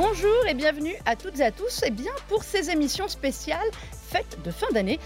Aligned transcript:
Bonjour 0.00 0.46
et 0.48 0.54
bienvenue 0.54 0.94
à 1.06 1.16
toutes 1.16 1.40
et 1.40 1.42
à 1.42 1.50
tous 1.50 1.82
et 1.82 1.90
bien 1.90 2.12
pour 2.28 2.44
ces 2.44 2.70
émissions 2.70 3.08
spéciales 3.08 3.68
fêtes 4.08 4.38
de 4.44 4.52
fin 4.52 4.68
d'année. 4.72 5.00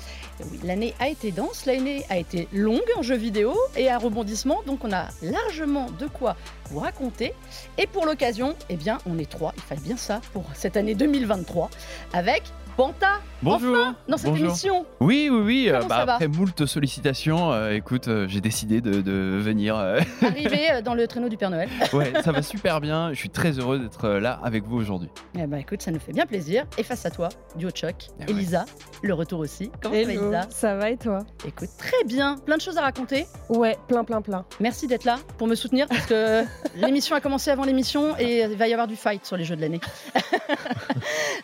Oui, 0.50 0.60
l'année 0.64 0.92
a 1.00 1.08
été 1.08 1.32
dense, 1.32 1.64
l'année 1.64 2.04
a 2.10 2.18
été 2.18 2.46
longue 2.52 2.84
en 2.98 3.00
jeux 3.00 3.16
vidéo 3.16 3.56
et 3.74 3.88
à 3.88 3.96
rebondissement, 3.96 4.62
donc 4.66 4.84
on 4.84 4.92
a 4.92 5.08
largement 5.22 5.90
de 5.98 6.06
quoi 6.08 6.36
vous 6.68 6.78
raconter. 6.78 7.32
Et 7.78 7.86
pour 7.86 8.04
l'occasion, 8.04 8.54
eh 8.68 8.76
bien, 8.76 8.98
on 9.06 9.18
est 9.18 9.30
trois, 9.30 9.54
il 9.56 9.62
fallait 9.62 9.80
bien 9.80 9.96
ça 9.96 10.20
pour 10.34 10.44
cette 10.52 10.76
année 10.76 10.94
2023, 10.94 11.70
avec 12.12 12.42
Panta 12.76 13.20
Bonjour. 13.42 13.76
enfin, 13.76 13.96
dans 14.08 14.16
cette 14.16 14.30
Bonjour. 14.30 14.46
émission. 14.46 14.86
Oui, 15.00 15.28
oui, 15.30 15.40
oui. 15.40 15.68
euh, 15.68 15.80
bah, 15.88 16.04
après 16.08 16.28
moult 16.28 16.64
sollicitations, 16.64 17.52
euh, 17.52 17.72
écoute, 17.72 18.06
euh, 18.08 18.26
j'ai 18.28 18.40
décidé 18.40 18.80
de, 18.80 19.00
de 19.02 19.38
venir. 19.40 19.76
euh, 19.76 20.00
Arrivé 20.22 20.70
euh, 20.70 20.80
dans 20.82 20.94
le 20.94 21.06
traîneau 21.08 21.28
du 21.28 21.36
Père 21.36 21.50
Noël. 21.50 21.68
ouais, 21.92 22.12
ça 22.22 22.30
va 22.32 22.40
super 22.40 22.80
bien. 22.80 23.10
Je 23.12 23.18
suis 23.18 23.30
très 23.30 23.58
heureux 23.58 23.80
d'être 23.80 24.04
euh, 24.04 24.20
là 24.20 24.40
avec 24.44 24.64
vous 24.64 24.76
aujourd'hui. 24.76 25.08
Eh 25.38 25.46
ben 25.46 25.58
écoute, 25.58 25.82
ça 25.82 25.90
nous 25.90 25.98
fait 25.98 26.12
bien 26.12 26.24
plaisir. 26.24 26.64
Et 26.78 26.82
face 26.84 27.04
à 27.04 27.10
toi, 27.10 27.28
duo 27.56 27.70
de 27.70 27.76
choc, 27.76 27.94
ouais. 28.20 28.26
Elisa, 28.28 28.64
le 29.02 29.12
retour 29.12 29.40
aussi. 29.40 29.70
Comment 29.82 29.96
ça 29.96 30.04
va 30.04 30.12
Elisa 30.12 30.40
ça 30.50 30.76
va 30.76 30.90
et 30.90 30.96
toi 30.96 31.18
Écoute, 31.46 31.68
très 31.78 32.04
bien, 32.06 32.36
plein 32.46 32.56
de 32.56 32.62
choses 32.62 32.78
à 32.78 32.82
raconter. 32.82 33.26
Ouais, 33.48 33.76
plein, 33.88 34.04
plein, 34.04 34.22
plein. 34.22 34.44
Merci 34.60 34.86
d'être 34.86 35.04
là 35.04 35.16
pour 35.36 35.48
me 35.48 35.56
soutenir 35.56 35.88
parce 35.88 36.06
que 36.06 36.44
l'émission 36.76 37.16
a 37.16 37.20
commencé 37.20 37.50
avant 37.50 37.64
l'émission 37.64 38.16
et 38.18 38.42
il 38.42 38.56
va 38.56 38.68
y 38.68 38.72
avoir 38.72 38.86
du 38.86 38.96
fight 38.96 39.26
sur 39.26 39.36
les 39.36 39.44
jeux 39.44 39.56
de 39.56 39.60
l'année. 39.62 39.80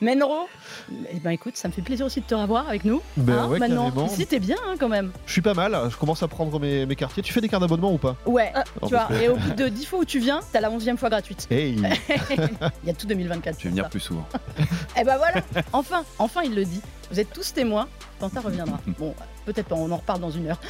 Menro, 0.00 0.48
eh 1.20 1.24
ben 1.24 1.30
écoute, 1.30 1.56
ça 1.56 1.66
me 1.66 1.72
fait 1.72 1.82
plaisir 1.82 2.06
aussi 2.06 2.20
de 2.20 2.26
te 2.26 2.34
revoir 2.34 2.68
avec 2.68 2.84
nous. 2.84 3.02
Ben 3.16 3.32
hein, 3.36 3.48
ouais, 3.48 3.58
maintenant, 3.58 3.90
carrément. 3.90 4.06
ici 4.12 4.24
t'es 4.26 4.38
bien 4.38 4.56
hein, 4.68 4.74
quand 4.78 4.88
même. 4.88 5.10
Je 5.26 5.32
suis 5.32 5.42
pas 5.42 5.52
mal, 5.54 5.76
je 5.90 5.96
commence 5.96 6.22
à 6.22 6.28
prendre 6.28 6.60
mes, 6.60 6.86
mes 6.86 6.94
quartiers. 6.94 7.22
Tu 7.24 7.32
fais 7.32 7.40
des 7.40 7.48
cartes 7.48 7.62
d'abonnement 7.62 7.92
ou 7.92 7.98
pas 7.98 8.14
Ouais, 8.24 8.52
Ah, 8.54 8.62
tu 8.82 8.88
vois, 8.90 9.06
que- 9.06 9.14
et 9.14 9.28
au 9.28 9.34
bout 9.36 9.50
de 9.54 9.68
10 9.68 9.84
fois 9.84 9.98
où 9.98 10.04
tu 10.04 10.20
viens, 10.20 10.38
t'as 10.52 10.60
la 10.60 10.70
11e 10.70 10.96
fois 10.96 11.08
gratuite. 11.10 11.48
Hey 11.50 11.72
Il 12.84 12.86
y 12.86 12.90
a 12.90 12.94
tout 12.94 13.06
2024. 13.08 13.56
Je 13.58 13.64
vais 13.64 13.70
venir 13.70 13.84
ça. 13.84 13.90
plus 13.90 14.00
souvent. 14.00 14.26
Eh 14.96 15.02
ben 15.04 15.16
voilà, 15.16 15.42
enfin, 15.72 16.04
enfin 16.20 16.42
il 16.44 16.54
le 16.54 16.64
dit. 16.64 16.80
Vous 17.10 17.18
êtes 17.18 17.32
tous 17.32 17.52
témoins, 17.52 17.88
Panta 18.20 18.40
reviendra. 18.40 18.78
Bon, 18.98 19.14
peut-être 19.52 19.68
pas, 19.68 19.76
on 19.76 19.90
en 19.90 19.96
reparle 19.96 20.20
dans 20.20 20.30
une 20.30 20.48
heure. 20.48 20.60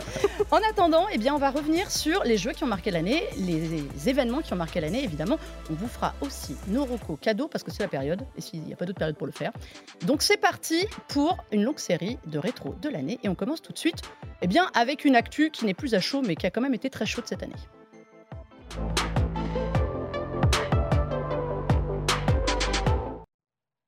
en 0.50 0.58
attendant, 0.70 1.06
eh 1.12 1.18
bien, 1.18 1.34
on 1.34 1.38
va 1.38 1.50
revenir 1.50 1.90
sur 1.90 2.22
les 2.24 2.36
jeux 2.36 2.52
qui 2.52 2.64
ont 2.64 2.68
marqué 2.68 2.90
l'année, 2.90 3.22
les 3.38 4.08
événements 4.08 4.42
qui 4.42 4.52
ont 4.52 4.56
marqué 4.56 4.80
l'année, 4.80 5.02
évidemment. 5.02 5.38
On 5.70 5.74
vous 5.74 5.88
fera 5.88 6.14
aussi 6.20 6.56
nos 6.68 6.84
recos 6.84 7.18
cadeaux, 7.20 7.48
parce 7.48 7.64
que 7.64 7.70
c'est 7.70 7.82
la 7.82 7.88
période, 7.88 8.22
et 8.36 8.40
s'il 8.40 8.60
n'y 8.62 8.72
a 8.72 8.76
pas 8.76 8.84
d'autre 8.84 8.98
période 8.98 9.16
pour 9.16 9.26
le 9.26 9.32
faire. 9.32 9.52
Donc 10.06 10.22
c'est 10.22 10.36
parti 10.36 10.86
pour 11.08 11.38
une 11.50 11.64
longue 11.64 11.78
série 11.78 12.18
de 12.26 12.38
rétro 12.38 12.74
de 12.80 12.88
l'année, 12.88 13.18
et 13.22 13.28
on 13.28 13.34
commence 13.34 13.62
tout 13.62 13.72
de 13.72 13.78
suite 13.78 14.02
eh 14.42 14.46
bien, 14.46 14.70
avec 14.74 15.04
une 15.04 15.16
actu 15.16 15.50
qui 15.50 15.64
n'est 15.64 15.74
plus 15.74 15.94
à 15.94 16.00
chaud, 16.00 16.22
mais 16.22 16.36
qui 16.36 16.46
a 16.46 16.50
quand 16.50 16.60
même 16.60 16.74
été 16.74 16.90
très 16.90 17.06
chaude 17.06 17.24
cette 17.26 17.42
année. 17.42 17.54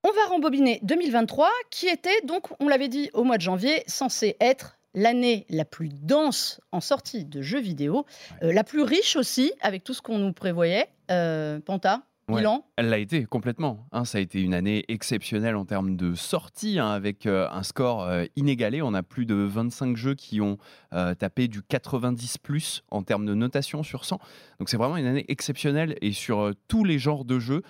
On 0.08 0.12
va 0.14 0.26
rembobiner 0.30 0.80
2023, 0.84 1.50
qui 1.70 1.86
était 1.86 2.22
donc, 2.24 2.46
on 2.60 2.68
l'avait 2.68 2.88
dit 2.88 3.10
au 3.12 3.24
mois 3.24 3.36
de 3.36 3.42
janvier, 3.42 3.82
censé 3.86 4.36
être 4.40 4.78
l'année 4.94 5.44
la 5.50 5.66
plus 5.66 5.90
dense 5.90 6.62
en 6.72 6.80
sortie 6.80 7.26
de 7.26 7.42
jeux 7.42 7.60
vidéo, 7.60 8.06
euh, 8.42 8.50
la 8.52 8.64
plus 8.64 8.80
riche 8.82 9.16
aussi, 9.16 9.52
avec 9.60 9.84
tout 9.84 9.92
ce 9.92 10.00
qu'on 10.00 10.18
nous 10.18 10.32
prévoyait. 10.32 10.86
Euh, 11.10 11.60
Panta, 11.60 12.02
Ouais. 12.28 12.40
bilan 12.42 12.62
Elle 12.76 12.90
l'a 12.90 12.98
été 12.98 13.24
complètement. 13.24 13.86
hein. 13.90 14.04
ça 14.04 14.18
a 14.18 14.20
été 14.20 14.42
une 14.42 14.52
année 14.52 14.84
exceptionnelle 14.88 15.56
en 15.56 15.64
termes 15.64 15.96
de 15.96 16.14
sortie, 16.14 16.78
hein, 16.78 16.90
avec 16.90 17.24
euh, 17.24 17.48
un 17.50 17.62
score 17.62 18.02
euh, 18.02 18.26
inégalé. 18.36 18.82
On 18.82 18.92
a 18.92 19.02
plus 19.02 19.24
de 19.24 19.34
25 19.34 19.96
jeux 19.96 20.14
qui 20.14 20.42
ont 20.42 20.58
euh, 20.92 21.14
tapé 21.14 21.48
du 21.48 21.62
90 21.62 22.36
plus 22.36 22.82
en 22.90 23.02
termes 23.02 23.24
de 23.24 23.32
notation 23.32 23.82
sur 23.82 24.04
100. 24.04 24.18
Donc 24.58 24.68
c'est 24.68 24.76
vraiment 24.76 24.98
une 24.98 25.06
année 25.06 25.24
exceptionnelle 25.28 25.96
et 26.02 26.12
sur 26.12 26.52
tous 26.68 26.84
les 26.84 26.98
genres 26.98 27.24
de 27.24 27.38
jeux, 27.38 27.62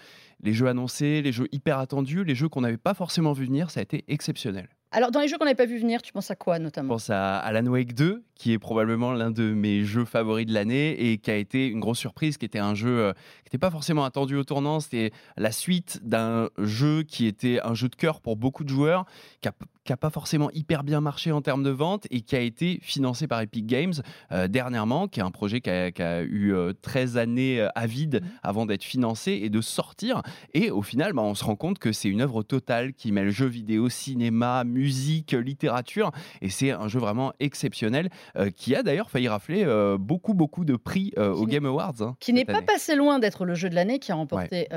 les 0.42 0.52
jeux 0.52 0.68
annoncés, 0.68 1.22
les 1.22 1.32
jeux 1.32 1.48
hyper 1.52 1.78
attendus, 1.78 2.24
les 2.24 2.34
jeux 2.34 2.48
qu'on 2.48 2.60
n'avait 2.60 2.76
pas 2.76 2.94
forcément 2.94 3.32
vu 3.32 3.46
venir, 3.46 3.70
ça 3.70 3.80
a 3.80 3.82
été 3.82 4.04
exceptionnel. 4.08 4.68
Alors, 4.90 5.10
dans 5.10 5.20
les 5.20 5.28
jeux 5.28 5.36
qu'on 5.36 5.44
n'avait 5.44 5.54
pas 5.54 5.66
vu 5.66 5.78
venir, 5.78 6.00
tu 6.00 6.12
penses 6.12 6.30
à 6.30 6.36
quoi 6.36 6.56
Je 6.56 6.62
notamment? 6.62 6.94
Pense 6.94 7.10
à 7.10 7.36
Alan 7.36 7.66
Wake 7.66 7.92
2, 7.92 8.24
qui 8.34 8.52
est 8.52 8.58
probablement 8.58 9.12
l'un 9.12 9.30
de 9.30 9.52
mes 9.52 9.84
jeux 9.84 10.06
favoris 10.06 10.46
de 10.46 10.54
l'année 10.54 11.10
et 11.10 11.18
qui 11.18 11.30
a 11.30 11.36
été 11.36 11.68
une 11.68 11.80
grosse 11.80 11.98
surprise, 11.98 12.38
qui 12.38 12.46
était 12.46 12.58
un 12.58 12.74
jeu 12.74 12.98
euh, 12.98 13.12
qui 13.12 13.48
n'était 13.48 13.58
pas 13.58 13.70
forcément 13.70 14.06
attendu 14.06 14.36
au 14.36 14.44
tournant. 14.44 14.80
C'était 14.80 15.10
la 15.36 15.52
suite 15.52 16.00
d'un 16.04 16.48
jeu 16.56 17.02
qui 17.02 17.26
était 17.26 17.60
un 17.62 17.74
jeu 17.74 17.90
de 17.90 17.96
cœur 17.96 18.22
pour 18.22 18.36
beaucoup 18.36 18.64
de 18.64 18.70
joueurs, 18.70 19.05
qui 19.42 19.48
n'a 19.92 19.96
pas 19.96 20.10
forcément 20.10 20.50
hyper 20.52 20.84
bien 20.84 21.00
marché 21.00 21.32
en 21.32 21.42
termes 21.42 21.62
de 21.62 21.70
vente 21.70 22.06
et 22.10 22.20
qui 22.20 22.36
a 22.36 22.40
été 22.40 22.78
financé 22.82 23.26
par 23.26 23.40
Epic 23.40 23.66
Games 23.66 23.94
euh, 24.32 24.48
dernièrement, 24.48 25.08
qui 25.08 25.20
est 25.20 25.22
un 25.22 25.30
projet 25.30 25.60
qui 25.60 25.70
a, 25.70 25.90
qui 25.90 26.02
a 26.02 26.22
eu 26.22 26.52
euh, 26.54 26.72
13 26.82 27.16
années 27.16 27.60
euh, 27.60 27.68
à 27.74 27.86
vide 27.86 28.22
avant 28.42 28.66
d'être 28.66 28.84
financé 28.84 29.40
et 29.42 29.50
de 29.50 29.60
sortir. 29.60 30.22
Et 30.54 30.70
au 30.70 30.82
final, 30.82 31.12
bah, 31.12 31.22
on 31.22 31.34
se 31.34 31.44
rend 31.44 31.56
compte 31.56 31.78
que 31.78 31.92
c'est 31.92 32.08
une 32.08 32.20
œuvre 32.20 32.42
totale 32.42 32.92
qui 32.92 33.12
mêle 33.12 33.30
jeux 33.30 33.46
vidéo, 33.46 33.88
cinéma, 33.88 34.64
musique, 34.64 35.32
littérature. 35.32 36.10
Et 36.42 36.50
c'est 36.50 36.70
un 36.70 36.88
jeu 36.88 36.98
vraiment 36.98 37.32
exceptionnel 37.40 38.08
euh, 38.36 38.50
qui 38.50 38.74
a 38.74 38.82
d'ailleurs 38.82 39.10
failli 39.10 39.28
rafler 39.28 39.64
euh, 39.64 39.96
beaucoup, 39.98 40.34
beaucoup 40.34 40.64
de 40.64 40.76
prix 40.76 41.12
euh, 41.18 41.34
Qui 41.34 41.40
aux 41.40 41.46
Game 41.46 41.66
Awards. 41.66 41.94
hein, 42.00 42.16
Qui 42.20 42.32
n'est 42.32 42.44
pas 42.44 42.58
année. 42.58 42.66
passé 42.66 42.94
loin 42.94 43.18
d'être 43.18 43.44
le 43.44 43.55
jeu 43.55 43.68
de 43.68 43.74
l'année, 43.74 43.98
qui 43.98 44.12
a 44.12 44.14
remporté 44.14 44.68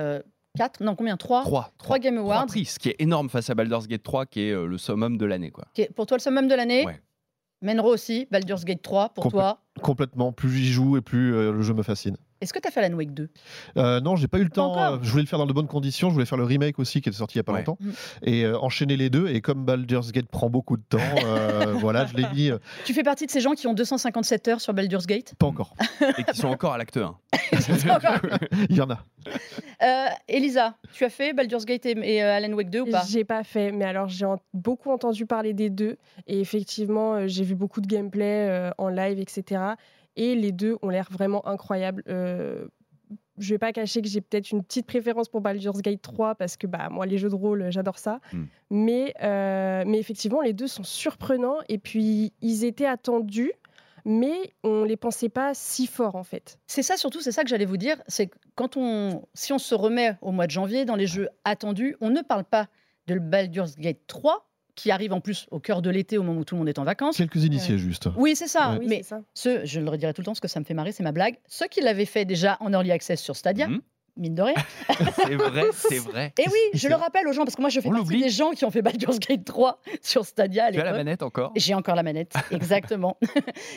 4, 0.57 0.83
non 0.83 0.95
combien? 0.95 1.17
3 1.17 1.43
Trois, 1.43 1.71
Trois 1.77 1.99
Game 1.99 2.15
trois 2.17 2.35
Awards. 2.35 2.45
prix, 2.47 2.65
ce 2.65 2.77
qui 2.79 2.89
est 2.89 2.95
énorme 2.99 3.29
face 3.29 3.49
à 3.49 3.55
Baldur's 3.55 3.87
Gate 3.87 4.03
3, 4.03 4.25
qui 4.25 4.41
est 4.41 4.51
euh, 4.51 4.65
le 4.65 4.77
summum 4.77 5.17
de 5.17 5.25
l'année. 5.25 5.51
quoi. 5.51 5.65
Pour 5.95 6.05
toi, 6.05 6.17
le 6.17 6.21
summum 6.21 6.47
de 6.47 6.55
l'année? 6.55 6.85
Ouais. 6.85 7.01
Menro 7.61 7.93
aussi, 7.93 8.27
Baldur's 8.31 8.65
Gate 8.65 8.81
3, 8.81 9.09
pour 9.09 9.25
Complè- 9.25 9.29
toi? 9.31 9.61
Complètement, 9.81 10.31
plus 10.33 10.51
j'y 10.51 10.71
joue 10.71 10.97
et 10.97 11.01
plus 11.01 11.33
euh, 11.35 11.51
le 11.53 11.61
jeu 11.61 11.73
me 11.73 11.83
fascine. 11.83 12.17
Est-ce 12.41 12.53
que 12.53 12.59
tu 12.59 12.67
as 12.67 12.71
fait 12.71 12.83
Alan 12.83 12.95
Wake 12.97 13.13
2 13.13 13.29
Euh, 13.77 14.01
non, 14.01 14.15
j'ai 14.15 14.27
pas 14.27 14.39
eu 14.39 14.43
le 14.43 14.49
Pas 14.49 14.55
temps. 14.55 14.71
encore. 14.71 14.93
euh, 14.95 14.97
je 15.01 15.09
voulais 15.11 15.23
le 15.23 15.27
faire 15.27 15.39
dans 15.39 15.45
de 15.45 15.53
bonnes 15.53 15.67
conditions. 15.67 16.09
Je 16.09 16.13
voulais 16.13 16.25
faire 16.25 16.37
le 16.39 16.43
remake 16.43 16.79
aussi 16.79 16.99
qui 17.01 17.09
est 17.09 17.11
sorti 17.13 17.35
il 17.35 17.37
y 17.37 17.41
a 17.41 17.43
pas 17.43 17.51
Ouais. 17.53 17.59
longtemps 17.59 17.77
Mm. 17.79 17.89
et 18.23 18.43
euh, 18.45 18.57
enchaîner 18.59 18.97
les 18.97 19.09
deux. 19.09 19.27
Et 19.29 19.41
comme 19.41 19.63
Baldur's 19.63 20.11
Gate 20.11 20.27
prend 20.27 20.49
beaucoup 20.49 20.75
de 20.77 20.83
temps, 20.89 20.97
euh, 21.25 21.73
voilà, 21.79 22.05
je 22.05 22.15
l'ai 22.15 22.25
mis. 22.33 22.49
euh, 22.49 22.57
Tu 22.85 22.93
fais 22.93 23.03
partie 23.03 23.25
de 23.27 23.31
ces 23.31 23.41
gens 23.41 23.51
qui 23.53 23.67
ont 23.67 23.73
257 23.73 24.47
heures 24.47 24.61
sur 24.61 24.73
Baldur's 24.73 25.05
Gate? 25.07 25.35
Pas 25.37 25.47
encore. 25.47 25.75
Et 26.17 26.23
qui 26.23 26.37
sont 26.37 26.47
encore 26.47 26.73
à 26.73 26.77
l'acte 26.77 26.97
1. 26.97 27.15
Il 28.69 28.75
y 28.75 28.81
en 28.81 28.89
a. 28.89 28.99
Euh, 29.83 30.05
Elisa, 30.27 30.75
tu 30.93 31.03
as 31.05 31.09
fait 31.09 31.33
Baldur's 31.33 31.65
Gate 31.65 31.85
et, 31.85 31.91
et, 32.15 32.23
euh, 32.23 32.35
Alan 32.37 32.53
Wake 32.53 32.69
2 32.69 32.81
ou 32.81 32.85
pas? 32.91 33.03
J'ai 33.07 33.23
pas 33.23 33.43
fait, 33.43 33.71
mais 33.71 33.85
alors 33.85 34.07
j'ai 34.07 34.25
en- 34.25 34.39
beaucoup 34.53 34.91
entendu 34.91 35.25
parler 35.25 35.53
des 35.53 35.69
deux. 35.69 35.97
Et 36.27 36.39
effectivement, 36.39 37.15
euh, 37.15 37.27
j'ai 37.27 37.43
vu 37.43 37.55
beaucoup 37.55 37.81
de 37.81 37.87
gameplay 37.87 38.47
euh, 38.49 38.71
en 38.77 38.89
live, 38.89 39.19
etc. 39.19 39.61
Et 40.15 40.35
les 40.35 40.51
deux 40.51 40.77
ont 40.81 40.89
l'air 40.89 41.07
vraiment 41.11 41.47
incroyables. 41.47 42.03
Euh, 42.07 42.67
je 43.37 43.53
vais 43.53 43.57
pas 43.57 43.71
cacher 43.71 44.01
que 44.01 44.07
j'ai 44.07 44.21
peut-être 44.21 44.51
une 44.51 44.63
petite 44.63 44.85
préférence 44.85 45.29
pour 45.29 45.41
Baldur's 45.41 45.81
Gate 45.81 46.01
3 46.01 46.35
parce 46.35 46.57
que 46.57 46.67
bah, 46.67 46.89
moi, 46.89 47.05
les 47.05 47.17
jeux 47.17 47.29
de 47.29 47.35
rôle, 47.35 47.71
j'adore 47.71 47.97
ça. 47.97 48.19
Mm. 48.33 48.43
Mais, 48.69 49.13
euh, 49.23 49.83
mais 49.87 49.99
effectivement, 49.99 50.41
les 50.41 50.53
deux 50.53 50.67
sont 50.67 50.83
surprenants. 50.83 51.59
Et 51.69 51.77
puis, 51.77 52.33
ils 52.41 52.63
étaient 52.65 52.85
attendus, 52.85 53.53
mais 54.05 54.53
on 54.63 54.83
les 54.83 54.97
pensait 54.97 55.29
pas 55.29 55.53
si 55.53 55.87
forts 55.87 56.15
en 56.15 56.23
fait. 56.23 56.59
C'est 56.67 56.83
ça 56.83 56.97
surtout, 56.97 57.21
c'est 57.21 57.31
ça 57.31 57.43
que 57.43 57.49
j'allais 57.49 57.65
vous 57.65 57.77
dire, 57.77 58.01
c'est 58.07 58.27
que 58.27 58.37
quand 58.55 58.77
on, 58.77 59.23
si 59.33 59.53
on 59.53 59.59
se 59.59 59.75
remet 59.75 60.17
au 60.21 60.31
mois 60.31 60.47
de 60.47 60.51
janvier 60.51 60.85
dans 60.85 60.95
les 60.95 61.07
jeux 61.07 61.29
attendus, 61.43 61.95
on 62.01 62.09
ne 62.09 62.21
parle 62.21 62.43
pas 62.43 62.67
de 63.07 63.17
Baldur's 63.17 63.75
Gate 63.77 64.01
3 64.07 64.50
qui 64.75 64.91
arrive 64.91 65.13
en 65.13 65.19
plus 65.21 65.47
au 65.51 65.59
cœur 65.59 65.81
de 65.81 65.89
l'été 65.89 66.17
au 66.17 66.23
moment 66.23 66.41
où 66.41 66.45
tout 66.45 66.55
le 66.55 66.59
monde 66.59 66.69
est 66.69 66.79
en 66.79 66.83
vacances. 66.83 67.17
Quelques 67.17 67.43
initiés 67.43 67.77
juste. 67.77 68.07
Oui, 68.15 68.35
c'est 68.35 68.47
ça. 68.47 68.71
Ouais. 68.73 68.77
Oui, 68.79 68.85
Mais 68.87 69.03
ça. 69.03 69.21
ceux, 69.33 69.65
je 69.65 69.79
le 69.79 69.89
redirai 69.89 70.13
tout 70.13 70.21
le 70.21 70.25
temps 70.25 70.31
parce 70.31 70.39
que 70.39 70.47
ça 70.47 70.59
me 70.59 70.65
fait 70.65 70.73
marrer, 70.73 70.91
c'est 70.91 71.03
ma 71.03 71.11
blague. 71.11 71.35
Ceux 71.47 71.67
qui 71.67 71.81
l'avaient 71.81 72.05
fait 72.05 72.25
déjà 72.25 72.57
en 72.59 72.71
early 72.73 72.91
access 72.91 73.21
sur 73.21 73.35
Stadia, 73.35 73.67
Mhm. 73.67 73.81
mine 74.17 74.35
de 74.35 74.41
rien. 74.41 74.55
c'est 75.15 75.35
vrai, 75.35 75.63
c'est 75.73 75.99
vrai. 75.99 76.33
Et 76.37 76.45
oui, 76.47 76.59
je 76.73 76.87
le 76.87 76.95
rappelle 76.95 77.27
aux 77.27 77.33
gens 77.33 77.43
parce 77.45 77.55
que 77.55 77.61
moi 77.61 77.69
je 77.69 77.79
fais 77.79 77.87
On 77.87 77.91
partie 77.91 78.03
l'oublie. 78.05 78.23
des 78.23 78.29
gens 78.29 78.51
qui 78.51 78.65
ont 78.65 78.71
fait 78.71 78.81
Baldur's 78.81 79.19
Gate 79.19 79.45
3 79.45 79.79
sur 80.01 80.25
Stadia 80.25 80.65
à 80.65 80.71
Tu 80.71 80.79
as 80.79 80.83
la 80.83 80.91
manette 80.93 81.23
encore? 81.23 81.51
J'ai 81.55 81.73
encore 81.73 81.95
la 81.95 82.03
manette, 82.03 82.33
exactement. 82.51 83.17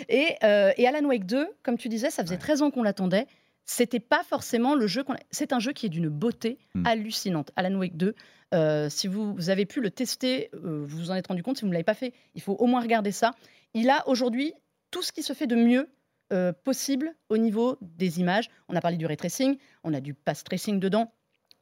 et, 0.08 0.34
euh, 0.42 0.72
et 0.76 0.86
Alan 0.86 1.06
Wake 1.06 1.26
2, 1.26 1.46
comme 1.62 1.76
tu 1.78 1.88
disais, 1.88 2.10
ça 2.10 2.22
faisait 2.22 2.34
Ouais. 2.34 2.40
13 2.40 2.62
ans 2.62 2.70
qu'on 2.70 2.82
l'attendait. 2.82 3.26
C'était 3.66 4.00
pas 4.00 4.22
forcément 4.22 4.74
le 4.74 4.86
jeu 4.86 5.02
qu'on. 5.04 5.14
C'est 5.30 5.52
un 5.52 5.58
jeu 5.58 5.72
qui 5.72 5.86
est 5.86 5.90
d'une 5.90 6.08
beauté 6.08 6.58
Mm. 6.74 6.86
hallucinante. 6.86 7.50
Alan 7.56 7.74
Wake 7.78 7.96
2, 7.96 8.14
euh, 8.52 8.88
si 8.90 9.06
vous, 9.08 9.34
vous 9.34 9.48
avez 9.50 9.64
pu 9.66 9.80
le 9.80 9.90
tester, 9.90 10.50
euh, 10.54 10.84
vous 10.86 10.98
vous 10.98 11.10
en 11.10 11.14
êtes 11.14 11.26
rendu 11.28 11.42
compte. 11.42 11.56
Si 11.56 11.62
vous 11.62 11.68
ne 11.68 11.72
l'avez 11.72 11.84
pas 11.84 11.94
fait, 11.94 12.12
il 12.34 12.42
faut 12.42 12.52
au 12.54 12.66
moins 12.66 12.80
regarder 12.80 13.12
ça. 13.12 13.32
Il 13.72 13.88
a 13.90 14.06
aujourd'hui 14.08 14.52
tout 14.90 15.02
ce 15.02 15.12
qui 15.12 15.22
se 15.22 15.32
fait 15.32 15.46
de 15.46 15.56
mieux 15.56 15.88
euh, 16.32 16.52
possible 16.52 17.14
au 17.28 17.36
niveau 17.38 17.78
des 17.80 18.20
images. 18.20 18.48
On 18.68 18.76
a 18.76 18.80
parlé 18.80 18.96
du 18.96 19.06
ray 19.06 19.16
tracing, 19.16 19.56
on 19.82 19.92
a 19.94 20.00
du 20.00 20.14
pass 20.14 20.44
tracing 20.44 20.78
dedans. 20.80 21.12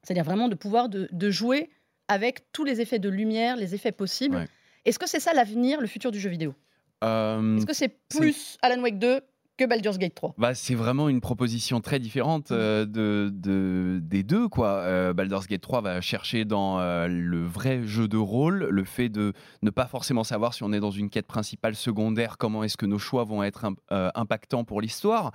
C'est-à-dire 0.02 0.24
vraiment 0.24 0.48
de 0.48 0.54
pouvoir 0.56 0.88
de, 0.88 1.08
de 1.12 1.30
jouer 1.30 1.70
avec 2.08 2.50
tous 2.52 2.64
les 2.64 2.80
effets 2.80 2.98
de 2.98 3.08
lumière, 3.08 3.56
les 3.56 3.74
effets 3.74 3.92
possibles. 3.92 4.36
Ouais. 4.36 4.48
Est-ce 4.84 4.98
que 4.98 5.08
c'est 5.08 5.20
ça 5.20 5.32
l'avenir, 5.32 5.80
le 5.80 5.86
futur 5.86 6.10
du 6.10 6.18
jeu 6.18 6.28
vidéo? 6.30 6.54
Est-ce 7.02 7.66
que 7.66 7.72
c'est 7.72 7.96
plus 8.08 8.58
Alan 8.62 8.80
Wake 8.82 8.98
2 8.98 9.20
que 9.64 9.68
Baldur's 9.68 9.98
Gate 9.98 10.14
3 10.14 10.34
Bah, 10.38 10.54
c'est 10.54 10.74
vraiment 10.74 11.08
une 11.08 11.20
proposition 11.20 11.80
très 11.80 11.98
différente 11.98 12.50
euh, 12.50 12.84
de, 12.86 13.30
de- 13.32 14.00
des 14.02 14.22
deux. 14.22 14.48
Quoi. 14.48 14.68
Euh, 14.68 15.12
Baldur's 15.12 15.46
Gate 15.46 15.60
3 15.62 15.80
va 15.80 16.00
chercher 16.00 16.44
dans 16.44 16.78
euh, 16.80 17.06
le 17.08 17.44
vrai 17.44 17.82
jeu 17.84 18.08
de 18.08 18.16
rôle 18.16 18.66
le 18.70 18.84
fait 18.84 19.08
de 19.08 19.32
ne 19.62 19.70
pas 19.70 19.86
forcément 19.86 20.24
savoir 20.24 20.54
si 20.54 20.62
on 20.62 20.72
est 20.72 20.80
dans 20.80 20.90
une 20.90 21.10
quête 21.10 21.26
principale, 21.26 21.74
secondaire, 21.74 22.36
comment 22.38 22.62
est-ce 22.64 22.76
que 22.76 22.86
nos 22.86 22.98
choix 22.98 23.24
vont 23.24 23.42
être 23.42 23.64
im- 23.64 24.10
impactants 24.14 24.64
pour 24.64 24.80
l'histoire. 24.80 25.32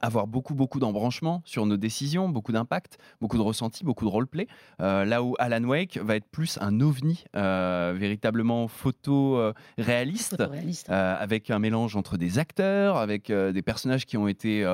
Avoir 0.00 0.26
beaucoup 0.26 0.54
beaucoup 0.54 0.78
d'embranchements 0.80 1.42
sur 1.44 1.66
nos 1.66 1.76
décisions, 1.76 2.28
beaucoup 2.28 2.52
d'impact, 2.52 2.98
beaucoup 3.20 3.36
de 3.36 3.42
ressenti, 3.42 3.84
beaucoup 3.84 4.04
de 4.04 4.10
roleplay. 4.10 4.46
Euh, 4.80 5.04
là 5.04 5.22
où 5.22 5.34
Alan 5.38 5.62
Wake 5.64 5.98
va 6.02 6.16
être 6.16 6.28
plus 6.30 6.58
un 6.60 6.80
ovni, 6.80 7.24
euh, 7.36 7.94
véritablement 7.96 8.68
photo 8.68 9.36
euh, 9.36 9.52
réaliste, 9.78 10.36
Photoréaliste. 10.38 10.88
euh, 10.90 11.16
avec 11.18 11.50
un 11.50 11.58
mélange 11.58 11.94
entre 11.96 12.16
des 12.16 12.38
acteurs, 12.38 12.96
avec 12.96 13.30
euh, 13.30 13.52
des 13.52 13.62
personnages 13.62 14.06
qui 14.06 14.16
ont 14.16 14.28
été 14.28 14.64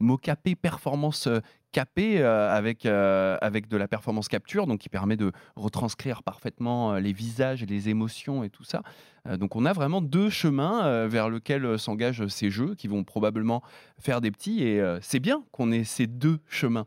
mocapés, 0.00 0.54
performance 0.54 1.28
euh, 1.98 2.56
avec, 2.56 2.86
euh, 2.86 3.36
avec 3.40 3.68
de 3.68 3.76
la 3.76 3.88
performance 3.88 4.28
capture, 4.28 4.66
donc 4.66 4.80
qui 4.80 4.88
permet 4.88 5.16
de 5.16 5.32
retranscrire 5.56 6.22
parfaitement 6.22 6.94
euh, 6.94 7.00
les 7.00 7.12
visages 7.12 7.64
les 7.64 7.88
émotions 7.88 8.44
et 8.44 8.50
tout 8.50 8.64
ça. 8.64 8.82
Donc 9.40 9.56
on 9.56 9.64
a 9.64 9.72
vraiment 9.72 10.00
deux 10.00 10.30
chemins 10.30 11.08
vers 11.08 11.28
lesquels 11.28 11.80
s'engagent 11.80 12.28
ces 12.28 12.48
jeux 12.48 12.76
qui 12.76 12.86
vont 12.86 13.02
probablement 13.02 13.60
faire 13.98 14.20
des 14.20 14.30
petits, 14.30 14.62
et 14.62 14.80
c'est 15.00 15.18
bien 15.18 15.42
qu'on 15.50 15.72
ait 15.72 15.82
ces 15.82 16.06
deux 16.06 16.38
chemins. 16.48 16.86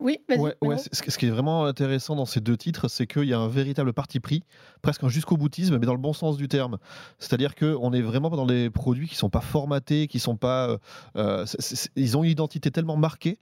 Oui. 0.00 0.18
Ouais, 0.38 0.54
ouais, 0.62 0.76
ce 0.92 1.18
qui 1.18 1.26
est 1.26 1.30
vraiment 1.30 1.64
intéressant 1.64 2.14
dans 2.14 2.24
ces 2.26 2.40
deux 2.40 2.56
titres, 2.56 2.86
c'est 2.88 3.06
qu'il 3.08 3.24
y 3.24 3.32
a 3.34 3.38
un 3.38 3.48
véritable 3.48 3.92
parti 3.92 4.20
pris, 4.20 4.44
presque 4.80 5.02
un 5.02 5.08
jusqu'au 5.08 5.36
boutisme, 5.36 5.76
mais 5.78 5.86
dans 5.86 5.92
le 5.94 5.98
bon 6.00 6.12
sens 6.12 6.36
du 6.36 6.46
terme. 6.46 6.78
C'est-à-dire 7.18 7.54
qu'on 7.56 7.92
est 7.92 8.00
vraiment 8.02 8.30
dans 8.30 8.46
des 8.46 8.70
produits 8.70 9.08
qui 9.08 9.16
sont 9.16 9.30
pas 9.30 9.40
formatés, 9.40 10.06
qui 10.06 10.20
sont 10.20 10.36
pas, 10.36 10.68
euh, 10.70 10.78
euh, 11.16 11.46
ils 11.96 12.16
ont 12.16 12.22
une 12.22 12.30
identité 12.30 12.70
tellement 12.70 12.96
marquée 12.96 13.38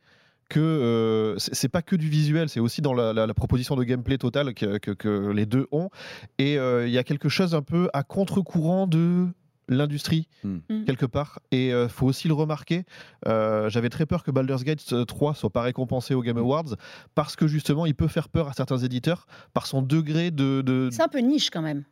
que 0.49 0.61
euh, 0.61 1.35
c'est 1.39 1.69
pas 1.69 1.83
que 1.83 1.97
du 1.97 2.09
visuel, 2.09 2.49
c'est 2.49 2.61
aussi 2.61 2.81
dans 2.81 2.95
la, 2.95 3.13
la- 3.13 3.27
la 3.27 3.35
proposition 3.35 3.75
de 3.77 3.83
gameplay 3.83 4.17
totale 4.17 4.55
que, 4.55 4.79
que- 4.79 4.93
que 4.93 5.31
les 5.33 5.45
deux 5.45 5.67
ont. 5.73 5.91
Et 6.39 6.57
euh, 6.57 6.87
il 6.87 6.93
y 6.93 6.99
a 6.99 7.05
quelque 7.05 7.29
chose 7.29 7.55
un 7.55 7.63
peu 7.63 7.91
à 7.93 8.03
contre-courant 8.05 8.87
de 8.87 9.27
l'industrie 9.69 10.29
Hmm. 10.45 10.59
Mm. 10.71 10.85
quelque 10.85 11.07
part 11.07 11.41
et 11.51 11.73
euh, 11.73 11.89
faut 11.89 12.07
aussi 12.07 12.29
le 12.29 12.35
remarquer 12.35 12.85
euh, 13.27 13.69
j'avais 13.71 13.89
très 13.89 14.07
peur 14.07 14.23
que 14.23 14.31
Baldur's 14.31 14.63
Gate 14.65 14.85
euh, 14.93 15.05
3 15.05 15.35
soit 15.35 15.51
pas 15.51 15.63
récompensé 15.63 16.15
aux 16.15 16.23
Game 16.23 16.39
Awards 16.39 16.77
parce 17.15 17.37
que 17.37 17.47
justement 17.47 17.87
il 17.87 17.95
peut 17.95 18.09
faire 18.09 18.29
peur 18.29 18.49
à 18.49 18.53
certains 18.53 18.79
éditeurs 18.79 19.27
par 19.55 19.67
son 19.67 19.83
degré 19.83 20.31
de, 20.31 20.63
de- 20.63 20.89
C'est 20.93 21.03
un 21.03 21.09
peu 21.09 21.19
niche 21.19 21.51
quand 21.51 21.63
même. 21.63 21.85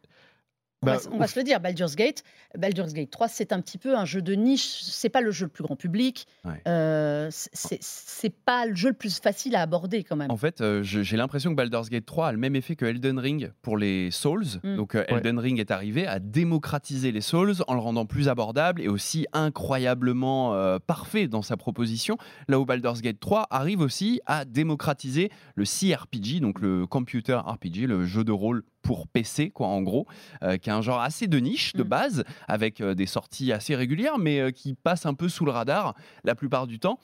On, 0.84 0.86
Bah, 0.86 0.96
va, 0.98 1.10
on 1.12 1.18
va 1.18 1.26
se 1.26 1.38
le 1.38 1.44
dire, 1.44 1.60
Baldur's 1.60 1.96
Gate, 1.96 2.22
Baldur's 2.58 2.92
Gate 2.92 3.10
3, 3.10 3.28
c'est 3.28 3.52
un 3.52 3.60
petit 3.60 3.78
peu 3.78 3.96
un 3.96 4.04
jeu 4.04 4.20
de 4.22 4.34
niche. 4.34 4.80
C'est 4.82 5.08
pas 5.08 5.20
le 5.22 5.30
jeu 5.30 5.46
le 5.46 5.50
plus 5.50 5.64
grand 5.64 5.76
public. 5.76 6.26
Ouais. 6.44 6.60
Euh, 6.68 7.28
c'est- 7.30 8.34
pas 8.44 8.66
le 8.66 8.74
jeu 8.74 8.88
le 8.88 8.94
plus 8.94 9.18
facile 9.20 9.56
à 9.56 9.62
aborder 9.62 10.04
quand 10.04 10.16
même. 10.16 10.30
En 10.30 10.36
fait, 10.36 10.60
euh, 10.60 10.82
j'ai 10.82 11.16
l'impression 11.16 11.50
que 11.50 11.56
Baldur's 11.56 11.88
Gate 11.88 12.04
3 12.04 12.28
a 12.28 12.32
le 12.32 12.38
même 12.38 12.56
effet 12.56 12.76
que 12.76 12.84
Elden 12.84 13.18
Ring 13.18 13.52
pour 13.62 13.76
les 13.78 14.10
Souls. 14.10 14.44
Mm. 14.62 14.76
Donc 14.76 14.94
euh, 14.94 15.04
Elden 15.08 15.38
Ring 15.38 15.58
est 15.60 15.70
arrivé 15.70 16.06
à 16.06 16.18
démocratiser 16.18 17.12
les 17.12 17.20
Souls 17.20 17.54
en 17.66 17.74
le 17.74 17.80
rendant 17.80 18.06
plus 18.06 18.28
abordable 18.28 18.80
et 18.82 18.88
aussi 18.88 19.26
incroyablement 19.32 20.54
euh, 20.54 20.78
parfait 20.78 21.26
dans 21.28 21.42
sa 21.42 21.56
proposition. 21.56 22.16
Là 22.48 22.60
où 22.60 22.64
Baldur's 22.64 23.00
Gate 23.00 23.18
3 23.20 23.46
arrive 23.50 23.80
aussi 23.80 24.20
à 24.26 24.44
démocratiser 24.44 25.30
le 25.54 25.64
CRPG, 25.64 26.40
donc 26.40 26.60
le 26.60 26.86
Computer 26.86 27.34
RPG, 27.44 27.86
le 27.86 28.04
jeu 28.04 28.24
de 28.24 28.32
rôle 28.32 28.62
pour 28.84 29.08
PC, 29.08 29.50
quoi, 29.50 29.66
en 29.66 29.82
gros, 29.82 30.06
euh, 30.44 30.58
qui 30.58 30.68
est 30.68 30.72
un 30.72 30.82
genre 30.82 31.00
assez 31.00 31.26
de 31.26 31.38
niche 31.38 31.72
de 31.72 31.82
Mm. 31.82 31.88
base, 31.88 32.24
avec 32.46 32.80
euh, 32.80 32.94
des 32.94 33.06
sorties 33.06 33.50
assez 33.50 33.74
régulières, 33.74 34.18
mais 34.18 34.38
euh, 34.40 34.50
qui 34.50 34.74
passent 34.74 35.06
un 35.06 35.14
peu 35.14 35.28
sous 35.28 35.44
le 35.44 35.50
radar 35.50 35.94
la 36.22 36.34
plupart 36.34 36.66
du 36.68 36.78
temps. 36.78 36.98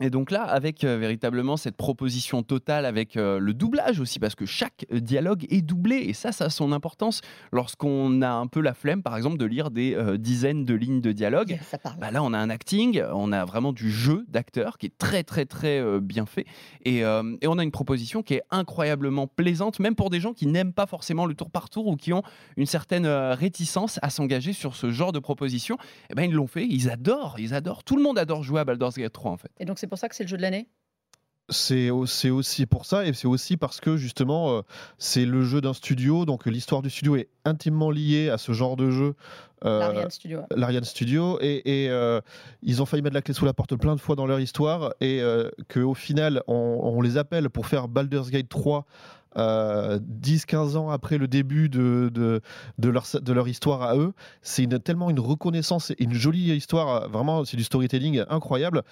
Et 0.00 0.10
donc 0.10 0.30
là, 0.30 0.42
avec 0.42 0.84
euh, 0.84 0.96
véritablement 0.96 1.56
cette 1.56 1.76
proposition 1.76 2.42
totale, 2.42 2.86
avec 2.86 3.16
euh, 3.16 3.38
le 3.38 3.52
doublage 3.52 3.98
aussi, 3.98 4.20
parce 4.20 4.36
que 4.36 4.46
chaque 4.46 4.86
euh, 4.92 5.00
dialogue 5.00 5.46
est 5.50 5.62
doublé, 5.62 5.96
et 5.96 6.12
ça, 6.12 6.30
ça 6.30 6.46
a 6.46 6.50
son 6.50 6.70
importance 6.72 7.20
lorsqu'on 7.52 8.22
a 8.22 8.30
un 8.30 8.46
peu 8.46 8.60
la 8.60 8.74
flemme, 8.74 9.02
par 9.02 9.16
exemple, 9.16 9.38
de 9.38 9.44
lire 9.44 9.70
des 9.70 9.94
euh, 9.94 10.16
dizaines 10.16 10.64
de 10.64 10.74
lignes 10.74 11.00
de 11.00 11.10
dialogue. 11.10 11.58
Ça 11.62 11.78
parle. 11.78 11.98
Bah 11.98 12.10
là, 12.12 12.22
on 12.22 12.32
a 12.32 12.38
un 12.38 12.50
acting, 12.50 13.02
on 13.12 13.32
a 13.32 13.44
vraiment 13.44 13.72
du 13.72 13.90
jeu 13.90 14.24
d'acteur 14.28 14.78
qui 14.78 14.86
est 14.86 14.98
très, 14.98 15.24
très, 15.24 15.46
très 15.46 16.00
bien 16.00 16.26
fait. 16.26 16.46
Et, 16.84 16.98
et 16.98 17.46
on 17.46 17.58
a 17.58 17.62
une 17.62 17.70
proposition 17.70 18.22
qui 18.22 18.34
est 18.34 18.42
incroyablement 18.50 19.26
plaisante, 19.26 19.80
même 19.80 19.94
pour 19.94 20.10
des 20.10 20.20
gens 20.20 20.32
qui 20.32 20.46
n'aiment 20.46 20.72
pas 20.72 20.86
forcément 20.86 21.26
le 21.26 21.34
tour 21.34 21.50
par 21.50 21.70
tour 21.70 21.86
ou 21.86 21.96
qui 21.96 22.12
ont 22.12 22.22
une 22.56 22.66
certaine 22.66 23.06
réticence 23.06 23.98
à 24.02 24.10
s'engager 24.10 24.52
sur 24.52 24.74
ce 24.74 24.90
genre 24.90 25.12
de 25.12 25.18
proposition. 25.18 25.76
Eh 26.10 26.14
ben, 26.14 26.24
ils 26.24 26.34
l'ont 26.34 26.46
fait, 26.46 26.66
ils 26.66 26.90
adorent, 26.90 27.36
ils 27.38 27.54
adorent. 27.54 27.84
Tout 27.84 27.96
le 27.96 28.02
monde 28.02 28.18
adore 28.18 28.42
jouer 28.42 28.60
à 28.60 28.64
Baldur's 28.64 28.96
Gate 28.96 29.12
3, 29.12 29.30
en 29.30 29.36
fait. 29.36 29.50
Et 29.58 29.64
donc 29.64 29.78
c'est 29.88 29.90
pour 29.90 29.98
ça 29.98 30.08
que 30.10 30.14
c'est 30.14 30.24
le 30.24 30.28
jeu 30.28 30.36
de 30.36 30.42
l'année? 30.42 30.68
C'est 31.50 31.88
au- 31.88 32.04
c'est 32.04 32.28
aussi 32.28 32.66
pour 32.66 32.84
ça 32.84 33.06
et 33.06 33.14
c'est 33.14 33.26
aussi 33.26 33.56
parce 33.56 33.80
que 33.80 33.96
justement 33.96 34.50
euh, 34.52 34.60
c'est 34.98 35.24
le 35.24 35.42
jeu 35.44 35.62
d'un 35.62 35.72
studio. 35.72 36.26
Donc 36.26 36.44
l'histoire 36.44 36.82
du 36.82 36.90
studio 36.90 37.16
est 37.16 37.30
intimement 37.46 37.90
liée 37.90 38.28
à 38.28 38.36
ce 38.36 38.52
genre 38.52 38.76
de 38.76 38.90
jeu 38.90 39.14
euh, 39.64 39.78
L'Ariane 39.80 40.10
Studio. 40.10 40.40
l'Ariane 40.54 40.84
Studio. 40.84 41.38
Et, 41.40 41.84
et, 41.84 41.88
euh, 41.88 42.20
ils 42.62 42.82
ont 42.82 42.86
failli 42.86 43.02
mettre 43.02 43.14
la 43.14 43.22
clé 43.22 43.32
sous 43.32 43.46
la 43.46 43.54
porte 43.54 43.74
plein 43.76 43.94
de 43.96 44.00
fois 44.00 44.14
dans 44.14 44.26
leur 44.26 44.40
histoire. 44.40 44.92
Et 45.00 45.22
euh, 45.22 45.48
qu'au 45.72 45.94
final 45.94 46.42
on, 46.48 46.54
on 46.82 47.00
les 47.00 47.16
appelle 47.16 47.48
pour 47.48 47.66
faire 47.66 47.88
Baldur's 47.88 48.28
Gate 48.30 48.50
3 48.50 48.84
euh, 49.36 49.98
10-15 50.22 50.76
ans 50.76 50.90
après 50.90 51.18
le 51.18 51.28
début 51.28 51.68
de, 51.68 52.10
de, 52.12 52.40
de 52.78 52.88
leur, 52.88 53.04
de 53.20 53.32
leur 53.32 53.46
histoire 53.48 53.82
à 53.82 53.96
eux. 53.96 54.12
C'est 54.42 54.64
une, 54.64 54.78
tellement 54.78 55.10
une 55.10 55.20
reconnaissance 55.20 55.90
et 55.90 55.96
une 56.02 56.14
jolie 56.14 56.52
histoire, 56.56 57.08
vraiment 57.08 57.44
c'est 57.44 57.56
du 57.56 57.64
storytelling 57.64 58.24
incroyable. 58.30 58.82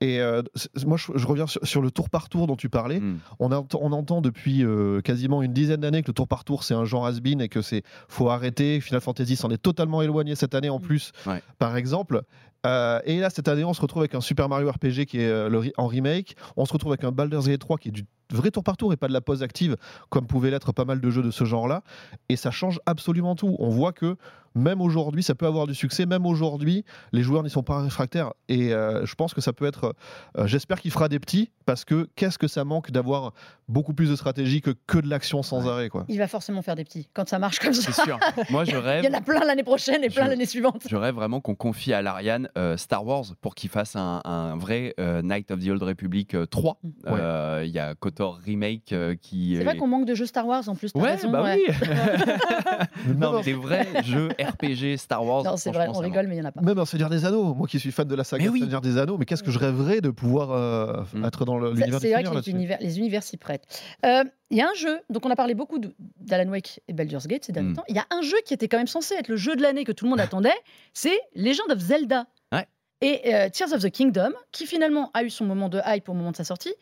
Et 0.00 0.20
euh, 0.20 0.42
moi 0.86 0.96
je, 0.96 1.12
je 1.14 1.26
reviens 1.26 1.46
sur, 1.46 1.66
sur 1.66 1.82
le 1.82 1.90
tour 1.90 2.10
par 2.10 2.28
tour 2.28 2.46
dont 2.46 2.56
tu 2.56 2.68
parlais. 2.68 3.00
Mm. 3.00 3.18
On, 3.38 3.52
entend- 3.52 3.78
on 3.82 3.92
entend 3.92 4.20
depuis 4.20 4.64
euh, 4.64 5.00
quasiment 5.00 5.42
une 5.42 5.52
dizaine 5.52 5.80
d'années 5.80 6.02
que 6.02 6.08
le 6.08 6.14
tour 6.14 6.28
par 6.28 6.44
tour 6.44 6.64
c'est 6.64 6.74
un 6.74 6.84
genre 6.84 7.06
has-been 7.06 7.40
et 7.40 7.48
que 7.48 7.62
c'est 7.62 7.82
faut 8.08 8.28
arrêter. 8.30 8.80
Final 8.80 9.00
Fantasy 9.00 9.36
s'en 9.36 9.50
est 9.50 9.58
totalement 9.62 10.02
éloigné 10.02 10.34
cette 10.34 10.54
année 10.54 10.70
en 10.70 10.78
Mm. 10.78 10.82
plus, 10.82 11.12
Ouais. 11.26 11.40
par 11.58 11.76
exemple. 11.76 12.22
Euh, 12.66 12.98
et 13.04 13.20
là 13.20 13.28
cette 13.30 13.48
année 13.48 13.62
on 13.64 13.74
se 13.74 13.80
retrouve 13.82 14.00
avec 14.02 14.14
un 14.14 14.22
Super 14.22 14.48
Mario 14.48 14.70
RPG 14.70 15.04
qui 15.06 15.20
est 15.20 15.28
euh, 15.28 15.48
le, 15.50 15.70
en 15.76 15.86
remake. 15.86 16.34
On 16.56 16.64
se 16.64 16.72
retrouve 16.72 16.92
avec 16.92 17.04
un 17.04 17.12
Baldur's 17.12 17.46
Gate 17.46 17.60
3 17.60 17.76
qui 17.78 17.88
est 17.88 17.92
du 17.92 18.04
vrai 18.32 18.50
tour 18.50 18.62
par 18.64 18.76
tour 18.76 18.92
et 18.92 18.96
pas 18.96 19.08
de 19.08 19.12
la 19.12 19.20
pause 19.20 19.42
active 19.42 19.76
comme 20.10 20.26
pouvaient 20.26 20.50
l'être 20.50 20.72
pas 20.72 20.84
mal 20.84 21.00
de 21.00 21.10
jeux 21.10 21.22
de 21.22 21.30
ce 21.30 21.44
genre-là. 21.44 21.82
Et 22.28 22.36
ça 22.36 22.50
change 22.50 22.80
absolument 22.86 23.34
tout. 23.34 23.56
On 23.58 23.68
voit 23.70 23.92
que 23.92 24.16
même 24.56 24.80
aujourd'hui 24.80 25.24
ça 25.24 25.34
peut 25.34 25.46
avoir 25.46 25.66
du 25.66 25.74
succès. 25.74 26.06
Même 26.06 26.26
aujourd'hui 26.26 26.84
les 27.12 27.22
joueurs 27.22 27.42
n'y 27.42 27.50
sont 27.50 27.62
pas 27.64 27.80
réfractaires. 27.82 28.32
Et 28.48 28.72
euh, 28.72 29.04
je 29.04 29.14
pense 29.16 29.34
que 29.34 29.40
ça 29.40 29.52
peut 29.52 29.66
être. 29.66 29.94
euh, 30.38 30.46
J'espère 30.46 30.80
qu'il 30.80 30.90
fera 30.92 31.08
des 31.08 31.18
petits 31.18 31.50
parce 31.66 31.84
que 31.84 32.08
qu'est-ce 32.14 32.38
que 32.38 32.46
ça 32.46 32.64
manque 32.64 32.90
d'avoir 32.92 33.32
beaucoup 33.68 33.94
plus 33.94 34.10
de 34.10 34.16
stratégie 34.16 34.60
que, 34.60 34.70
que 34.86 34.98
de 34.98 35.08
l'action 35.08 35.42
sans 35.42 35.64
Ouais. 35.64 35.70
arrêt 35.70 35.88
quoi. 35.88 36.04
Il 36.08 36.18
va 36.18 36.28
forcément 36.28 36.60
faire 36.62 36.76
des 36.76 36.84
petits 36.84 37.08
quand 37.14 37.28
ça 37.28 37.38
marche 37.38 37.58
comme 37.58 37.72
ça. 37.72 37.90
C'est 37.90 38.02
sûr. 38.02 38.18
Moi, 38.50 38.64
je 38.64 38.76
rêve. 38.76 39.02
Il 39.08 39.10
y 39.10 39.14
en 39.14 39.18
a 39.18 39.22
plein 39.22 39.40
l'année 39.44 39.62
prochaine 39.64 40.04
et 40.04 40.10
plein 40.10 40.28
l'année 40.28 40.44
suivante. 40.46 40.82
Je 40.88 40.96
rêve 40.96 41.14
vraiment 41.14 41.40
qu'on 41.40 41.54
confie 41.54 41.92
à 41.94 42.02
l'Ariane 42.02 42.48
euh, 42.58 42.76
Star 42.76 43.04
Wars 43.06 43.24
pour 43.40 43.54
qu'il 43.54 43.70
fasse 43.70 43.96
un, 43.96 44.20
un 44.24 44.56
vrai 44.56 44.94
euh, 45.00 45.22
Night 45.22 45.50
of 45.50 45.60
the 45.64 45.68
Old 45.68 45.82
Republic 45.82 46.34
euh, 46.34 46.44
3. 46.46 46.78
Mm. 46.82 46.90
Euh, 47.08 47.62
Il 47.66 47.72
y 47.72 47.78
a 47.78 47.94
KOTOR 47.94 48.23
Remake 48.32 48.92
euh, 48.92 49.14
qui. 49.20 49.54
C'est 49.58 49.64
vrai 49.64 49.76
qu'on 49.76 49.86
manque 49.86 50.06
de 50.06 50.14
jeux 50.14 50.26
Star 50.26 50.46
Wars 50.46 50.68
en 50.68 50.74
plus. 50.74 50.90
Ouais, 50.94 51.12
raison, 51.14 51.30
bah 51.30 51.42
ouais. 51.42 51.60
oui. 51.68 51.74
non, 53.16 53.34
mais 53.38 53.42
des 53.42 53.52
vrais 53.54 53.86
jeux 54.04 54.28
RPG 54.38 54.96
Star 54.98 55.24
Wars. 55.24 55.44
Non, 55.44 55.56
c'est 55.56 55.70
vrai, 55.70 55.86
on 55.88 55.98
rigole, 55.98 56.26
mais 56.26 56.36
il 56.36 56.40
n'y 56.40 56.44
en 56.44 56.48
a 56.48 56.52
pas. 56.52 56.60
Même 56.62 56.78
un 56.78 56.84
Seigneur 56.84 57.10
des 57.10 57.24
Anneaux, 57.24 57.54
moi 57.54 57.66
qui 57.66 57.78
suis 57.78 57.92
fan 57.92 58.06
de 58.08 58.14
la 58.14 58.24
saga 58.24 58.48
oui. 58.50 58.60
Seigneur 58.60 58.80
des 58.80 58.98
Anneaux, 58.98 59.18
mais 59.18 59.24
qu'est-ce 59.26 59.42
que 59.42 59.50
je 59.50 59.58
rêverais 59.58 60.00
de 60.00 60.10
pouvoir 60.10 60.50
euh, 60.52 61.02
Mm. 61.14 61.24
être 61.24 61.44
dans 61.44 61.58
l'univers 61.58 62.00
C'est 62.00 62.12
vrai 62.12 62.22
que 62.24 62.34
les 62.34 62.50
univers, 62.50 62.78
les 62.80 62.98
univers 62.98 63.22
s'y 63.22 63.36
prêtent. 63.36 63.64
Euh, 64.06 64.24
Il 64.50 64.56
y 64.58 64.62
a 64.62 64.68
un 64.68 64.74
jeu, 64.74 64.98
donc 65.10 65.24
on 65.26 65.30
a 65.30 65.36
parlé 65.36 65.54
beaucoup 65.54 65.78
d'Alan 66.20 66.50
Wake 66.50 66.80
et 66.88 66.92
Baldur's 66.92 67.26
Gate 67.26 67.44
ces 67.44 67.52
derniers 67.52 67.70
Mm. 67.70 67.76
temps. 67.76 67.84
Il 67.88 67.96
y 67.96 67.98
a 67.98 68.06
un 68.10 68.22
jeu 68.22 68.36
qui 68.46 68.54
était 68.54 68.68
quand 68.68 68.78
même 68.78 68.86
censé 68.86 69.14
être 69.14 69.28
le 69.28 69.36
jeu 69.36 69.56
de 69.56 69.62
l'année 69.62 69.84
que 69.84 69.92
tout 69.92 70.04
le 70.04 70.10
monde 70.10 70.20
attendait, 70.20 70.54
c'est 70.92 71.18
Legend 71.34 71.70
of 71.70 71.78
Zelda. 71.78 72.26
Ouais. 72.52 72.66
Et 73.00 73.34
euh, 73.34 73.48
Tears 73.50 73.72
of 73.72 73.82
the 73.82 73.90
Kingdom, 73.90 74.30
qui 74.52 74.66
finalement 74.66 75.10
a 75.14 75.22
eu 75.24 75.30
son 75.30 75.44
moment 75.44 75.68
de 75.68 75.80
hype 75.86 76.08
au 76.08 76.14
moment 76.14 76.30
de 76.30 76.36
sa 76.36 76.44
sortie, 76.44 76.72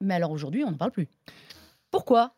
mais 0.00 0.14
alors 0.14 0.30
aujourd'hui 0.30 0.64
on 0.64 0.70
n'en 0.70 0.76
parle 0.76 0.92
plus. 0.92 1.08
Pourquoi? 1.90 2.34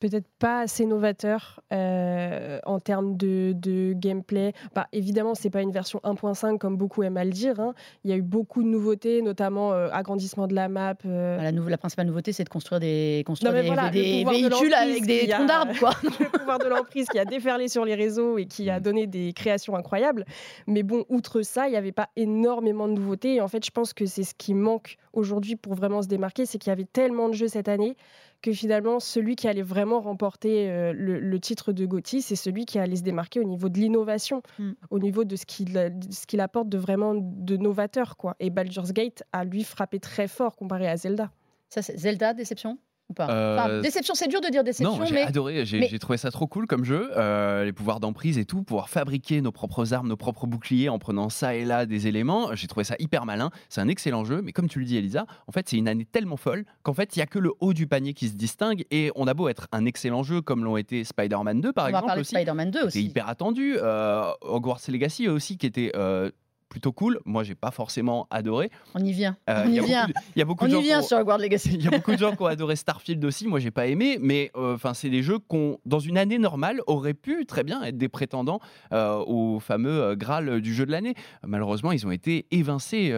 Peut-être 0.00 0.26
pas 0.38 0.60
assez 0.62 0.86
novateur 0.86 1.60
euh, 1.72 2.58
en 2.64 2.80
termes 2.80 3.16
de, 3.16 3.52
de 3.54 3.92
gameplay. 3.94 4.52
Bah, 4.74 4.86
évidemment, 4.92 5.34
c'est 5.34 5.50
pas 5.50 5.62
une 5.62 5.70
version 5.72 6.00
1.5 6.04 6.58
comme 6.58 6.76
beaucoup 6.76 7.02
aiment 7.02 7.16
à 7.18 7.24
le 7.24 7.30
dire. 7.30 7.60
hein. 7.60 7.74
Il 8.04 8.10
y 8.10 8.14
a 8.14 8.16
eu 8.16 8.22
beaucoup 8.22 8.62
de 8.62 8.68
nouveautés, 8.68 9.22
notamment 9.22 9.72
euh, 9.72 9.88
agrandissement 9.92 10.46
de 10.46 10.54
la 10.54 10.68
map. 10.68 10.94
euh, 11.06 11.36
la, 11.40 11.52
nou- 11.52 11.68
la 11.68 11.78
principale 11.78 12.06
nouveauté, 12.06 12.32
c'est 12.32 12.44
de 12.44 12.48
construire 12.48 12.80
des, 12.80 13.22
construire 13.26 13.52
Non, 13.52 13.56
mais 13.58 13.62
des, 13.62 13.68
voilà, 13.68 13.90
des 13.90 14.02
le 14.02 14.18
pouvoir 14.24 14.34
de 14.34 14.48
véhicules 14.48 14.74
avec 14.74 15.06
des 15.06 15.28
troncs 15.28 15.46
d'arbres, 15.46 15.78
quoi. 15.78 15.90
le 16.02 16.38
pouvoir 16.38 16.58
de 16.58 16.66
l'emprise 16.66 17.06
qui 17.08 17.18
a 17.18 17.24
déferlé 17.24 17.68
sur 17.68 17.84
les 17.84 17.94
réseaux 17.94 18.38
et 18.38 18.46
qui 18.46 18.68
a 18.70 18.78
Mm. 18.80 18.82
donné 18.82 19.06
des 19.06 19.32
créations 19.34 19.76
incroyables. 19.76 20.24
Mais 20.66 20.82
bon, 20.82 21.04
outre 21.10 21.42
ça, 21.42 21.68
il 21.68 21.72
n'y 21.72 21.76
avait 21.76 21.92
pas 21.92 22.08
énormément 22.16 22.88
de 22.88 22.94
nouveautés. 22.94 23.34
Et 23.34 23.40
en 23.42 23.48
fait, 23.48 23.64
je 23.64 23.70
pense 23.70 23.92
que 23.92 24.06
c'est 24.06 24.22
ce 24.24 24.34
qui 24.34 24.54
manque 24.54 24.96
aujourd'hui 25.12 25.56
pour 25.56 25.74
vraiment 25.74 26.00
se 26.02 26.08
démarquer, 26.08 26.46
c'est 26.46 26.56
qu'il 26.58 26.70
y 26.70 26.72
avait 26.72 26.84
tellement 26.90 27.28
de 27.28 27.34
jeux 27.34 27.48
cette 27.48 27.68
année 27.68 27.96
que 28.42 28.52
finalement, 28.52 29.00
celui 29.00 29.36
qui 29.36 29.48
allait 29.48 29.62
vraiment 29.62 30.00
remporter 30.00 30.70
euh, 30.70 30.92
le, 30.92 31.20
le 31.20 31.40
titre 31.40 31.72
de 31.72 31.84
GOTY, 31.86 32.22
c'est 32.22 32.36
celui 32.36 32.64
qui 32.64 32.78
allait 32.78 32.96
se 32.96 33.02
démarquer 33.02 33.40
au 33.40 33.44
niveau 33.44 33.68
de 33.68 33.78
l'innovation, 33.78 34.42
Mm. 34.58 34.70
au 34.90 34.98
niveau 34.98 35.24
de 35.24 35.36
ce 35.36 35.46
qu'il 35.46 35.72
de 35.72 35.92
ce 36.12 36.26
qu'il 36.26 36.40
apporte 36.40 36.68
de 36.68 36.78
vraiment 36.78 37.14
de 37.14 37.56
novateur. 37.56 38.16
Quoi. 38.16 38.36
Et 38.40 38.50
Baldur's 38.50 38.92
Gate 38.92 39.22
a 39.32 39.44
lui 39.44 39.64
frappé 39.64 40.00
très 40.00 40.28
fort 40.28 40.56
comparé 40.56 40.88
à 40.88 40.96
Zelda. 40.96 41.30
Ça, 41.68 41.82
c'est 41.82 41.96
Zelda, 41.96 42.34
déception? 42.34 42.78
Ou 43.10 43.14
pas. 43.14 43.24
Enfin, 43.24 43.68
Euh, 43.68 43.80
Déception, 43.82 44.14
c'est 44.14 44.28
dur 44.28 44.40
de 44.40 44.48
dire 44.48 44.64
déception, 44.64 44.96
Non, 44.96 45.04
j'ai 45.04 45.14
mais 45.14 45.22
adoré, 45.22 45.64
j'ai 45.66 45.80
mais- 45.80 45.98
trouvé 45.98 46.16
ça 46.16 46.30
trop 46.30 46.46
cool 46.46 46.66
comme 46.66 46.84
jeu, 46.84 47.10
euh, 47.16 47.64
les 47.64 47.72
pouvoirs 47.72 48.00
d'emprise 48.00 48.38
et 48.38 48.44
tout, 48.44 48.62
pouvoir 48.62 48.88
fabriquer 48.88 49.40
nos 49.42 49.52
propres 49.52 49.92
armes, 49.92 50.08
nos 50.08 50.16
propres 50.16 50.46
boucliers 50.46 50.88
en 50.88 50.98
prenant 50.98 51.28
ça 51.28 51.54
et 51.54 51.64
là 51.64 51.86
des 51.86 52.06
éléments, 52.06 52.54
j'ai 52.54 52.66
trouvé 52.68 52.84
ça 52.84 52.94
hyper 52.98 53.26
malin, 53.26 53.50
c'est 53.68 53.80
un 53.80 53.88
excellent 53.88 54.24
jeu, 54.24 54.40
mais 54.42 54.52
comme 54.52 54.68
tu 54.68 54.78
le 54.78 54.84
dis 54.84 54.96
Elisa, 54.96 55.26
en 55.46 55.52
fait 55.52 55.68
c'est 55.68 55.76
une 55.76 55.88
année 55.88 56.04
tellement 56.06 56.36
folle 56.36 56.64
qu'en 56.82 56.94
fait 56.94 57.16
il 57.16 57.18
y 57.18 57.22
a 57.22 57.26
que 57.26 57.38
le 57.38 57.52
haut 57.60 57.72
du 57.74 57.86
panier 57.86 58.14
qui 58.14 58.28
se 58.28 58.34
distingue 58.34 58.84
et 58.90 59.10
on 59.16 59.26
a 59.26 59.34
beau 59.34 59.48
être 59.48 59.66
un 59.72 59.84
excellent 59.84 60.22
jeu 60.22 60.40
comme 60.40 60.64
l'ont 60.64 60.76
été 60.76 61.04
Spider-Man 61.04 61.60
2 61.60 61.72
par 61.72 61.84
on 61.84 61.86
va 61.86 61.90
exemple 61.90 62.06
parler 62.06 62.22
de 62.22 62.26
Spider-Man 62.26 62.70
2 62.70 62.78
c'était 62.78 62.86
aussi. 62.86 63.02
hyper 63.04 63.28
attendu, 63.28 63.76
euh, 63.78 64.30
Hogwarts 64.42 64.80
Legacy 64.88 65.28
aussi 65.28 65.58
qui 65.58 65.66
était 65.66 65.92
euh, 65.96 66.30
plutôt 66.70 66.92
cool, 66.92 67.20
moi 67.26 67.42
j'ai 67.44 67.54
pas 67.54 67.70
forcément 67.70 68.26
adoré, 68.30 68.70
On 68.94 69.04
y 69.04 69.12
vient. 69.12 69.36
Euh, 69.50 69.64
on 69.66 69.68
il 69.68 69.72
y 69.72 69.76
y 69.76 69.78
a 69.80 69.82
vient. 69.82 70.06
beaucoup 70.06 70.12
de- 70.12 70.24
il 70.34 70.38
y 70.38 70.42
a 70.42 70.44
beaucoup 70.46 70.64
de 70.66 70.70
gens 70.70 70.78
y 70.78 70.80
qui 70.80 70.86
vient 70.86 71.00
ont- 71.00 71.02
sur 71.02 71.18
Hogwarts 71.18 71.38
Legacy. 71.38 71.70
il 71.74 71.82
y 71.84 71.88
a 71.88 71.90
beaucoup 71.90 72.12
de 72.12 72.16
gens 72.18 72.34
qui 72.34 72.42
ont 72.42 72.46
adoré 72.56 72.76
Starfield 72.76 73.22
aussi, 73.24 73.46
moi 73.46 73.58
j'ai 73.60 73.70
pas 73.72 73.86
aimé, 73.88 74.16
mais 74.20 74.50
euh, 74.56 74.76
enfin 74.76 74.94
c'est 74.94 75.10
des 75.10 75.22
jeux 75.22 75.38
qu'on, 75.40 75.78
dans 75.84 75.98
une 75.98 76.16
année 76.16 76.38
normale, 76.38 76.80
auraient 76.86 77.12
pu 77.12 77.44
très 77.44 77.64
bien 77.64 77.82
être 77.82 77.98
des 77.98 78.08
prétendants 78.08 78.60
euh, 78.92 79.16
au 79.26 79.58
fameux 79.60 80.14
Graal 80.14 80.60
du 80.60 80.72
jeu 80.72 80.86
de 80.86 80.90
l'année. 80.92 81.14
Malheureusement, 81.44 81.92
ils 81.92 82.06
ont 82.06 82.10
été 82.12 82.46
évincés 82.52 83.12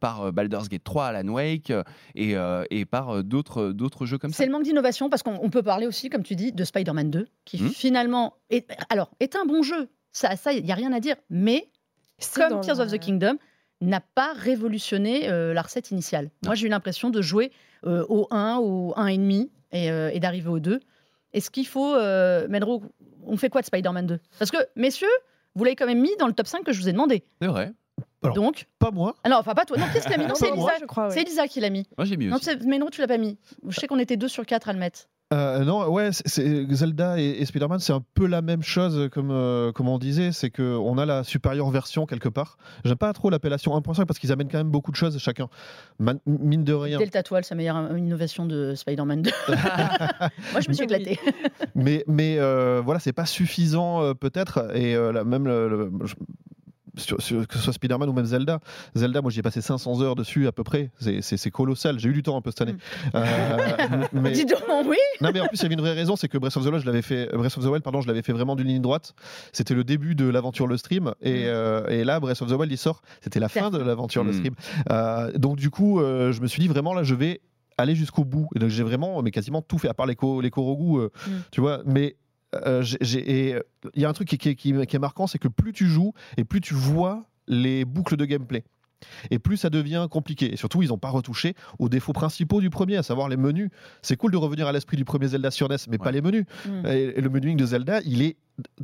par 0.00 0.32
Baldur's 0.32 0.68
Gate 0.68 0.82
3, 0.84 1.06
Alan 1.06 1.28
Wake 1.32 1.72
et, 2.16 2.34
et 2.70 2.84
par 2.84 3.22
d'autres, 3.24 3.68
d'autres 3.70 4.06
jeux 4.06 4.18
comme 4.18 4.32
ça. 4.32 4.38
C'est 4.38 4.46
le 4.46 4.52
manque 4.52 4.64
d'innovation 4.64 5.08
parce 5.08 5.22
qu'on 5.22 5.38
on 5.40 5.50
peut 5.50 5.62
parler 5.62 5.86
aussi, 5.86 6.10
comme 6.10 6.22
tu 6.24 6.34
dis, 6.34 6.52
de 6.52 6.64
Spider-Man 6.64 7.10
2, 7.10 7.26
qui 7.44 7.62
Hmm. 7.62 7.68
finalement 7.68 8.34
est, 8.50 8.68
alors, 8.90 9.10
est 9.20 9.36
un 9.36 9.44
bon 9.44 9.62
jeu. 9.62 9.88
Ça, 10.12 10.36
ça, 10.36 10.52
il 10.52 10.64
n'y 10.64 10.72
a 10.72 10.74
rien 10.74 10.92
à 10.92 11.00
dire. 11.00 11.16
Mais 11.30 11.68
comme 12.34 12.60
Tears 12.60 12.80
of 12.80 12.90
the 12.90 12.98
Kingdom, 12.98 13.36
n'a 13.80 14.00
pas 14.00 14.32
révolutionné 14.34 15.28
euh, 15.30 15.54
la 15.54 15.62
recette 15.62 15.90
initiale. 15.90 16.30
Moi, 16.44 16.54
j'ai 16.54 16.66
eu 16.66 16.70
l'impression 16.70 17.10
de 17.10 17.22
jouer 17.22 17.52
euh, 17.86 18.04
au 18.08 18.26
1, 18.30 18.56
au 18.58 18.92
1,5 18.96 19.48
et, 19.72 19.90
euh, 19.90 20.10
et 20.12 20.18
d'arriver 20.20 20.48
au 20.48 20.58
2. 20.58 20.80
Est-ce 21.32 21.50
qu'il 21.50 21.66
faut. 21.66 21.94
Euh, 21.94 22.48
Medro, 22.48 22.82
on 23.24 23.36
fait 23.36 23.50
quoi 23.50 23.60
de 23.60 23.66
Spider-Man 23.66 24.06
2 24.06 24.18
Parce 24.38 24.50
que, 24.50 24.56
messieurs, 24.76 25.06
vous 25.54 25.62
l'avez 25.64 25.76
quand 25.76 25.86
même 25.86 26.00
mis 26.00 26.16
dans 26.18 26.26
le 26.26 26.32
top 26.32 26.46
5 26.46 26.64
que 26.64 26.72
je 26.72 26.80
vous 26.80 26.88
ai 26.88 26.92
demandé. 26.92 27.22
C'est 27.40 27.48
vrai. 27.48 27.72
Alors, 28.22 28.34
Donc. 28.34 28.66
Pas 28.80 28.90
moi. 28.90 29.14
Ah 29.22 29.28
non, 29.28 29.36
enfin, 29.36 29.54
pas 29.54 29.64
toi. 29.64 29.76
Non, 29.76 29.86
qu'est-ce 29.92 30.06
qui 30.06 30.10
l'a 30.12 30.18
mis? 30.18 30.24
Non, 30.28 30.34
c'est 30.34 30.48
Elisa. 30.48 30.72
je 30.80 30.86
crois. 30.86 31.04
ouais. 31.08 31.10
C'est 31.14 31.22
Elisa 31.22 31.46
qui 31.46 31.60
l'a 31.60 31.70
mis. 31.70 31.86
Moi 31.96 32.04
j'ai 32.04 32.16
mis 32.16 32.26
Non, 32.26 32.36
aussi. 32.36 32.46
c'est- 32.46 32.64
Medro, 32.64 32.90
tu 32.90 33.00
l'as 33.00 33.06
pas 33.06 33.18
mis. 33.18 33.38
Je 33.68 33.78
sais 33.78 33.86
qu'on 33.86 33.98
était 34.00 34.16
2 34.16 34.26
sur 34.26 34.44
4 34.44 34.68
à 34.68 34.72
le 34.72 34.78
mettre. 34.80 35.08
Euh, 35.34 35.62
non, 35.62 35.86
ouais, 35.90 36.08
c'est- 36.12 36.72
Zelda 36.74 37.20
et, 37.20 37.24
et 37.24 37.44
Spider-Man, 37.44 37.80
c'est 37.80 37.92
un 37.92 38.02
peu 38.14 38.26
la 38.26 38.40
même 38.40 38.62
chose, 38.62 39.10
comme, 39.12 39.30
euh, 39.30 39.72
comme 39.72 39.86
on 39.88 39.98
disait, 39.98 40.32
c'est 40.32 40.48
qu'on 40.50 40.96
a 40.96 41.04
la 41.04 41.22
supérieure 41.22 41.68
version 41.70 42.06
quelque 42.06 42.30
part. 42.30 42.56
J'aime 42.84 42.96
pas 42.96 43.12
trop 43.12 43.28
l'appellation 43.28 43.76
1.5 43.78 44.06
parce 44.06 44.18
qu'ils 44.18 44.32
amènent 44.32 44.48
quand 44.48 44.56
même 44.56 44.70
beaucoup 44.70 44.90
de 44.90 44.96
choses 44.96 45.18
chacun. 45.18 45.48
Man- 45.98 46.20
mine 46.24 46.64
de 46.64 46.72
rien. 46.72 46.96
Delta 46.98 47.22
Toile, 47.22 47.44
sa 47.44 47.54
meilleure 47.54 47.94
innovation 47.94 48.46
de 48.46 48.74
Spider-Man 48.74 49.20
2. 49.20 49.30
Moi, 50.52 50.60
je 50.62 50.68
me 50.68 50.72
suis 50.72 50.86
Oui. 50.86 50.94
éclatée. 50.94 51.20
mais 51.74 52.04
mais 52.06 52.36
euh, 52.38 52.80
voilà, 52.82 52.98
c'est 52.98 53.12
pas 53.12 53.26
suffisant 53.26 54.02
euh, 54.02 54.14
peut-être. 54.14 54.74
Et 54.74 54.94
là, 54.94 55.24
même 55.24 55.46
le- 55.46 55.68
le- 55.68 55.92
je- 56.06 56.14
sur- 56.98 57.20
sur- 57.22 57.46
que 57.46 57.56
ce 57.56 57.62
soit 57.62 57.72
Spider-Man 57.72 58.08
ou 58.08 58.12
même 58.12 58.24
Zelda. 58.26 58.60
Zelda, 58.94 59.22
moi, 59.22 59.30
j'y 59.30 59.38
ai 59.40 59.42
passé 59.42 59.60
500 59.60 60.02
heures 60.02 60.14
dessus 60.16 60.46
à 60.46 60.52
peu 60.52 60.64
près. 60.64 60.90
C'est- 60.98 61.50
colossal. 61.50 61.98
J'ai 61.98 62.08
eu 62.10 62.12
du 62.12 62.22
temps 62.22 62.36
un 62.36 62.40
peu 62.42 62.50
cette 62.50 62.60
année. 62.62 62.74
Euh, 63.14 63.24
mais, 64.12 64.32
Dis 64.32 64.44
donc, 64.44 64.60
oui. 64.86 64.96
Non 65.20 65.30
mais 65.32 65.40
en 65.40 65.46
plus 65.48 65.58
il 65.58 65.62
y 65.62 65.66
avait 65.66 65.74
une 65.74 65.80
vraie 65.80 65.92
raison, 65.94 66.14
c'est 66.16 66.28
que 66.28 66.38
Breath 66.38 66.56
of 66.56 66.62
the 66.64 66.66
Wild, 66.68 66.80
je 66.82 66.86
l'avais 66.86 67.02
fait, 67.02 67.28
Breath 67.34 67.56
of 67.56 67.64
the 67.64 67.68
Wild, 67.68 67.82
pardon, 67.82 68.00
je 68.00 68.06
l'avais 68.06 68.22
fait 68.22 68.32
vraiment 68.32 68.54
d'une 68.56 68.66
ligne 68.68 68.82
droite. 68.82 69.14
C'était 69.52 69.74
le 69.74 69.82
début 69.84 70.14
de 70.14 70.28
l'aventure 70.28 70.66
le 70.66 70.76
stream 70.76 71.12
et, 71.22 71.44
Mm. 71.44 71.46
euh, 71.46 71.86
et 71.88 72.04
là 72.04 72.20
Breath 72.20 72.42
of 72.42 72.48
the 72.48 72.52
Wild 72.52 72.70
il 72.70 72.76
sort, 72.78 73.02
c'était 73.22 73.40
la 73.40 73.48
fin 73.48 73.70
de 73.70 73.78
l'aventure 73.78 74.24
le 74.24 74.30
Mm. 74.30 74.34
stream. 74.34 74.54
Euh, 74.90 75.32
donc 75.36 75.56
du 75.56 75.70
coup 75.70 76.00
euh, 76.00 76.32
je 76.32 76.40
me 76.40 76.46
suis 76.46 76.60
dit 76.60 76.68
vraiment 76.68 76.94
là 76.94 77.02
je 77.02 77.14
vais 77.14 77.40
aller 77.76 77.94
jusqu'au 77.94 78.24
bout 78.24 78.48
et 78.54 78.58
donc 78.58 78.70
j'ai 78.70 78.82
vraiment 78.82 79.22
mais 79.22 79.30
quasiment 79.30 79.62
tout 79.62 79.78
fait 79.78 79.88
à 79.88 79.94
part 79.94 80.06
les 80.06 80.16
co- 80.16 80.40
les 80.40 80.50
Korogu, 80.50 80.98
euh, 80.98 81.08
Mm. 81.26 81.30
tu 81.50 81.60
vois, 81.60 81.80
mais 81.86 82.16
euh, 82.54 82.82
euh, 83.02 83.60
il 83.94 84.02
y 84.02 84.04
a 84.04 84.08
un 84.08 84.12
truc 84.12 84.28
qui, 84.28 84.38
qui- 84.38 84.56
qui- 84.56 84.86
qui 84.86 84.96
est 84.96 84.98
marquant, 84.98 85.26
c'est 85.26 85.38
que 85.38 85.48
plus 85.48 85.72
tu 85.72 85.86
joues 85.86 86.12
et 86.36 86.44
plus 86.44 86.60
tu 86.60 86.74
vois 86.74 87.26
les 87.46 87.84
boucles 87.84 88.16
de 88.16 88.24
gameplay. 88.24 88.64
Et 89.30 89.38
plus 89.38 89.56
ça 89.56 89.70
devient 89.70 90.08
compliqué. 90.10 90.52
Et 90.52 90.56
surtout, 90.56 90.82
ils 90.82 90.88
n'ont 90.88 90.98
pas 90.98 91.10
retouché 91.10 91.54
aux 91.78 91.88
défauts 91.88 92.12
principaux 92.12 92.60
du 92.60 92.68
premier, 92.68 92.96
à 92.96 93.04
savoir 93.04 93.28
les 93.28 93.36
menus. 93.36 93.70
C'est 94.02 94.16
cool 94.16 94.32
de 94.32 94.36
revenir 94.36 94.66
à 94.66 94.72
l'esprit 94.72 94.96
du 94.96 95.04
premier 95.04 95.28
Zelda 95.28 95.52
sur 95.52 95.68
NES, 95.68 95.76
mais 95.88 95.98
pas 95.98 96.10
les 96.10 96.20
menus. 96.20 96.46
Mm. 96.66 96.86
Et, 96.86 97.02
et 97.16 97.20
le 97.20 97.28
menuing 97.30 97.56
de 97.56 97.64
Zelda, 97.64 98.00
il 98.04 98.22
est 98.22 98.36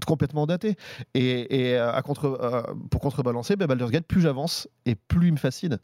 complètement 0.07 0.47
daté. 0.47 0.77
Et, 1.15 1.71
et, 1.71 1.75
euh, 1.77 1.93
à 1.93 2.01
contre, 2.03 2.27
euh, 2.27 2.63
pour 2.91 3.01
contrebalancer, 3.01 3.57
ben, 3.57 3.67
Baldur's 3.67 3.91
Gate, 3.91 4.07
plus 4.07 4.21
j'avance 4.21 4.69
et 4.87 4.95
plus 4.95 5.27
il 5.29 5.33
me 5.33 5.37
fascine. 5.39 5.79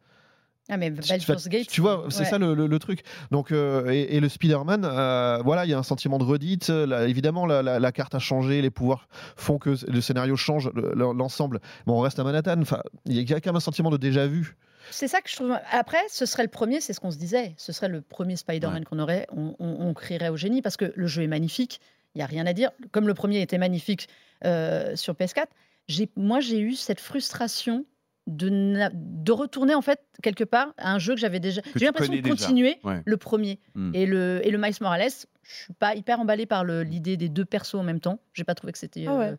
Ah, 0.70 0.76
mais 0.76 0.92
Tu- 0.92 1.08
Baldur's 1.08 1.48
Gate. 1.48 1.66
Tu 1.68 1.80
vois, 1.80 2.06
c'est 2.10 2.20
ouais. 2.20 2.24
ça 2.30 2.38
le, 2.38 2.54
le- 2.54 2.66
le 2.68 2.78
truc. 2.78 3.00
Donc, 3.30 3.50
euh, 3.52 3.90
et, 3.90 4.16
et 4.16 4.20
le 4.20 4.28
Spider-Man, 4.28 4.84
euh, 4.84 5.42
voilà, 5.44 5.64
il 5.66 5.70
y 5.70 5.74
a 5.74 5.78
un 5.78 5.82
sentiment 5.82 6.18
de 6.18 6.24
redite. 6.24 6.68
Là, 6.68 7.06
évidemment, 7.08 7.44
la, 7.46 7.62
la- 7.62 7.78
la 7.80 7.92
carte 7.92 8.14
a 8.14 8.18
changé, 8.20 8.62
les 8.62 8.70
pouvoirs 8.70 9.08
font 9.36 9.58
que 9.58 9.74
le 9.90 10.00
scénario 10.00 10.36
change, 10.36 10.70
le- 10.74 10.92
le- 10.94 11.12
l'ensemble. 11.12 11.60
Bon, 11.86 11.98
on 11.98 12.00
reste 12.00 12.18
à 12.18 12.24
Manhattan. 12.24 12.60
Enfin, 12.60 12.80
il 13.06 13.14
y 13.28 13.32
a 13.34 13.40
quand 13.40 13.46
même 13.50 13.56
un 13.56 13.60
sentiment 13.60 13.90
de 13.90 13.96
déjà 13.96 14.26
vu. 14.26 14.56
C'est 14.92 15.08
ça 15.08 15.20
que 15.20 15.28
je 15.30 15.36
trouve. 15.36 15.56
Après, 15.70 15.98
ce 16.08 16.26
serait 16.26 16.42
le 16.42 16.48
premier, 16.48 16.80
c'est 16.80 16.92
ce 16.92 17.00
qu'on 17.00 17.10
se 17.10 17.18
disait. 17.18 17.54
Ce 17.56 17.72
serait 17.72 17.88
le 17.88 18.00
premier 18.00 18.36
Spider-Man 18.36 18.84
qu'on 18.84 18.98
aurait. 18.98 19.26
On, 19.36 19.54
on- 19.58 19.76
on 19.88 19.94
crierait 19.94 20.30
au 20.30 20.36
génie 20.36 20.62
parce 20.62 20.76
que 20.76 20.92
le 20.96 21.06
jeu 21.06 21.22
est 21.22 21.28
magnifique. 21.28 21.80
Il 22.14 22.18
n'y 22.18 22.22
a 22.22 22.26
rien 22.26 22.46
à 22.46 22.52
dire. 22.52 22.70
Comme 22.90 23.06
le 23.06 23.14
premier 23.14 23.40
était 23.40 23.58
magnifique 23.58 24.08
euh, 24.44 24.96
sur 24.96 25.14
PS4, 25.14 25.46
j'ai- 25.86 26.10
moi, 26.16 26.40
j'ai 26.40 26.58
eu 26.58 26.74
cette 26.74 26.98
frustration 27.00 27.84
de, 28.26 28.48
na- 28.48 28.90
de 28.92 29.32
retourner 29.32 29.74
en 29.74 29.82
fait 29.82 30.00
quelque 30.22 30.44
part 30.44 30.72
à 30.78 30.92
un 30.92 30.98
jeu 30.98 31.14
que 31.14 31.20
j'avais 31.20 31.40
déjà. 31.40 31.62
J'ai 31.74 31.82
eu 31.82 31.86
l'impression 31.86 32.12
de 32.14 32.20
continuer 32.28 32.78
Ouais. 32.84 33.02
le 33.04 33.16
premier. 33.16 33.58
Mm. 33.74 33.90
Et, 33.94 34.06
le, 34.06 34.40
et 34.44 34.50
le 34.50 34.58
Miles 34.58 34.74
Morales, 34.80 35.10
je 35.42 35.54
suis 35.64 35.72
pas 35.74 35.94
hyper 35.94 36.20
emballée 36.20 36.46
par 36.46 36.64
le- 36.64 36.82
l'idée 36.82 37.16
des 37.16 37.28
deux 37.28 37.44
persos 37.44 37.74
en 37.74 37.82
même 37.82 38.00
temps. 38.00 38.20
J'ai 38.34 38.44
pas 38.44 38.54
trouvé 38.54 38.72
que 38.72 38.78
c'était. 38.78 39.04
Ah 39.08 39.16
ouais. 39.16 39.24
euh, 39.30 39.36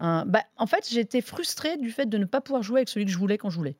un... 0.00 0.26
bah, 0.26 0.42
en 0.56 0.66
fait, 0.66 0.86
j'étais 0.90 1.20
frustrée 1.20 1.76
du 1.78 1.90
fait 1.90 2.06
de 2.06 2.18
ne 2.18 2.24
pas 2.24 2.40
pouvoir 2.40 2.62
jouer 2.62 2.80
avec 2.80 2.88
celui 2.88 3.06
que 3.06 3.12
je 3.12 3.18
voulais 3.18 3.38
quand 3.38 3.50
je 3.50 3.56
voulais 3.56 3.76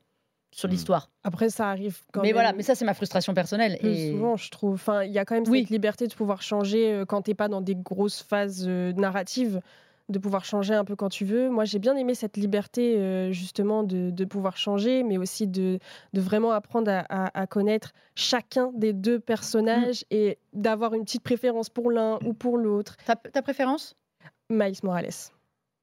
sur 0.52 0.68
Mm. 0.68 0.72
l'histoire. 0.72 1.10
Après, 1.24 1.50
ça 1.50 1.68
arrive 1.68 1.98
quand 2.12 2.20
Mais 2.22 2.28
même. 2.28 2.34
voilà, 2.34 2.52
mais 2.52 2.62
ça 2.62 2.76
c'est 2.76 2.84
ma 2.84 2.94
frustration 2.94 3.34
personnelle. 3.34 3.76
plus 3.80 3.88
Et... 3.90 4.10
souvent, 4.12 4.36
je 4.36 4.50
trouve. 4.50 4.74
Enfin, 4.74 5.02
il 5.02 5.10
y 5.12 5.18
a 5.18 5.24
quand 5.24 5.34
même 5.34 5.44
Oui. 5.48 5.62
cette 5.62 5.70
liberté 5.70 6.06
de 6.06 6.14
pouvoir 6.14 6.42
changer 6.42 6.92
euh, 6.92 7.04
quand 7.04 7.22
t'es 7.22 7.34
pas 7.34 7.48
dans 7.48 7.60
des 7.60 7.74
grosses 7.74 8.22
phases 8.22 8.64
euh, 8.68 8.92
narratives, 8.92 9.60
de 10.10 10.18
pouvoir 10.18 10.44
changer 10.44 10.74
un 10.74 10.84
peu 10.84 10.96
quand 10.96 11.08
tu 11.08 11.24
veux. 11.24 11.48
Moi, 11.48 11.64
j'ai 11.64 11.78
bien 11.78 11.96
aimé 11.96 12.14
cette 12.14 12.36
liberté 12.36 12.96
euh, 12.98 13.32
justement 13.32 13.82
de, 13.82 14.10
de 14.10 14.24
pouvoir 14.24 14.56
changer, 14.56 15.02
mais 15.02 15.16
aussi 15.16 15.46
de, 15.46 15.78
de 16.12 16.20
vraiment 16.20 16.52
apprendre 16.52 16.90
à, 16.90 17.00
à- 17.08 17.40
à 17.40 17.46
connaître 17.46 17.92
chacun 18.14 18.70
des 18.74 18.92
deux 18.92 19.18
personnages 19.18 20.02
Mm. 20.10 20.14
et 20.14 20.38
d'avoir 20.52 20.94
une 20.94 21.04
petite 21.04 21.22
préférence 21.22 21.70
pour 21.70 21.90
l'un 21.90 22.18
ou 22.24 22.34
pour 22.34 22.58
l'autre. 22.58 22.96
Ta, 23.06 23.16
ta 23.16 23.40
préférence? 23.42 23.96
Miles 24.50 24.76
Morales. 24.82 25.32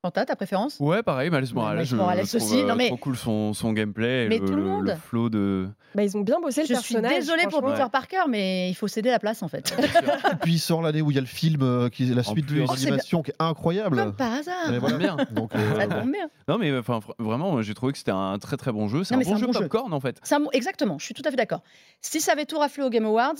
Fanta, 0.03 0.25
ta 0.25 0.35
préférence? 0.35 0.77
Ouais, 0.79 1.03
pareil, 1.03 1.29
Miles 1.29 1.53
Morales. 1.53 1.77
Miles 1.77 1.85
je 1.85 1.95
Morales 1.95 2.25
trouve, 2.27 2.41
aussi, 2.41 2.61
euh, 2.61 2.65
non, 2.65 2.75
mais- 2.75 2.87
trop 2.87 2.97
cool 2.97 3.15
son, 3.15 3.53
son 3.53 3.71
gameplay, 3.71 4.27
Mais 4.29 4.39
le, 4.39 4.47
tout 4.47 4.53
le 4.55 4.63
le- 4.63 4.67
monde. 4.67 4.85
le 4.87 4.95
flow 4.95 5.29
de. 5.29 5.69
Bah, 5.93 6.01
ils 6.03 6.17
ont 6.17 6.21
bien 6.21 6.39
bossé 6.41 6.65
Je 6.65 6.73
le 6.73 6.79
suis 6.79 6.95
personnage. 6.95 7.19
désolée 7.19 7.43
pour 7.43 7.59
franchement. 7.59 7.71
Peter 7.75 7.89
Parker, 7.91 8.23
mais 8.27 8.71
il 8.71 8.73
faut 8.73 8.87
céder 8.87 9.11
la 9.11 9.19
place 9.19 9.43
en 9.43 9.47
fait. 9.47 9.75
Et 10.31 10.35
puis 10.41 10.53
il 10.53 10.59
sort 10.59 10.81
l'année 10.81 11.03
où 11.03 11.11
il 11.11 11.15
y 11.15 11.17
a 11.19 11.21
le 11.21 11.27
film, 11.27 11.61
euh, 11.61 11.89
qui 11.89 12.09
est 12.09 12.15
la 12.15 12.23
suite 12.23 12.47
plus. 12.47 12.61
de 12.61 12.65
Oh, 12.67 12.73
l'animation 12.73 13.21
qui 13.21 13.29
est 13.29 13.35
incroyable. 13.37 13.95
Comme 13.97 14.15
par 14.15 14.33
hasard. 14.33 14.73
Voilà. 14.79 14.97
Bien. 14.97 15.17
Donc, 15.33 15.53
euh, 15.53 15.79
Ça 15.79 15.85
tombe 15.85 16.11
bien. 16.11 16.29
Non, 16.47 16.57
mais 16.57 16.75
enfin, 16.75 16.99
vraiment, 17.19 17.61
j'ai 17.61 17.75
trouvé 17.75 17.91
que 17.91 17.99
c'était 17.99 18.09
un 18.09 18.39
très 18.39 18.57
très 18.57 18.71
bon 18.71 18.87
jeu. 18.87 19.03
C'est 19.03 19.13
un 19.13 19.19
bon 19.19 19.35
un 19.35 19.37
jeu 19.37 19.45
bon 19.45 19.53
jeu. 19.53 19.59
popcorn 19.59 19.93
en 19.93 19.99
fait. 19.99 20.19
Un 20.31 20.39
bon- 20.39 20.49
Exactement, 20.51 20.97
je 20.97 21.05
suis 21.05 21.13
tout 21.13 21.21
à 21.25 21.29
fait 21.29 21.37
d'accord. 21.37 21.61
Si 22.01 22.21
ça 22.21 22.31
avait 22.31 22.45
tout 22.45 22.57
raflé 22.57 22.81
au 22.83 22.89
Game 22.89 23.05
Awards, 23.05 23.35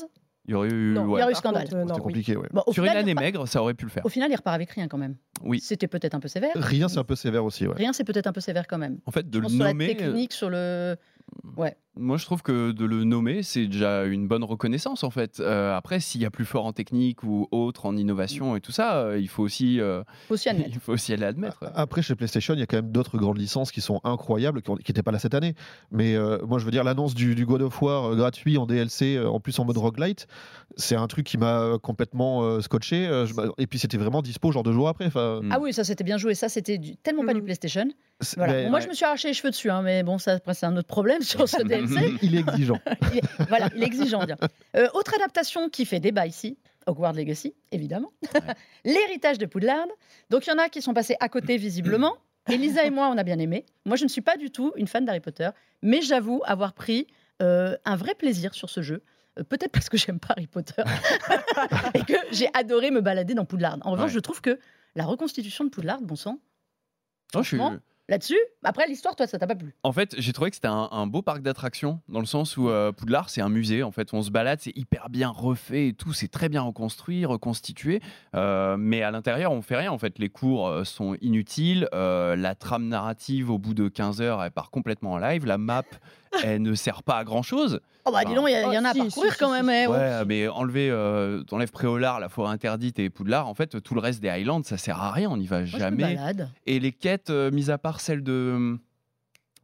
Il 0.47 0.51
y 0.51 0.53
aurait 0.55 0.69
eu. 0.69 0.93
Non, 0.93 1.03
il 1.03 1.05
y 1.05 1.13
ouais. 1.13 1.21
aurait 1.21 1.31
eu 1.31 1.33
Par 1.33 1.37
scandale. 1.39 1.67
euh, 1.73 1.81
C'était 1.81 1.93
oui. 1.93 2.01
compliqué, 2.01 2.35
ouais. 2.35 2.47
bon, 2.51 2.63
au, 2.65 2.73
Sur 2.73 2.83
une 2.83 2.89
final, 2.89 2.97
il 3.05 3.11
année 3.11 3.11
repart- 3.13 3.23
maigre, 3.25 3.47
ça 3.47 3.61
aurait 3.61 3.73
pu 3.75 3.85
le 3.85 3.91
faire. 3.91 4.05
au 4.05 4.09
final, 4.09 4.31
il 4.31 4.35
repart 4.35 4.55
avec 4.55 4.71
rien 4.71 4.87
quand 4.87 4.97
même. 4.97 5.15
Oui. 5.43 5.59
C'était 5.59 5.87
peut-être 5.87 6.15
un 6.15 6.19
peu 6.19 6.27
sévère. 6.27 6.51
Rien, 6.55 6.87
c'est 6.89 6.97
un 6.97 7.03
peu 7.03 7.15
sévère 7.15 7.45
aussi, 7.45 7.67
ouais. 7.67 7.75
Rien, 7.75 7.93
c'est 7.93 8.03
peut-être 8.03 8.27
un 8.27 8.33
peu 8.33 8.41
sévère 8.41 8.65
quand 8.67 8.77
même. 8.79 8.97
En 9.05 9.11
fait, 9.11 9.29
de 9.29 9.33
Je 9.33 9.37
le 9.37 9.43
pense 9.43 9.51
sur 9.53 9.63
la 9.63 9.69
nommer. 9.73 9.91
euh, 9.91 9.97
technique, 9.97 10.33
sur 10.33 10.49
le. 10.49 10.95
Moi, 11.97 12.15
je 12.15 12.23
trouve 12.25 12.41
que 12.41 12.71
de 12.71 12.85
le 12.85 13.03
nommer, 13.03 13.43
c'est 13.43 13.67
déjà 13.67 14.05
une 14.05 14.25
bonne 14.25 14.45
reconnaissance 14.45 15.03
en 15.03 15.09
fait. 15.09 15.41
Euh, 15.41 15.75
après, 15.75 15.99
s'il 15.99 16.21
y 16.21 16.25
a 16.25 16.31
plus 16.31 16.45
fort 16.45 16.65
en 16.65 16.71
technique 16.71 17.21
ou 17.23 17.49
autre 17.51 17.85
en 17.85 17.97
innovation 17.97 18.55
et 18.55 18.61
tout 18.61 18.71
ça, 18.71 18.95
euh, 18.95 19.19
il 19.19 19.27
faut 19.27 19.43
aussi, 19.43 19.81
euh, 19.81 20.01
aussi 20.29 20.47
il 20.67 20.79
faut 20.79 20.93
aussi 20.93 21.11
aller 21.11 21.25
admettre. 21.25 21.65
Après, 21.75 22.01
chez 22.01 22.15
PlayStation, 22.15 22.53
il 22.53 22.61
y 22.61 22.63
a 22.63 22.65
quand 22.65 22.77
même 22.77 22.91
d'autres 22.93 23.17
grandes 23.17 23.37
licences 23.37 23.73
qui 23.73 23.81
sont 23.81 23.99
incroyables, 24.05 24.61
qui 24.61 24.71
n'étaient 24.71 25.03
pas 25.03 25.11
là 25.11 25.19
cette 25.19 25.33
année. 25.33 25.53
Mais 25.91 26.15
euh, 26.15 26.37
moi, 26.47 26.59
je 26.59 26.65
veux 26.65 26.71
dire, 26.71 26.85
l'annonce 26.85 27.13
du, 27.13 27.35
du 27.35 27.45
God 27.45 27.61
of 27.61 27.81
War 27.81 28.05
euh, 28.11 28.15
gratuit 28.15 28.57
en 28.57 28.65
DLC, 28.65 29.17
euh, 29.17 29.27
en 29.29 29.41
plus 29.41 29.59
en 29.59 29.65
mode 29.65 29.77
roguelite, 29.77 30.27
c'est 30.77 30.95
un 30.95 31.07
truc 31.07 31.25
qui 31.25 31.37
m'a 31.37 31.77
complètement 31.83 32.43
euh, 32.43 32.61
scotché. 32.61 33.05
euh, 33.05 33.25
je 33.25 33.33
et 33.57 33.67
puis, 33.67 33.79
c'était 33.79 33.97
vraiment 33.97 34.21
dispo, 34.21 34.53
genre 34.53 34.63
deux 34.63 34.71
jours 34.71 34.87
après. 34.87 35.09
Mm. 35.09 35.49
Ah 35.51 35.59
oui, 35.59 35.73
ça 35.73 35.83
c'était 35.83 36.05
bien 36.05 36.17
joué. 36.17 36.35
Ça 36.35 36.47
c'était 36.47 36.79
tellement 37.03 37.25
pas 37.25 37.33
du 37.33 37.39
Mhm. 37.39 37.45
PlayStation. 37.45 37.85
Voilà. 38.37 38.53
mais- 38.53 38.69
moi 38.69 38.77
ouais. 38.77 38.85
je 38.85 38.87
me 38.87 38.93
suis 38.93 39.03
arraché 39.03 39.27
les 39.29 39.33
cheveux 39.33 39.49
dessus, 39.49 39.69
hein, 39.71 39.81
mais 39.81 40.03
bon, 40.03 40.19
ça 40.19 40.33
après 40.33 40.53
c'est 40.53 40.67
un 40.67 40.77
autre 40.77 40.87
problème 40.87 41.21
sur 41.23 41.39
ce 41.49 41.61
DLC. 41.63 41.80
il 42.21 42.35
est 42.35 42.39
exigeant. 42.39 42.79
Il 43.11 43.17
est- 43.19 43.47
voilà, 43.47 43.69
il 43.75 43.83
est 43.83 43.85
exigeant. 43.85 44.25
Euh, 44.75 44.87
autre 44.93 45.13
adaptation 45.15 45.69
qui 45.69 45.85
fait 45.85 45.99
débat 45.99 46.25
ici, 46.27 46.57
Hogwarts 46.87 47.13
Legacy, 47.13 47.53
évidemment. 47.71 48.11
L'héritage 48.85 49.37
de 49.37 49.45
Poudlard. 49.45 49.87
Donc 50.29 50.47
il 50.47 50.49
y 50.49 50.53
en 50.53 50.57
a 50.57 50.69
qui 50.69 50.81
sont 50.81 50.93
passés 50.93 51.15
à 51.19 51.29
côté 51.29 51.57
visiblement. 51.57 52.15
Elisa 52.49 52.83
et 52.85 52.89
moi, 52.89 53.09
on 53.09 53.17
a 53.17 53.23
bien 53.23 53.37
aimé. 53.39 53.65
Moi, 53.85 53.95
je 53.97 54.03
ne 54.03 54.09
suis 54.09 54.21
pas 54.21 54.35
du 54.37 54.49
tout 54.51 54.71
une 54.75 54.87
fan 54.87 55.05
d'Harry 55.05 55.19
Potter, 55.19 55.49
mais 55.83 56.01
j'avoue 56.01 56.41
avoir 56.45 56.73
pris 56.73 57.07
euh, 57.41 57.77
un 57.85 57.95
vrai 57.95 58.15
plaisir 58.15 58.53
sur 58.55 58.69
ce 58.69 58.81
jeu. 58.81 59.03
euh, 59.39 59.43
peut-être 59.43 59.71
parce 59.71 59.89
que 59.89 59.97
j'aime 59.97 60.19
pas 60.19 60.33
Harry 60.35 60.47
Potter, 60.47 60.81
et 61.93 62.03
que 62.03 62.13
j'ai 62.31 62.49
adoré 62.53 62.89
me 62.91 63.01
balader 63.01 63.33
dans 63.35 63.45
Poudlard. 63.45 63.77
En 63.81 63.91
revanche, 63.91 64.07
Ouais. 64.09 64.15
je 64.15 64.19
trouve 64.19 64.41
que 64.41 64.59
la 64.95 65.05
reconstitution 65.05 65.63
de 65.63 65.69
Poudlard, 65.69 66.01
bon 66.01 66.15
sang, 66.15 66.39
Non, 67.35 67.43
je 67.43 67.47
suis- 67.47 67.57
là-dessus, 68.11 68.37
après 68.63 68.87
l'histoire, 68.87 69.15
toi, 69.15 69.25
ça 69.25 69.39
t'a 69.39 69.47
pas 69.47 69.55
plu 69.55 69.73
En 69.83 69.93
fait, 69.93 70.15
j'ai 70.17 70.33
trouvé 70.33 70.49
que 70.49 70.55
c'était 70.57 70.67
un, 70.67 71.07
beau 71.07 71.21
parc 71.21 71.41
d'attractions, 71.41 72.01
dans 72.09 72.19
le 72.19 72.25
sens 72.25 72.57
où 72.57 72.69
euh, 72.69 72.91
Poudlard, 72.91 73.29
c'est 73.29 73.41
un 73.41 73.49
musée. 73.49 73.83
En 73.83 73.91
fait, 73.91 74.13
on 74.13 74.21
se 74.21 74.29
balade, 74.29 74.59
c'est 74.61 74.77
hyper 74.77 75.09
bien 75.09 75.29
refait 75.29 75.87
et 75.87 75.93
tout, 75.93 76.11
c'est 76.11 76.27
très 76.27 76.49
bien 76.49 76.61
reconstruit, 76.61 77.25
reconstitué. 77.25 78.01
Euh, 78.35 78.75
mais 78.77 79.01
à 79.01 79.11
l'intérieur, 79.11 79.53
on 79.53 79.61
fait 79.61 79.77
rien. 79.77 79.91
En 79.91 79.97
fait, 79.97 80.19
les 80.19 80.29
cours 80.29 80.67
euh, 80.67 80.83
sont 80.83 81.15
inutiles. 81.21 81.87
la 81.93 82.55
trame 82.55 82.87
narrative, 82.87 83.49
au 83.49 83.57
bout 83.57 83.73
de 83.73 83.87
15 83.87 84.21
heures, 84.21 84.43
elle 84.43 84.51
part 84.51 84.69
complètement 84.69 85.13
en 85.13 85.17
live. 85.17 85.45
La 85.45 85.57
map, 85.57 85.83
elle 86.43 86.61
ne 86.61 86.73
sert 86.75 87.03
pas 87.03 87.17
à 87.17 87.23
grand 87.23 87.41
chose. 87.43 87.79
Oh 88.05 88.11
bah 88.11 88.23
dis 88.25 88.33
donc, 88.33 88.47
il 88.49 88.53
y, 88.73 88.77
en 88.77 88.83
a 88.85 88.89
à 88.89 88.93
si, 88.93 88.99
parcourir 88.99 89.33
si, 89.33 89.37
quand 89.39 89.55
si, 89.55 89.61
même. 89.63 89.69
eh, 89.69 89.87
oh. 89.87 89.91
Ouais, 89.91 90.25
mais 90.25 90.47
enlever, 90.47 90.89
euh, 90.89 91.43
t'enlèves 91.43 91.71
Préolard, 91.71 92.19
la 92.19 92.29
forêt 92.29 92.51
interdite 92.51 92.97
et 92.99 93.09
Poudlard, 93.09 93.47
en 93.47 93.53
fait, 93.53 93.81
tout 93.81 93.93
le 93.93 93.99
reste 94.01 94.21
des 94.21 94.29
Highlands, 94.29 94.63
ça 94.63 94.77
sert 94.77 94.99
à 95.01 95.11
rien. 95.11 95.29
On 95.29 95.37
n'y 95.37 95.47
va 95.47 95.57
Moi, 95.59 95.65
je 95.65 95.75
me 95.75 95.79
jamais. 95.79 96.17
Et 96.65 96.79
les 96.79 96.91
quêtes, 96.93 97.29
euh, 97.29 97.51
mis 97.51 97.69
à 97.69 97.77
part 97.77 97.99
celle 98.01 98.23
de 98.23 98.31
euh, 98.31 98.77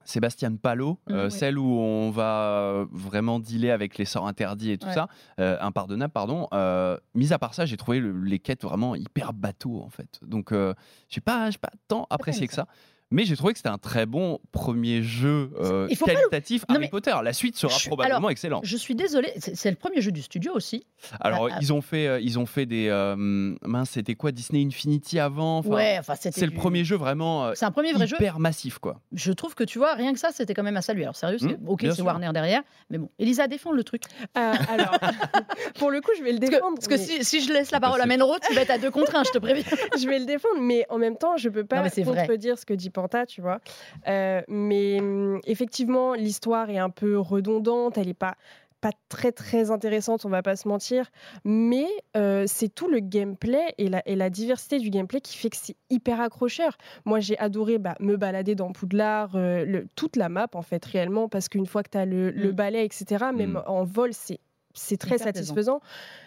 Sébastien 0.03 0.55
Palot, 0.55 0.99
euh, 1.09 1.23
Mm, 1.23 1.25
oui. 1.25 1.31
celle 1.31 1.57
où 1.57 1.65
on 1.79 2.11
va 2.11 2.41
euh, 2.61 2.85
vraiment 2.91 3.39
dealer 3.39 3.71
avec 3.71 3.97
les 3.97 4.05
sorts 4.05 4.25
interdits 4.27 4.71
et 4.71 4.77
tout 4.77 4.87
Ouais. 4.87 4.93
ça, 4.93 5.07
euh, 5.41 5.57
impardonnable, 5.59 6.13
pardon. 6.13 6.47
Euh, 6.53 6.97
mis 7.13 7.33
à 7.33 7.39
part 7.39 7.53
ça, 7.53 7.65
j'ai 7.65 7.75
trouvé 7.75 7.99
le- 7.99 8.17
les 8.21 8.39
quêtes 8.39 8.63
vraiment 8.63 8.95
hyper 8.95 9.33
bateau 9.33 9.81
en 9.83 9.89
fait. 9.89 10.19
Donc, 10.21 10.51
euh, 10.53 10.73
j'ai 11.09 11.19
pas, 11.21 11.49
pas 11.59 11.71
tant 11.89 12.07
apprécié 12.09 12.47
que 12.47 12.53
ça. 12.53 12.67
Mais 13.09 13.23
j'ai 13.23 13.37
trouvé 13.37 13.53
que 13.53 13.59
c'était 13.59 13.69
un 13.69 13.77
très 13.77 14.05
bon 14.05 14.39
premier 14.51 15.01
jeu 15.01 15.49
euh, 15.61 15.87
Il 15.89 15.95
faut 15.95 16.05
pas 16.05 16.11
le- 16.11 16.17
qualitatif 16.17 16.63
Non, 16.67 16.75
Harry 16.75 16.85
mais- 16.85 16.89
Potter. 16.89 17.15
La 17.23 17.31
suite 17.31 17.55
sera 17.55 17.77
Je 17.77 17.87
probablement 17.87 18.17
alors, 18.17 18.31
excellente. 18.31 18.65
Je 18.65 18.75
suis 18.75 18.95
désolée, 18.95 19.31
c'est 19.37 19.69
le 19.69 19.77
premier 19.77 20.01
jeu 20.01 20.11
du 20.11 20.21
studio 20.21 20.51
aussi. 20.53 20.85
Alors, 21.21 21.47
ah, 21.49 21.53
ah. 21.55 21.59
ils 21.61 21.71
ont 21.71 21.81
fait, 21.81 22.05
euh, 22.07 22.19
ils 22.19 22.37
ont 22.37 22.45
fait 22.45 22.65
des 22.65 22.87
euh, 22.89 23.15
mince, 23.17 23.91
c'était 23.91 24.15
quoi 24.15 24.31
Disney 24.33 24.65
Infinity 24.65 25.19
avant? 25.19 25.59
Enfin, 25.59 25.69
ouais, 25.69 25.95
enfin 25.99 26.15
c'était. 26.15 26.37
c'est 26.39 26.45
le 26.45 26.51
premier 26.53 26.83
jeu 26.83 26.97
vraiment 26.97 27.45
euh, 27.45 27.51
C'est 27.55 27.65
un 27.65 27.71
premier 27.71 27.93
vrai 27.93 28.07
jeu. 28.07 28.17
hyper 28.17 28.39
massif 28.39 28.77
quoi. 28.79 28.99
Je 29.13 29.31
trouve 29.31 29.55
que 29.55 29.63
tu 29.63 29.77
vois, 29.77 29.93
rien 29.93 30.11
que 30.11 30.19
ça, 30.19 30.29
c'était 30.33 30.53
quand 30.53 30.63
même 30.63 30.75
à 30.77 30.81
saluer. 30.81 31.03
Alors 31.03 31.15
sérieux, 31.15 31.37
c'est 31.39 31.47
Mm, 31.61 31.67
ok, 31.69 31.85
c'est. 31.95 32.01
Warner 32.01 32.31
derrière, 32.33 32.61
mais 32.89 32.97
bon, 32.97 33.09
Elisa 33.19 33.47
défend 33.47 33.71
le 33.71 33.83
truc. 33.85 34.03
Euh, 34.37 34.53
alors, 34.69 34.97
pour 35.79 35.91
le 35.91 36.01
coup, 36.01 36.11
je 36.17 36.23
vais 36.23 36.33
le 36.33 36.39
Parce 36.39 36.49
que, 36.51 36.55
défendre. 36.55 36.75
parce 36.75 36.87
que 36.87 36.97
si, 36.97 37.23
si 37.23 37.41
je 37.41 37.53
laisse 37.53 37.71
la 37.71 37.79
parole 37.79 38.01
à 38.01 38.05
Menro, 38.05 38.35
tu 38.45 38.53
vas 38.53 38.61
être 38.61 38.71
à 38.71 38.77
deux 38.77 38.91
contre 38.91 39.15
un, 39.15 39.23
je 39.23 39.31
te 39.31 39.37
préviens. 39.37 39.63
je 39.99 40.07
vais 40.07 40.19
le 40.19 40.25
défendre, 40.25 40.59
mais 40.61 40.85
en 40.89 40.97
même 40.97 41.15
temps, 41.17 41.37
je 41.37 41.47
peux 41.49 41.61
Non, 41.61 41.67
pas 41.67 41.83
mais 41.83 41.89
c'est 41.89 42.03
vrai. 42.03 42.21
contredire 42.21 42.57
ce 42.57 42.65
que 42.65 42.73
dit 42.73 42.89
Panta, 42.97 43.27
tu 43.27 43.41
vois. 43.41 43.59
Euh, 44.07 44.41
mais 44.47 44.99
hum, 44.99 45.39
effectivement, 45.45 46.13
l'histoire 46.15 46.69
est 46.71 46.79
un 46.79 46.89
peu 46.89 47.19
redondante, 47.19 47.97
elle 47.99 48.09
est 48.09 48.13
pas 48.27 48.35
pas 48.79 48.91
très 49.09 49.31
très 49.31 49.71
intéressante, 49.71 50.23
on 50.25 50.29
va 50.29 50.43
pas 50.43 50.55
se 50.55 50.67
mentir, 50.67 51.09
mais 51.43 51.87
euh, 52.15 52.43
c'est 52.45 52.69
tout 52.69 52.87
le 52.87 52.99
gameplay 52.99 53.73
et 53.79 53.89
la, 53.89 54.03
et 54.05 54.15
la 54.15 54.29
diversité 54.29 54.77
du 54.77 54.91
gameplay 54.91 55.19
qui 55.19 55.35
fait 55.35 55.49
que 55.49 55.57
c'est 55.57 55.75
hyper 55.89 56.21
accrocheur. 56.21 56.77
Moi 57.03 57.19
j'ai 57.19 57.35
adoré 57.39 57.79
bah, 57.79 57.95
me 57.99 58.17
balader 58.17 58.53
dans 58.53 58.71
Poudlard, 58.71 59.31
euh, 59.35 59.65
le- 59.65 59.87
toute 59.95 60.15
la 60.15 60.29
map 60.29 60.47
en 60.53 60.61
fait 60.61 60.85
réellement, 60.85 61.27
parce 61.27 61.49
qu'une 61.49 61.65
fois 61.65 61.81
que 61.81 61.89
tu 61.89 61.97
as 61.97 62.05
le, 62.05 62.29
le 62.29 62.49
Mm. 62.51 62.55
balai, 62.55 62.85
etc., 62.85 63.31
même 63.33 63.53
Mm. 63.53 63.63
en 63.65 63.83
vol, 63.83 64.13
c'est 64.13 64.39
c'est 64.77 64.97
très 64.97 65.17
satisfaisant. 65.17 65.81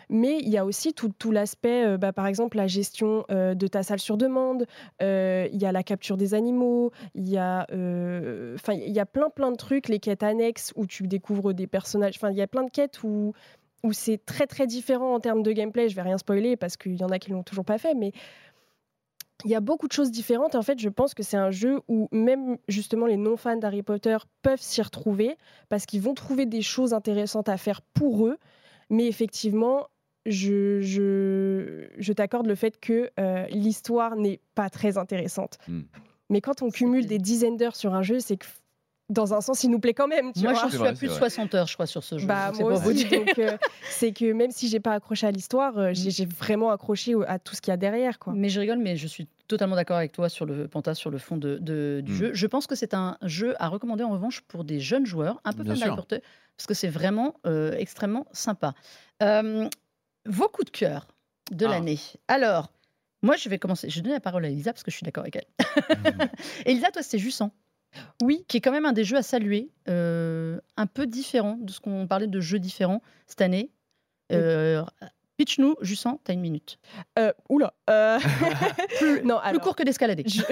Mais 0.09 0.39
il 0.41 0.49
y 0.49 0.59
a 0.59 0.65
aussi 0.65 0.93
tout, 0.93 1.11
tout 1.17 1.31
l'aspect, 1.31 1.87
euh, 1.87 1.97
bah, 1.97 2.13
par 2.13 2.27
exemple, 2.27 2.57
la 2.57 2.67
gestion 2.67 3.25
euh, 3.31 3.55
de 3.55 3.67
ta 3.69 3.85
salle 3.85 4.01
sur 4.01 4.17
demande, 4.17 4.67
euh, 5.03 5.49
il 5.53 5.63
y 5.63 5.67
a 5.67 5.73
la 5.73 5.85
capture 5.85 6.17
des 6.17 6.35
animaux, 6.35 6.91
il 7.15 7.29
y 7.29 7.39
a, 7.39 7.63
enfin, 8.55 8.73
il 8.73 8.93
y 8.93 8.99
a 8.99 9.07
plein 9.07 9.31
plein 9.31 9.53
de 9.53 9.57
trucs, 9.57 9.89
les 9.89 10.01
quêtes 10.01 10.25
annexes 10.25 10.73
où 10.75 10.87
tu 10.87 11.07
découvres 11.07 11.55
des 11.55 11.69
personnages, 11.69 12.15
enfin, 12.17 12.31
il 12.31 12.37
y 12.37 12.43
a 12.43 12.49
plein 12.49 12.65
de 12.65 12.71
quêtes 12.71 13.05
où, 13.05 13.33
où 13.85 13.93
c'est 13.93 14.19
très 14.19 14.47
très 14.47 14.67
différent 14.67 15.15
en 15.15 15.21
termes 15.21 15.43
de 15.43 15.53
gameplay. 15.53 15.89
Je 15.89 15.95
vais 15.95 16.03
rien 16.03 16.19
spoiler 16.19 16.57
parce 16.57 16.77
qu'il 16.77 16.97
y 16.97 17.05
en 17.05 17.11
a 17.11 17.19
qui 17.19 17.31
l'ont 17.31 17.45
toujours 17.45 17.65
pas 17.65 17.79
fait, 17.79 17.95
mais 17.95 18.13
il 19.45 19.51
y 19.51 19.55
a 19.55 19.61
beaucoup 19.61 19.89
de 19.89 19.93
choses 19.93 20.11
différentes. 20.11 20.55
En 20.55 20.63
fait, 20.63 20.79
je 20.79 20.89
pense 20.89 21.15
que 21.15 21.23
c'est 21.23 21.37
un 21.37 21.51
jeu 21.51 21.81
où 21.89 22.09
même 22.13 22.59
justement 22.69 23.07
les 23.07 23.17
non-fans 23.17 23.57
d'Harry 23.57 23.83
Potter 23.83 24.17
peuvent 24.43 24.61
s'y 24.61 24.83
retrouver 24.83 25.37
parce 25.69 25.87
qu'ils 25.87 26.03
vont 26.03 26.15
trouver 26.15 26.47
des 26.47 26.63
choses 26.63 26.93
intéressantes 26.95 27.49
à 27.49 27.57
faire 27.57 27.83
pour 27.83 28.27
eux. 28.27 28.39
Mais 28.91 29.07
effectivement, 29.07 29.87
je, 30.27 30.81
je, 30.81 31.89
je 31.97 32.13
t'accorde 32.13 32.47
le 32.47 32.55
fait 32.55 32.79
que 32.81 33.11
euh, 33.19 33.47
l'histoire 33.49 34.17
n'est 34.17 34.41
pas 34.55 34.69
très 34.69 34.99
intéressante. 34.99 35.59
Hmm. 35.69 35.83
Mais 36.29 36.41
quand 36.41 36.63
on 36.63 36.71
cumule 36.71 37.07
des 37.07 37.19
dizaines 37.19 37.57
d'heures 37.57 37.77
sur 37.77 37.95
un 37.95 38.03
jeu, 38.03 38.21
c'est 38.21 38.37
que 38.37 38.47
dans 39.11 39.35
un 39.35 39.41
sens, 39.41 39.63
il 39.65 39.71
nous 39.71 39.79
plaît 39.81 39.93
quand 39.95 40.07
même. 40.09 40.33
Tu 40.33 40.41
Moi, 40.41 40.53
vois 40.53 40.61
j'en 40.63 40.67
C'est 40.69 40.71
suis 40.71 40.79
vrai, 40.79 40.89
à 40.89 40.93
plus 40.95 41.09
de 41.09 41.13
c'est 41.13 41.19
vrai. 41.19 41.31
60 41.31 41.55
heures, 41.57 41.67
je 41.67 41.75
crois, 41.75 41.87
sur 41.87 42.03
ce 42.03 42.17
jeu. 42.19 42.27
bah, 42.27 42.53
moi 42.59 42.73
aussi. 42.87 43.05
Donc, 43.09 43.39
euh, 43.39 43.57
c'est 43.91 44.13
que 44.13 44.33
même 44.33 44.51
si 44.51 44.69
j'ai 44.69 44.81
pas 44.81 44.93
accroché 44.95 45.27
à 45.27 45.31
l'histoire, 45.31 45.77
euh, 45.79 45.91
Mm. 45.91 45.95
j'ai 45.95 46.11
j'ai 46.11 46.25
vraiment 46.27 46.71
accroché 46.71 47.15
à 47.27 47.39
tout 47.39 47.55
ce 47.55 47.61
qu'il 47.61 47.71
y 47.73 47.75
a 47.75 47.77
derrière. 47.77 48.19
Quoi. 48.19 48.33
Mais 48.35 48.49
je 48.49 48.61
rigole, 48.61 48.79
mais 48.79 48.97
je 48.97 49.07
suis 49.07 49.27
totalement 49.49 49.75
d'accord 49.77 49.97
avec 49.97 50.13
toi 50.13 50.29
sur 50.29 50.47
le 50.47 50.69
Panta, 50.69 50.95
sur 50.95 51.11
le 51.11 51.19
fond 51.19 51.37
de, 51.37 51.59
de- 51.59 52.01
du 52.05 52.13
Mm. 52.13 52.17
jeu. 52.17 52.31
Je 52.33 52.47
pense 52.47 52.67
que 52.67 52.75
c'est 52.77 52.95
un 52.95 53.19
jeu 53.23 53.55
à 53.59 53.69
recommander 53.69 54.05
en 54.05 54.11
revanche 54.11 54.41
pour 54.43 54.65
des 54.65 54.81
jeunes 54.81 55.07
joueurs, 55.07 55.41
un 55.45 55.53
peu 55.53 55.65
sûr. 55.75 55.97
Potter, 55.97 56.23
parce 56.57 56.67
que 56.67 56.75
c'est 56.75 56.89
vraiment 56.89 57.35
euh, 57.47 57.73
extrêmement 57.77 58.27
sympa. 58.33 58.75
Euh, 59.23 59.69
vos 60.27 60.49
coups 60.49 60.71
de 60.71 60.77
cœur 60.79 61.09
de 61.51 61.67
Ah. 61.67 61.71
l'année. 61.71 61.99
Alors, 62.29 62.71
moi, 63.23 63.37
je 63.37 63.49
vais 63.49 63.59
commencer. 63.59 63.91
Je 63.91 63.97
vais 63.97 64.03
donner 64.03 64.15
la 64.15 64.21
parole 64.21 64.45
à 64.45 64.49
Elisa 64.49 64.73
parce 64.73 64.83
que 64.85 64.91
je 64.91 64.97
suis 64.97 65.05
d'accord 65.05 65.25
avec 65.25 65.37
elle. 65.37 65.47
Elisa, 66.67 66.91
toi, 66.91 67.03
c'était 67.03 67.19
Jussant. 67.19 67.51
Oui, 68.23 68.45
qui 68.49 68.57
est 68.59 68.61
quand 68.61 68.73
même 68.73 68.87
un 68.87 68.93
des 68.93 69.05
jeux 69.05 69.17
à 69.17 69.23
saluer, 69.23 69.71
euh, 69.89 70.61
un 70.77 70.87
peu 70.87 71.07
différent 71.07 71.59
de 71.61 71.71
ce 71.71 71.81
qu'on 71.81 72.07
parlait 72.07 72.27
de 72.29 72.41
jeux 72.41 72.59
différents 72.59 73.03
cette 73.27 73.41
année. 73.41 73.71
Euh, 74.33 74.85
Pitch-nous, 75.37 75.75
Jussant, 75.81 76.21
t'as 76.23 76.35
une 76.35 76.41
minute. 76.43 76.79
Euh, 77.19 77.33
oula. 77.49 77.73
euh, 77.89 78.19
non, 79.25 79.39
Plus 79.49 79.59
court 79.59 79.75
que 79.75 79.83
d'escalader. 79.83 80.23
Ju- 80.27 80.43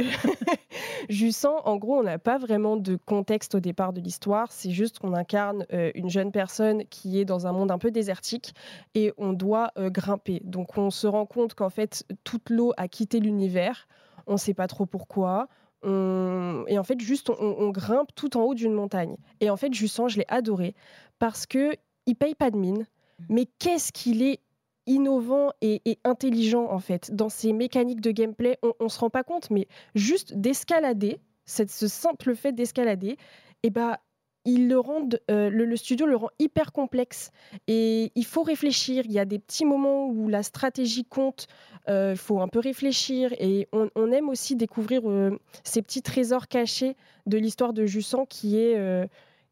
Jussant, 1.09 1.61
en 1.65 1.77
gros, 1.77 1.99
on 1.99 2.03
n'a 2.03 2.19
pas 2.19 2.39
vraiment 2.39 2.77
de 2.77 2.97
contexte 2.97 3.55
au 3.55 3.61
départ 3.61 3.93
de 3.93 4.01
l'histoire. 4.01 4.51
C'est 4.53 4.71
juste 4.71 4.99
qu'on 4.99 5.15
incarne 5.15 5.67
euh, 5.73 5.91
une 5.95 6.09
jeune 6.11 6.33
personne 6.33 6.85
qui 6.87 7.21
est 7.21 7.25
dans 7.25 7.47
un 7.47 7.53
monde 7.53 7.71
un 7.71 7.79
peu 7.79 7.91
désertique 7.91 8.55
et 8.95 9.13
on 9.19 9.33
doit 9.33 9.73
euh, 9.79 9.91
grimper. 9.91 10.41
Donc 10.45 10.77
on 10.79 10.91
se 10.91 11.07
rend 11.07 11.27
compte 11.27 11.55
qu'en 11.55 11.71
fait, 11.71 12.05
toute 12.25 12.51
l'eau 12.51 12.73
a 12.77 12.89
quitté 12.89 13.21
l'univers. 13.21 13.87
On 14.27 14.33
ne 14.33 14.39
sait 14.39 14.55
pas 14.55 14.67
trop 14.69 14.87
pourquoi. 14.87 15.49
On- 15.83 16.65
Et 16.69 16.79
en 16.79 16.85
fait, 16.85 17.01
juste, 17.01 17.31
on, 17.31 17.35
on 17.41 17.71
grimpe 17.71 18.15
tout 18.15 18.37
en 18.37 18.43
haut 18.43 18.55
d'une 18.55 18.73
montagne. 18.73 19.17
Et 19.41 19.51
en 19.51 19.57
fait, 19.57 19.73
Jussant, 19.73 20.09
je 20.09 20.19
l'ai 20.19 20.25
adoré 20.29 20.75
parce 21.19 21.47
que 21.47 21.73
il 22.07 22.15
paye 22.17 22.35
pas 22.35 22.51
de 22.51 22.57
mine. 22.57 22.87
Mais 23.29 23.47
qu'est-ce 23.59 23.93
qu'il 23.93 24.23
est 24.23 24.41
innovant 24.87 25.51
et, 25.61 25.83
et 25.85 25.99
intelligent 26.05 26.65
en 26.71 26.79
fait 26.79 27.15
dans 27.15 27.29
ses 27.29 27.53
mécaniques 27.53 28.01
de 28.01 28.11
gameplay 28.11 28.57
on, 28.63 28.73
on 28.81 28.89
se 28.89 28.99
rend 28.99 29.11
pas 29.11 29.23
compte 29.23 29.51
mais 29.51 29.69
juste 29.95 30.33
d'escalader 30.35 31.21
ce 31.45 31.67
simple 31.89 32.35
fait 32.35 32.53
d'escalader 32.53 33.19
et 33.63 33.69
bah 33.69 33.99
ils 34.45 34.69
le 34.69 34.79
rendent, 34.79 35.21
euh, 35.31 35.51
le, 35.51 35.65
le 35.65 35.77
studio 35.77 36.07
le 36.07 36.17
rend 36.17 36.31
hyper 36.39 36.73
complexe 36.73 37.31
et 37.67 38.13
il 38.15 38.25
faut 38.25 38.43
réfléchir. 38.43 39.05
Il 39.05 39.13
y 39.13 39.19
a 39.19 39.25
des 39.25 39.39
petits 39.39 39.65
moments 39.65 40.07
où 40.07 40.29
la 40.29 40.43
stratégie 40.43 41.05
compte. 41.05 41.47
euh, 41.89 42.13
Il 42.13 42.19
faut 42.19 42.41
un 42.41 42.49
peu 42.49 42.59
réfléchir 42.61 43.33
et 43.39 43.69
on, 43.73 43.91
on 43.95 44.11
aime 44.13 44.29
aussi 44.29 44.57
découvrir 44.57 45.09
euh, 45.11 45.39
ces 45.65 45.83
petits 45.83 46.03
trésors 46.03 46.49
cachés 46.49 46.97
de 47.27 47.37
l'histoire 47.39 47.73
de 47.73 47.85
Jussant 47.87 48.25
qui 48.27 48.57
est 48.59 48.77
euh, 48.79 49.07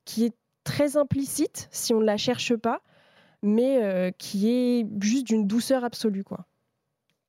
qui 0.05 0.25
est 0.25 0.35
très 0.64 0.96
implicite 0.96 1.68
si 1.70 1.92
on 1.94 2.01
ne 2.01 2.07
la 2.07 2.16
cherche 2.16 2.55
pas, 2.57 2.81
mais 3.42 3.83
euh, 3.83 4.11
qui 4.18 4.49
est 4.49 4.87
juste 5.03 5.27
d'une 5.27 5.46
douceur 5.46 5.85
absolue 5.85 6.25
quoi. 6.25 6.46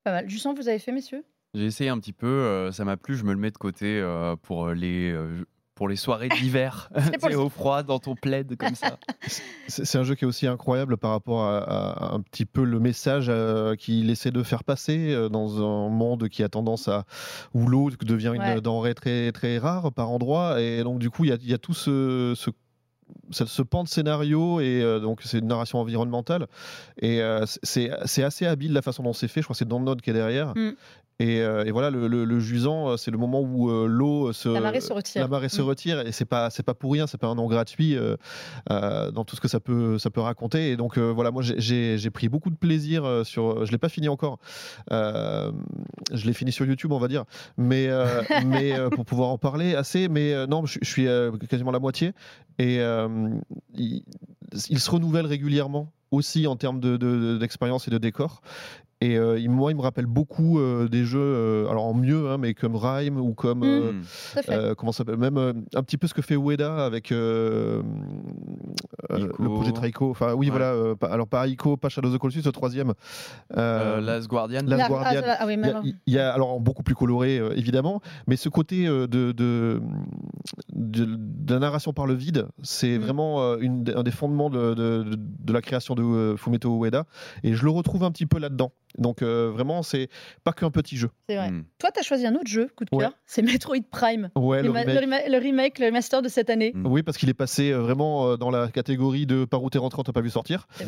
Pas 0.04 0.12
mal. 0.12 0.30
Jussant, 0.30 0.54
vous 0.54 0.70
avez 0.70 0.80
fait, 0.80 0.92
messieurs? 0.92 1.24
J'ai 1.54 1.66
essayé 1.66 1.90
un 1.90 2.00
petit 2.00 2.14
peu, 2.14 2.28
euh, 2.28 2.72
ça 2.72 2.86
m'a 2.86 2.98
plu, 2.98 3.16
je 3.16 3.24
me 3.24 3.34
le 3.34 3.40
mets 3.40 3.52
de 3.52 3.58
côté 3.58 4.00
euh, 4.00 4.36
pour 4.36 4.70
les 4.70 5.12
euh, 5.12 5.46
pour 5.78 5.88
les 5.88 5.96
soirées 5.96 6.28
d'hiver, 6.28 6.90
C'est 7.22 7.36
au 7.36 7.48
froid 7.50 7.84
dans 7.84 8.00
ton 8.00 8.16
plaid 8.16 8.58
comme 8.58 8.76
ça. 8.76 8.98
C'est 9.68 9.98
un 9.98 10.04
jeu 10.04 10.16
qui 10.16 10.26
est 10.26 10.28
aussi 10.28 10.48
incroyable 10.48 10.98
par 10.98 11.12
rapport 11.12 11.44
à, 11.44 11.60
à 11.60 12.14
un 12.16 12.20
petit 12.22 12.46
peu 12.46 12.64
le 12.64 12.80
message 12.80 13.28
euh, 13.30 13.76
qu'il 13.76 14.10
essaie 14.10 14.32
de 14.32 14.44
faire 14.44 14.64
passer 14.64 15.14
euh, 15.14 15.30
dans 15.30 15.60
un 15.64 15.90
monde 15.90 16.28
qui 16.30 16.44
a 16.44 16.50
tendance 16.50 16.88
à 16.88 17.06
où 17.54 17.68
l'eau 17.68 17.92
devient 18.02 18.34
une 18.36 18.42
Ouais. 18.42 18.60
denrée 18.62 18.96
très 18.96 19.32
très 19.32 19.58
rare 19.60 19.92
par 19.94 20.10
endroit 20.10 20.60
et 20.62 20.84
donc 20.84 21.00
du 21.00 21.10
coup 21.10 21.24
il 21.26 21.30
y 21.30 21.34
a, 21.34 21.38
il 21.40 21.50
y 21.50 21.54
a 21.54 21.58
tout 21.60 21.74
ce, 21.74 22.34
ce 22.36 22.50
ce, 23.32 23.46
ce 23.46 23.62
pan 23.62 23.84
de 23.84 23.88
scénario 23.88 24.60
et 24.60 24.82
euh, 24.82 25.00
donc 25.00 25.22
c'est 25.24 25.40
une 25.40 25.48
narration 25.48 25.80
environnementale 25.80 26.48
et 27.02 27.22
euh, 27.22 27.46
c'est 27.64 27.90
c'est 28.06 28.24
assez 28.24 28.46
habile 28.46 28.74
la 28.74 28.82
façon 28.82 29.02
dont 29.04 29.14
c'est 29.14 29.28
fait 29.30 29.40
je 29.42 29.46
crois 29.46 29.54
que 29.54 29.60
c'est 29.60 29.68
Dontnod 29.68 30.02
qui 30.02 30.10
est 30.10 30.14
derrière 30.14 30.54
Mm. 30.56 30.72
Et, 31.20 31.42
euh, 31.42 31.66
et 31.66 31.72
voilà 31.72 31.90
le, 31.90 32.08
le- 32.08 32.26
le 32.26 32.40
jusant 32.40 32.90
euh, 32.90 32.98
c'est 32.98 33.10
le 33.10 33.18
moment 33.18 33.42
où 33.42 33.72
euh, 33.72 33.88
l'eau 33.88 34.34
se 34.34 34.50
La 34.50 34.60
marée 34.62 34.82
se 34.82 34.94
retire. 34.94 35.22
la 35.22 35.28
marée 35.28 35.50
se 35.50 35.62
Mm. 35.62 35.66
retire 35.66 36.00
et 36.08 36.12
c'est 36.12 36.26
pas 36.26 36.50
c'est 36.52 36.62
pas 36.64 36.76
pour 36.76 36.92
rien 36.94 37.08
c'est 37.08 37.18
pas 37.18 37.26
un 37.28 37.34
nom 37.36 37.48
gratuit 37.48 37.96
euh, 37.96 38.16
dans 39.12 39.24
tout 39.26 39.36
ce 39.36 39.42
que 39.42 39.48
ça 39.48 39.60
peut 39.60 39.98
ça 39.98 40.10
peut 40.12 40.22
raconter 40.22 40.72
et 40.72 40.78
donc 40.78 40.98
voilà 41.00 41.32
moi 41.32 41.42
j'ai- 41.44 42.10
pris 42.12 42.30
beaucoup 42.30 42.50
de 42.52 42.56
plaisir 42.56 43.22
sur 43.26 43.66
je 43.66 43.72
l'ai 43.72 43.78
pas 43.78 43.90
fini 43.90 44.08
encore 44.10 44.40
je 44.92 46.26
l'ai 46.26 46.34
fini 46.34 46.52
sur 46.52 46.66
YouTube 46.66 46.92
on 46.92 47.00
va 47.00 47.08
dire 47.08 47.24
mais 47.58 47.90
mais 48.46 48.74
pour 48.92 49.06
pouvoir 49.06 49.30
en 49.30 49.38
parler 49.38 49.76
assez 49.76 50.08
mais 50.10 50.46
non 50.48 50.66
je, 50.66 50.80
je 50.82 50.90
suis 50.90 51.08
quasiment 51.50 51.72
la 51.72 51.80
moitié 51.80 52.14
et 52.60 52.78
il, 53.74 54.04
il 54.70 54.80
se 54.80 54.90
renouvelle 54.92 55.26
régulièrement 55.26 55.92
aussi 56.12 56.48
en 56.48 56.56
termes 56.56 56.80
de- 56.80 56.96
de- 56.96 57.38
d'expérience 57.38 57.88
et 57.90 57.92
de 57.92 57.98
décor. 57.98 58.42
Et 59.00 59.16
euh, 59.16 59.38
il- 59.40 59.50
moi, 59.52 59.72
il 59.72 59.78
me 59.78 59.82
rappelle 59.82 60.08
beaucoup 60.08 60.60
euh, 60.60 60.88
des 60.88 61.04
jeux, 61.06 61.20
euh, 61.22 61.70
alors 61.70 61.86
en 61.86 61.94
mieux, 61.94 62.30
hein, 62.32 62.38
mais 62.40 62.56
comme 62.56 62.76
Rhyme 62.76 63.20
ou 63.20 63.34
comme. 63.36 63.62
euh, 63.64 63.92
Mm. 63.92 64.02
Euh, 64.50 64.74
comment 64.76 64.92
ça 64.92 65.00
s'appelle 65.00 65.18
Même 65.18 65.38
euh, 65.38 65.54
un 65.76 65.84
petit 65.84 65.98
peu 65.98 66.08
ce 66.08 66.14
que 66.16 66.22
fait 66.24 66.36
Ueda 66.36 66.84
avec 66.84 67.12
euh, 67.12 67.84
euh, 69.12 69.28
le 69.40 69.50
projet 69.50 69.72
Traiko. 69.72 70.10
Enfin, 70.10 70.34
oui, 70.34 70.48
Ouais. 70.48 70.52
voilà. 70.52 70.72
euh, 70.74 70.96
pas- 70.96 71.08
alors, 71.08 71.28
pas 71.28 71.48
Ico, 71.48 71.78
pas 71.78 71.90
Shadow 71.90 72.08
of 72.10 72.16
the 72.16 72.18
Colossus, 72.18 72.42
le 72.46 72.52
troisième. 72.52 72.94
Euh, 73.56 73.98
Euh, 73.98 74.02
Last 74.02 74.28
Guardian. 74.28 74.62
Last 74.66 74.80
La- 74.82 74.88
Guardian. 74.88 75.22
ah, 75.26 75.36
ah 75.42 75.46
oui, 75.46 75.54
il 75.54 75.58
y, 75.60 75.62
mais 75.62 75.68
a, 75.68 75.70
alors- 75.72 75.84
il 75.86 76.14
y 76.14 76.20
a- 76.20 76.34
alors 76.34 76.60
beaucoup 76.60 76.84
plus 76.84 76.96
coloré 76.96 77.38
euh, 77.40 77.54
évidemment, 77.56 78.02
mais 78.28 78.36
ce 78.36 78.50
côté 78.50 78.88
euh, 78.88 79.08
de, 79.08 79.32
de, 79.32 79.80
de, 80.74 81.06
de 81.06 81.54
la 81.54 81.60
narration 81.60 81.94
par 81.94 82.08
le 82.08 82.14
vide, 82.16 82.48
c'est 82.64 82.98
Mm. 82.98 83.02
vraiment 83.02 83.42
euh, 83.42 83.58
une, 83.60 83.84
un 83.96 84.04
des 84.04 84.12
fondements 84.12 84.50
de, 84.50 84.74
de, 84.74 85.06
de 85.16 85.54
la 85.54 85.62
création 85.62 85.94
de 85.96 86.02
euh, 86.04 86.36
Fumeto 86.38 86.84
Ueda, 86.84 87.06
et 87.44 87.54
je 87.54 87.64
le 87.64 87.70
retrouve 87.72 88.04
un 88.04 88.12
petit 88.12 88.26
peu 88.26 88.40
là-dedans. 88.40 88.72
Donc 88.98 89.22
euh, 89.22 89.52
vraiment, 89.54 89.84
c'est 89.84 90.10
pas 90.44 90.54
qu'un 90.54 90.72
petit 90.72 90.98
jeu. 90.98 91.10
C'est 91.30 91.36
vrai. 91.36 91.52
Mm. 91.52 91.66
Toi, 91.78 91.92
tu 91.94 92.00
as 92.00 92.04
choisi 92.04 92.26
un 92.26 92.34
autre 92.36 92.48
jeu, 92.48 92.70
coup 92.76 92.84
de 92.86 92.90
Ouais. 92.96 93.04
cœur. 93.04 93.14
C'est 93.26 93.42
Metroid 93.42 93.76
Prime. 93.92 94.30
Ouais, 94.36 94.62
le, 94.62 94.68
le 94.70 94.74
ma- 94.74 94.80
remake. 94.82 94.96
le 95.02 95.06
rema- 95.08 95.30
le 95.32 95.38
remake, 95.38 95.80
le 95.80 95.86
remaster 95.88 96.22
de 96.22 96.30
cette 96.30 96.50
année. 96.50 96.72
Mm. 96.74 96.88
Oui, 96.88 97.04
parce 97.04 97.18
qu'il 97.18 97.30
est 97.30 97.34
passé 97.36 97.72
euh, 97.72 97.80
vraiment 97.80 98.28
euh, 98.30 98.38
dans 98.38 98.50
la 98.50 98.70
catégorie 98.70 99.26
de 99.26 99.46
par 99.46 99.62
où 99.62 99.70
t'es 99.70 99.78
rentré, 99.78 100.00
on 100.00 100.04
t'a 100.04 100.14
pas 100.14 100.22
vu 100.22 100.30
sortir. 100.30 100.68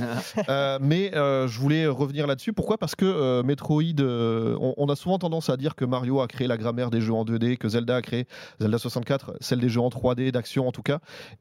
Euh, 0.50 0.80
mais 0.82 1.16
euh, 1.16 1.48
je 1.48 1.60
voulais 1.60 1.86
revenir 1.86 2.26
là-dessus. 2.26 2.54
Pourquoi? 2.54 2.78
Parce 2.78 2.96
que 2.96 3.06
euh, 3.06 3.44
Metroid, 3.44 3.84
euh, 4.00 4.56
on, 4.60 4.74
on 4.78 4.88
a 4.90 4.96
souvent 4.96 5.20
tendance 5.20 5.50
à 5.50 5.58
dire 5.58 5.76
que 5.76 5.86
Mario 5.86 6.22
a 6.22 6.28
créé 6.28 6.48
la 6.48 6.58
grammaire 6.58 6.90
des 6.90 7.02
jeux 7.02 7.14
en 7.14 7.26
2D, 7.26 7.58
que 7.58 7.68
Zelda 7.70 7.98
a 7.98 8.02
créé, 8.02 8.26
Zelda 8.60 8.78
64, 8.80 9.36
celle 9.42 9.60
des 9.60 9.70
jeux 9.70 9.82
en 9.82 9.90
3D, 9.90 10.32
d'action 10.32 10.68
en 10.68 10.72
tout 10.72 10.82
cas. 10.82 11.00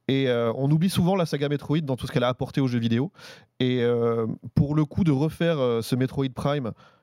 Et 0.09 0.29
euh, 0.29 0.53
on 0.57 0.71
oublie 0.71 0.91
souvent 0.91 1.15
la 1.17 1.27
saga 1.27 1.49
Metroid 1.49 1.81
dans 1.81 1.97
tout 1.97 2.07
ce 2.07 2.13
qu'elle 2.13 2.25
a 2.25 2.29
apporté 2.29 2.61
aux 2.61 2.67
jeux 2.67 2.79
vidéo. 2.81 3.13
Et 3.61 3.83
euh, 3.83 4.27
pour 4.55 4.75
le 4.75 4.85
coup 4.85 5.05
de 5.05 5.13
refaire 5.13 5.59
euh, 5.59 5.81
ce 5.83 5.97
Metroid 5.97 6.27
Prime 6.35 6.48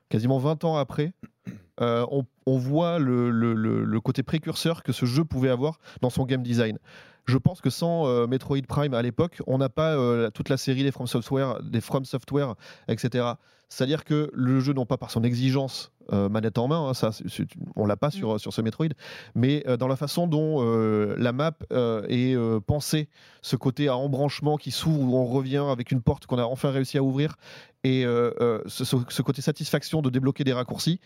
quasiment 0.08 0.38
20 0.38 0.64
ans 0.64 0.76
après, 0.76 1.12
euh, 1.80 2.06
on, 2.46 2.58
voit 2.58 2.98
le 2.98 3.98
côté 4.00 4.22
précurseur 4.22 4.82
que 4.82 4.92
ce 4.92 5.06
jeu 5.06 5.24
pouvait 5.24 5.50
avoir 5.50 5.78
dans 6.00 6.10
son 6.10 6.24
game 6.24 6.42
design. 6.42 6.78
Je 7.26 7.38
pense 7.38 7.60
que 7.60 7.70
sans 7.70 8.06
euh, 8.06 8.26
Metroid 8.26 8.62
Prime 8.68 8.94
à 8.94 9.02
l'époque, 9.02 9.42
on 9.46 9.58
n'a 9.58 9.68
pas 9.68 9.96
euh, 9.96 10.30
toute 10.30 10.48
la 10.48 10.56
série 10.56 10.84
des 10.84 10.92
From 10.92 11.08
Software, 11.08 11.60
des 11.62 11.80
From 11.80 12.04
Software, 12.04 12.54
etc. 12.86 13.32
C'est-à-dire 13.68 14.04
que 14.04 14.30
le 14.32 14.60
jeu, 14.60 14.72
non 14.72 14.86
pas 14.86 14.96
par 14.96 15.10
son 15.10 15.24
exigence 15.24 15.90
euh, 16.12 16.28
manette 16.28 16.58
en 16.58 16.68
main, 16.68 16.88
hein, 16.88 16.94
ça, 16.94 17.10
c'est- 17.12 17.46
on 17.74 17.86
l'a 17.86 17.96
pas 17.96 18.10
sur, 18.10 18.38
sur 18.40 18.52
ce 18.52 18.60
Metroid, 18.62 18.88
mais 19.34 19.62
euh, 19.66 19.76
dans 19.76 19.88
la 19.88 19.96
façon 19.96 20.26
dont 20.26 20.58
euh, 20.60 21.14
la 21.18 21.32
map 21.32 21.52
euh, 21.72 22.04
est 22.08 22.34
euh, 22.36 22.60
pensée, 22.60 23.08
ce 23.42 23.56
côté 23.56 23.88
à 23.88 23.96
embranchement 23.96 24.56
qui 24.56 24.70
s'ouvre 24.70 25.02
où 25.12 25.16
on 25.16 25.26
revient 25.26 25.64
avec 25.70 25.90
une 25.90 26.02
porte 26.02 26.26
qu'on 26.26 26.38
a 26.38 26.44
enfin 26.44 26.70
réussi 26.70 26.98
à 26.98 27.02
ouvrir, 27.02 27.36
et 27.84 28.04
euh, 28.04 28.30
euh, 28.40 28.60
ce, 28.66 29.22
côté 29.22 29.42
satisfaction 29.42 30.02
de 30.02 30.10
débloquer 30.10 30.44
des 30.44 30.52
raccourcis. 30.52 31.00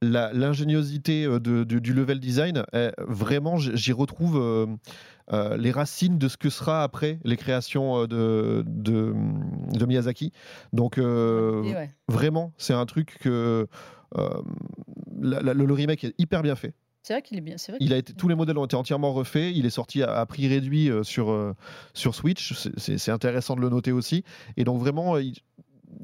la- 0.00 0.32
L'ingéniosité 0.32 1.24
euh, 1.24 1.40
de- 1.40 1.64
de- 1.64 1.80
du 1.80 1.92
level 1.92 2.20
design, 2.20 2.62
euh, 2.74 2.92
vraiment, 3.08 3.56
j- 3.56 3.72
j'y 3.74 3.92
retrouve 3.92 4.36
euh, 4.40 4.66
euh, 5.32 5.56
les 5.56 5.72
racines 5.72 6.18
de 6.18 6.28
ce 6.28 6.36
que 6.36 6.50
sera 6.50 6.84
après 6.84 7.18
les 7.24 7.36
créations 7.36 8.02
euh, 8.02 8.06
de, 8.06 8.64
de, 8.68 9.86
Miyazaki. 9.86 10.32
Donc, 10.72 10.98
euh, 10.98 11.62
ouais. 11.62 11.90
vraiment, 12.06 12.52
c'est 12.58 12.74
un 12.74 12.86
truc 12.86 13.18
que 13.20 13.28
euh, 13.28 13.66
la- 14.14 15.42
la- 15.42 15.54
le, 15.54 15.72
remake 15.74 16.04
est 16.04 16.14
hyper 16.18 16.42
bien 16.42 16.56
fait. 16.56 16.74
C'est 17.02 17.14
vrai 17.14 17.22
qu'il 17.22 17.38
est 17.38 17.42
bien. 17.42 17.56
C'est 17.56 17.72
vrai 17.72 17.78
Il 17.80 17.92
a 17.92 17.96
été, 17.96 18.12
tous 18.12 18.28
les 18.28 18.34
modèles 18.34 18.58
ont 18.58 18.64
été 18.64 18.76
entièrement 18.76 19.12
refaits. 19.12 19.52
Il 19.54 19.64
est 19.66 19.70
sorti 19.70 20.02
à, 20.02 20.12
à 20.18 20.26
prix 20.26 20.46
réduit 20.48 20.90
euh, 20.90 21.02
sur, 21.02 21.30
euh, 21.30 21.54
sur 21.94 22.14
Switch. 22.14 22.52
C'est- 22.76 23.08
intéressant 23.10 23.56
de 23.56 23.60
le 23.60 23.68
noter 23.70 23.92
aussi. 23.92 24.24
Et 24.56 24.64
donc 24.64 24.78
vraiment, 24.80 25.14
euh, 25.16 25.22
il, 25.22 25.34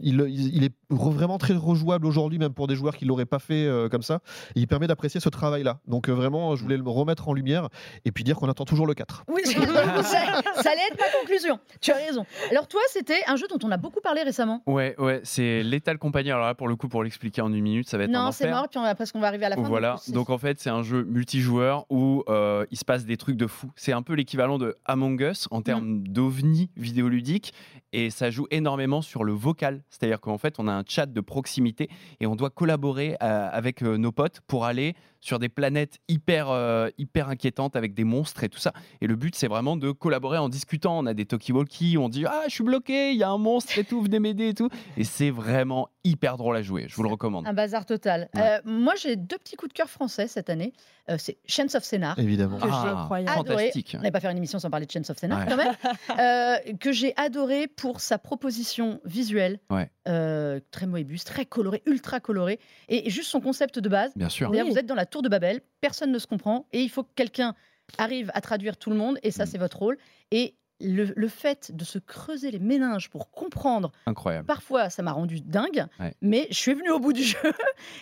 il, 0.02 0.20
est 0.64 0.72
re- 0.90 1.12
vraiment 1.12 1.38
très 1.38 1.54
rejouable 1.54 2.06
aujourd'hui, 2.06 2.38
même 2.38 2.52
pour 2.52 2.66
des 2.66 2.74
joueurs 2.74 2.96
qui 2.96 3.04
l'auraient 3.04 3.26
pas 3.26 3.38
fait 3.38 3.66
euh, 3.66 3.88
comme 3.88 4.02
ça. 4.02 4.20
Et 4.54 4.60
il 4.60 4.66
permet 4.66 4.86
d'apprécier 4.86 5.20
ce 5.20 5.28
travail-là. 5.28 5.80
Donc 5.86 6.08
euh, 6.08 6.12
vraiment, 6.12 6.56
je 6.56 6.62
voulais 6.62 6.76
le 6.76 6.82
remettre 6.88 7.28
en 7.28 7.32
lumière 7.32 7.68
et 8.04 8.12
puis 8.12 8.24
dire 8.24 8.36
qu'on 8.36 8.48
attend 8.48 8.64
toujours 8.64 8.86
le 8.86 8.94
4. 8.94 9.24
Oui, 9.28 9.42
ça, 9.44 9.52
ça 9.52 10.70
allait 10.70 10.86
être 10.90 10.98
ma 10.98 11.20
conclusion. 11.20 11.58
Tu 11.80 11.90
as 11.92 11.96
raison. 11.96 12.24
Alors 12.50 12.66
toi, 12.68 12.80
c'était 12.88 13.20
un 13.26 13.36
jeu 13.36 13.46
dont 13.48 13.58
on 13.66 13.70
a 13.70 13.76
beaucoup 13.76 14.00
parlé 14.00 14.22
récemment. 14.22 14.62
Ouais, 14.66 14.94
ouais, 14.98 15.20
c'est 15.24 15.62
Lethal 15.62 15.98
Company. 15.98 16.30
Alors 16.30 16.44
là, 16.46 16.54
pour 16.54 16.68
le 16.68 16.76
coup, 16.76 16.88
pour 16.88 17.02
l'expliquer 17.02 17.42
en 17.42 17.52
une 17.52 17.62
minute, 17.62 17.88
ça 17.88 17.98
va 17.98 18.04
être 18.04 18.10
un 18.14 18.24
Non, 18.26 18.32
c'est 18.32 18.50
mort, 18.50 18.68
puis 18.68 18.78
on 18.78 18.82
va, 18.82 18.94
parce 18.94 19.12
qu'on 19.12 19.20
va 19.20 19.28
arriver 19.28 19.46
à 19.46 19.50
la 19.50 19.56
fin. 19.56 19.62
Voilà, 19.62 19.96
donc 20.08 20.30
en 20.30 20.38
fait 20.38 20.60
c'est 20.60 20.70
un 20.70 20.82
jeu 20.82 21.04
multijoueur 21.04 21.86
où 21.90 22.22
euh, 22.28 22.64
il 22.70 22.78
se 22.78 22.84
passe 22.84 23.04
des 23.04 23.16
trucs 23.16 23.36
de 23.36 23.46
fou. 23.46 23.70
C'est 23.76 23.92
un 23.92 24.02
peu 24.02 24.14
l'équivalent 24.14 24.58
de 24.58 24.76
Among 24.84 25.20
Us 25.20 25.48
en 25.50 25.62
termes 25.62 26.02
d'ovni 26.02 26.70
vidéoludique 26.76 27.52
et 27.92 28.10
ça 28.10 28.30
joue 28.30 28.46
énormément 28.50 29.02
sur 29.02 29.24
le 29.24 29.32
vocal. 29.32 29.73
C'est-à-dire 29.90 30.20
qu'en 30.20 30.38
fait 30.38 30.54
on 30.58 30.68
a 30.68 30.72
un 30.72 30.84
chat 30.86 31.06
de 31.06 31.20
proximité 31.20 31.88
et 32.20 32.26
on 32.26 32.36
doit 32.36 32.50
collaborer 32.50 33.16
euh, 33.22 33.48
avec 33.50 33.82
euh, 33.82 33.96
nos 33.96 34.12
potes 34.12 34.40
pour 34.46 34.64
aller 34.64 34.94
sur 35.24 35.38
des 35.38 35.48
planètes 35.48 36.00
hyper, 36.06 36.50
euh, 36.50 36.90
hyper 36.98 37.30
inquiétantes 37.30 37.76
avec 37.76 37.94
des 37.94 38.04
monstres 38.04 38.44
et 38.44 38.50
tout 38.50 38.58
ça. 38.58 38.72
Et 39.00 39.06
le 39.06 39.16
but 39.16 39.34
c'est 39.34 39.48
vraiment 39.48 39.76
de 39.76 39.90
collaborer 39.90 40.36
en 40.36 40.50
discutant. 40.50 40.98
On 40.98 41.06
a 41.06 41.14
des 41.14 41.24
talkie-walkie, 41.24 41.96
on 41.96 42.10
dit 42.10 42.26
ah 42.26 42.42
je 42.46 42.52
suis 42.54 42.64
bloqué, 42.64 43.12
il 43.12 43.16
y 43.16 43.22
a 43.22 43.30
un 43.30 43.38
monstre 43.38 43.78
et 43.78 43.84
tout, 43.84 44.02
venez 44.02 44.20
m'aider 44.20 44.48
et 44.48 44.54
tout. 44.54 44.68
Et 44.98 45.04
c'est 45.04 45.30
vraiment 45.30 45.88
hyper 46.04 46.36
drôle 46.36 46.56
à 46.56 46.62
jouer. 46.62 46.84
Je 46.88 46.94
vous 46.96 47.02
le 47.02 47.08
recommande. 47.08 47.46
Un 47.48 47.54
bazar 47.54 47.86
total. 47.86 48.28
Ouais. 48.34 48.42
Euh, 48.42 48.60
moi, 48.66 48.92
j'ai 49.00 49.16
deux 49.16 49.38
petits 49.38 49.56
coups 49.56 49.70
de 49.72 49.74
cœur 49.74 49.88
français 49.88 50.28
cette 50.28 50.50
année. 50.50 50.74
Euh, 51.08 51.16
c'est 51.18 51.38
Chains 51.46 51.74
of 51.74 51.82
Scénar. 51.82 52.18
Évidemment. 52.18 52.58
que 52.58 52.66
j'ai 52.68 52.72
incroyable. 52.74 53.30
adoré. 53.40 53.56
fantastique. 53.56 53.92
On 53.94 53.98
n'allait 53.98 54.10
pas 54.10 54.20
faire 54.20 54.30
une 54.30 54.36
émission 54.36 54.58
sans 54.58 54.68
parler 54.68 54.84
de 54.84 54.90
Chains 54.90 55.02
of 55.08 55.16
Scénar 55.16 55.38
Ouais. 55.40 55.46
quand 55.48 55.56
même. 55.56 55.72
Euh, 56.20 56.56
que 56.78 56.92
j'ai 56.92 57.14
adoré 57.16 57.66
pour 57.66 58.00
sa 58.00 58.18
proposition 58.18 59.00
visuelle. 59.04 59.58
Ouais. 59.70 59.90
Euh, 60.06 60.60
très 60.70 60.86
Moebius, 60.86 61.24
très 61.24 61.46
coloré, 61.46 61.82
ultra 61.86 62.20
coloré. 62.20 62.60
Et 62.90 63.08
juste 63.10 63.30
son 63.30 63.40
concept 63.40 63.78
de 63.78 63.88
base. 63.88 64.12
Bien 64.14 64.28
sûr. 64.28 64.50
D'ailleurs, 64.50 64.66
Oui. 64.66 64.72
vous 64.72 64.78
êtes 64.78 64.86
dans 64.86 64.94
la 64.94 65.06
tour 65.14 65.22
de 65.22 65.28
Babel, 65.28 65.60
personne 65.80 66.10
ne 66.12 66.18
se 66.18 66.26
comprend, 66.26 66.66
et 66.72 66.82
il 66.82 66.88
faut 66.90 67.04
que 67.04 67.12
quelqu'un 67.14 67.54
arrive 67.98 68.30
à 68.34 68.40
traduire 68.40 68.76
tout 68.76 68.90
le 68.90 68.96
monde, 68.96 69.18
et 69.22 69.30
ça, 69.30 69.44
Mm. 69.44 69.46
c'est 69.46 69.58
votre 69.58 69.78
rôle. 69.78 69.96
Et 70.30 70.56
le, 70.80 71.12
le 71.16 71.28
fait 71.28 71.70
de 71.74 71.84
se 71.84 71.98
creuser 72.00 72.50
les 72.50 72.58
méninges 72.58 73.08
pour 73.10 73.30
comprendre, 73.30 73.92
Incroyable. 74.06 74.46
parfois, 74.46 74.90
ça 74.90 75.02
m'a 75.02 75.12
rendu 75.12 75.40
dingue, 75.40 75.86
Ouais. 76.00 76.12
mais 76.20 76.48
je 76.50 76.58
suis 76.58 76.74
venue 76.74 76.90
au 76.90 76.98
bout 76.98 77.12
du 77.12 77.22
jeu, 77.32 77.52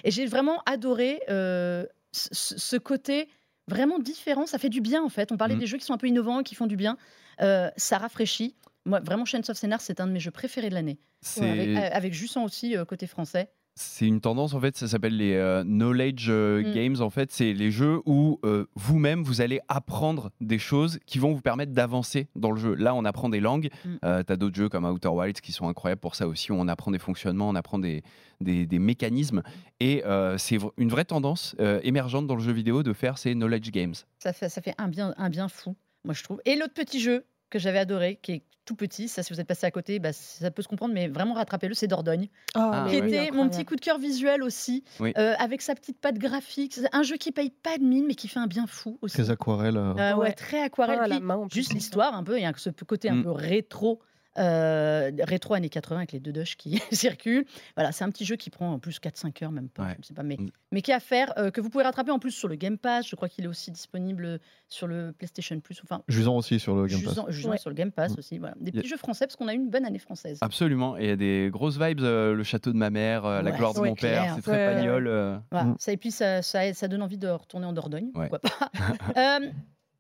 et 0.05 0.11
j'ai 0.11 0.25
vraiment 0.27 0.63
adoré 0.67 1.21
euh, 1.29 1.85
ce, 2.13 2.77
côté 2.79 3.29
vraiment 3.69 3.99
différent. 3.99 4.47
Ça 4.47 4.59
fait 4.59 4.71
du 4.71 4.81
bien, 4.81 5.03
en 5.03 5.09
fait. 5.11 5.31
On 5.33 5.37
parlait 5.37 5.57
Mm. 5.57 5.61
des 5.61 5.67
jeux 5.67 5.79
qui 5.79 5.85
sont 5.85 5.95
un 5.95 5.99
peu 5.99 6.09
innovants, 6.09 6.43
qui 6.43 6.55
font 6.55 6.67
du 6.67 6.77
bien. 6.77 6.97
Euh, 7.43 7.71
ça 7.77 7.99
rafraîchit. 7.99 8.57
Moi, 8.87 9.01
vraiment, 9.01 9.25
Chains 9.27 9.43
of 9.49 9.57
Scénar, 9.57 9.81
c'est 9.81 10.01
un 10.01 10.07
de 10.07 10.13
mes 10.13 10.21
jeux 10.21 10.31
préférés 10.33 10.69
de 10.71 10.75
l'année. 10.75 10.99
Avec, 11.41 11.77
avec 11.77 12.13
Jussan 12.15 12.43
aussi, 12.45 12.77
euh, 12.77 12.85
côté 12.85 13.07
français. 13.07 13.51
C'est 13.75 14.07
une 14.07 14.21
tendance 14.21 14.53
en 14.55 14.61
fait, 14.61 14.77
ça 14.77 14.87
s'appelle 14.87 15.17
les 15.17 15.35
euh, 15.35 15.65
knowledge 15.65 16.27
euh, 16.29 16.63
Mm. 16.63 16.75
games. 16.75 16.97
En 17.01 17.09
fait, 17.11 17.33
c'est 17.33 17.53
les 17.55 17.71
jeux 17.71 18.01
où 18.05 18.39
euh, 18.45 18.67
vous-même 18.75 19.23
vous 19.23 19.41
allez 19.41 19.61
apprendre 19.69 20.31
des 20.41 20.59
choses 20.59 20.99
qui 21.07 21.19
vont 21.19 21.33
vous 21.33 21.41
permettre 21.41 21.73
d'avancer 21.73 22.29
dans 22.37 22.51
le 22.51 22.61
jeu. 22.61 22.75
Là, 22.75 22.95
on 22.95 23.05
apprend 23.05 23.29
des 23.31 23.41
langues. 23.41 23.71
Mm. 23.85 23.97
T'as 24.27 24.37
d'autres 24.37 24.57
jeux 24.57 24.69
comme 24.69 24.85
Outer 24.85 25.09
Wilds 25.09 25.41
qui 25.41 25.53
sont 25.53 25.69
incroyables 25.69 26.01
pour 26.01 26.15
ça 26.15 26.29
aussi. 26.29 26.53
Où 26.53 26.55
on 26.57 26.69
apprend 26.69 26.91
des 26.91 26.99
fonctionnements, 26.99 27.49
on 27.49 27.55
apprend 27.55 27.79
des, 27.79 28.03
des, 28.41 28.67
des 28.67 28.79
mécanismes. 28.79 29.43
Et 29.81 30.03
c'est 30.37 30.59
une 30.77 30.89
vraie 30.91 31.05
tendance 31.05 31.57
émergente 31.83 32.27
dans 32.27 32.37
le 32.37 32.43
jeu 32.43 32.53
vidéo 32.53 32.83
de 32.83 32.93
faire 32.93 33.17
ces 33.19 33.35
knowledge 33.35 33.71
games. 33.71 33.95
Ça 34.19 34.33
fait, 34.33 34.49
ça 34.49 34.61
fait 34.61 34.75
un, 34.79 34.89
bien, 34.89 35.15
un 35.17 35.31
bien 35.31 35.49
fou, 35.49 35.75
moi 36.05 36.15
je 36.15 36.23
trouve. 36.23 36.41
Et 36.45 36.57
l'autre 36.57 36.75
petit 36.75 37.01
jeu 37.01 37.25
que 37.51 37.59
j'avais 37.59 37.79
adoré, 37.79 38.19
qui 38.23 38.33
est 38.33 38.43
tout 38.65 38.75
petit, 38.77 39.09
ça 39.09 39.23
si 39.23 39.33
vous 39.33 39.41
êtes 39.41 39.47
passé 39.47 39.67
à 39.67 39.71
côté, 39.71 39.99
bah, 39.99 40.13
ça 40.13 40.51
peut 40.51 40.63
se 40.63 40.69
comprendre, 40.69 40.95
mais 40.95 41.09
vraiment 41.09 41.35
rattrapez-le, 41.35 41.75
c'est 41.75 41.87
Dordogne. 41.89 42.29
Ah, 42.55 42.87
qui 42.89 42.97
était 42.97 43.31
mon 43.33 43.49
petit 43.49 43.65
coup 43.65 43.77
de 43.77 43.81
cœur 43.81 43.99
visuel 43.99 44.43
aussi, 44.43 44.85
Oui. 45.01 45.13
euh, 45.19 45.35
avec 45.39 45.63
sa 45.63 45.75
petite 45.75 45.99
patte 46.01 46.19
graphique. 46.19 46.75
C'est 46.75 46.95
un 46.95 47.03
jeu 47.03 47.17
qui 47.17 47.33
paye 47.33 47.51
pas 47.51 47.79
de 47.79 47.83
mine, 47.85 48.05
mais 48.07 48.15
qui 48.15 48.29
fait 48.29 48.39
un 48.41 48.47
bien 48.47 48.67
fou 48.67 48.99
aussi. 49.03 49.15
Très 49.17 49.31
aquarelle. 49.31 49.77
euh. 49.77 49.95
Euh, 49.95 50.13
ouais, 50.15 50.29
Ouais. 50.29 50.33
très 50.33 50.61
aquarelle. 50.63 50.99
Ah, 51.03 51.09
puis 51.09 51.21
main, 51.21 51.47
plus, 51.49 51.55
juste 51.57 51.75
l'histoire 51.75 52.15
un 52.15 52.23
peu, 52.23 52.39
il 52.39 52.43
y 52.43 52.47
a 52.47 52.53
ce 52.57 52.71
côté 52.85 53.09
un 53.11 53.17
Mm. 53.17 53.23
peu 53.25 53.31
rétro. 53.33 54.01
Euh, 54.39 55.11
rétro 55.21 55.55
années 55.55 55.69
80 55.69 55.97
avec 55.99 56.13
les 56.13 56.21
deux 56.21 56.33
dosh 56.33 56.57
qui 56.57 56.81
circulent. 56.93 57.45
Voilà, 57.77 57.93
c'est 57.93 58.05
un 58.05 58.11
petit 58.11 58.25
jeu 58.25 58.37
qui 58.37 58.51
prend 58.51 58.73
en 58.73 58.79
plus 58.79 58.99
4-5 59.01 59.45
heures, 59.45 59.51
même 59.53 59.69
pas, 59.69 59.83
Ouais. 59.85 59.97
je 60.01 60.07
sais 60.07 60.15
pas, 60.15 60.23
mais, 60.23 60.37
mais 60.71 60.81
qui 60.83 60.91
est 60.91 60.95
à 60.95 61.01
faire, 61.01 61.33
euh, 61.39 61.51
que 61.51 61.61
vous 61.61 61.69
pouvez 61.71 61.85
rattraper 61.85 62.11
en 62.11 62.19
plus 62.19 62.31
sur 62.31 62.49
le 62.49 62.55
Game 62.57 62.79
Pass. 62.79 63.07
Je 63.09 63.17
crois 63.17 63.29
qu'il 63.29 63.45
est 63.45 63.49
aussi 63.49 63.71
disponible 63.71 64.41
sur 64.69 64.87
le 64.87 65.13
PlayStation 65.13 65.59
Plus. 65.61 65.81
Enfin, 65.85 66.03
Jusant 66.09 66.37
aussi 66.37 66.59
sur 66.59 66.75
le 66.75 66.87
Game 66.87 67.01
Pass. 67.03 67.11
Jusant- 67.15 67.27
Jusant 67.31 67.51
Ouais. 67.51 67.59
sur 67.59 67.71
le 67.71 67.75
Game 67.77 67.93
Pass 67.93 68.13
Mm. 68.15 68.19
aussi. 68.19 68.39
Voilà. 68.39 68.55
Des 68.61 68.71
a- 68.71 68.73
petits 68.73 68.89
jeux 68.89 68.97
français 68.97 69.27
parce 69.27 69.37
qu'on 69.37 69.49
a 69.49 69.53
eu 69.53 69.57
une 69.57 69.71
bonne 69.71 69.85
année 69.85 69.99
française. 69.99 70.39
Absolument. 70.41 70.97
Et 70.97 71.03
il 71.05 71.09
y 71.09 71.13
a 71.13 71.17
des 71.17 71.49
grosses 71.53 71.79
vibes. 71.79 72.01
euh, 72.01 72.35
le 72.35 72.43
château 72.43 72.73
de 72.73 72.77
ma 72.79 72.91
mère, 72.91 73.25
euh, 73.27 73.43
la 73.43 73.51
Ouais, 73.51 73.57
gloire 73.57 73.75
de 73.75 73.81
mon 73.81 73.95
père. 73.95 74.33
C'est 74.37 74.43
très 74.43 74.75
pagnol. 74.75 75.07
euh. 75.09 75.39
Voilà. 75.51 75.67
Mm. 75.67 75.77
Ça, 75.79 75.93
et 75.93 75.97
puis 75.97 76.11
ça, 76.11 76.43
ça, 76.43 76.73
ça 76.75 76.89
donne 76.89 77.03
envie 77.03 77.19
de 77.19 77.29
retourner 77.29 77.67
en 77.67 77.73
Dordogne. 77.73 78.11
Ouais. 78.15 78.29
Pourquoi 78.29 78.39
pas. 78.41 78.71
Euh, 79.17 79.51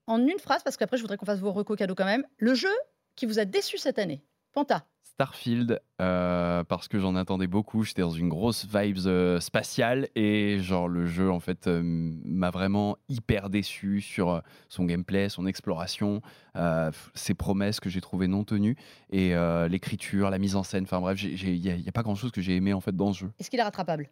en 0.06 0.18
une 0.26 0.38
phrase, 0.38 0.62
parce 0.62 0.76
qu'après 0.76 0.96
je 0.96 1.02
voudrais 1.02 1.16
qu'on 1.16 1.26
fasse 1.26 1.38
vos 1.40 1.52
recos 1.52 1.76
cadeaux 1.78 1.94
quand 1.94 2.04
même. 2.04 2.24
Le 2.38 2.54
jeu 2.54 2.68
qui 3.16 3.26
vous 3.26 3.38
a 3.38 3.44
déçu 3.44 3.78
cette 3.78 3.98
année, 3.98 4.22
Panta. 4.52 4.84
Starfield 5.04 5.80
euh, 6.00 6.64
parce 6.64 6.88
que 6.88 6.98
j'en 6.98 7.14
attendais 7.16 7.46
beaucoup. 7.46 7.82
J'étais 7.82 8.00
dans 8.00 8.10
une 8.10 8.30
grosse 8.30 8.66
vibes 8.66 9.06
euh, 9.06 9.40
spatiale 9.40 10.08
et 10.14 10.58
genre 10.60 10.88
le 10.88 11.04
jeu 11.04 11.30
en 11.30 11.38
fait 11.38 11.66
euh, 11.66 11.82
m'a 11.84 12.50
vraiment 12.50 12.96
hyper 13.10 13.50
déçu 13.50 14.00
sur 14.00 14.42
son 14.70 14.84
gameplay, 14.84 15.28
son 15.28 15.46
exploration, 15.46 16.22
euh, 16.56 16.90
ses 17.14 17.34
promesses 17.34 17.78
que 17.78 17.90
j'ai 17.90 18.00
trouvées 18.00 18.26
non 18.26 18.42
tenues 18.44 18.76
et 19.10 19.34
euh, 19.34 19.68
l'écriture, 19.68 20.30
la 20.30 20.38
mise 20.38 20.56
en 20.56 20.62
scène. 20.62 20.84
Enfin 20.84 21.00
bref, 21.00 21.22
il 21.22 21.60
n'y 21.60 21.70
a, 21.70 21.76
y 21.76 21.88
a 21.88 21.92
pas 21.92 22.02
grand 22.02 22.14
chose 22.14 22.32
que 22.32 22.40
j'ai 22.40 22.56
aimé 22.56 22.72
en 22.72 22.80
fait 22.80 22.96
dans 22.96 23.12
ce 23.12 23.20
jeu. 23.20 23.32
Est-ce 23.38 23.50
qu'il 23.50 23.60
est 23.60 23.64
rattrapable? 23.64 24.08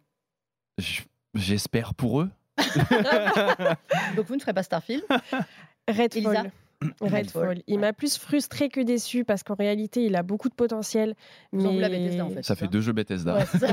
J'espère 1.33 1.95
pour 1.95 2.21
eux. 2.21 2.29
Donc 4.15 4.27
vous 4.27 4.35
ne 4.35 4.39
ferez 4.39 4.53
pas 4.53 4.63
Starfield? 4.63 5.03
Redfall. 5.87 6.51
Redfall. 7.01 7.61
Il 7.67 7.79
m'a 7.79 7.93
plus 7.93 8.17
frustré 8.17 8.69
que 8.69 8.81
déçu 8.81 9.23
parce 9.23 9.43
qu'en 9.43 9.55
réalité, 9.55 10.05
il 10.05 10.15
a 10.15 10.23
beaucoup 10.23 10.49
de 10.49 10.53
potentiel. 10.53 11.15
Mais... 11.51 11.83
à 11.83 11.89
Bethesda, 11.89 12.25
en 12.25 12.29
fait. 12.29 12.43
Ça 12.43 12.55
fait 12.55 12.67
deux 12.67 12.81
jeux 12.81 12.93
Bethesda. 12.93 13.35
Ouais, 13.35 13.45
ça. 13.45 13.67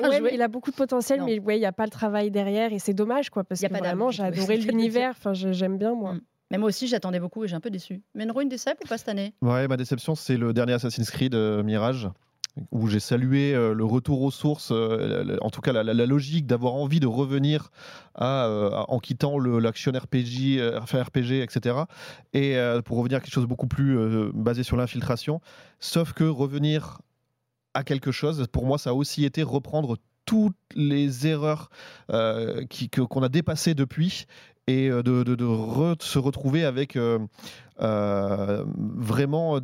Ouais, 0.08 0.20
mais 0.20 0.30
il 0.34 0.42
a 0.42 0.48
beaucoup 0.48 0.70
de 0.70 0.76
potentiel, 0.76 1.20
Non. 1.20 1.26
mais 1.26 1.38
ouais, 1.38 1.56
il 1.56 1.60
n'y 1.60 1.66
a 1.66 1.72
pas 1.72 1.84
le 1.84 1.90
travail 1.90 2.30
derrière 2.30 2.72
et 2.72 2.78
c'est 2.78 2.94
dommage 2.94 3.30
quoi, 3.30 3.44
parce 3.44 3.60
Y 3.60 3.66
a 3.66 3.68
que 3.68 3.74
pas 3.74 3.80
vraiment 3.80 4.10
j'ai 4.10 4.22
adoré 4.22 4.56
l'univers. 4.58 5.10
Enfin, 5.10 5.32
j'aime 5.34 5.78
bien 5.78 5.94
moi. 5.94 6.14
Mm. 6.14 6.20
Mais 6.50 6.58
moi 6.58 6.68
aussi, 6.68 6.88
j'attendais 6.88 7.20
beaucoup 7.20 7.44
et 7.44 7.48
j'ai 7.48 7.54
un 7.54 7.60
peu 7.60 7.70
déçu. 7.70 8.02
Menro, 8.14 8.40
une 8.40 8.48
décep 8.48 8.76
ou 8.84 8.88
pas 8.88 8.98
cette 8.98 9.08
année? 9.08 9.32
Ouais, 9.40 9.68
ma 9.68 9.76
déception, 9.76 10.14
c'est 10.16 10.36
le 10.36 10.52
dernier 10.52 10.72
Assassin's 10.72 11.10
Creed 11.10 11.34
euh, 11.34 11.62
Mirage, 11.62 12.08
où 12.70 12.86
j'ai 12.88 13.00
salué 13.00 13.54
euh, 13.54 13.74
le 13.74 13.84
retour 13.84 14.22
aux 14.22 14.30
sources, 14.30 14.70
euh, 14.72 15.36
en 15.40 15.50
tout 15.50 15.60
cas 15.60 15.72
la, 15.72 16.06
logique 16.06 16.46
d'avoir 16.46 16.74
envie 16.74 17.00
de 17.00 17.06
revenir 17.06 17.70
euh, 18.20 18.70
en 18.88 18.98
quittant 18.98 19.38
l'action 19.38 19.92
RPG, 19.92 20.60
enfin 20.80 21.02
RPG, 21.02 21.42
etc. 21.42 21.76
Et 22.32 22.56
pour 22.84 22.98
revenir 22.98 23.18
à 23.18 23.20
quelque 23.20 23.32
chose 23.32 23.44
de 23.44 23.48
beaucoup 23.48 23.66
plus 23.66 23.98
basé 24.32 24.62
sur 24.62 24.76
l'infiltration. 24.76 25.40
Sauf 25.78 26.12
que 26.12 26.24
revenir 26.24 27.00
à 27.74 27.84
quelque 27.84 28.12
chose, 28.12 28.46
pour 28.50 28.66
moi, 28.66 28.78
ça 28.78 28.90
a 28.90 28.92
aussi 28.92 29.24
été 29.24 29.42
reprendre 29.42 29.96
toutes 30.26 30.56
les 30.74 31.26
erreurs 31.26 31.70
qu'on 32.08 33.22
a 33.22 33.28
dépassées 33.28 33.74
depuis 33.74 34.26
et 34.66 34.90
de, 34.90 35.96
se 36.00 36.18
retrouver 36.18 36.64
avec 36.64 36.98
vraiment 37.78 39.58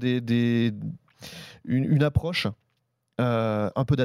une, 1.64 2.02
approche 2.02 2.46
un 3.18 3.84
peu. 3.86 3.96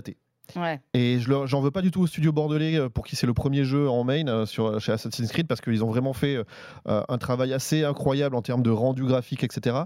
Ouais. 0.55 0.81
Et 0.93 1.19
je 1.19 1.45
j'en 1.45 1.61
veux 1.61 1.71
pas 1.71 1.81
du 1.81 1.91
tout 1.91 2.01
au 2.01 2.07
studio 2.07 2.31
bordelais 2.31 2.77
euh, 2.77 2.89
pour 2.89 3.05
qui 3.05 3.15
c'est 3.15 3.27
le 3.27 3.33
premier 3.33 3.63
jeu 3.63 3.89
en 3.89 4.03
main 4.03 4.27
euh, 4.27 4.45
sur, 4.45 4.79
chez 4.79 4.91
Assassin's 4.91 5.31
Creed 5.31 5.47
parce 5.47 5.61
qu'ils 5.61 5.83
ont 5.83 5.87
vraiment 5.87 6.13
fait 6.13 6.37
euh, 6.87 7.03
un 7.07 7.17
travail 7.17 7.53
assez 7.53 7.83
incroyable 7.83 8.35
en 8.35 8.41
termes 8.41 8.63
de 8.63 8.69
rendu 8.69 9.05
graphique, 9.05 9.43
etc. 9.43 9.77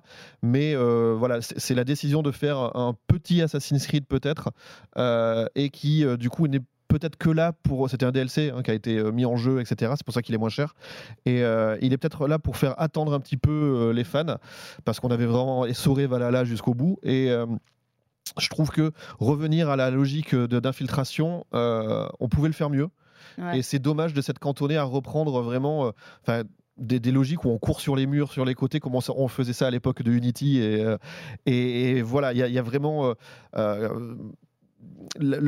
Mais 0.42 0.74
euh, 0.76 1.16
voilà, 1.18 1.42
c'est 1.42 1.76
la 1.76 1.84
décision 1.84 2.22
de 2.24 2.32
faire 2.32 2.76
un 2.76 2.96
petit 3.08 3.42
Assassin's 3.42 3.86
Creed 3.86 4.06
peut-être 4.08 4.52
euh, 4.98 5.48
et 5.56 5.70
qui 5.70 6.04
euh, 6.04 6.18
du 6.18 6.30
coup 6.30 6.48
n'est 6.48 6.62
peut-être 6.88 7.18
que 7.18 7.30
là 7.30 7.52
pour 7.52 7.90
c'était 7.90 8.06
un 8.06 8.12
DLC 8.12 8.52
hein, 8.56 8.62
qui 8.64 8.72
a 8.72 8.74
été 8.74 8.98
euh, 8.98 9.12
mis 9.12 9.26
en 9.26 9.36
jeu 9.36 9.60
etc 9.60 9.92
c'est 9.96 10.06
pour 10.06 10.14
ça 10.14 10.22
qu'il 10.22 10.36
est 10.36 10.38
moins 10.38 10.50
cher 10.50 10.76
et 11.26 11.44
euh, 11.44 11.78
il 11.82 11.94
est 11.94 11.98
peut-être 11.98 12.28
là 12.28 12.40
pour 12.40 12.58
faire 12.58 12.80
attendre 12.80 13.14
un 13.14 13.20
petit 13.20 13.38
peu 13.38 13.52
euh, 13.52 13.92
les 13.92 14.04
fans 14.04 14.38
parce 14.86 15.00
qu'on 15.00 15.10
avait 15.10 15.26
vraiment 15.26 15.66
essoré 15.66 16.08
Valhalla 16.08 16.46
jusqu'au 16.46 16.74
bout 16.74 17.00
et 17.04 17.30
euh, 17.32 17.46
je 18.40 18.50
trouve 18.50 18.70
que 18.70 18.92
revenir 19.20 19.70
à 19.70 19.76
la 19.76 19.92
logique 19.92 20.34
de- 20.36 20.60
d'infiltration, 20.60 21.46
euh, 21.54 22.08
on 22.20 22.28
pouvait 22.30 22.50
le 22.50 22.54
faire 22.54 22.70
mieux. 22.70 22.88
Ouais. 23.38 23.60
Et 23.60 23.62
c'est 23.62 23.80
dommage 23.80 24.14
de 24.14 24.22
s'être 24.22 24.40
cantonné 24.40 24.78
à 24.78 24.84
reprendre 24.84 25.42
vraiment 25.42 25.92
euh, 26.28 26.44
des, 26.78 27.00
des 27.00 27.12
logiques 27.12 27.46
où 27.46 27.50
on 27.50 27.58
court 27.58 27.80
sur 27.82 27.96
les 27.96 28.06
murs, 28.06 28.32
sur 28.32 28.46
les 28.46 28.54
côtés, 28.56 28.80
comme 28.80 28.96
on, 28.96 29.28
faisait 29.28 29.54
ça 29.54 29.68
à 29.68 29.72
l'époque 29.72 30.02
de 30.04 30.12
Unity. 30.12 30.60
Et, 30.60 30.84
euh, 30.84 30.98
et, 31.46 31.92
et 31.98 32.02
voilà, 32.02 32.34
il 32.34 32.38
y, 32.40 32.44
a- 32.44 32.48
il 32.48 32.54
y 32.54 32.60
a 32.60 32.64
vraiment. 32.64 33.06
euh, 33.08 33.14
euh, 33.58 34.16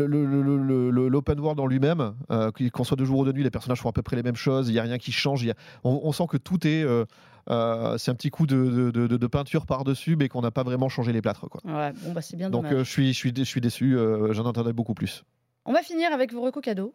L'open 0.10 1.40
world 1.40 1.60
en 1.60 1.68
lui-même, 1.68 2.14
euh, 2.32 2.52
qu'on 2.72 2.84
soit 2.84 2.98
de 2.98 3.06
jour 3.06 3.20
ou 3.20 3.26
de 3.26 3.32
nuit, 3.32 3.44
les 3.44 3.52
personnages 3.52 3.80
font 3.82 3.90
à 3.90 3.94
peu 3.94 4.02
près 4.02 4.16
les 4.16 4.24
mêmes 4.24 4.36
choses, 4.36 4.70
il 4.70 4.74
n'y 4.74 4.80
a 4.80 4.84
rien 4.84 4.98
qui 4.98 5.12
change. 5.12 5.44
il 5.44 5.48
y 5.48 5.52
a- 5.52 5.56
on, 5.84 6.00
on 6.04 6.12
sent 6.12 6.26
que 6.30 6.38
tout 6.38 6.66
est. 6.68 6.84
euh, 6.84 7.06
euh, 7.50 7.98
c'est 7.98 8.12
un 8.12 8.16
petit 8.16 8.30
coup 8.30 8.46
de, 8.48 8.92
de- 8.92 9.08
de- 9.08 9.18
de 9.18 9.28
peinture 9.28 9.66
par-dessus, 9.66 10.16
mais 10.16 10.28
qu'on 10.30 10.42
n'a 10.42 10.52
pas 10.52 10.64
vraiment 10.64 10.90
changé 10.90 11.12
les 11.14 11.22
plâtres. 11.22 11.48
Quoi. 11.50 11.62
Ouais, 11.66 11.92
bon, 12.04 12.12
bah 12.12 12.22
c'est 12.22 12.36
bien 12.38 12.50
Donc 12.50 12.64
dommage. 12.64 12.80
euh, 12.80 12.84
je, 12.84 12.90
suis, 12.92 13.14
je, 13.14 13.18
suis, 13.18 13.32
dé- 13.34 13.44
je 13.44 13.50
suis 13.50 13.62
déçu, 13.62 13.96
euh, 13.98 14.34
j'en 14.34 14.46
attendais 14.48 14.74
beaucoup 14.74 14.94
plus. 14.94 15.24
On 15.66 15.74
va 15.74 15.82
finir 15.82 16.12
avec 16.14 16.34
vos 16.34 16.42
recos 16.42 16.64
cadeaux. 16.64 16.94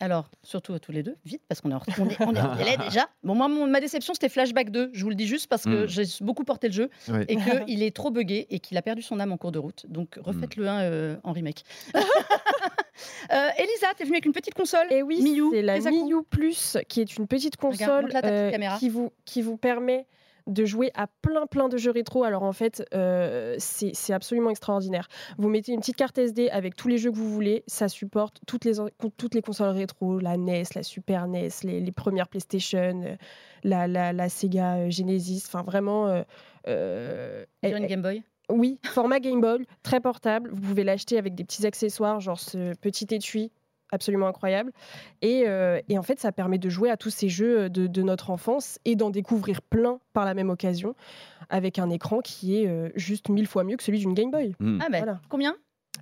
Alors, 0.00 0.28
surtout 0.42 0.72
à 0.74 0.80
tous 0.80 0.90
les 0.90 1.04
deux, 1.04 1.14
vite, 1.24 1.42
parce 1.48 1.60
qu'on 1.60 1.70
est, 1.70 1.74
en- 1.74 1.80
on 1.98 2.08
est, 2.08 2.20
on 2.20 2.34
est 2.34 2.40
en 2.40 2.56
délai 2.56 2.76
déjà. 2.78 3.06
Bon, 3.22 3.36
moi, 3.36 3.46
mon- 3.46 3.68
ma 3.68 3.80
déception, 3.80 4.12
c'était 4.12 4.28
Flashback 4.28 4.70
2. 4.70 4.90
Je 4.92 5.02
vous 5.04 5.08
le 5.08 5.14
dis 5.14 5.26
juste 5.28 5.46
parce 5.48 5.62
que 5.64 5.84
Mm. 5.84 5.88
j'ai 5.88 6.02
beaucoup 6.20 6.42
porté 6.42 6.66
le 6.66 6.72
jeu 6.74 6.90
et 7.28 7.36
qu'il 7.36 7.44
est 7.82 7.94
trop 7.94 8.10
buggé 8.10 8.48
et 8.50 8.58
qu'il 8.58 8.76
a 8.76 8.82
perdu 8.82 9.02
son 9.02 9.20
âme 9.20 9.30
en 9.30 9.36
cours 9.36 9.52
de 9.52 9.60
route. 9.60 9.86
Donc, 9.88 10.18
refaites-le 10.20 10.66
un 10.68 10.80
euh, 10.80 11.16
en 11.22 11.30
remake. 11.32 11.62
Euh, 13.32 13.48
Elisa, 13.58 13.88
t'es 13.96 14.04
venue 14.04 14.16
avec 14.16 14.26
une 14.26 14.32
petite 14.32 14.54
console. 14.54 14.86
Et 14.90 15.02
oui, 15.02 15.20
Miyu, 15.22 15.48
c'est 15.52 15.62
la. 15.62 15.78
Miyu 15.78 16.22
Plus, 16.28 16.76
qui 16.88 17.00
est 17.00 17.16
une 17.16 17.26
petite 17.26 17.56
console 17.56 18.10
euh, 18.24 18.50
qui, 18.78 18.88
vous, 18.88 19.10
qui 19.24 19.42
vous 19.42 19.56
permet 19.56 20.06
de 20.46 20.66
jouer 20.66 20.90
à 20.94 21.06
plein 21.22 21.46
plein 21.46 21.70
de 21.70 21.78
jeux 21.78 21.90
rétro. 21.90 22.22
Alors 22.22 22.42
en 22.42 22.52
fait, 22.52 22.84
euh, 22.92 23.54
c'est 23.58 23.92
c'est 23.94 24.12
absolument 24.12 24.50
extraordinaire. 24.50 25.08
Vous 25.38 25.48
mettez 25.48 25.72
une 25.72 25.80
petite 25.80 25.96
carte 25.96 26.18
SD 26.18 26.50
avec 26.50 26.76
tous 26.76 26.86
les 26.88 26.98
jeux 26.98 27.10
que 27.10 27.16
vous 27.16 27.30
voulez, 27.32 27.64
ça 27.66 27.88
supporte 27.88 28.40
toutes 28.46 28.66
les, 28.66 28.74
toutes 29.16 29.34
les 29.34 29.40
consoles 29.40 29.70
rétro, 29.70 30.18
la 30.18 30.36
NES, 30.36 30.64
la 30.74 30.82
Super 30.82 31.26
NES, 31.28 31.48
les, 31.62 31.80
les 31.80 31.92
premières 31.92 32.28
PlayStation, 32.28 33.02
euh, 33.06 33.16
la, 33.62 33.88
la, 33.88 34.12
la 34.12 34.28
Sega 34.28 34.90
Genesis, 34.90 35.44
enfin 35.46 35.62
vraiment... 35.62 36.08
euh, 36.08 36.22
euh, 36.68 37.44
elle- 37.62 37.76
une 37.78 37.86
Game 37.86 38.02
Boy. 38.02 38.22
Oui, 38.50 38.78
format 38.84 39.20
Game 39.20 39.40
Boy, 39.40 39.64
très 39.82 40.00
portable. 40.00 40.50
Vous 40.52 40.60
pouvez 40.60 40.84
l'acheter 40.84 41.18
avec 41.18 41.34
des 41.34 41.44
petits 41.44 41.66
accessoires, 41.66 42.20
genre 42.20 42.38
ce 42.40 42.74
petit 42.74 43.06
étui 43.14 43.50
absolument 43.92 44.26
incroyable. 44.26 44.72
Et, 45.22 45.44
euh, 45.46 45.80
et 45.88 45.98
en 45.98 46.02
fait, 46.02 46.18
ça 46.18 46.32
permet 46.32 46.58
de 46.58 46.68
jouer 46.68 46.90
à 46.90 46.96
tous 46.96 47.10
ces 47.10 47.28
jeux 47.28 47.70
de, 47.70 47.86
de 47.86 48.02
notre 48.02 48.30
enfance 48.30 48.80
et 48.84 48.96
d'en 48.96 49.10
découvrir 49.10 49.62
plein 49.62 50.00
par 50.12 50.24
la 50.24 50.34
même 50.34 50.50
occasion, 50.50 50.96
avec 51.48 51.78
un 51.78 51.90
écran 51.90 52.20
qui 52.20 52.60
est 52.60 52.66
euh, 52.66 52.88
juste 52.96 53.28
mille 53.28 53.46
fois 53.46 53.62
mieux 53.62 53.76
que 53.76 53.84
celui 53.84 54.00
d'une 54.00 54.14
Game 54.14 54.32
Boy. 54.32 54.56
Hmm. 54.58 54.78
Ah, 54.82 54.88
ben, 54.90 54.98
Voilà. 54.98 55.20
combien? 55.28 55.54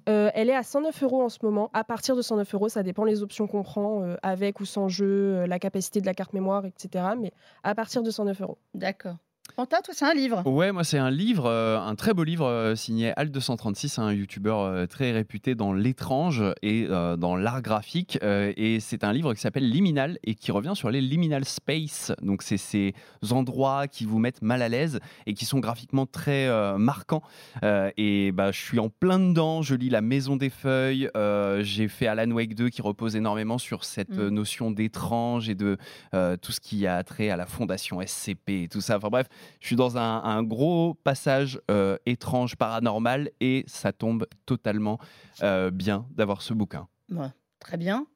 Euh, 0.09 0.31
elle 0.35 0.49
est 0.49 0.55
à 0.55 0.63
109 0.63 1.03
euros 1.03 1.23
en 1.23 1.29
ce 1.29 1.39
moment. 1.43 1.71
À 1.75 1.85
partir 1.85 2.17
de 2.17 2.23
109 2.23 2.55
euros, 2.55 2.69
ça 2.69 2.83
dépend 2.83 3.05
les 3.05 3.23
options 3.23 3.47
qu'on 3.47 3.63
prend, 3.63 4.03
euh, 4.03 4.17
avec 4.23 4.61
ou 4.61 4.65
sans 4.65 4.89
jeu, 4.89 5.07
euh, 5.37 5.47
la 5.47 5.59
capacité 5.59 6.01
de 6.01 6.07
la 6.07 6.15
carte 6.15 6.33
mémoire, 6.33 6.65
etc. 6.65 7.05
Mais 7.21 7.33
à 7.63 7.75
partir 7.75 8.03
de 8.03 8.11
109 8.11 8.41
euros. 8.41 8.59
D'accord. 8.75 9.17
Fanta, 9.55 9.83
toi, 9.83 9.93
c'est 9.95 10.07
un 10.07 10.15
livre. 10.15 10.43
Ouais, 10.47 10.73
moi 10.73 10.83
c'est 10.83 10.97
un 10.97 11.11
livre, 11.11 11.45
euh, 11.45 11.79
un 11.79 11.95
très 11.95 12.15
beau 12.15 12.25
livre 12.25 12.47
euh, 12.47 12.75
signé 12.75 13.13
Alt 13.17 13.31
236, 13.33 13.99
un 13.99 14.11
youtubeur 14.11 14.61
euh, 14.61 14.87
très 14.87 15.13
réputé 15.13 15.55
dans 15.55 15.75
l'étrange 15.75 16.43
et 16.63 16.87
dans 16.87 17.37
l'art 17.37 17.61
graphique. 17.61 18.19
et 18.23 18.79
c'est 18.81 19.05
un 19.05 19.13
livre 19.13 19.35
qui 19.35 19.41
s'appelle 19.41 19.69
Liminal 19.69 20.19
et 20.25 20.35
qui 20.35 20.53
revient 20.53 20.73
sur 20.75 20.91
les 20.91 21.03
liminal 21.03 21.45
space. 21.45 22.13
Donc 22.23 22.43
c'est 22.43 22.57
ces 22.57 22.95
endroits 23.31 23.89
qui 23.89 24.07
vous 24.07 24.19
mettent 24.19 24.41
mal 24.41 24.63
à 24.63 24.69
l'aise 24.69 25.01
et 25.27 25.35
qui 25.35 25.45
sont 25.45 25.59
graphiquement 25.59 26.07
très 26.07 26.49
marquants. 26.79 27.23
Et 27.63 28.33
bah 28.33 28.53
je 28.53 28.61
suis 28.61 28.79
en 28.79 28.89
plein 28.89 29.19
dedans. 29.19 29.63
Je 29.63 29.75
lis 29.75 29.91
La 29.91 30.01
Maison 30.01 30.37
des 30.37 30.51
Feuilles. 30.51 31.11
J'ai 31.61 31.89
fait 31.89 32.07
Alan 32.07 32.31
Wake 32.31 32.55
2 32.55 32.69
qui 32.71 32.83
repose 32.83 33.17
énormément 33.17 33.59
sur 33.59 33.85
cette 33.85 34.17
Mm. 34.17 34.29
notion 34.29 34.71
d'étrange 34.71 35.49
et 35.49 35.55
de 35.55 35.77
tout 36.41 36.53
ce 36.53 36.61
qui 36.61 36.87
a 36.87 37.03
trait 37.05 37.31
à 37.31 37.37
la 37.37 37.47
fondation 37.47 38.01
SCP 38.01 38.65
et 38.65 38.69
tout 38.69 38.81
ça. 38.81 38.97
Enfin 38.97 39.09
bref, 39.09 39.27
je 39.61 39.67
suis 39.67 39.77
dans 39.77 39.97
un, 39.99 40.43
gros 40.43 40.95
passage 40.95 41.61
euh, 41.71 41.97
étrange, 42.07 42.57
paranormal, 42.57 43.31
et 43.41 43.65
ça 43.67 43.93
tombe 43.93 44.27
totalement 44.47 44.99
euh, 45.43 45.71
bien 45.71 46.07
d'avoir 46.11 46.43
ce 46.43 46.55
bouquin. 46.55 46.89
Très 47.61 47.77
bien. 47.77 48.07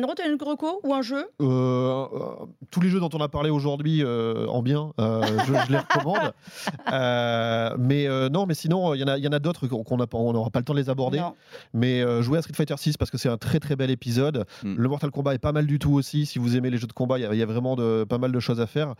Menro, 0.00 0.14
t'as 0.14 0.28
une 0.28 0.36
reco 0.42 0.80
ou 0.84 0.92
un 0.94 1.02
jeu? 1.02 1.26
Euh, 1.40 1.44
euh, 1.46 2.46
tous 2.70 2.80
les 2.80 2.88
jeux 2.88 3.00
dont 3.00 3.08
on 3.14 3.20
a 3.20 3.28
parlé 3.28 3.50
aujourd'hui 3.50 4.02
euh, 4.04 4.46
en 4.48 4.62
bien, 4.62 4.92
euh, 5.00 5.22
je, 5.46 5.52
je 5.66 5.72
les 5.72 5.78
recommande. 5.78 6.32
Euh, 6.92 7.74
mais 7.78 8.06
euh, 8.06 8.28
non, 8.28 8.46
mais 8.46 8.54
sinon, 8.54 8.94
il 8.94 9.00
y 9.00 9.04
en 9.04 9.08
a, 9.08 9.18
il 9.18 9.24
y 9.24 9.28
en 9.28 9.32
a 9.32 9.38
d'autres 9.38 9.66
qu'on 9.66 9.96
n'aura 9.96 10.50
pas 10.50 10.60
le 10.60 10.64
temps 10.64 10.72
de 10.74 10.78
les 10.78 10.88
aborder. 10.90 11.18
Non. 11.18 11.34
Mais 11.72 12.00
euh, 12.02 12.22
jouez 12.22 12.38
à 12.38 12.42
Street 12.42 12.54
Fighter 12.54 12.76
6 12.76 12.96
parce 12.96 13.10
que 13.10 13.18
c'est 13.18 13.28
un 13.28 13.36
très 13.38 13.58
très 13.60 13.76
bel 13.76 13.90
épisode. 13.90 14.44
Mm. 14.62 14.74
Le 14.76 14.88
Mortal 14.88 15.10
Kombat 15.10 15.34
est 15.34 15.38
pas 15.38 15.52
mal 15.52 15.66
du 15.66 15.78
tout 15.78 15.92
aussi. 15.92 16.26
Si 16.26 16.38
vous 16.38 16.56
aimez 16.56 16.70
les 16.70 16.78
jeux 16.78 16.86
de 16.86 16.92
combat, 16.92 17.18
il 17.18 17.22
y 17.22 17.26
a- 17.26 17.32
il 17.34 17.38
y, 17.38 17.42
a 17.42 17.46
vraiment 17.46 17.76
de, 17.76 18.04
pas 18.04 18.18
mal 18.18 18.32
de 18.32 18.40
choses 18.40 18.60
à 18.60 18.66
faire. 18.66 18.94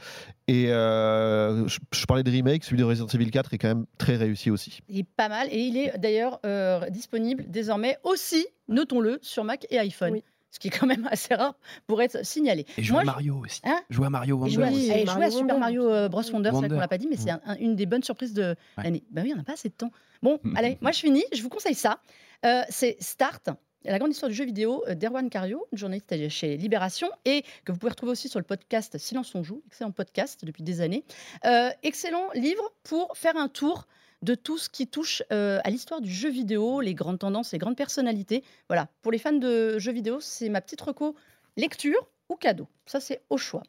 Et 0.49 0.71
euh, 0.73 1.67
je, 1.69 1.79
je 1.93 2.07
parlais 2.07 2.23
de 2.23 2.31
remake, 2.31 2.65
celui 2.65 2.79
de 2.79 2.85
Resident 2.85 3.07
Evil 3.07 3.31
4 3.31 3.55
est 3.55 3.59
quand 3.59 3.69
même 3.69 3.87
très 3.99 4.17
réussi 4.17 4.51
aussi. 4.51 4.81
Il 4.89 4.99
est 5.01 5.07
pas 5.17 5.29
mal 5.29 5.49
et 5.51 5.59
il 5.61 5.77
est 5.77 5.97
d'ailleurs 5.99 6.41
euh, 6.45 6.89
disponible 6.91 7.45
désormais 7.49 7.97
aussi, 8.05 8.47
notons-le, 8.69 9.19
sur 9.23 9.45
Mac 9.45 9.67
et 9.71 9.79
iPhone. 9.79 10.13
Oui. 10.13 10.23
Ce 10.57 10.59
qui 10.59 10.69
est 10.69 10.71
quand 10.71 10.87
même 10.87 11.07
assez 11.11 11.35
rare 11.35 11.55
pour 11.87 12.01
être 12.01 12.25
signalé. 12.25 12.65
Et 12.79 12.83
jouer 12.83 13.01
à 13.01 13.05
Mario 13.05 13.43
aussi. 13.45 13.61
Hein 13.65 13.79
jouer 13.91 14.07
à 14.07 14.11
Mario 14.11 14.37
Et 14.37 14.41
Wonder 14.41 14.55
jouer 14.55 14.65
à, 14.65 14.71
aussi. 14.71 14.77
Oui, 14.79 14.85
et 14.87 14.89
jouer 14.89 15.01
à 15.03 15.05
Mario 15.19 15.31
Super 15.31 15.41
Wonder. 15.57 15.61
Mario 15.61 15.91
euh, 15.91 16.09
Bros 16.09 16.23
Wonder, 16.23 16.33
c'est 16.33 16.39
vrai 16.39 16.51
qu'on 16.53 16.61
Wonder. 16.63 16.77
l'a 16.79 16.89
pas 16.89 16.97
dit, 16.99 17.09
mais 17.11 17.17
c'est 17.19 17.29
un- 17.31 17.43
un- 17.45 17.57
une 17.59 17.77
des 17.77 17.85
bonnes 17.85 18.03
surprises 18.03 18.33
de 18.33 18.57
Ouais. 18.79 18.85
l'année. 18.85 19.05
Bah 19.11 19.21
oui, 19.23 19.33
on 19.35 19.37
n'a 19.37 19.45
pas 19.45 19.53
assez 19.53 19.69
de 19.69 19.75
temps. 19.75 19.91
Bon, 20.23 20.41
allez, 20.57 20.79
moi 20.81 20.93
je 20.93 21.01
finis, 21.01 21.25
je 21.35 21.43
vous 21.43 21.51
conseille 21.51 21.75
ça. 21.75 22.01
Euh, 22.47 22.63
c'est 22.71 22.97
Start, 23.01 23.51
la 23.85 23.99
grande 23.99 24.11
histoire 24.13 24.31
du 24.31 24.35
jeu 24.35 24.47
vidéo 24.47 24.83
euh, 24.89 24.95
d'Erwan 24.95 25.29
Cario, 25.29 25.67
journaliste 25.75 26.29
chez 26.31 26.57
Libération, 26.57 27.09
et 27.27 27.43
que 27.67 27.73
vous 27.73 27.79
pouvez 27.79 27.91
retrouver 27.91 28.13
aussi 28.13 28.29
sur 28.31 28.39
le 28.41 28.45
podcast 28.47 28.97
Silence 28.97 29.35
on 29.35 29.43
joue, 29.43 29.63
excellent 29.67 29.91
podcast 29.93 30.43
depuis 30.45 30.63
des 30.63 30.81
années. 30.81 31.05
Euh, 31.45 31.69
excellent 31.83 32.31
livre 32.35 32.73
pour 32.83 33.15
faire 33.15 33.37
un 33.37 33.49
tour 33.49 33.87
de 34.23 34.35
tout 34.35 34.59
ce 34.59 34.69
qui 34.69 34.87
touche 34.87 35.23
euh, 35.33 35.61
à 35.65 35.71
l'histoire 35.71 36.01
du 36.01 36.11
jeu 36.13 36.31
vidéo, 36.31 36.81
les 36.81 36.95
grandes 36.95 37.19
tendances, 37.19 37.53
les 37.53 37.59
grandes 37.59 37.77
personnalités. 37.77 38.43
Voilà, 38.69 38.89
pour 39.03 39.13
les 39.13 39.19
fans 39.19 39.33
de 39.33 39.79
jeux 39.79 39.93
vidéo, 39.93 40.19
c'est 40.21 40.49
ma 40.49 40.61
petite 40.61 40.81
reco 40.81 41.15
lecture 41.57 41.99
ou 42.29 42.37
cadeau. 42.37 42.67
Ça, 42.87 43.01
c'est 43.01 43.21
au 43.31 43.37
choix. 43.39 43.63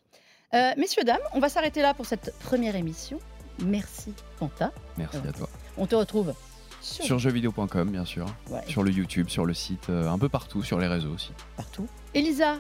Euh, 0.54 0.72
messieurs, 0.78 1.04
dames, 1.04 1.20
on 1.34 1.40
va 1.40 1.50
s'arrêter 1.50 1.82
là 1.82 1.94
pour 1.94 2.06
cette 2.06 2.34
première 2.40 2.76
émission. 2.76 3.20
Merci, 3.64 4.14
Panta. 4.40 4.72
Merci 4.98 5.18
à 5.28 5.32
toi. 5.34 5.50
On 5.78 5.86
te 5.88 5.96
retrouve 5.96 6.34
sur, 6.82 7.04
Sur 7.04 7.20
jeuxvideo.com, 7.20 7.90
bien 7.90 8.06
sûr. 8.06 8.26
Ouais, 8.50 8.62
Sur 8.68 8.84
le 8.84 8.92
YouTube, 8.92 9.30
sur 9.30 9.46
le 9.46 9.54
site, 9.54 9.90
euh, 9.90 10.08
un 10.10 10.18
peu 10.18 10.30
partout, 10.30 10.64
sur 10.64 10.80
les 10.80 10.88
réseaux 10.88 11.12
aussi. 11.14 11.32
partout. 11.58 11.88
Elisa, 12.14 12.58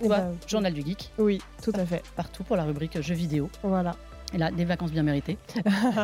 Eh 0.00 0.06
toi, 0.06 0.18
ben, 0.18 0.36
Journal 0.46 0.72
du 0.72 0.82
Geek, 0.82 1.10
Oui, 1.18 1.40
tout 1.62 1.72
à 1.74 1.84
fait. 1.84 2.02
partout 2.16 2.44
pour 2.44 2.56
la 2.56 2.64
rubrique 2.64 3.00
jeux 3.02 3.14
vidéo. 3.14 3.50
Voilà. 3.62 3.96
Et 4.36 4.38
là, 4.38 4.50
des 4.50 4.66
vacances 4.66 4.92
bien 4.92 5.02
méritées. 5.02 5.38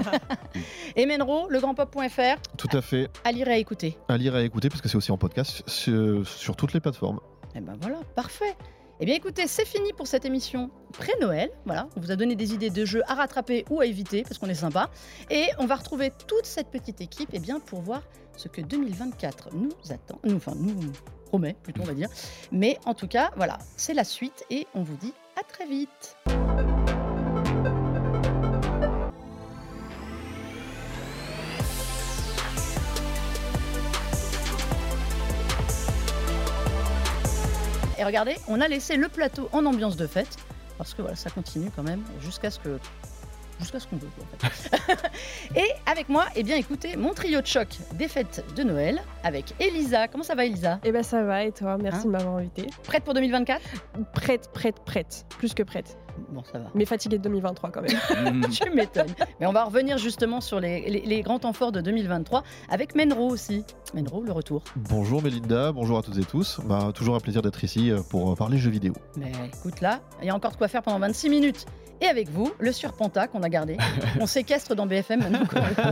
et 0.97 1.05
Menro, 1.05 1.51
legrandpop.fr, 1.51 2.41
Tout 2.57 2.69
à 2.73 2.81
fait. 2.81 3.11
à 3.25 3.31
lire 3.31 3.47
et 3.49 3.53
à 3.53 3.59
écouter. 3.59 3.99
À 4.09 4.17
lire 4.17 4.35
et 4.35 4.39
à 4.39 4.43
écouter, 4.43 4.71
parce 4.71 4.81
que 4.81 4.89
c'est 4.89 4.97
aussi 4.97 5.13
en 5.13 5.19
podcast 5.19 5.63
sur, 5.69 6.27
sur 6.27 6.57
toutes 6.57 6.73
les 6.73 6.81
plateformes. 6.81 7.21
Eh 7.55 7.61
ben 7.61 7.77
voilà, 7.79 7.99
parfait. 8.17 8.57
Eh 9.01 9.05
bien 9.05 9.15
écoutez, 9.17 9.47
c'est 9.47 9.67
fini 9.67 9.93
pour 9.93 10.07
cette 10.07 10.25
émission 10.25 10.71
pré-Noël. 10.95 11.51
Voilà, 11.67 11.89
on 11.95 12.01
vous 12.01 12.11
a 12.11 12.17
donné 12.17 12.35
des 12.35 12.55
idées 12.55 12.71
de 12.71 12.87
jeux 12.87 13.03
à 13.07 13.17
rattraper 13.17 13.67
ou 13.69 13.83
à 13.83 13.85
éviter 13.85 14.23
parce 14.23 14.39
qu'on 14.39 14.49
est 14.49 14.55
sympa. 14.55 14.89
Et 15.29 15.49
on 15.59 15.67
va 15.67 15.75
retrouver 15.75 16.11
toute 16.27 16.47
cette 16.47 16.71
petite 16.71 17.03
équipe 17.03 17.29
eh 17.35 17.39
bien, 17.39 17.61
pour 17.61 17.83
voir 17.83 18.01
ce 18.39 18.49
que 18.49 18.63
2024 18.63 19.51
nous 19.53 19.73
attend, 19.91 20.19
nous, 20.25 20.37
enfin 20.37 20.55
nous 20.57 20.91
promet 21.27 21.55
plutôt 21.63 21.83
on 21.83 21.87
va 21.87 21.93
dire. 21.93 22.09
Mais 22.51 22.79
en 22.87 22.95
tout 22.95 23.09
cas, 23.09 23.31
voilà, 23.37 23.59
c'est 23.77 23.93
la 23.93 24.05
suite 24.05 24.47
et 24.49 24.67
on 24.75 24.83
vous 24.83 24.97
dit 24.97 25.13
à 25.39 25.43
très 25.43 25.67
vite. 25.67 26.17
Et 38.03 38.05
regardez, 38.05 38.35
on 38.49 38.61
a 38.61 38.67
laissé 38.67 38.97
le 38.97 39.07
plateau 39.09 39.49
en 39.53 39.65
ambiance 39.65 39.95
de 39.97 40.09
fête, 40.09 40.37
parce 40.77 40.93
que 40.93 41.03
voilà, 41.03 41.15
ça 41.17 41.31
continue 41.31 41.71
quand 41.77 41.85
même 41.85 42.03
jusqu'à 42.21 42.51
ce 42.51 42.59
que 42.59 42.77
jusqu'à 43.61 43.79
ce 43.79 43.87
qu'on 43.87 43.95
veut. 43.95 44.09
quoi, 44.17 44.25
en 44.35 44.51
fait. 44.51 45.09
Et 45.57 45.69
avec 45.89 46.09
moi, 46.09 46.25
eh 46.35 46.43
bien 46.43 46.57
écoutez, 46.57 46.97
mon 46.97 47.15
trio 47.15 47.41
de 47.41 47.47
choc 47.47 47.69
des 47.95 48.09
fêtes 48.09 48.45
de 48.57 48.65
Noël 48.65 49.01
avec 49.23 49.55
Elisa. 49.61 50.09
Comment 50.09 50.25
ça 50.25 50.35
va 50.35 50.45
Elisa? 50.47 50.81
Eh 50.83 50.91
ben 50.91 51.05
ça 51.05 51.23
va 51.23 51.45
et 51.45 51.53
toi? 51.53 51.79
Merci 51.79 52.01
Hein 52.01 52.05
de 52.07 52.11
m'avoir 52.11 52.37
invité. 52.39 52.67
Prête 52.83 53.05
pour 53.05 53.15
2024 53.15 53.61
Prête, 54.15 54.51
prête, 54.53 54.81
prête. 54.85 55.25
Plus 55.39 55.55
que 55.55 55.63
prête. 55.63 55.97
Bon, 56.31 56.43
ça 56.51 56.59
va. 56.59 56.67
Mais 56.75 56.85
fatiguée 56.85 57.19
de 57.19 57.23
2023 57.25 57.71
quand 57.71 57.83
même. 57.83 58.47
tu 58.51 58.71
m'étonnes. 58.71 59.07
Mais 59.41 59.47
on 59.47 59.53
va 59.53 59.65
revenir 59.65 59.99
justement 59.99 60.41
sur 60.41 60.61
les, 60.61 60.89
les- 60.89 61.01
les 61.07 61.23
grands 61.23 61.39
temps 61.39 61.53
forts 61.53 61.73
de 61.73 61.81
2023 61.81 62.43
avec 62.71 62.95
Menro 62.95 63.29
aussi. 63.29 63.65
Menro, 63.95 64.23
le 64.23 64.33
retour. 64.33 64.63
Bonjour 64.77 65.23
Mélinda, 65.23 65.73
bonjour 65.73 65.99
à 65.99 66.03
toutes 66.03 66.19
et 66.19 66.25
tous. 66.25 66.61
Bah, 66.65 66.91
toujours 66.95 67.15
un 67.17 67.21
plaisir 67.21 67.43
d'être 67.43 67.63
ici 67.65 67.91
euh, 67.91 68.01
pour 68.11 68.33
euh, 68.33 68.35
parler 68.35 68.59
jeux 68.59 68.71
vidéo. 68.71 68.95
Mais 69.17 69.33
écoute 69.55 69.81
là, 69.81 70.01
il 70.21 70.27
y 70.27 70.31
a 70.31 70.35
encore 70.35 70.53
de 70.53 70.57
quoi 70.57 70.69
faire 70.69 70.83
pendant 70.83 70.99
26 70.99 71.29
minutes. 71.31 71.67
Et 72.01 72.07
avec 72.07 72.29
vous, 72.31 72.51
le 72.59 72.73
surpenta 72.73 73.29
qu'on 73.29 73.45
a 73.45 73.49
gardé. 73.49 73.77
On 74.21 74.27
séquestre 74.27 74.75
dans 74.75 74.87
BFM 74.87 75.21
maintenant. 75.21 75.45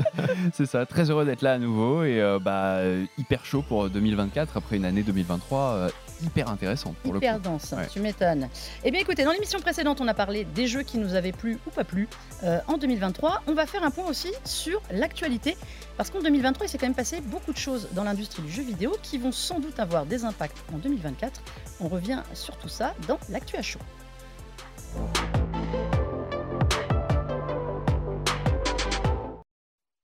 C'est 0.53 0.67
ça, 0.67 0.85
très 0.85 1.09
heureux 1.09 1.25
d'être 1.25 1.43
là 1.43 1.53
à 1.53 1.59
nouveau 1.59 2.03
et 2.03 2.21
euh, 2.21 2.41
bah, 2.41 2.79
hyper 3.17 3.45
chaud 3.45 3.63
pour 3.67 3.89
2024 3.89 4.57
après 4.57 4.77
une 4.77 4.85
année 4.85 5.05
2023 5.05 5.61
euh, 5.61 5.89
hyper 6.23 6.49
intéressante 6.49 6.95
pour 7.03 7.17
Hyper 7.17 7.35
le 7.35 7.39
coup. 7.41 7.45
dense, 7.45 7.73
Ouais. 7.73 7.87
tu 7.93 8.01
m'étonnes. 8.01 8.49
Eh 8.85 8.91
bien 8.91 9.01
écoutez, 9.01 9.25
dans 9.25 9.33
l'émission 9.33 9.61
précédente, 9.61 10.01
on 10.01 10.09
a 10.09 10.15
parlé 10.15 10.45
des 10.45 10.67
jeux 10.67 10.83
qui 10.83 10.99
nous 10.99 11.15
avaient 11.15 11.33
plu 11.33 11.59
ou 11.67 11.71
pas 11.71 11.85
plu 11.85 12.09
euh, 12.45 12.59
en 12.69 12.79
2023. 12.79 13.43
On 13.47 13.55
va 13.55 13.67
faire 13.67 13.83
un 13.85 13.91
point 13.91 14.07
aussi 14.07 14.33
sur 14.45 14.81
l'actualité, 14.91 15.57
parce 15.97 16.11
qu'en 16.11 16.21
2023, 16.21 16.67
il 16.67 16.69
s'est 16.69 16.79
quand 16.79 16.87
même 16.87 16.95
passé 16.95 17.21
beaucoup 17.21 17.53
de 17.53 17.59
choses 17.59 17.89
dans 17.93 18.05
l'industrie 18.05 18.43
du 18.43 18.51
jeu 18.53 18.63
vidéo 18.63 18.97
qui 19.03 19.19
vont 19.19 19.33
sans 19.33 19.61
doute 19.61 19.79
avoir 19.81 20.07
des 20.07 20.25
impacts 20.25 20.57
en 20.75 20.79
2024. 20.79 21.41
On 21.81 21.89
revient 21.89 22.21
sur 22.35 22.57
tout 22.57 22.69
ça 22.69 22.95
dans 23.09 23.19
l'actu 23.29 23.57
à 23.57 23.63
chaud. 23.63 23.81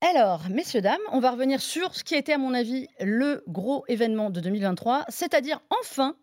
Alors, 0.08 0.48
messieurs, 0.50 0.82
dames, 0.82 1.00
on 1.10 1.18
va 1.18 1.32
revenir 1.32 1.60
sur 1.60 1.92
ce 1.96 2.04
qui 2.04 2.14
a 2.14 2.18
été, 2.18 2.32
à 2.32 2.38
mon 2.38 2.54
avis, 2.54 2.86
le 3.00 3.42
gros 3.48 3.84
événement 3.88 4.30
de 4.30 4.38
2023, 4.38 5.04
c'est-à-dire 5.08 5.60
enfin 5.68 6.14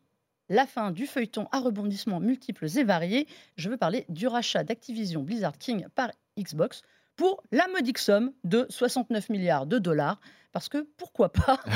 la 0.47 0.65
fin 0.65 0.91
du 0.91 1.05
feuilleton 1.05 1.49
à 1.51 1.59
rebondissements 1.59 2.21
multiples 2.21 2.65
et 2.77 2.85
variés. 2.85 3.27
Je 3.57 3.69
veux 3.69 3.75
parler 3.75 4.05
du 4.07 4.25
rachat 4.25 4.63
d'Activision 4.63 5.21
Blizzard 5.21 5.57
King 5.57 5.85
par 5.95 6.11
Xbox 6.39 6.81
pour 7.17 7.43
la 7.51 7.67
modique 7.67 7.97
somme 7.97 8.31
de 8.45 8.65
69 8.69 9.27
milliards 9.27 9.65
de 9.65 9.79
dollars. 9.79 10.21
Parce 10.53 10.69
que 10.69 10.87
pourquoi 10.95 11.29
pas? 11.29 11.59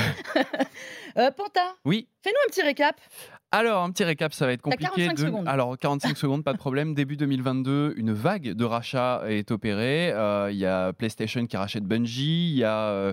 Euh, 1.16 1.32
Panta, 1.32 1.74
Oui, 1.84 2.06
fais-nous 2.22 2.38
un 2.46 2.48
petit 2.48 2.62
récap. 2.62 3.00
Alors, 3.50 3.82
un 3.82 3.90
petit 3.90 4.04
récap, 4.04 4.34
ça 4.34 4.44
va 4.44 4.52
être 4.52 4.60
compliqué. 4.60 4.84
45 5.06 5.14
de- 5.14 5.20
secondes. 5.20 5.48
Alors, 5.48 5.78
45 5.78 6.16
secondes, 6.18 6.44
pas 6.44 6.52
de 6.52 6.58
problème. 6.58 6.92
Début 6.94 7.16
2022, 7.16 7.94
une 7.96 8.12
vague 8.12 8.52
de 8.52 8.64
rachats 8.66 9.22
est 9.26 9.50
opérée. 9.50 10.10
Euh, 10.12 10.50
Il 10.52 10.58
y 10.58 10.66
a 10.66 10.92
PlayStation 10.92 11.46
qui 11.46 11.56
rachète 11.56 11.84
Bungie, 11.84 12.50
il 12.50 12.58
y 12.58 12.64
a 12.64 12.88
euh, 12.90 13.12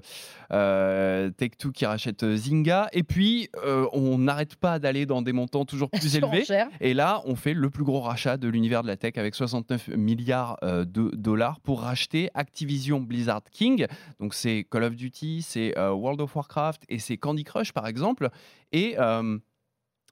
euh, 0.52 1.30
Take-Two 1.32 1.72
qui 1.72 1.86
rachète 1.86 2.26
Zynga. 2.36 2.90
Et 2.92 3.04
puis, 3.04 3.48
euh, 3.64 3.88
on 3.94 4.18
n'arrête 4.18 4.58
pas 4.58 4.78
d'aller 4.78 5.06
dans 5.06 5.22
des 5.22 5.32
montants 5.32 5.64
toujours 5.64 5.90
plus 5.92 6.18
élevés. 6.18 6.44
Et 6.82 6.94
là, 6.94 7.22
on 7.26 7.36
fait 7.38 7.54
le 7.54 7.70
plus 7.70 7.86
gros 7.86 8.02
rachat 8.02 8.36
de 8.36 8.50
l'univers 8.50 8.82
de 8.84 8.88
la 8.88 8.98
tech 8.98 9.14
avec 9.18 9.36
69 9.36 9.88
milliards 9.96 10.58
de 10.62 11.12
dollars 11.16 11.62
pour 11.62 11.82
racheter 11.82 12.30
Activision 12.34 13.00
Blizzard 13.00 13.44
King. 13.52 13.86
Donc, 14.20 14.34
c'est 14.34 14.68
Call 14.70 14.84
of 14.84 14.96
Duty, 14.98 15.44
c'est 15.44 15.80
World 15.80 16.20
of 16.20 16.36
Warcraft 16.36 16.84
et 16.90 17.00
c'est 17.00 17.16
Candy 17.16 17.46
Crush, 17.46 17.72
par 17.72 17.88
exemple. 17.88 18.28
Et. 18.74 18.98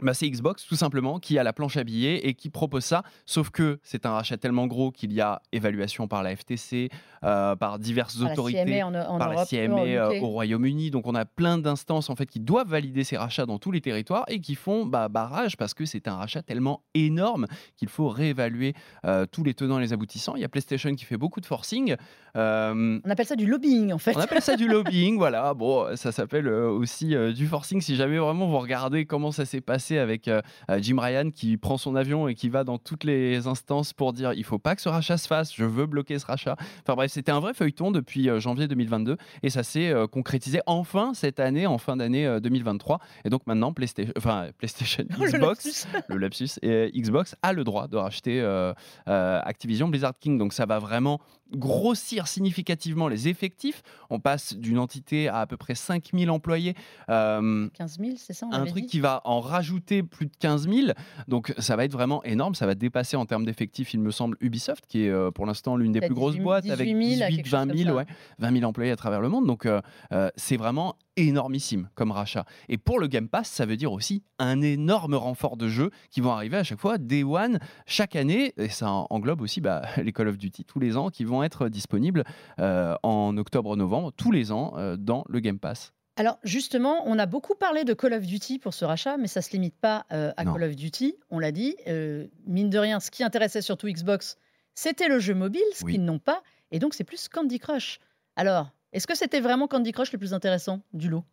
Bah, 0.03 0.13
c'est 0.13 0.29
Xbox 0.29 0.65
tout 0.65 0.75
simplement 0.75 1.19
qui 1.19 1.37
a 1.37 1.43
la 1.43 1.53
planche 1.53 1.77
à 1.77 1.83
billets 1.83 2.27
et 2.27 2.33
qui 2.33 2.49
propose 2.49 2.83
ça, 2.83 3.03
sauf 3.25 3.49
que 3.49 3.79
c'est 3.83 4.05
un 4.05 4.11
rachat 4.11 4.37
tellement 4.37 4.67
gros 4.67 4.91
qu'il 4.91 5.13
y 5.13 5.21
a 5.21 5.41
évaluation 5.51 6.07
par 6.07 6.23
la 6.23 6.35
FTC, 6.35 6.89
euh, 7.23 7.55
par 7.55 7.79
diverses 7.79 8.17
Par 8.17 8.27
la 8.27 8.33
autorités 8.33 8.65
CMA 8.65 8.85
en, 8.85 8.93
en 8.93 9.17
par 9.17 9.31
Europe, 9.31 9.47
la 9.51 9.67
CMA 9.67 9.81
euh, 9.81 10.21
au 10.21 10.27
Royaume-Uni. 10.27 10.91
Donc 10.91 11.07
on 11.07 11.15
a 11.15 11.25
plein 11.25 11.57
d'instances 11.57 12.09
en 12.09 12.15
fait 12.15 12.25
qui 12.25 12.39
doivent 12.39 12.69
valider 12.69 13.03
ces 13.03 13.17
rachats 13.17 13.45
dans 13.45 13.59
tous 13.59 13.71
les 13.71 13.81
territoires 13.81 14.25
et 14.27 14.39
qui 14.39 14.55
font 14.55 14.85
bah, 14.85 15.07
barrage 15.09 15.57
parce 15.57 15.73
que 15.73 15.85
c'est 15.85 16.07
un 16.07 16.15
rachat 16.15 16.41
tellement 16.41 16.83
énorme 16.93 17.47
qu'il 17.77 17.89
faut 17.89 18.09
réévaluer 18.09 18.73
euh, 19.05 19.25
tous 19.25 19.43
les 19.43 19.53
tenants 19.53 19.79
et 19.79 19.81
les 19.81 19.93
aboutissants. 19.93 20.35
Il 20.35 20.41
y 20.41 20.45
a 20.45 20.49
PlayStation 20.49 20.93
qui 20.95 21.05
fait 21.05 21.17
beaucoup 21.17 21.41
de 21.41 21.45
forcing. 21.45 21.95
On 22.35 22.99
appelle 23.09 23.25
ça 23.25 23.35
du 23.35 23.45
lobbying 23.45 23.93
en 23.93 23.97
fait. 23.97 24.15
on 24.15 24.19
appelle 24.19 24.41
ça 24.41 24.55
du 24.55 24.67
lobbying, 24.67 25.17
voilà. 25.17 25.53
Bon, 25.53 25.95
ça 25.95 26.11
s'appelle 26.11 26.47
aussi 26.47 27.15
du 27.33 27.47
forcing. 27.47 27.81
Si 27.81 27.95
jamais 27.95 28.17
vraiment 28.17 28.47
vous 28.47 28.59
regardez 28.59 29.05
comment 29.05 29.31
ça 29.31 29.45
s'est 29.45 29.61
passé 29.61 29.92
avec 29.97 30.27
euh, 30.27 30.41
euh, 30.69 30.79
Jim 30.81 30.97
Ryan 30.99 31.29
qui 31.31 31.57
prend 31.57 31.77
son 31.77 31.95
avion 31.95 32.27
et 32.27 32.35
qui 32.35 32.49
va 32.49 32.63
dans 32.63 32.77
toutes 32.77 33.03
les 33.03 33.47
instances 33.47 33.93
pour 33.93 34.13
dire 34.13 34.33
il 34.33 34.43
faut 34.43 34.59
pas 34.59 34.75
que 34.75 34.81
ce 34.81 34.89
rachat 34.89 35.17
se 35.17 35.27
fasse, 35.27 35.53
je 35.53 35.65
veux 35.65 35.85
bloquer 35.85 36.19
ce 36.19 36.25
rachat. 36.25 36.55
Enfin 36.81 36.95
bref, 36.95 37.11
c'était 37.11 37.31
un 37.31 37.39
vrai 37.39 37.53
feuilleton 37.53 37.91
depuis 37.91 38.29
euh, 38.29 38.39
janvier 38.39 38.67
2022 38.67 39.17
et 39.43 39.49
ça 39.49 39.63
s'est 39.63 39.93
concrétisé 40.11 40.61
enfin 40.65 41.13
cette 41.13 41.39
année, 41.39 41.67
en 41.67 41.77
fin 41.77 41.97
d'année 41.97 42.25
euh, 42.25 42.39
2023. 42.39 42.99
Et 43.25 43.29
donc 43.29 43.45
maintenant, 43.47 43.73
PlayStation, 43.73 44.13
enfin, 44.17 44.47
PlayStation, 44.57 45.05
Le 45.19 45.31
Xbox, 45.31 45.87
le 46.07 46.17
lapsus, 46.17 46.59
et 46.61 46.91
Xbox 46.95 47.35
a 47.41 47.53
le 47.53 47.63
droit 47.63 47.87
de 47.87 47.97
racheter 47.97 48.41
euh, 48.41 48.73
euh, 49.07 49.41
Activision 49.43 49.87
Blizzard 49.87 50.17
King. 50.19 50.37
Donc 50.37 50.53
ça 50.53 50.65
va 50.65 50.79
vraiment 50.79 51.19
grossir 51.51 52.27
significativement 52.27 53.07
les 53.07 53.27
effectifs. 53.27 53.83
On 54.09 54.19
passe 54.19 54.55
d'une 54.55 54.79
entité 54.79 55.27
à 55.27 55.43
à 55.43 55.45
peu 55.45 55.57
près 55.57 55.75
5000 55.75 56.29
employés. 56.31 56.73
Euh, 57.09 57.67
15 57.73 57.99
000, 57.99 58.11
c'est 58.17 58.33
ça 58.33 58.47
on 58.49 58.53
un 58.53 58.65
truc 58.65 58.83
dit 58.83 58.89
qui 58.89 58.99
va 58.99 59.21
en 59.25 59.39
rajouter 59.41 59.82
plus 60.03 60.27
de 60.27 60.31
15 60.39 60.69
000. 60.69 60.87
Donc 61.27 61.53
ça 61.57 61.75
va 61.75 61.85
être 61.85 61.91
vraiment 61.91 62.23
énorme. 62.23 62.55
Ça 62.55 62.65
va 62.65 62.75
dépasser 62.75 63.17
en 63.17 63.25
termes 63.25 63.45
d'effectifs, 63.45 63.93
il 63.93 63.99
me 63.99 64.11
semble, 64.11 64.37
Ubisoft, 64.39 64.85
qui 64.87 65.05
est 65.05 65.09
euh, 65.09 65.31
pour 65.31 65.45
l'instant 65.45 65.75
l'une 65.75 65.91
des 65.91 66.01
plus 66.01 66.13
grosses 66.13 66.33
18 66.33 66.43
boîtes 66.43 66.69
avec 66.69 66.87
18 66.87 67.15
000, 67.17 67.29
18, 67.29 67.35
quelque 67.35 67.45
chose 67.45 67.51
20 67.51 67.67
comme 67.67 67.77
000, 67.77 67.89
ça. 67.89 67.95
ouais, 67.95 68.05
20 68.39 68.53
000 68.53 68.65
employés 68.65 68.91
à 68.91 68.95
travers 68.95 69.21
le 69.21 69.29
monde. 69.29 69.45
Donc 69.45 69.65
euh, 69.65 69.81
euh, 70.11 70.29
c'est 70.35 70.57
vraiment 70.57 70.95
énormissime 71.15 71.89
comme 71.95 72.11
rachat. 72.11 72.45
Et 72.69 72.77
pour 72.77 72.99
le 72.99 73.07
Game 73.07 73.27
Pass, 73.27 73.47
ça 73.47 73.65
veut 73.65 73.77
dire 73.77 73.91
aussi 73.91 74.23
un 74.39 74.61
énorme 74.61 75.15
renfort 75.15 75.57
de 75.57 75.67
jeux 75.67 75.91
qui 76.09 76.21
vont 76.21 76.31
arriver 76.31 76.57
à 76.57 76.63
chaque 76.63 76.79
fois, 76.79 76.97
Day 76.97 77.23
One, 77.23 77.59
chaque 77.85 78.15
année. 78.15 78.53
Et 78.57 78.69
ça 78.69 78.89
englobe 79.09 79.41
aussi 79.41 79.61
bah, 79.61 79.83
les 79.97 80.11
Call 80.11 80.27
of 80.27 80.37
Duty 80.37 80.65
tous 80.65 80.79
les 80.79 80.97
ans 80.97 81.09
qui 81.09 81.23
vont 81.23 81.43
être 81.43 81.69
disponibles 81.69 82.23
euh, 82.59 82.95
en 83.03 83.37
octobre-novembre, 83.37 84.11
tous 84.15 84.31
les 84.31 84.51
ans, 84.51 84.73
euh, 84.77 84.97
dans 84.97 85.23
le 85.27 85.39
Game 85.39 85.59
Pass. 85.59 85.93
Alors 86.15 86.37
justement, 86.43 87.01
on 87.07 87.17
a 87.17 87.25
beaucoup 87.25 87.55
parlé 87.55 87.83
de 87.85 87.93
Call 87.93 88.13
of 88.13 88.25
Duty 88.25 88.59
pour 88.59 88.73
ce 88.73 88.85
rachat, 88.85 89.17
mais 89.17 89.27
ça 89.27 89.41
se 89.41 89.51
limite 89.51 89.75
pas 89.75 90.05
euh, 90.11 90.31
à 90.37 90.43
Non. 90.45 90.53
Call 90.53 90.63
of 90.63 90.75
Duty. 90.75 91.15
On 91.31 91.39
l'a 91.39 91.51
dit, 91.51 91.75
euh, 91.87 92.27
mine 92.45 92.69
de 92.69 92.77
rien, 92.77 92.99
ce 92.99 93.09
qui 93.09 93.23
intéressait 93.23 93.61
surtout 93.63 93.87
Xbox, 93.87 94.37
c'était 94.75 95.07
le 95.07 95.19
jeu 95.19 95.33
mobile, 95.33 95.61
ce 95.73 95.83
Oui. 95.85 95.93
qu'ils 95.93 96.05
n'ont 96.05 96.19
pas, 96.19 96.43
et 96.71 96.79
donc 96.79 96.93
c'est 96.93 97.03
plus 97.03 97.27
Candy 97.27 97.57
Crush. 97.59 97.99
Alors, 98.35 98.69
est-ce 98.91 99.07
que 99.07 99.15
c'était 99.15 99.39
vraiment 99.39 99.67
Candy 99.67 99.91
Crush 99.91 100.11
le 100.11 100.19
plus 100.19 100.33
intéressant 100.35 100.81
du 100.93 101.09
lot? 101.09 101.23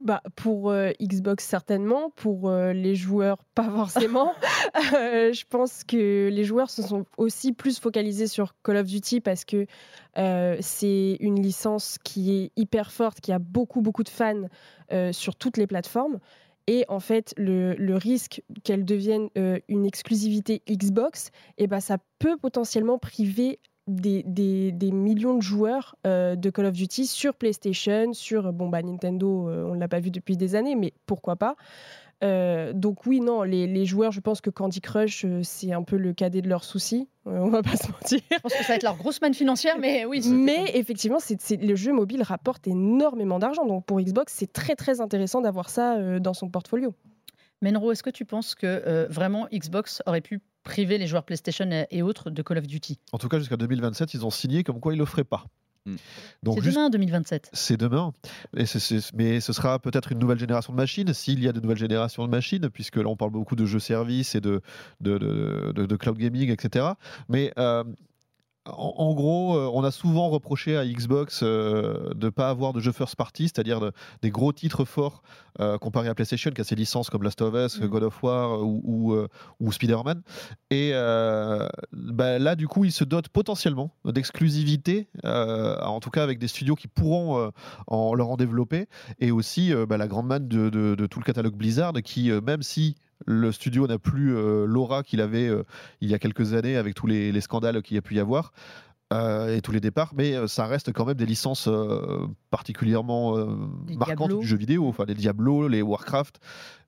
Bah, 0.00 0.22
pour 0.34 0.70
euh, 0.70 0.92
Xbox 0.98 1.44
certainement, 1.44 2.10
pour 2.16 2.48
euh, 2.48 2.72
les 2.72 2.94
joueurs 2.94 3.44
pas 3.54 3.68
forcément. 3.70 4.32
Euh, 4.94 5.32
je 5.32 5.44
pense 5.48 5.84
que 5.84 6.28
les 6.32 6.44
joueurs 6.44 6.70
se 6.70 6.82
sont 6.82 7.04
aussi 7.18 7.52
plus 7.52 7.78
focalisés 7.78 8.26
sur 8.26 8.54
Call 8.62 8.78
of 8.78 8.86
Duty 8.86 9.20
parce 9.20 9.44
que 9.44 9.66
c'est 10.60 11.16
une 11.20 11.40
licence 11.40 11.98
qui 12.02 12.32
est 12.32 12.52
hyper 12.56 12.92
forte, 12.92 13.20
qui 13.20 13.32
a 13.32 13.38
beaucoup 13.38 13.80
beaucoup 13.80 14.02
de 14.02 14.08
fans 14.08 14.48
sur 15.12 15.36
toutes 15.36 15.56
les 15.56 15.66
plateformes. 15.66 16.18
Et 16.66 16.84
en 16.88 17.00
fait, 17.00 17.32
le, 17.36 17.94
risque 17.94 18.42
qu'elle 18.64 18.84
devienne 18.84 19.28
une 19.68 19.86
exclusivité 19.86 20.62
Xbox, 20.68 21.30
eh 21.58 21.66
ben, 21.66 21.80
ça 21.80 21.98
peut 22.18 22.36
potentiellement 22.36 22.98
priver 22.98 23.60
des, 23.86 24.90
millions 24.92 25.34
de 25.34 25.42
joueurs 25.42 25.96
euh, 26.06 26.36
de 26.36 26.50
Call 26.50 26.66
of 26.66 26.72
Duty 26.72 27.06
sur 27.06 27.34
PlayStation, 27.34 28.12
sur 28.12 28.52
bon 28.52 28.68
bah 28.68 28.82
Nintendo, 28.82 29.48
euh, 29.48 29.64
on 29.64 29.74
ne 29.74 29.80
l'a 29.80 29.88
pas 29.88 30.00
vu 30.00 30.10
depuis 30.10 30.36
des 30.36 30.54
années, 30.54 30.74
mais 30.74 30.92
pourquoi 31.06 31.36
pas. 31.36 31.56
Euh, 32.22 32.74
donc 32.74 33.06
oui, 33.06 33.20
non, 33.20 33.42
les, 33.42 33.86
joueurs, 33.86 34.12
je 34.12 34.20
pense 34.20 34.42
que 34.42 34.50
Candy 34.50 34.82
Crush, 34.82 35.24
c'est 35.42 35.72
un 35.72 35.82
peu 35.82 35.96
le 35.96 36.12
cadet 36.12 36.42
de 36.42 36.48
leurs 36.48 36.64
soucis. 36.64 37.08
on 37.24 37.48
va 37.48 37.62
pas 37.62 37.76
se 37.76 37.90
mentir. 37.90 38.20
Je 38.30 38.38
pense 38.40 38.52
que 38.52 38.62
ça 38.62 38.68
va 38.68 38.74
être 38.74 38.82
leur 38.82 38.96
grosse 38.96 39.22
manne 39.22 39.32
financière, 39.32 39.78
mais 39.78 40.04
oui. 40.04 40.22
Mais 40.30 40.70
effectivement, 40.74 41.18
c'est, 41.18 41.56
le 41.56 41.74
jeu 41.76 41.92
mobile 41.92 42.22
rapporte 42.22 42.68
énormément 42.68 43.38
d'argent. 43.38 43.64
Donc 43.64 43.86
pour 43.86 44.00
Xbox, 44.00 44.34
c'est 44.36 44.52
très 44.52 44.76
très 44.76 45.00
intéressant 45.00 45.40
d'avoir 45.40 45.70
ça 45.70 46.20
dans 46.20 46.34
son 46.34 46.50
portfolio. 46.50 46.94
Menro, 47.62 47.92
est-ce 47.92 48.02
que 48.02 48.10
tu 48.10 48.26
penses 48.26 48.54
que 48.54 49.06
vraiment 49.08 49.48
Xbox 49.50 50.02
aurait 50.04 50.20
pu 50.20 50.40
priver 50.62 50.98
les 50.98 51.06
joueurs 51.06 51.24
PlayStation 51.24 51.68
et 51.90 52.02
autres 52.02 52.30
de 52.30 52.42
Call 52.42 52.58
of 52.58 52.66
Duty. 52.66 52.98
En 53.12 53.18
tout 53.18 53.28
cas, 53.28 53.38
jusqu'à 53.38 53.56
2027, 53.56 54.14
ils 54.14 54.24
ont 54.24 54.30
signé 54.30 54.64
comme 54.64 54.80
quoi 54.80 54.92
ils 54.92 54.96
ne 54.96 55.02
le 55.02 55.06
feraient 55.06 55.24
pas. 55.24 55.46
Hmm. 55.86 55.96
C'est 56.44 56.60
demain 56.60 56.90
2027. 56.90 57.50
C'est 57.54 57.76
demain. 57.78 58.12
mais 58.52 59.40
ce 59.40 59.52
sera 59.52 59.78
peut-être 59.78 60.12
une 60.12 60.18
nouvelle 60.18 60.38
génération 60.38 60.74
de 60.74 60.76
machines, 60.76 61.12
s'il 61.14 61.42
y 61.42 61.48
a 61.48 61.52
de 61.52 61.60
nouvelles 61.60 61.78
générations 61.78 62.24
de 62.26 62.30
machines, 62.30 62.68
puisque 62.68 62.96
là 62.96 63.06
on 63.06 63.16
parle 63.16 63.30
beaucoup 63.30 63.56
de 63.56 63.64
jeux-services 63.64 64.34
et 64.34 64.42
de 64.42 64.60
de, 65.00 65.96
cloud 65.96 66.18
gaming, 66.18 66.50
etc. 66.50 66.86
Mais 67.30 67.52
euh, 67.58 67.84
en, 68.66 69.14
gros, 69.14 69.56
euh, 69.56 69.70
on 69.72 69.82
a 69.84 69.90
souvent 69.90 70.28
reproché 70.28 70.76
à 70.76 70.84
Xbox 70.84 71.40
euh, 71.42 72.12
de 72.14 72.26
ne 72.26 72.30
pas 72.30 72.50
avoir 72.50 72.74
de 72.74 72.80
jeux 72.80 72.92
first 72.92 73.16
party, 73.16 73.44
c'est-à-dire 73.44 73.90
des 74.20 74.30
gros 74.30 74.52
titres 74.52 74.84
forts 74.84 75.22
euh, 75.60 75.78
comparé 75.78 76.08
à 76.08 76.14
PlayStation 76.14 76.50
qui 76.50 76.60
a 76.60 76.64
ses 76.64 76.74
licences 76.74 77.08
comme 77.08 77.22
Last 77.22 77.40
of 77.40 77.54
Us, 77.54 77.80
mm. 77.80 77.86
God 77.86 78.02
of 78.02 78.22
War 78.22 78.62
ou, 78.62 79.16
ou, 79.60 79.72
Spider-Man. 79.72 80.22
Et 80.70 80.92
bah, 81.92 82.38
là, 82.38 82.54
du 82.54 82.68
coup, 82.68 82.84
ils 82.84 82.92
se 82.92 83.04
dotent 83.04 83.28
potentiellement 83.28 83.94
d'exclusivité, 84.04 85.08
en 85.24 86.00
tout 86.00 86.10
cas 86.10 86.22
avec 86.22 86.38
des 86.38 86.48
studios 86.48 86.74
qui 86.74 86.88
pourront 86.88 87.50
en, 87.86 88.14
leur 88.14 88.30
en 88.30 88.36
développer, 88.36 88.88
et 89.20 89.30
aussi 89.30 89.72
bah, 89.88 89.96
la 89.96 90.06
grande 90.06 90.26
manne 90.26 90.48
de, 90.48 90.68
de, 90.68 91.06
tout 91.06 91.18
le 91.18 91.24
catalogue 91.24 91.54
Blizzard 91.54 91.94
qui, 92.04 92.30
même 92.30 92.62
si 92.62 92.96
le 93.26 93.52
studio 93.52 93.86
n'a 93.86 93.98
plus 93.98 94.34
euh, 94.34 94.64
l'aura 94.66 95.02
qu'il 95.02 95.20
avait 95.20 95.48
euh, 95.48 95.64
il 96.00 96.10
y 96.10 96.14
a 96.14 96.18
quelques 96.18 96.54
années 96.54 96.76
avec 96.76 96.94
tous 96.94 97.06
les, 97.06 97.38
scandales 97.40 97.82
qu'il 97.82 97.94
y 97.94 97.98
a 97.98 98.02
pu 98.02 98.14
y 98.14 98.20
avoir. 98.20 98.52
Euh, 99.12 99.56
et 99.56 99.60
tous 99.60 99.72
les 99.72 99.80
départs, 99.80 100.12
mais 100.14 100.46
ça 100.46 100.66
reste 100.66 100.92
quand 100.92 101.04
même 101.04 101.16
des 101.16 101.26
licences 101.26 101.68
particulièrement 102.50 103.36
marquantes 103.96 104.38
du 104.38 104.46
jeu 104.46 104.56
vidéo, 104.56 104.86
enfin 104.86 105.04
les 105.04 105.14
Diablo, 105.14 105.66
les 105.66 105.82
Warcraft, 105.82 106.38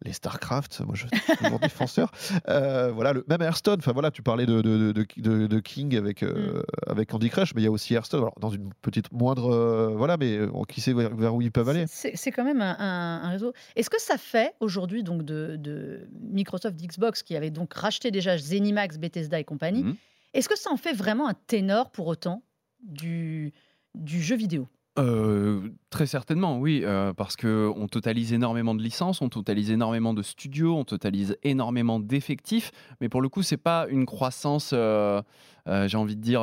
les 0.04 0.12
Starcraft, 0.12 0.82
moi 0.86 0.94
je 0.94 1.06
suis 1.06 1.36
toujours 1.36 1.58
défenseur. 1.60 2.12
voilà, 2.46 3.12
le, 3.12 3.24
même 3.28 3.42
Hearthstone, 3.42 3.78
enfin 3.80 3.92
voilà, 3.92 4.12
tu 4.12 4.22
parlais 4.22 4.46
de, 4.46 4.60
de, 4.60 4.92
de, 4.92 5.60
King 5.60 5.96
avec, 5.96 6.22
mm. 6.22 6.62
avec 6.86 7.10
Candy 7.10 7.28
Crush, 7.28 7.54
mais 7.54 7.62
il 7.62 7.64
y 7.64 7.68
a 7.68 7.72
aussi 7.72 7.94
Hearthstone, 7.94 8.30
dans 8.40 8.50
une 8.50 8.70
petite 8.82 9.10
moindre, 9.12 9.92
voilà, 9.96 10.16
mais 10.16 10.38
qui 10.68 10.80
sait 10.80 10.92
vers, 10.92 11.34
où 11.34 11.42
ils 11.42 11.52
peuvent 11.52 11.68
aller. 11.68 11.86
C'est 11.88 12.30
quand 12.30 12.44
même 12.44 12.60
un, 12.60 13.28
réseau. 13.30 13.52
Est-ce 13.76 13.90
que 13.90 14.00
ça 14.00 14.18
fait 14.18 14.54
aujourd'hui 14.60 15.02
donc 15.02 15.24
de, 15.24 16.08
Microsoft 16.20 16.76
Xbox 16.80 17.22
qui 17.22 17.36
avait 17.36 17.50
donc 17.50 17.74
racheté 17.74 18.10
déjà 18.10 18.38
Zenimax, 18.38 18.98
Bethesda 18.98 19.40
et 19.40 19.44
compagnie, 19.44 19.84
mm. 19.84 19.96
Est-ce 20.34 20.48
que 20.48 20.58
ça 20.58 20.70
en 20.70 20.76
fait 20.76 20.92
vraiment 20.92 21.28
un 21.28 21.34
ténor 21.34 21.90
pour 21.90 22.06
autant 22.06 22.42
du, 22.82 23.52
jeu 23.94 24.36
vidéo? 24.36 24.66
Euh, 24.98 25.70
très 25.88 26.06
certainement, 26.06 26.58
oui, 26.58 26.82
euh, 26.84 27.14
parce 27.14 27.34
que 27.34 27.72
on 27.76 27.88
totalise 27.88 28.34
énormément 28.34 28.74
de 28.74 28.82
licences, 28.82 29.22
on 29.22 29.30
totalise 29.30 29.70
énormément 29.70 30.12
de 30.12 30.22
studios, 30.22 30.76
on 30.76 30.84
totalise 30.84 31.38
énormément 31.42 31.98
d'effectifs, 31.98 32.72
mais 33.00 33.08
pour 33.08 33.22
le 33.22 33.30
coup, 33.30 33.42
c'est 33.42 33.56
pas 33.56 33.86
une 33.88 34.04
croissance, 34.04 34.72
euh, 34.74 35.22
j'ai 35.66 35.96
envie 35.96 36.16
de 36.16 36.20
dire, 36.20 36.42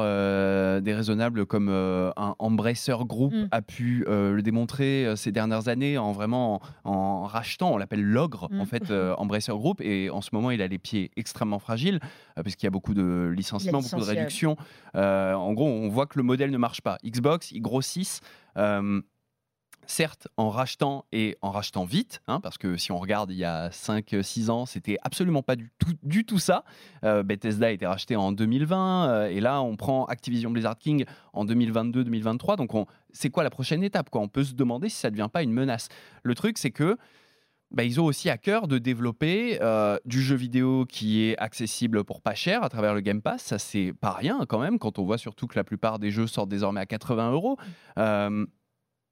déraisonnable 0.82 1.46
comme 1.46 1.70
un 1.70 2.36
Embracer 2.40 2.96
Group 3.06 3.34
mm. 3.34 3.48
a 3.52 3.62
pu 3.62 4.06
le 4.08 4.42
démontrer 4.42 5.14
ces 5.16 5.32
dernières 5.32 5.68
années 5.68 5.98
en 5.98 6.12
vraiment 6.12 6.62
en, 6.84 7.24
rachetant, 7.24 7.74
on 7.74 7.78
l'appelle 7.78 8.04
l'ogre 8.04 8.50
en 8.52 8.64
mm. 8.64 8.66
fait, 8.66 8.92
Embracer 9.18 9.52
Group, 9.52 9.82
et 9.82 10.10
en 10.10 10.22
ce 10.22 10.30
moment, 10.34 10.52
il 10.52 10.62
a 10.62 10.68
les 10.68 10.80
pieds 10.80 11.12
extrêmement 11.18 11.60
fragiles 11.60 12.00
parce 12.36 12.56
qu'il 12.56 12.66
y 12.66 12.68
a 12.68 12.72
beaucoup 12.72 12.94
de 12.94 13.34
licenciements, 13.36 13.82
beaucoup 13.82 14.02
de 14.02 14.06
réductions. 14.06 14.56
en 14.94 15.54
gros, 15.54 15.68
on 15.68 15.90
voit 15.90 16.06
que 16.06 16.18
le 16.18 16.24
modèle 16.24 16.52
ne 16.52 16.58
marche 16.58 16.82
pas. 16.82 16.98
Xbox, 17.04 17.52
ils 17.52 17.62
grossissent. 17.62 18.22
Euh, 19.90 20.00
certes 20.00 20.28
en 20.38 20.50
rachetant 20.50 21.06
et 21.12 21.36
en 21.42 21.52
rachetant 21.52 21.84
vite, 21.84 22.22
hein, 22.28 22.40
parce 22.40 22.58
que 22.58 22.78
si 22.78 22.92
on 22.92 22.98
regarde 22.98 23.32
il 23.32 23.38
y 23.38 23.44
a 23.44 23.70
5-6 23.70 24.50
ans, 24.50 24.66
c'était 24.66 24.98
absolument 25.04 25.44
pas 25.44 25.56
du 26.04 26.26
tout, 26.26 26.40
ça. 26.40 26.64
Euh, 27.04 27.24
Bethesda 27.24 27.68
a 27.68 27.72
été 27.72 27.86
racheté 27.86 28.16
en 28.16 28.32
2020, 28.32 29.10
euh, 29.10 29.28
et 29.28 29.40
là 29.42 29.62
on 29.62 29.76
prend 29.76 30.06
Activision 30.06 30.52
Blizzard 30.52 30.78
King 30.78 31.06
en 31.34 31.46
2022-2023, 31.46 32.56
donc 32.56 32.72
c'est 33.12 33.30
quoi 33.30 33.44
la 33.44 33.50
prochaine 33.50 33.84
étape 33.84 34.10
quoi? 34.10 34.22
On 34.22 34.28
peut 34.28 34.44
se 34.44 34.54
demander 34.54 34.90
si 34.90 34.96
ça 34.96 35.10
ne 35.10 35.16
devient 35.16 35.30
pas 35.32 35.44
une 35.44 35.52
menace. 35.52 35.90
Le 36.24 36.36
truc 36.36 36.58
c'est 36.58 36.72
que 36.72 36.98
bah, 37.72 37.84
ils 37.84 38.02
ont 38.02 38.06
aussi 38.06 38.30
à 38.30 38.38
cœur 38.38 38.68
de 38.68 38.80
développer 38.80 39.60
du 40.06 40.22
jeu 40.22 40.36
vidéo 40.36 40.86
qui 40.86 41.24
est 41.24 41.38
accessible 41.38 42.04
pour 42.04 42.22
pas 42.22 42.34
cher 42.34 42.64
à 42.64 42.70
travers 42.70 42.96
le 42.96 43.02
Game 43.02 43.22
Pass. 43.22 43.44
Ça, 43.44 43.60
c'est 43.60 43.94
pas 43.94 44.12
rien 44.12 44.40
quand 44.48 44.58
même, 44.58 44.80
quand 44.80 44.98
on 44.98 45.04
voit 45.04 45.20
surtout 45.20 45.46
que 45.46 45.56
la 45.56 45.64
plupart 45.64 46.00
des 46.00 46.10
jeux 46.10 46.26
sortent 46.26 46.50
désormais 46.50 46.82
à 46.82 46.88
80 46.88 47.32
euros. 47.32 47.58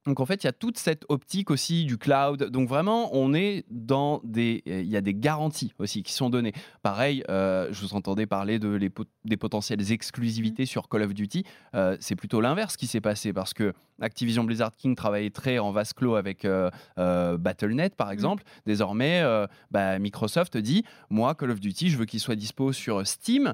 Donc 0.08 0.22
en 0.22 0.26
fait, 0.26 0.44
il 0.44 0.48
y 0.48 0.50
a 0.50 0.54
toute 0.54 0.78
cette 0.78 1.06
optique 1.10 1.52
aussi 1.52 1.84
du 1.84 1.98
cloud. 1.98 2.46
Donc 2.46 2.70
vraiment, 2.70 3.10
on 3.14 3.34
est 3.34 3.66
dans 3.70 4.22
des, 4.24 4.64
il 4.66 4.88
y 4.88 4.96
a 4.96 5.02
des 5.02 5.14
garanties 5.14 5.74
aussi 5.80 6.02
qui 6.02 6.14
sont 6.14 6.30
données. 6.30 6.54
Pareil, 6.82 7.24
euh, 7.30 7.68
je 7.72 7.82
vous 7.82 7.94
entendais 7.94 8.26
parler 8.26 8.58
de 8.58 8.70
les 8.70 8.90
des 9.26 9.38
potentielles 9.38 9.92
exclusivités 9.92 10.64
mmh. 10.64 10.68
sur 10.68 10.88
Call 10.88 11.04
of 11.04 11.14
Duty. 11.14 11.44
Euh, 11.76 11.98
c'est 12.00 12.16
plutôt 12.16 12.40
l'inverse 12.40 12.78
qui 12.78 12.88
s'est 12.88 13.02
passé 13.02 13.34
parce 13.34 13.54
que 13.54 13.74
Activision 14.00 14.46
Blizzard 14.46 14.74
King 14.76 14.96
travaillait 14.96 15.30
très 15.30 15.60
en 15.60 15.72
vase 15.72 15.92
clos 15.92 16.16
avec 16.16 16.46
euh, 16.46 16.70
Battle.net 16.96 17.96
par 17.96 18.08
mmh. 18.08 18.14
exemple. 18.14 18.44
Désormais, 18.66 19.24
bah, 19.72 20.00
Microsoft 20.00 20.56
dit, 20.56 20.84
moi 21.10 21.36
Call 21.36 21.52
of 21.52 21.60
Duty, 21.60 21.90
je 21.90 21.98
veux 21.98 22.06
qu'il 22.06 22.22
soit 22.22 22.36
dispo 22.36 22.72
sur 22.72 23.06
Steam. 23.06 23.54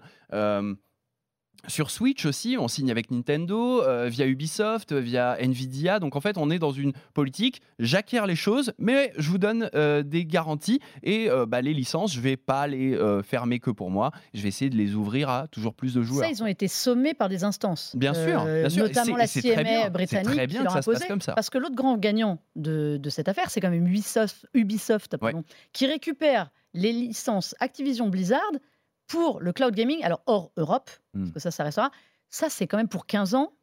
Sur 1.68 1.92
Switch 1.92 2.26
aussi, 2.26 2.58
on 2.60 2.68
signe 2.68 2.92
avec 2.92 3.10
Nintendo, 3.10 3.82
euh, 3.84 4.08
via 4.10 4.28
Ubisoft, 4.28 4.92
via 4.92 5.38
Nvidia. 5.40 6.00
Donc 6.00 6.16
en 6.16 6.22
fait, 6.22 6.38
on 6.38 6.50
est 6.50 6.60
dans 6.60 6.74
une 6.74 6.92
politique, 7.14 7.62
j'acquiers 7.80 8.26
les 8.28 8.36
choses, 8.36 8.74
mais 8.78 9.14
je 9.18 9.30
vous 9.30 9.38
donne 9.38 9.70
euh, 9.74 10.04
des 10.04 10.26
garanties. 10.26 10.82
Et 11.04 11.30
euh, 11.30 11.46
bah, 11.46 11.62
les 11.62 11.74
licences, 11.74 12.14
je 12.14 12.20
vais 12.20 12.36
pas 12.36 12.68
les 12.68 12.98
fermer 13.24 13.60
que 13.60 13.72
pour 13.72 13.90
moi. 13.90 14.12
Je 14.34 14.42
vais 14.42 14.50
essayer 14.50 14.70
de 14.70 14.76
les 14.76 14.94
ouvrir 14.96 15.30
à 15.30 15.48
toujours 15.48 15.74
plus 15.74 15.94
de 15.94 16.02
joueurs. 16.02 16.26
Ça, 16.26 16.30
ils 16.30 16.44
ont 16.44 16.48
été 16.48 16.68
sommés 16.68 17.14
par 17.14 17.30
des 17.30 17.44
instances. 17.44 17.96
Bien 17.96 18.14
sûr, 18.14 18.44
bien 18.44 18.70
sûr. 18.70 18.84
Notamment 18.84 19.16
la 19.16 19.28
CMA 19.28 19.90
britannique. 19.90 20.32
très 20.32 20.48
bien 20.48 20.66
comme 21.08 21.22
ça. 21.22 21.34
Parce 21.34 21.50
que 21.50 21.58
l'autre 21.58 21.76
grand 21.76 21.98
gagnant 21.98 22.40
de, 22.56 23.00
cette 23.10 23.30
affaire, 23.30 23.50
c'est 23.50 23.62
quand 23.62 23.70
même 23.70 23.88
Ubisoft, 23.88 24.48
Ubisoft 24.54 25.16
qui 25.72 25.86
récupère 25.86 26.52
les 26.74 26.92
licences 26.92 27.56
Activision 27.60 28.10
Blizzard 28.10 28.42
pour 29.08 29.40
le 29.42 29.54
cloud 29.54 29.76
gaming, 29.76 30.04
alors 30.04 30.22
hors 30.26 30.52
Europe, 30.58 30.90
parce 31.14 31.26
hmm. 31.26 31.32
que 31.32 31.40
ça, 31.40 31.52
ça 31.52 31.64
restera, 31.64 31.92
ça 32.30 32.50
c'est 32.50 32.68
quand 32.68 32.78
même 32.78 32.88
pour 32.88 33.06
15 33.06 33.36
ans, 33.36 33.54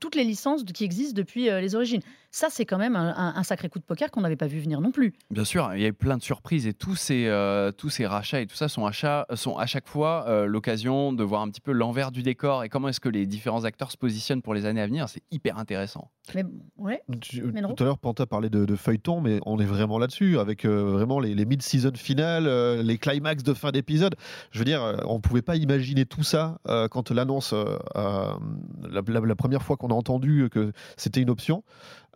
toutes 0.00 0.14
les 0.14 0.24
licences 0.24 0.64
qui 0.64 0.84
existent 0.84 1.16
depuis 1.16 1.50
euh, 1.50 1.60
les 1.60 1.74
origines. 1.74 2.02
Ça, 2.38 2.46
c'est 2.50 2.66
quand 2.66 2.78
même 2.78 2.94
un, 2.94 3.42
sacré 3.42 3.68
coup 3.68 3.80
de 3.80 3.84
poker 3.84 4.12
qu'on 4.12 4.20
n'avait 4.20 4.36
pas 4.36 4.46
vu 4.46 4.60
venir 4.60 4.80
non 4.80 4.92
plus. 4.92 5.12
Bien 5.28 5.44
sûr, 5.44 5.72
il 5.74 5.82
y 5.82 5.84
a 5.84 5.88
eu 5.88 5.92
plein 5.92 6.16
de 6.16 6.22
surprises 6.22 6.68
et 6.68 6.72
tous 6.72 6.94
ces, 6.94 7.26
euh, 7.26 7.72
tous 7.72 7.90
ces 7.90 8.06
rachats 8.06 8.40
et 8.40 8.46
tout 8.46 8.54
ça 8.54 8.68
sont, 8.68 8.86
achats, 8.86 9.26
sont 9.34 9.56
à 9.56 9.66
chaque 9.66 9.88
fois 9.88 10.24
euh, 10.28 10.46
l'occasion 10.46 11.12
de 11.12 11.24
voir 11.24 11.42
un 11.42 11.48
petit 11.48 11.60
peu 11.60 11.72
l'envers 11.72 12.12
du 12.12 12.22
décor 12.22 12.62
et 12.62 12.68
comment 12.68 12.86
est-ce 12.86 13.00
que 13.00 13.08
les 13.08 13.26
différents 13.26 13.64
acteurs 13.64 13.90
se 13.90 13.96
positionnent 13.96 14.40
pour 14.40 14.54
les 14.54 14.66
années 14.66 14.80
à 14.80 14.86
venir. 14.86 15.08
C'est 15.08 15.24
hyper 15.32 15.58
intéressant. 15.58 16.12
Mais, 16.32 16.44
ouais. 16.76 17.02
tout 17.30 17.74
à 17.82 17.84
l'heure, 17.84 17.98
Panta 17.98 18.24
parlait 18.24 18.50
de, 18.50 18.64
de, 18.66 18.76
feuilleton, 18.76 19.20
mais 19.20 19.40
on 19.44 19.58
est 19.58 19.64
vraiment 19.64 19.98
là-dessus, 19.98 20.38
avec 20.38 20.64
vraiment 20.64 21.18
les, 21.18 21.44
mid-season 21.44 21.94
finales, 21.96 22.46
les 22.82 22.98
climax 22.98 23.42
de 23.42 23.54
fin 23.54 23.72
d'épisode. 23.72 24.14
Je 24.52 24.60
veux 24.60 24.64
dire, 24.64 25.00
on 25.06 25.14
ne 25.14 25.20
pouvait 25.20 25.42
pas 25.42 25.56
imaginer 25.56 26.04
tout 26.04 26.22
ça 26.22 26.58
quand 26.90 27.10
l'annonce, 27.10 27.52
la, 27.94 29.02
la, 29.08 29.34
première 29.34 29.62
fois 29.62 29.76
qu'on 29.76 29.88
a 29.88 29.94
entendu 29.94 30.48
que 30.52 30.72
c'était 30.96 31.22
une 31.22 31.30
option. 31.30 31.64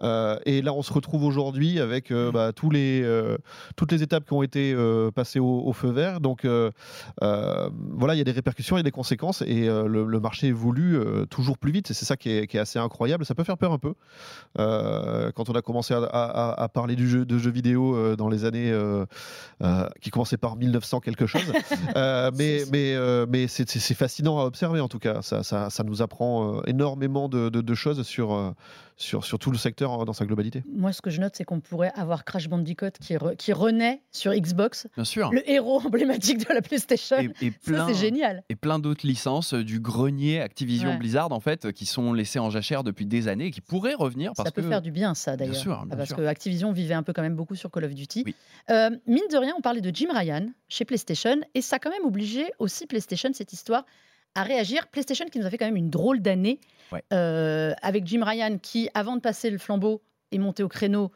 Euh, 0.03 0.39
et 0.47 0.63
là, 0.63 0.73
on 0.73 0.83
se 0.83 0.93
retrouve 0.93 1.23
aujourd'hui 1.25 1.79
avec 1.79 2.11
euh, 2.11 2.33
bah, 2.33 2.53
tous 2.53 2.71
les, 2.71 3.03
euh, 3.05 3.37
toutes 3.77 3.93
les 3.93 4.03
étapes 4.03 4.25
qui 4.27 4.33
ont 4.33 4.43
été 4.43 4.75
passées 5.15 5.39
au, 5.39 5.63
au 5.65 5.73
feu 5.73 5.91
vert. 5.91 6.21
Donc 6.21 6.45
voilà, 7.21 8.15
il 8.15 8.19
y 8.19 8.21
a 8.21 8.25
des 8.25 8.33
répercussions, 8.33 8.77
il 8.77 8.81
y 8.81 8.81
a 8.81 8.85
des 8.85 8.91
conséquences 8.91 9.43
et 9.43 9.67
le, 9.67 10.05
le 10.05 10.21
marché 10.21 10.49
évolue 10.49 10.99
toujours 11.31 11.59
plus 11.59 11.73
vite. 11.73 11.91
Et 11.91 11.95
c'est 11.95 12.05
ça 12.05 12.17
qui 12.17 12.31
est, 12.31 12.47
qui 12.47 12.57
est 12.57 12.61
assez 12.61 12.79
incroyable. 12.79 13.25
Ça 13.25 13.35
peut 13.35 13.45
faire 13.45 13.59
peur 13.59 13.73
un 13.73 13.79
peu. 13.79 13.95
Quand 14.57 15.49
on 15.49 15.53
a 15.55 15.63
commencé 15.63 15.95
à, 15.95 15.99
à- 16.03 16.63
à 16.63 16.69
parler 16.69 16.97
du 16.97 17.09
jeu, 17.09 17.25
de 17.25 17.39
jeux 17.39 17.51
vidéo 17.51 18.17
dans 18.17 18.29
les 18.29 18.45
années 18.45 18.73
qui 20.01 20.11
commençaient 20.11 20.37
par 20.37 20.57
1900 20.57 21.01
quelque 21.01 21.27
chose. 21.27 21.43
Mais 21.95 22.61
C'est- 22.61 22.71
mais, 22.73 22.97
mais 23.29 23.47
c'est 23.49 23.95
fascinant 23.95 24.39
à 24.41 24.45
observer 24.45 24.81
en 24.81 24.89
tout 24.89 24.99
cas. 24.99 25.23
Ça, 25.23 25.43
ça, 25.43 25.71
ça 25.71 25.85
nous 25.85 26.03
apprend 26.03 26.63
énormément 26.65 27.29
de, 27.29 27.49
de- 27.49 27.61
de 27.61 27.75
choses 27.75 28.03
sur, 28.03 28.55
sur, 28.97 29.25
sur 29.25 29.39
tout 29.39 29.51
le 29.51 29.59
secteur 29.59 29.82
dans 29.83 30.13
sa 30.13 30.25
globalité. 30.27 30.63
Moi, 30.73 30.93
ce 30.93 31.03
que 31.03 31.11
je 31.11 31.21
note, 31.21 31.35
c'est 31.37 31.45
qu'on 31.45 31.61
pourrait 31.61 31.93
avoir 31.95 32.25
Crash 32.25 32.49
Bandicoot 32.49 32.91
qui, 33.01 33.15
re- 33.15 33.37
qui 33.37 33.53
renaît 33.53 34.03
sur 34.11 34.33
Xbox, 34.33 34.87
Bien 34.95 35.05
sûr. 35.05 35.31
le 35.33 35.49
héros 35.51 35.81
emblématique 35.85 36.49
de 36.49 36.53
la 36.55 36.63
PlayStation. 36.63 37.19
Et, 37.19 37.47
et 37.47 37.51
Ça, 37.51 37.57
plein, 37.65 37.89
c'est 37.89 37.95
génial. 37.95 38.43
et 38.49 38.57
plein 38.57 38.79
d'autres 38.79 39.07
licences 39.07 39.55
euh, 39.55 39.65
du 39.65 39.81
grenier 39.81 40.41
Activision 40.41 40.91
Ouais. 40.91 40.97
Blizzard 40.99 41.33
en 41.33 41.41
fait 41.41 41.67
euh, 41.67 41.73
qui 41.73 41.87
sont 41.87 42.13
laissées 42.13 42.39
en 42.39 42.51
jachère 42.51 42.85
depuis 42.85 43.07
des 43.07 43.29
années 43.29 43.47
et 43.47 43.51
qui 43.51 43.61
pourraient 43.61 43.95
revenir 43.95 44.33
parce 44.37 44.49
Ça 44.49 44.53
peut 44.53 44.63
que 44.63 44.69
faire 44.69 44.83
du 44.83 44.91
bien, 44.93 45.15
ça, 45.15 45.37
d'ailleurs. 45.37 45.55
sûr, 45.57 45.79
Ah, 45.83 45.87
bien 45.87 45.97
parce 45.97 46.09
sûr. 46.09 46.17
que 46.17 46.23
Activision 46.23 46.73
vivait 46.73 46.95
un 46.95 47.03
peu 47.03 47.13
quand 47.13 47.23
même 47.23 47.37
beaucoup 47.37 47.55
sur 47.55 47.71
Call 47.71 47.85
of 47.85 47.95
Duty. 47.95 48.23
Oui. 48.27 48.35
Euh, 48.71 48.91
mine 49.07 49.23
de 49.31 49.37
rien, 49.37 49.53
on 49.57 49.61
parlait 49.61 49.81
de 49.81 49.91
Jim 49.95 50.09
Ryan 50.15 50.47
chez 50.69 50.85
PlayStation, 50.85 51.37
et 51.55 51.61
ça 51.63 51.77
a 51.77 51.79
quand 51.79 51.91
même 51.91 52.05
obligé 52.05 52.45
aussi 52.59 52.87
PlayStation, 52.87 53.31
cette 53.33 53.53
histoire, 53.53 53.85
à 54.35 54.43
réagir. 54.43 54.87
PlayStation 54.89 55.27
qui 55.27 55.39
nous 55.39 55.47
a 55.47 55.51
fait 55.51 55.59
quand 55.59 55.67
même 55.67 55.77
une 55.77 55.91
drôle 55.91 56.21
d'année, 56.21 56.61
Ouais. 56.91 57.03
euh, 57.13 57.73
avec 57.83 58.07
Jim 58.07 58.23
Ryan 58.25 58.59
qui, 58.59 58.89
avant 58.95 59.17
de 59.17 59.21
passer 59.21 59.51
le 59.51 59.59
flambeau 59.59 60.03
et 60.31 60.39
monter 60.39 60.63
au 60.63 60.69
créneau 60.69 61.11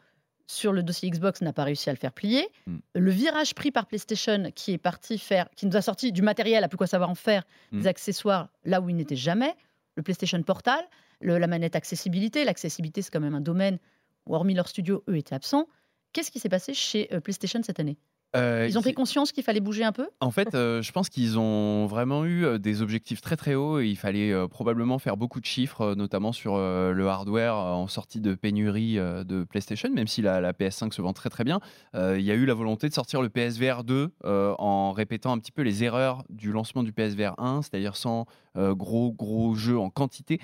sur 0.47 0.71
le 0.73 0.81
dossier 0.81 1.09
Xbox, 1.09 1.41
n'a 1.41 1.51
pas 1.53 1.63
réussi 1.65 1.89
à 1.89 1.93
le 1.93 1.97
faire 1.97 2.13
plier. 2.13 2.47
Mm. 2.67 2.77
Le 2.95 3.11
virage 3.11 3.53
pris 3.53 3.69
par 3.71 3.85
PlayStation 3.85 4.51
qui 4.55 4.71
est 4.73 4.77
parti 4.77 5.17
faire, 5.17 5.49
qui 5.55 5.65
nous 5.67 5.75
a 5.75 5.81
sorti 5.81 6.11
du 6.11 6.21
matériel 6.21 6.63
à 6.63 6.67
plus 6.69 6.77
quoi 6.77 6.87
savoir 6.87 7.09
en 7.09 7.15
faire, 7.15 7.43
Mm. 7.71 7.81
des 7.81 7.87
accessoires 7.87 8.49
là 8.63 8.79
où 8.81 8.89
il 8.89 8.95
n'était 8.95 9.15
jamais, 9.17 9.53
le 9.95 10.03
PlayStation 10.03 10.41
Portal, 10.43 10.79
le- 11.19 11.37
la 11.37 11.47
manette 11.47 11.75
accessibilité. 11.75 12.45
L'accessibilité, 12.45 13.01
c'est 13.01 13.11
quand 13.11 13.19
même 13.19 13.35
un 13.35 13.41
domaine 13.41 13.77
où, 14.25 14.35
hormis 14.35 14.53
leur 14.53 14.67
studio, 14.67 15.03
eux 15.09 15.17
étaient 15.17 15.35
absents. 15.35 15.67
Qu'est-ce 16.13 16.31
qui 16.31 16.39
s'est 16.39 16.49
passé 16.49 16.73
chez 16.73 17.13
euh, 17.13 17.19
PlayStation 17.19 17.61
cette 17.63 17.79
année? 17.79 17.97
Euh, 18.35 18.67
Ils 18.69 18.77
ont 18.77 18.81
pris 18.81 18.93
conscience 18.93 19.31
qu'il 19.31 19.43
fallait 19.43 19.61
bouger 19.61 19.83
un 19.83 19.91
peu? 19.91 20.09
En 20.19 20.31
fait, 20.31 20.53
euh, 20.53 20.81
je 20.81 20.91
pense 20.91 21.09
qu'ils 21.09 21.39
ont 21.39 21.85
vraiment 21.85 22.25
eu 22.25 22.43
euh, 22.45 22.57
des 22.57 22.81
objectifs 22.81 23.21
très 23.21 23.37
très 23.37 23.55
hauts 23.55 23.79
et 23.79 23.87
il 23.87 23.95
fallait 23.95 24.31
euh, 24.31 24.47
probablement 24.47 24.99
faire 24.99 25.15
beaucoup 25.15 25.39
de 25.39 25.45
chiffres, 25.45 25.95
notamment 25.95 26.33
sur 26.33 26.57
le 26.57 27.07
hardware 27.07 27.55
en 27.55 27.87
sortie 27.87 28.19
de 28.19 28.35
pénurie 28.35 28.95
de 28.95 29.43
PlayStation, 29.43 29.89
même 29.91 30.07
si 30.07 30.21
la, 30.21 30.41
la 30.41 30.51
PS5 30.51 30.91
se 30.91 31.01
vend 31.01 31.13
très 31.13 31.29
très 31.29 31.43
bien. 31.43 31.59
Il 31.93 32.21
y 32.21 32.31
a 32.31 32.35
eu 32.35 32.45
la 32.45 32.53
volonté 32.53 32.89
de 32.89 32.93
sortir 32.93 33.21
le 33.21 33.29
PSVR 33.29 33.83
2 33.83 34.11
euh, 34.25 34.55
en 34.59 34.91
répétant 34.91 35.31
un 35.31 35.39
petit 35.39 35.51
peu 35.51 35.61
les 35.61 35.83
erreurs 35.83 36.23
du 36.29 36.51
lancement 36.51 36.83
du 36.83 36.91
PSVR 36.91 37.33
1, 37.37 37.61
c'est-à-dire 37.61 37.95
sans 37.95 38.25
gros 38.55 39.13
gros 39.13 39.55
jeux 39.55 39.79
en 39.79 39.89
quantité 39.89 40.39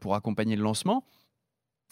pour 0.00 0.14
accompagner 0.14 0.56
le 0.56 0.62
lancement. 0.62 1.04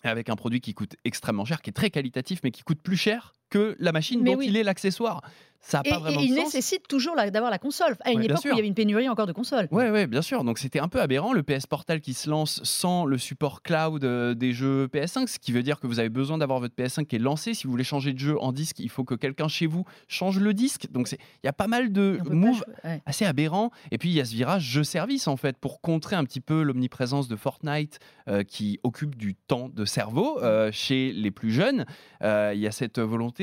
Avec 0.04 0.28
un 0.28 0.36
produit 0.36 0.60
qui 0.60 0.74
coûte 0.74 0.94
extrêmement 1.04 1.44
cher, 1.44 1.60
qui 1.60 1.70
est 1.70 1.72
très 1.72 1.90
qualitatif, 1.90 2.40
mais 2.44 2.50
qui 2.50 2.62
coûte 2.62 2.80
plus 2.82 2.96
cher 2.96 3.34
que 3.50 3.76
la 3.78 3.92
machine 3.92 4.20
Mais 4.22 4.32
dont 4.32 4.38
oui. 4.38 4.46
il 4.48 4.56
est 4.56 4.62
l'accessoire. 4.62 5.22
Ça 5.60 5.78
n'a 5.78 5.82
Et, 5.86 5.90
pas 5.90 5.96
et 5.96 6.00
vraiment 6.00 6.20
il 6.20 6.30
de 6.30 6.36
sens. 6.36 6.44
nécessite 6.44 6.86
toujours 6.86 7.16
d'avoir 7.16 7.50
la 7.50 7.58
console. 7.58 7.96
À 8.04 8.12
une 8.12 8.20
Ouais, 8.20 8.26
époque 8.26 8.44
où 8.44 8.48
il 8.48 8.54
y 8.54 8.58
avait 8.60 8.68
une 8.68 8.74
pénurie 8.76 9.08
encore 9.08 9.26
de 9.26 9.32
consoles. 9.32 9.66
Ouais, 9.72 9.90
ouais, 9.90 10.06
bien 10.06 10.22
sûr. 10.22 10.44
Donc 10.44 10.56
c'était 10.60 10.78
un 10.78 10.86
peu 10.86 11.00
aberrant 11.00 11.32
le 11.32 11.42
PS 11.42 11.66
Portal 11.66 12.00
qui 12.00 12.14
se 12.14 12.30
lance 12.30 12.60
sans 12.62 13.04
le 13.04 13.18
support 13.18 13.60
cloud 13.62 14.04
euh, 14.04 14.34
des 14.34 14.52
jeux 14.52 14.86
PS5, 14.86 15.26
ce 15.26 15.40
qui 15.40 15.50
veut 15.50 15.64
dire 15.64 15.80
que 15.80 15.88
vous 15.88 15.98
avez 15.98 16.10
besoin 16.10 16.38
d'avoir 16.38 16.60
votre 16.60 16.76
PS5 16.76 17.06
qui 17.06 17.16
est 17.16 17.18
lancé. 17.18 17.54
Si 17.54 17.64
vous 17.64 17.72
voulez 17.72 17.82
changer 17.82 18.12
de 18.12 18.20
jeu 18.20 18.40
en 18.40 18.52
disque, 18.52 18.78
il 18.78 18.88
faut 18.88 19.02
que 19.02 19.16
quelqu'un 19.16 19.48
chez 19.48 19.66
vous 19.66 19.84
change 20.06 20.38
le 20.38 20.54
disque. 20.54 20.86
Donc 20.92 21.10
il 21.10 21.18
y 21.42 21.48
a 21.48 21.52
pas 21.52 21.66
mal 21.66 21.92
de 21.92 22.18
Et 22.20 22.28
pas 22.28 22.34
moves 22.34 22.64
ouais. 22.84 23.02
assez 23.04 23.24
aberrants. 23.24 23.72
Et 23.90 23.98
puis 23.98 24.10
il 24.10 24.14
y 24.14 24.20
a 24.20 24.24
ce 24.24 24.34
virage 24.36 24.62
jeu-service 24.62 25.26
en 25.26 25.36
fait 25.36 25.56
pour 25.58 25.80
contrer 25.80 26.14
un 26.14 26.22
petit 26.22 26.40
peu 26.40 26.62
l'omniprésence 26.62 27.26
de 27.26 27.34
Fortnite 27.34 27.98
euh, 28.28 28.44
qui 28.44 28.78
occupe 28.84 29.16
du 29.16 29.34
temps 29.34 29.68
de 29.68 29.84
cerveau 29.84 30.40
euh, 30.40 30.70
chez 30.70 31.10
les 31.12 31.32
plus 31.32 31.50
jeunes. 31.50 31.84
Euh, 32.22 32.52
Il 32.54 32.60
y 32.60 32.68
a 32.68 32.70
cette 32.72 33.00
volonté 33.00 33.37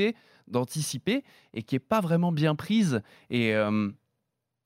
d'anticiper 0.48 1.24
et 1.54 1.64
qui 1.64 1.76
est 1.76 1.80
pas 1.80 2.02
vraiment 2.02 2.32
bien 2.32 2.56
prise. 2.56 3.02
Et 3.30 3.56
euh, 3.56 3.90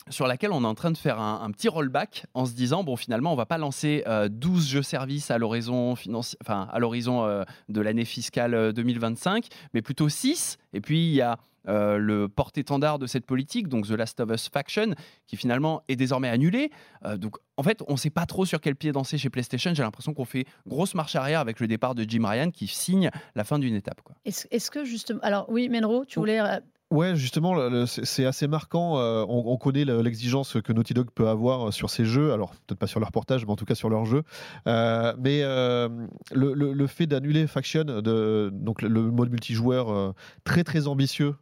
sur 0.10 0.28
laquelle 0.28 0.52
on 0.52 0.64
est 0.64 0.68
en 0.68 0.76
train 0.76 0.92
de 0.92 0.98
faire 0.98 1.20
un, 1.20 1.42
un 1.44 1.52
petit 1.52 1.68
rollback 1.70 2.26
en 2.34 2.46
se 2.46 2.54
disant 2.54 2.84
bon 2.84 2.96
finalement 2.96 3.32
on 3.34 3.36
va 3.36 3.46
pas 3.46 3.58
lancer 3.58 4.04
euh, 4.08 4.28
12 4.30 4.68
jeux 4.68 4.82
services 4.84 5.32
à 5.32 5.38
l'horizon 5.38 5.94
financi- 5.96 6.36
enfin 6.42 6.68
à 6.72 6.80
l'horizon 6.80 7.26
euh, 7.26 7.44
de 7.70 7.82
l'année 7.82 8.06
fiscale 8.06 8.54
euh, 8.54 8.72
2025 8.72 9.48
mais 9.74 9.82
plutôt 9.82 10.10
6 10.10 10.58
et 10.74 10.82
puis 10.82 11.08
il 11.10 11.14
y 11.16 11.22
a 11.22 11.38
euh, 11.68 11.98
le 11.98 12.30
porte-étendard 12.30 12.98
de 13.00 13.06
cette 13.06 13.26
politique, 13.26 13.68
donc 13.68 13.86
The 13.86 13.92
Last 13.92 14.20
of 14.22 14.32
Us 14.32 14.50
Faction, 14.52 14.96
qui 15.28 15.36
finalement 15.36 15.84
est 15.90 15.98
désormais 15.98 16.30
annulé. 16.30 16.72
Euh, 17.06 17.18
donc 17.18 17.36
en 17.58 17.64
fait, 17.64 17.84
on 17.90 17.92
ne 17.94 17.98
sait 17.98 18.10
pas 18.10 18.26
trop 18.26 18.46
sur 18.46 18.62
quel 18.62 18.78
pied 18.78 18.94
danser 18.94 19.18
chez 19.18 19.30
PlayStation. 19.30 19.72
J'ai 19.76 19.84
l'impression 19.84 20.14
qu'on 20.14 20.24
fait 20.26 20.46
grosse 20.66 20.96
marche 20.96 21.16
arrière 21.18 21.42
avec 21.42 21.60
le 21.60 21.68
départ 21.68 21.96
de 21.96 22.06
Jim 22.08 22.26
Ryan 22.26 22.50
qui 22.50 22.66
signe 22.66 23.12
la 23.36 23.44
fin 23.44 23.60
d'une 23.60 23.76
étape. 23.76 24.00
Est-ce 24.24 24.48
est-ce 24.52 24.72
que 24.72 24.86
justement. 24.86 25.20
Alors 25.22 25.48
oui, 25.50 25.68
Menro, 25.70 26.06
tu 26.06 26.18
voulais. 26.18 26.40
Ouais, 26.92 27.16
justement, 27.16 27.56
c'est 27.86 28.26
assez 28.26 28.48
marquant. 28.48 28.98
euh, 28.98 29.24
on, 29.30 29.44
on 29.46 29.58
connaît 29.58 29.86
le- 29.86 30.02
l'exigence 30.02 30.58
que 30.64 30.74
Naughty 30.74 30.96
Dog 30.96 31.10
peut 31.14 31.28
avoir 31.28 31.68
euh, 31.68 31.72
sur 31.72 31.92
ses 31.92 32.04
jeux. 32.04 32.34
Alors, 32.34 32.50
peut-être 32.66 32.80
pas 32.80 32.88
sur 32.88 33.00
leur 33.00 33.12
portage, 33.12 33.46
mais 33.46 33.52
en 33.52 33.56
tout 33.56 33.66
cas 33.66 33.76
sur 33.76 33.90
leurs 33.92 34.06
jeux. 34.06 34.24
Euh, 34.66 35.14
mais 35.20 35.42
euh, 35.44 35.88
le, 36.34 36.54
le- 36.56 36.74
le 36.74 36.88
fait 36.88 37.06
d'annuler 37.06 37.46
Faction, 37.46 37.84
de, 37.84 38.50
donc 38.52 38.82
le, 38.82 38.90
mode 39.12 39.30
multijoueur 39.30 39.92
euh, 39.92 40.14
très 40.44 40.64
très 40.64 40.88
ambitieux 40.88 41.36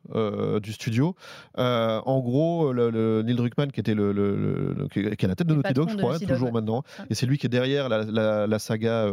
du 0.62 0.74
studio, 0.74 1.16
en 1.58 2.20
gros, 2.20 2.74
le, 2.74 2.90
le- 2.90 3.22
Neil 3.24 3.36
Druckmann, 3.36 3.72
qui 3.72 3.80
était 3.80 3.96
le, 3.96 4.76
qui 4.92 5.00
est 5.00 5.24
à 5.24 5.28
la 5.28 5.36
tête 5.36 5.48
de 5.48 5.54
Naughty 5.56 5.74
Dog, 5.74 5.90
je 5.92 5.96
crois, 5.96 6.16
hein, 6.16 6.20
toujours 6.28 6.52
maintenant, 6.52 6.84
Ah. 7.00 7.04
et 7.10 7.16
c'est 7.16 7.26
lui 7.26 7.38
qui 7.38 7.46
est 7.46 7.50
derrière 7.50 7.88
la, 7.88 8.04
la- 8.04 8.48
la 8.48 8.60
saga 8.60 9.10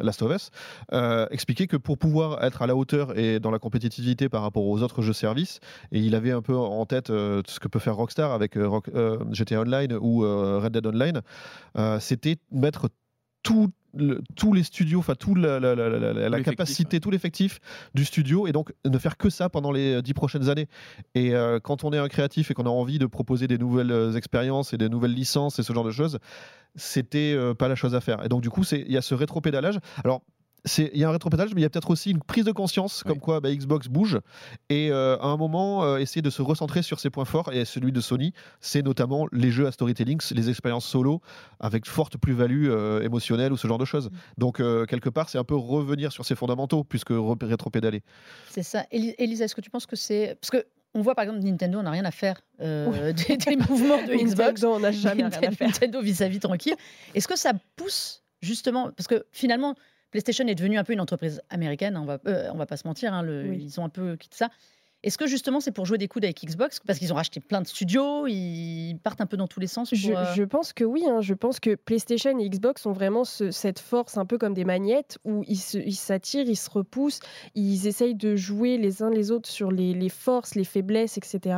Last 0.00 0.20
of 0.20 0.30
Us, 0.34 0.50
expliquait 1.30 1.66
que 1.68 1.78
pour 1.78 1.96
pouvoir 1.96 2.44
être 2.44 2.60
à 2.60 2.66
la 2.66 2.76
hauteur 2.76 3.18
et 3.18 3.40
dans 3.40 3.50
la 3.50 3.58
compétitivité 3.58 4.28
par 4.28 4.42
rapport 4.42 4.64
aux 4.66 4.82
autres 4.82 5.00
jeux 5.00 5.14
services, 5.14 5.37
et 5.92 6.00
il 6.00 6.14
avait 6.14 6.32
un 6.32 6.42
peu 6.42 6.56
en 6.56 6.84
tête 6.86 7.10
euh, 7.10 7.42
ce 7.46 7.60
que 7.60 7.68
peut 7.68 7.78
faire 7.78 7.96
Rockstar 7.96 8.32
avec 8.32 8.56
euh, 8.56 8.68
Rock- 8.68 8.90
euh, 8.94 9.18
GTA 9.32 9.60
Online 9.62 9.96
ou 10.00 10.20
Red 10.20 10.72
Dead 10.72 10.86
Online, 10.86 11.20
c'était 12.00 12.36
mettre 12.50 12.88
tout 13.42 13.70
le- 13.94 14.20
tous 14.36 14.52
les 14.52 14.62
studios, 14.62 14.98
enfin 14.98 15.14
toute 15.14 15.38
la, 15.38 15.58
capacité, 16.42 17.00
tout 17.00 17.10
l'effectif 17.10 17.58
du 17.94 18.04
studio, 18.04 18.46
et 18.46 18.52
donc 18.52 18.72
ne 18.84 18.98
faire 18.98 19.16
que 19.16 19.30
ça 19.30 19.48
pendant 19.48 19.72
les 19.72 20.02
dix 20.02 20.12
prochaines 20.12 20.50
années. 20.50 20.66
Et 21.14 21.34
euh, 21.34 21.58
quand 21.58 21.84
on 21.84 21.92
est 21.92 21.98
un 21.98 22.08
créatif 22.08 22.50
et 22.50 22.54
qu'on 22.54 22.66
a 22.66 22.70
envie 22.70 22.98
de 22.98 23.06
proposer 23.06 23.46
des 23.48 23.56
nouvelles 23.56 24.14
expériences 24.16 24.74
et 24.74 24.76
des 24.78 24.88
nouvelles 24.90 25.14
licences 25.14 25.58
et 25.58 25.62
ce 25.62 25.72
genre 25.72 25.84
de 25.84 25.90
choses, 25.90 26.18
c'était 26.74 27.32
euh, 27.34 27.54
pas 27.54 27.68
la 27.68 27.74
chose 27.76 27.94
à 27.94 28.00
faire. 28.00 28.24
Et 28.24 28.28
donc 28.28 28.42
du 28.42 28.50
coup, 28.50 28.62
il 28.72 28.92
y 28.92 28.96
a 28.98 29.02
ce 29.02 29.14
rétropédalage. 29.14 29.78
Alors 30.04 30.22
il 30.78 30.96
y 30.98 31.04
a 31.04 31.08
un 31.08 31.12
rétropédalage, 31.12 31.54
mais 31.54 31.60
il 31.60 31.64
y 31.64 31.66
a 31.66 31.70
peut-être 31.70 31.90
aussi 31.90 32.10
une 32.10 32.20
prise 32.22 32.44
de 32.44 32.52
conscience, 32.52 33.02
Oui. 33.04 33.08
comme 33.10 33.20
quoi 33.20 33.40
bah, 33.40 33.54
Xbox 33.54 33.88
bouge, 33.88 34.18
et 34.68 34.90
euh, 34.90 35.16
à 35.18 35.26
un 35.26 35.36
moment, 35.36 35.84
euh, 35.84 35.98
essayer 35.98 36.22
de 36.22 36.30
se 36.30 36.42
recentrer 36.42 36.82
sur 36.82 37.00
ses 37.00 37.10
points 37.10 37.24
forts, 37.24 37.52
et 37.52 37.64
celui 37.64 37.92
de 37.92 38.00
Sony, 38.00 38.32
c'est 38.60 38.82
notamment 38.82 39.26
les 39.32 39.50
jeux 39.50 39.66
à 39.66 39.72
storytelling, 39.72 40.20
les 40.34 40.50
expériences 40.50 40.86
solo, 40.86 41.20
avec 41.60 41.86
forte 41.86 42.16
plus-value 42.18 42.68
euh, 42.68 43.02
émotionnelle 43.02 43.52
ou 43.52 43.56
ce 43.56 43.66
genre 43.68 43.78
de 43.78 43.84
choses. 43.84 44.10
Donc, 44.36 44.60
euh, 44.60 44.84
quelque 44.86 45.08
part, 45.08 45.28
c'est 45.28 45.38
un 45.38 45.44
peu 45.44 45.56
revenir 45.56 46.12
sur 46.12 46.24
ses 46.24 46.34
fondamentaux, 46.34 46.84
puisque 46.84 47.12
rétropédaler. 47.12 48.02
C'est 48.50 48.62
ça. 48.62 48.84
Elisa, 48.90 49.44
est-ce 49.44 49.54
que 49.54 49.60
tu 49.60 49.70
penses 49.70 49.86
que 49.86 49.96
c'est. 49.96 50.36
Parce 50.40 50.50
que. 50.50 50.66
On 50.94 51.02
voit 51.02 51.14
par 51.14 51.24
exemple 51.24 51.40
Nintendo, 51.44 51.78
on 51.78 51.82
n'a 51.82 51.90
rien 51.90 52.06
à 52.06 52.10
faire 52.10 52.40
euh, 52.62 53.12
des, 53.12 53.36
des 53.36 53.56
mouvements 53.56 54.02
de 54.02 54.14
Xbox. 54.24 54.62
Nintendo, 54.62 54.72
on 54.72 54.80
n'a 54.80 54.90
jamais 54.90 55.22
rien 55.22 55.26
à 55.26 55.30
faire. 55.30 55.68
Nintendo 55.68 56.00
vie 56.00 56.40
tranquille. 56.40 56.74
Est-ce 57.14 57.28
que 57.28 57.36
ça 57.36 57.52
pousse 57.76 58.24
justement 58.40 58.90
parce 58.96 59.06
que 59.06 59.26
finalement 59.30 59.74
PlayStation 60.10 60.46
est 60.46 60.54
devenu 60.54 60.78
un 60.78 60.84
peu 60.84 60.92
une 60.92 61.00
entreprise 61.00 61.42
américaine. 61.50 61.96
hein, 61.96 62.00
on 62.02 62.06
va 62.06 62.18
euh, 62.26 62.48
on 62.52 62.56
va 62.56 62.66
pas 62.66 62.76
se 62.76 62.86
mentir. 62.86 63.12
hein, 63.12 63.22
le- 63.22 63.44
Oui. 63.48 63.58
Ils 63.64 63.80
ont 63.80 63.84
un 63.84 63.88
peu 63.90 64.16
quitté 64.16 64.36
ça. 64.36 64.50
Est-ce 65.04 65.16
que 65.16 65.28
justement 65.28 65.60
c'est 65.60 65.70
pour 65.70 65.86
jouer 65.86 65.96
des 65.96 66.08
coudes 66.08 66.24
avec 66.24 66.44
Xbox? 66.44 66.80
Parce 66.84 66.98
qu'ils 66.98 67.12
ont 67.12 67.16
racheté 67.16 67.38
plein 67.38 67.60
de 67.60 67.68
studios, 67.68 68.26
ils 68.26 68.96
partent 69.02 69.20
un 69.20 69.26
peu 69.26 69.36
dans 69.36 69.46
tous 69.46 69.60
les 69.60 69.68
sens. 69.68 69.90
Pour, 69.90 69.98
Je, 69.98 70.12
euh, 70.12 70.34
je 70.34 70.42
pense 70.42 70.72
que 70.72 70.82
oui, 70.82 71.04
hein. 71.08 71.20
je 71.20 71.34
pense 71.34 71.60
que 71.60 71.76
PlayStation 71.76 72.36
et 72.38 72.48
Xbox 72.48 72.84
ont 72.84 72.90
vraiment 72.92 73.22
ce- 73.22 73.52
cette 73.52 73.78
force 73.78 74.18
un 74.18 74.26
peu 74.26 74.38
comme 74.38 74.54
des 74.54 74.64
magnettes 74.64 75.18
où 75.24 75.44
ils 75.46 75.56
s'attirent, 75.94 76.48
ils 76.48 76.56
se 76.56 76.68
repoussent, 76.68 77.20
ils 77.54 77.86
essayent 77.86 78.16
de 78.16 78.34
jouer 78.34 78.76
les 78.76 79.00
uns 79.04 79.10
les 79.10 79.30
autres 79.30 79.48
sur 79.48 79.70
les, 79.70 79.94
les 79.94 80.08
forces, 80.08 80.56
les 80.56 80.64
faiblesses, 80.64 81.16
etc. 81.16 81.56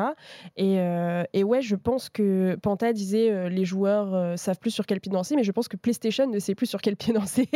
Et, 0.59 0.79
euh, 0.79 1.23
et 1.33 1.43
ouais, 1.43 1.63
je 1.63 1.77
pense 1.77 2.11
que 2.11 2.57
Panta 2.63 2.93
disait 2.93 3.31
euh, 3.31 3.49
les 3.49 3.65
joueurs 3.65 4.15
euh, 4.15 4.37
savent 4.37 4.59
plus 4.59 4.71
sur 4.71 4.85
quel 4.85 5.01
pied 5.01 5.11
danser, 5.11 5.35
mais 5.35 5.45
je 5.45 5.53
pense 5.53 5.69
que 5.69 5.79
PlayStation 5.79 6.27
ne 6.27 6.39
sait 6.41 6.55
plus 6.55 6.67
sur 6.67 6.83
quel 6.83 6.95
pied 6.97 7.15
danser 7.15 7.49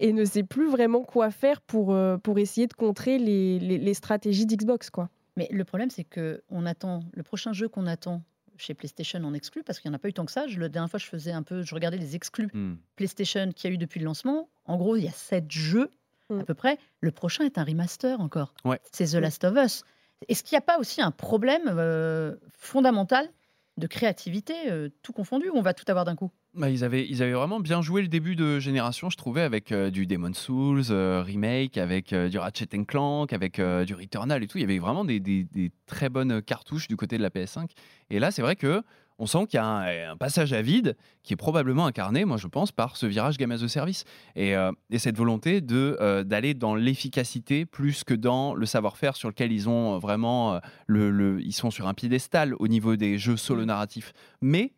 et 0.00 0.12
ne 0.12 0.24
sait 0.24 0.42
plus 0.42 0.68
vraiment 0.68 1.02
quoi 1.02 1.30
faire 1.30 1.60
pour, 1.60 1.96
pour 2.24 2.38
essayer 2.40 2.66
de 2.66 2.74
contrer 2.74 3.18
les, 3.18 3.60
les- 3.60 3.78
les 3.78 3.94
stratégies 3.94 4.46
d'Xbox. 4.46 4.90
quoi. 4.90 5.08
Mais 5.36 5.48
le 5.50 5.64
problème, 5.64 5.90
c'est 5.90 6.04
que 6.04 6.42
on 6.50 6.66
attend 6.66 7.04
le 7.12 7.22
prochain 7.22 7.52
jeu 7.52 7.68
qu'on 7.68 7.86
attend 7.86 8.22
chez 8.56 8.74
PlayStation 8.74 9.22
en 9.24 9.32
exclu, 9.32 9.62
parce 9.62 9.80
qu'il 9.80 9.90
n'y 9.90 9.94
en 9.94 9.96
a 9.96 9.98
pas 9.98 10.08
eu 10.08 10.12
tant 10.12 10.26
que 10.26 10.32
ça. 10.32 10.46
Je, 10.46 10.60
la 10.60 10.68
dernière 10.68 10.90
fois, 10.90 10.98
je 10.98 11.06
faisais 11.06 11.32
un 11.32 11.42
peu, 11.42 11.62
je 11.62 11.74
regardais 11.74 11.96
les 11.96 12.14
exclus 12.16 12.48
Hmm. 12.52 12.74
PlayStation 12.96 13.50
qu'il 13.52 13.70
y 13.70 13.72
a 13.72 13.74
eu 13.74 13.78
depuis 13.78 14.00
le 14.00 14.04
lancement. 14.06 14.50
En 14.66 14.76
gros, 14.76 14.96
il 14.96 15.04
y 15.04 15.08
a 15.08 15.12
sept 15.12 15.50
jeux 15.50 15.90
Mm. 16.28 16.40
à 16.40 16.44
peu 16.44 16.54
près. 16.54 16.78
Le 17.00 17.10
prochain 17.10 17.44
est 17.44 17.58
un 17.58 17.64
remaster 17.64 18.20
encore. 18.20 18.54
Ouais. 18.64 18.78
C'est 18.92 19.06
The 19.06 19.14
Mm. 19.14 19.20
Last 19.20 19.44
of 19.44 19.56
Us. 19.56 19.84
Est-ce 20.28 20.44
qu'il 20.44 20.54
n'y 20.54 20.58
a 20.58 20.66
pas 20.66 20.78
aussi 20.78 21.00
un 21.02 21.10
problème 21.10 21.62
euh, 21.66 22.36
fondamental 22.50 23.26
de 23.78 23.86
créativité, 23.88 24.54
euh, 24.70 24.90
tout 25.02 25.12
confondu, 25.12 25.48
ou 25.48 25.56
on 25.56 25.62
va 25.62 25.74
tout 25.74 25.84
avoir 25.88 26.04
d'un 26.04 26.14
coup? 26.14 26.30
Bah, 26.54 26.68
ils, 26.68 26.82
avaient, 26.82 27.06
ils 27.08 27.22
avaient 27.22 27.32
vraiment 27.32 27.60
bien 27.60 27.80
joué 27.80 28.02
le 28.02 28.08
début 28.08 28.34
de 28.34 28.58
génération, 28.58 29.08
je 29.08 29.16
trouvais, 29.16 29.42
avec 29.42 29.70
euh, 29.70 29.88
du 29.90 30.04
Demon 30.06 30.32
Souls 30.34 30.82
euh, 30.90 31.22
remake, 31.24 31.78
avec 31.78 32.12
euh, 32.12 32.28
du 32.28 32.38
Ratchet 32.38 32.66
Clank, 32.88 33.32
avec 33.32 33.60
du 33.60 33.94
Returnal 33.94 34.42
et 34.42 34.48
tout. 34.48 34.58
Il 34.58 34.62
y 34.62 34.64
avait 34.64 34.80
vraiment 34.80 35.04
des, 35.04 35.20
des- 35.20 35.44
des 35.44 35.70
très 35.86 36.08
bonnes 36.08 36.42
cartouches 36.42 36.88
du 36.88 36.96
côté 36.96 37.18
de 37.18 37.22
la 37.22 37.30
PS5. 37.30 37.70
Et 38.10 38.18
là, 38.18 38.32
c'est 38.32 38.42
vrai 38.42 38.56
que 38.56 38.82
on 39.20 39.26
sent 39.26 39.46
qu'il 39.46 39.58
y 39.58 39.60
a 39.60 39.66
un, 39.66 40.12
un 40.12 40.16
passage 40.16 40.52
à 40.52 40.60
vide 40.62 40.96
qui 41.22 41.34
est 41.34 41.36
probablement 41.36 41.86
incarné, 41.86 42.24
moi 42.24 42.36
je 42.38 42.48
pense, 42.48 42.72
par 42.72 42.96
ce 42.96 43.06
virage 43.06 43.36
game 43.36 43.52
as 43.52 43.62
a 43.62 43.68
service 43.68 44.04
et, 44.34 44.54
et 44.88 44.98
cette 44.98 45.18
volonté 45.18 45.60
d'aller 45.60 46.54
dans 46.54 46.74
l'efficacité 46.74 47.66
plus 47.66 48.02
que 48.02 48.14
dans 48.14 48.54
le 48.54 48.64
savoir-faire 48.64 49.16
sur 49.16 49.28
lequel 49.28 49.52
ils 49.52 49.68
ont 49.68 49.98
vraiment 49.98 50.58
le, 50.86 51.10
le- 51.10 51.38
ils 51.42 51.52
sont 51.52 51.70
sur 51.70 51.86
un 51.86 51.92
piédestal 51.92 52.54
au 52.58 52.66
niveau 52.66 52.96
des 52.96 53.18
jeux 53.18 53.36
solo 53.36 53.66
narratifs. 53.66 54.14
Mais 54.40 54.72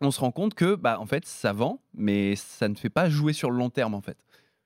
on 0.00 0.10
se 0.10 0.20
rend 0.20 0.30
compte 0.32 0.54
que 0.54 0.74
bah 0.74 0.98
en 1.00 1.06
fait 1.06 1.24
ça 1.26 1.52
vend 1.52 1.80
mais 1.94 2.36
ça 2.36 2.68
ne 2.68 2.74
fait 2.74 2.90
pas 2.90 3.08
jouer 3.08 3.32
sur 3.32 3.50
le 3.50 3.56
long 3.58 3.70
terme 3.70 3.94
en 3.94 4.00
fait. 4.00 4.16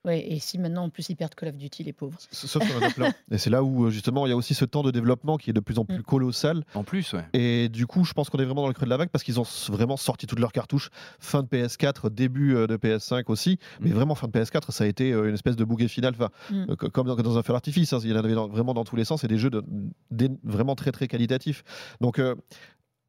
Ouais, 0.03 0.25
Et 0.31 0.39
si 0.39 0.57
maintenant, 0.57 0.85
en 0.85 0.89
plus, 0.89 1.09
ils 1.09 1.15
perdent 1.15 1.35
Call 1.35 1.49
of 1.49 1.57
Duty, 1.57 1.83
les 1.83 1.93
pauvres. 1.93 2.17
Sauf 2.31 2.65
sur 2.67 2.83
un 2.83 2.89
plan. 2.89 3.11
Et 3.31 3.37
c'est 3.37 3.51
là 3.51 3.61
où 3.61 3.85
euh, 3.85 3.91
justement 3.91 4.25
il 4.25 4.29
y 4.29 4.31
a 4.31 4.35
aussi 4.35 4.55
ce 4.55 4.65
temps 4.65 4.81
de 4.81 4.89
développement 4.89 5.37
qui 5.37 5.51
est 5.51 5.53
de 5.53 5.59
plus 5.59 5.77
en 5.77 5.85
plus 5.85 5.99
Mm. 5.99 6.01
colossal. 6.01 6.63
En 6.73 6.83
plus 6.83 7.13
ouais. 7.13 7.23
Et 7.33 7.69
du 7.69 7.85
coup, 7.85 8.03
je 8.03 8.13
pense 8.13 8.31
qu'on 8.31 8.39
est 8.39 8.45
vraiment 8.45 8.63
dans 8.63 8.67
le 8.67 8.73
creux 8.73 8.85
de 8.85 8.89
la 8.89 8.97
vague 8.97 9.09
parce 9.09 9.23
qu'ils 9.23 9.39
ont 9.39 9.45
vraiment 9.69 9.97
sorti 9.97 10.25
toutes 10.25 10.39
leurs 10.39 10.53
cartouches 10.53 10.89
fin 11.19 11.43
de 11.43 11.47
PS4, 11.47 12.09
début 12.09 12.55
euh, 12.55 12.65
de 12.65 12.77
PS5 12.77 13.25
aussi. 13.27 13.59
Mais 13.79 13.91
Mm. 13.91 13.93
vraiment 13.93 14.15
fin 14.15 14.25
de 14.27 14.31
PS4, 14.31 14.71
ça 14.71 14.85
a 14.85 14.87
été 14.87 15.11
euh, 15.11 15.27
une 15.27 15.35
espèce 15.35 15.55
de 15.55 15.63
bouquet 15.63 15.87
final, 15.87 16.15
enfin, 16.15 16.29
Mm. 16.49 16.75
co- 16.77 16.89
comme 16.89 17.05
dans, 17.05 17.15
dans 17.15 17.37
un 17.37 17.43
feu 17.43 17.53
d'artifice. 17.53 17.93
hein. 17.93 17.99
Il 18.03 18.09
y 18.09 18.13
en 18.13 18.15
avait 18.15 18.33
dans- 18.33 18.47
vraiment 18.47 18.73
dans 18.73 18.83
tous 18.85 18.95
les 18.95 19.05
sens 19.05 19.23
et 19.23 19.27
des 19.27 19.37
jeux 19.37 19.51
de- 19.51 19.63
des- 20.09 20.31
vraiment 20.43 20.73
très 20.73 20.91
très 20.91 21.07
qualitatifs. 21.07 21.63
Donc 22.01 22.17
euh, 22.17 22.33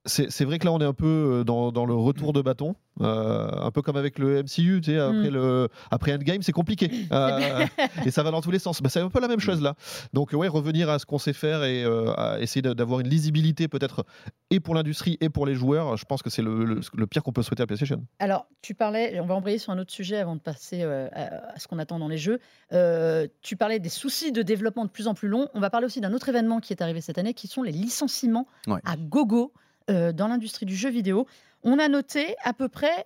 c'est 0.04 0.44
vrai 0.44 0.58
que 0.58 0.64
là, 0.64 0.72
on 0.72 0.80
est 0.80 0.84
un 0.84 0.92
peu 0.92 1.06
euh, 1.06 1.44
dans, 1.44 1.70
dans 1.70 1.86
le 1.86 1.94
retour 1.94 2.32
de 2.32 2.42
bâton, 2.42 2.74
euh, 3.00 3.48
un 3.52 3.70
peu 3.70 3.82
comme 3.82 3.96
avec 3.96 4.18
le 4.18 4.42
MCU, 4.42 4.80
tu 4.82 4.90
sais, 4.90 4.98
après, 4.98 5.30
Mm. 5.30 5.34
le, 5.34 5.68
après 5.92 6.12
Endgame, 6.12 6.42
c'est 6.42 6.50
compliqué. 6.52 6.90
Euh, 7.12 7.64
et 8.06 8.10
ça 8.10 8.22
va 8.24 8.30
dans 8.32 8.40
tous 8.40 8.50
les 8.50 8.58
sens. 8.58 8.82
Bah, 8.82 8.88
c'est 8.88 9.00
un 9.00 9.08
peu 9.08 9.20
la 9.20 9.28
même 9.28 9.38
chose 9.40 9.62
là. 9.62 9.74
Donc, 10.12 10.32
ouais, 10.32 10.48
revenir 10.48 10.90
à 10.90 10.98
ce 10.98 11.06
qu'on 11.06 11.18
sait 11.18 11.32
faire 11.32 11.62
et 11.64 11.84
euh, 11.84 12.12
à 12.16 12.40
essayer 12.40 12.62
d'avoir 12.62 13.00
une 13.00 13.08
lisibilité 13.08 13.68
peut-être 13.68 14.04
et 14.50 14.58
pour 14.60 14.74
l'industrie 14.74 15.18
et 15.20 15.28
pour 15.28 15.46
les 15.46 15.54
joueurs, 15.54 15.96
je 15.96 16.04
pense 16.04 16.22
que 16.22 16.30
c'est 16.30 16.42
le, 16.42 16.64
le- 16.64 16.80
le 16.94 17.06
pire 17.06 17.22
qu'on 17.22 17.32
peut 17.32 17.42
souhaiter 17.42 17.62
à 17.62 17.66
PlayStation. 17.66 18.04
Alors, 18.18 18.46
tu 18.60 18.74
parlais, 18.74 19.20
on 19.20 19.26
va 19.26 19.34
embrayer 19.34 19.58
sur 19.58 19.72
un 19.72 19.78
autre 19.78 19.92
sujet 19.92 20.16
avant 20.18 20.34
de 20.36 20.40
passer 20.40 20.82
euh, 20.82 21.08
à, 21.12 21.52
à 21.54 21.58
ce 21.58 21.68
qu'on 21.68 21.78
attend 21.78 21.98
dans 22.00 22.08
les 22.08 22.18
jeux. 22.18 22.40
Euh, 22.72 23.28
tu 23.40 23.56
parlais 23.56 23.78
des 23.78 23.88
soucis 23.88 24.32
de 24.32 24.42
développement 24.42 24.84
de 24.84 24.90
plus 24.90 25.06
en 25.06 25.14
plus 25.14 25.28
longs. 25.28 25.48
On 25.54 25.60
va 25.60 25.70
parler 25.70 25.86
aussi 25.86 26.00
d'un 26.00 26.12
autre 26.12 26.28
événement 26.28 26.58
qui 26.60 26.72
est 26.72 26.82
arrivé 26.82 27.00
cette 27.00 27.18
année, 27.18 27.34
qui 27.34 27.46
sont 27.46 27.62
les 27.62 27.72
licenciements 27.72 28.46
Ouais. 28.66 28.80
à 28.84 28.96
gogo 28.96 29.52
euh, 29.90 30.12
dans 30.12 30.28
l'industrie 30.28 30.66
du 30.66 30.76
jeu 30.76 30.90
vidéo. 30.90 31.26
On 31.62 31.78
a 31.78 31.88
noté 31.88 32.34
à 32.42 32.52
peu 32.52 32.68
près, 32.68 33.04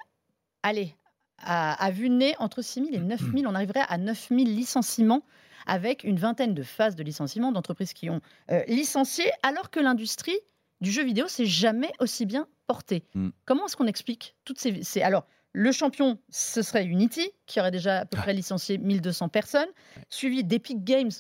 allez, 0.63 0.95
à, 1.39 1.73
à 1.85 1.91
vue 1.91 2.09
de 2.09 2.15
nez, 2.15 2.35
entre 2.39 2.63
6 2.63 2.85
000 2.87 2.95
et 2.95 2.99
9 2.99 3.21
000. 3.35 3.45
On 3.47 3.55
arriverait 3.55 3.85
à 3.89 3.99
9 3.99 4.29
000 4.31 4.41
licenciements 4.45 5.23
avec 5.67 6.05
une 6.05 6.17
vingtaine 6.19 6.55
de 6.55 6.63
phases 6.63 6.95
de 6.97 7.03
licenciement 7.03 7.53
d'entreprises 7.53 7.93
qui 7.93 8.09
ont 8.09 8.21
euh, 8.51 8.63
licencié, 8.69 9.25
alors 9.43 9.71
que 9.71 9.81
l'industrie 9.81 10.39
du 10.81 10.91
jeu 10.91 11.03
vidéo 11.05 11.27
s'est 11.29 11.47
jamais 11.47 11.91
aussi 12.01 12.25
bien 12.27 12.47
portée. 12.67 13.03
Mm. 13.15 13.31
Comment 13.45 13.67
est-ce 13.67 13.77
qu'on 13.77 13.87
explique 13.87 14.37
toutes 14.45 14.59
ces, 14.61 14.83
ces- 14.83 15.03
Alors, 15.03 15.27
le 15.53 15.73
champion, 15.73 16.19
ce 16.31 16.63
serait 16.63 16.85
Unity, 16.85 17.31
qui 17.47 17.59
aurait 17.61 17.71
déjà 17.71 18.01
à 18.01 18.05
peu 18.05 18.17
près 18.19 18.35
licencié 18.35 18.77
1200 18.79 19.29
personnes, 19.31 19.69
suivi 20.11 20.45
d'Epic 20.45 20.85
Games. 20.85 21.11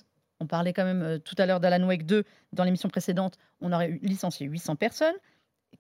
On 0.41 0.47
parlait 0.47 0.73
quand 0.75 0.85
même 0.85 1.03
euh, 1.03 1.19
tout 1.19 1.35
à 1.39 1.47
l'heure 1.47 1.59
d'Alan 1.61 1.87
Wake 1.87 2.05
2 2.05 2.23
dans 2.53 2.65
l'émission 2.65 2.89
précédente, 2.91 3.39
on 3.61 3.73
aurait 3.73 3.99
licencié 4.03 4.47
800 4.47 4.77
personnes. 4.77 5.15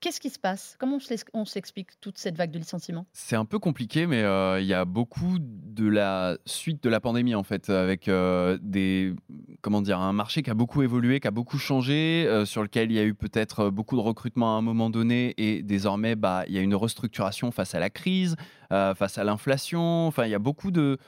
Qu'est-ce 0.00 0.20
qui 0.20 0.30
se 0.30 0.38
passe? 0.38 0.76
Comment 0.78 0.98
on 1.32 1.44
s'explique 1.44 2.00
toute 2.00 2.18
cette 2.18 2.36
vague 2.36 2.50
de 2.50 2.58
licenciements? 2.58 3.06
C'est 3.12 3.36
un 3.36 3.44
peu 3.44 3.58
compliqué, 3.58 4.06
mais 4.06 4.22
euh, 4.22 4.60
il 4.60 4.66
y 4.66 4.74
a 4.74 4.84
beaucoup 4.84 5.38
de 5.40 5.88
la 5.88 6.38
suite 6.44 6.82
de 6.82 6.88
la 6.88 7.00
pandémie 7.00 7.34
en 7.34 7.42
fait, 7.42 7.70
avec 7.70 8.08
euh, 8.08 8.58
des 8.60 9.14
comment 9.62 9.82
dire 9.82 9.98
un 9.98 10.12
marché 10.12 10.42
qui 10.42 10.50
a 10.50 10.54
beaucoup 10.54 10.82
évolué, 10.82 11.20
qui 11.20 11.28
a 11.28 11.30
beaucoup 11.30 11.58
changé, 11.58 12.26
euh, 12.26 12.44
sur 12.44 12.62
lequel 12.62 12.90
il 12.90 12.94
y 12.94 12.98
a 12.98 13.04
eu 13.04 13.14
peut-être 13.14 13.70
beaucoup 13.70 13.96
de 13.96 14.02
recrutement 14.02 14.54
à 14.54 14.58
un 14.58 14.62
moment 14.62 14.90
donné, 14.90 15.34
et 15.38 15.62
désormais 15.62 16.14
bah 16.14 16.44
il 16.46 16.54
y 16.54 16.58
a 16.58 16.62
une 16.62 16.74
restructuration 16.74 17.50
face 17.50 17.74
à 17.74 17.78
la 17.78 17.90
crise, 17.90 18.36
face 18.68 19.18
à 19.18 19.24
l'inflation. 19.24 20.06
Enfin, 20.06 20.24
il 20.24 20.30
y 20.30 20.34
a 20.34 20.38
beaucoup 20.38 20.70
de 20.70 20.98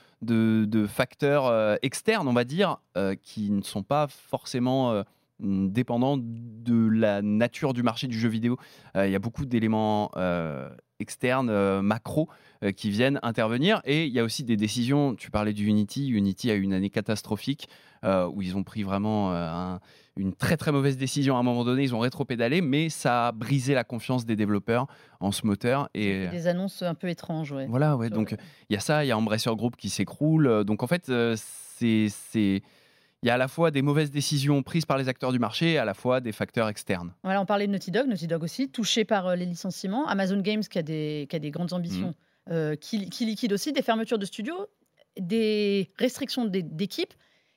facteurs 0.87 1.77
externes, 1.81 2.27
on 2.27 2.33
va 2.33 2.43
dire, 2.43 2.77
qui 3.21 3.51
ne 3.51 3.61
sont 3.61 3.83
pas 3.83 4.07
forcément 4.07 5.03
euh, 5.43 5.67
dépendants 5.69 6.17
de 6.19 6.87
la 6.89 7.21
nature 7.21 7.73
du 7.73 7.83
marché 7.83 8.07
du 8.07 8.17
jeu 8.19 8.29
vidéo. 8.29 8.57
Euh, 8.95 9.07
Il 9.07 9.11
y 9.11 9.15
a 9.15 9.19
beaucoup 9.19 9.45
d'éléments 9.45 10.11
euh, 10.17 10.69
externes, 10.99 11.49
euh, 11.49 11.81
macro, 11.81 12.29
euh, 12.63 12.71
qui 12.71 12.89
viennent 12.89 13.19
intervenir. 13.23 13.81
Et 13.85 14.05
il 14.05 14.13
y 14.13 14.19
a 14.19 14.23
aussi 14.23 14.43
des 14.43 14.57
décisions. 14.57 15.15
Tu 15.15 15.31
parlais 15.31 15.53
du 15.53 15.65
Unity. 15.65 16.09
Unity 16.09 16.51
a 16.51 16.55
eu 16.55 16.61
une 16.61 16.73
année 16.73 16.89
catastrophique 16.89 17.67
où 18.03 18.41
ils 18.41 18.55
ont 18.55 18.63
pris 18.63 18.83
vraiment 18.83 19.33
un- 19.33 19.81
une 20.15 20.33
très 20.33 20.55
très 20.55 20.71
mauvaise 20.71 20.95
décision 20.97 21.35
à 21.35 21.39
un 21.39 21.43
moment 21.43 21.65
donné. 21.65 21.83
Ils 21.83 21.93
ont 21.93 21.99
rétro-pédalé, 21.99 22.61
mais 22.61 22.87
ça 22.89 23.27
a 23.27 23.31
brisé 23.33 23.73
la 23.73 23.83
confiance 23.83 24.25
des 24.25 24.37
développeurs 24.37 24.87
en 25.19 25.33
ce 25.33 25.45
moteur. 25.45 25.89
Et 25.93 26.27
Des 26.27 26.47
annonces 26.47 26.81
un 26.81 26.93
peu 26.95 27.09
étranges, 27.09 27.51
ouais. 27.51 27.65
voilà, 27.67 27.97
ouais. 27.97 28.09
Donc 28.09 28.35
il 28.69 28.73
y 28.73 28.77
a 28.77 28.79
ça. 28.79 29.03
Il 29.03 29.07
y 29.09 29.11
a 29.11 29.17
Embracer 29.17 29.53
Group 29.55 29.75
qui 29.75 29.89
s'écroule. 29.89 30.63
Donc 30.63 30.81
en 30.81 30.87
fait, 30.87 31.11
c'est 31.75 32.61
il 33.23 33.27
y 33.27 33.29
a 33.29 33.33
à 33.33 33.37
la 33.37 33.47
fois 33.47 33.69
des 33.71 33.81
mauvaises 33.81 34.11
décisions 34.11 34.63
prises 34.63 34.85
par 34.85 34.97
les 34.97 35.07
acteurs 35.09 35.31
du 35.31 35.39
marché, 35.39 35.73
et 35.73 35.77
à 35.77 35.85
la 35.85 35.93
fois 35.93 36.21
des 36.21 36.31
facteurs 36.31 36.67
externes. 36.69 37.13
Voilà, 37.23 37.41
on 37.41 37.45
parlait 37.45 37.67
de 37.67 37.71
Naughty 37.71 37.91
Dog, 37.91 38.07
Naughty 38.07 38.27
Dog 38.27 38.43
aussi, 38.43 38.69
touché 38.69 39.03
par 39.05 39.27
euh, 39.27 39.35
les 39.35 39.45
licenciements. 39.45 40.07
Amazon 40.07 40.39
Games 40.41 40.61
qui 40.63 40.77
a 40.79 40.83
des, 40.83 41.27
qui 41.29 41.35
a 41.35 41.39
des 41.39 41.51
grandes 41.51 41.73
ambitions, 41.73 42.15
euh, 42.49 42.75
qui, 42.75 43.09
qui 43.09 43.25
liquide 43.25 43.51
aussi 43.53 43.73
des 43.73 43.81
fermetures 43.81 44.17
de 44.19 44.25
studios, 44.25 44.67
des 45.19 45.91
restrictions 45.97 46.45
d'é- 46.45 46.63
d'équipes. 46.63 47.13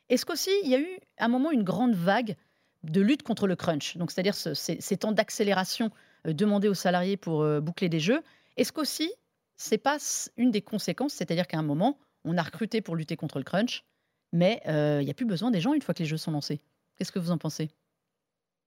Est-ce 0.08 0.26
qu'aussi 0.26 0.50
il 0.64 0.70
y 0.70 0.74
a 0.74 0.80
eu 0.80 0.98
à 1.18 1.26
un 1.26 1.28
moment 1.28 1.50
une 1.50 1.62
grande 1.62 1.94
vague 1.94 2.36
de 2.82 3.00
lutte 3.00 3.22
contre 3.22 3.46
le 3.46 3.54
crunch, 3.54 3.96
donc 3.96 4.10
c'est-à-dire 4.10 4.34
ce- 4.34 4.54
ces, 4.54 4.80
ces 4.80 4.96
temps 4.96 5.12
d'accélération 5.12 5.90
euh, 6.26 6.32
demandés 6.32 6.68
aux 6.68 6.74
salariés 6.74 7.16
pour 7.16 7.42
euh, 7.42 7.60
boucler 7.60 7.88
des 7.88 8.00
jeux. 8.00 8.22
Est-ce 8.56 8.72
qu'aussi 8.72 9.10
c'est 9.56 9.78
pas 9.78 9.98
une 10.36 10.50
des 10.50 10.62
conséquences, 10.62 11.12
c'est-à-dire 11.12 11.46
qu'à 11.46 11.58
un 11.58 11.62
moment 11.62 11.98
on 12.24 12.36
a 12.36 12.42
recruté 12.42 12.80
pour 12.80 12.96
lutter 12.96 13.14
contre 13.16 13.38
le 13.38 13.44
crunch, 13.44 13.84
mais 14.32 14.60
euh, 14.68 14.98
il 15.00 15.04
n'y 15.04 15.10
a 15.10 15.14
plus 15.14 15.26
besoin 15.26 15.50
des 15.50 15.60
gens 15.60 15.74
une 15.74 15.82
fois 15.82 15.94
que 15.94 16.00
les 16.02 16.08
jeux 16.08 16.16
sont 16.16 16.30
lancés. 16.32 16.60
Qu'est-ce 16.96 17.12
que 17.12 17.18
vous 17.18 17.30
en 17.30 17.38
pensez? 17.38 17.70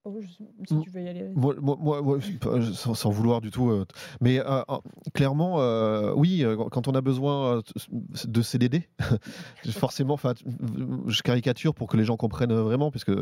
Oh, 0.08 0.20
si 0.68 0.76
Mm. 0.76 0.82
tu 0.84 0.90
veux 0.92 1.02
y 1.02 1.08
aller. 1.08 1.24
Moi, 1.36 1.56
sans, 2.74 2.94
sans 2.94 3.10
vouloir 3.10 3.42
du 3.42 3.50
tout. 3.50 3.72
euh, 3.72 3.86
mais 4.22 4.40
euh, 4.40 4.62
clairement, 5.16 5.60
euh, 5.62 6.14
oui, 6.16 6.46
quand 6.72 6.88
on 6.88 6.92
a 6.94 7.02
besoin 7.02 7.64
de 8.26 8.42
CDD, 8.44 8.88
forcément, 9.72 10.14
enfin, 10.14 10.34
je 11.08 11.22
caricature 11.24 11.74
pour 11.74 11.88
que 11.88 11.98
les 11.98 12.04
gens 12.04 12.18
comprennent 12.18 12.54
vraiment, 12.54 12.92
puisque 12.92 13.14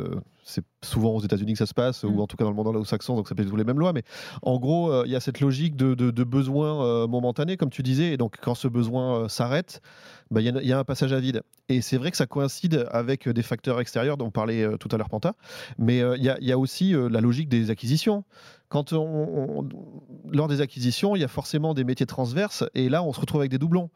c'est 0.43 0.65
souvent 0.83 1.11
aux 1.11 1.21
États-Unis 1.21 1.53
que 1.53 1.59
ça 1.59 1.65
se 1.65 1.73
passe, 1.73 2.03
Mm. 2.03 2.07
ou 2.17 2.21
en 2.21 2.27
tout 2.27 2.35
cas 2.35 2.43
dans 2.43 2.49
le 2.49 2.55
monde 2.57 2.67
anglo-saxon, 2.67 3.15
donc 3.15 3.29
ça 3.29 3.35
peut 3.35 3.43
être 3.43 3.49
tous 3.49 3.55
les 3.55 3.63
mêmes 3.63 3.79
lois. 3.79 3.93
Mais 3.93 4.03
en 4.41 4.59
gros, 4.59 4.91
euh, 4.91 5.03
il 5.05 5.11
y 5.11 5.15
a 5.15 5.21
cette 5.21 5.39
logique 5.39 5.77
de, 5.77 5.93
de, 5.95 6.11
de 6.11 6.23
besoin 6.25 6.83
euh, 6.85 7.07
momentané, 7.07 7.55
comme 7.55 7.69
tu 7.69 7.81
disais, 7.81 8.11
et 8.11 8.17
donc 8.17 8.35
quand 8.41 8.55
ce 8.55 8.67
besoin 8.67 9.21
euh, 9.23 9.27
bah, 10.31 10.41
il 10.41 10.45
y, 10.47 10.73
a- 10.73 10.79
un 10.79 10.83
passage 10.83 11.13
à 11.13 11.19
vide. 11.19 11.43
Et 11.69 11.81
c'est 11.81 11.97
vrai 11.97 12.11
que 12.11 12.17
ça 12.17 12.25
coïncide 12.25 12.87
avec 12.91 13.29
des 13.29 13.43
facteurs 13.43 13.79
extérieurs 13.79 14.17
dont 14.17 14.31
parlait 14.31 14.63
euh, 14.63 14.77
tout 14.77 14.89
à 14.91 14.97
l'heure 14.97 15.09
Panta, 15.09 15.35
mais 15.77 16.01
euh, 16.01 16.17
il 16.17 16.23
y, 16.23 16.51
a- 16.51 16.57
aussi 16.57 16.95
euh, 16.95 17.09
la 17.09 17.21
logique 17.21 17.49
des 17.49 17.69
acquisitions. 17.69 18.23
Lors 20.31 20.47
des 20.47 20.61
acquisitions, 20.61 21.15
il 21.15 21.19
y 21.19 21.23
a 21.23 21.27
forcément 21.27 21.73
des 21.73 21.83
métiers 21.83 22.05
transverses, 22.05 22.63
et 22.73 22.89
là, 22.89 23.03
on 23.03 23.13
se 23.13 23.19
retrouve 23.19 23.41
avec 23.41 23.51
des 23.51 23.59
doublons. 23.59 23.89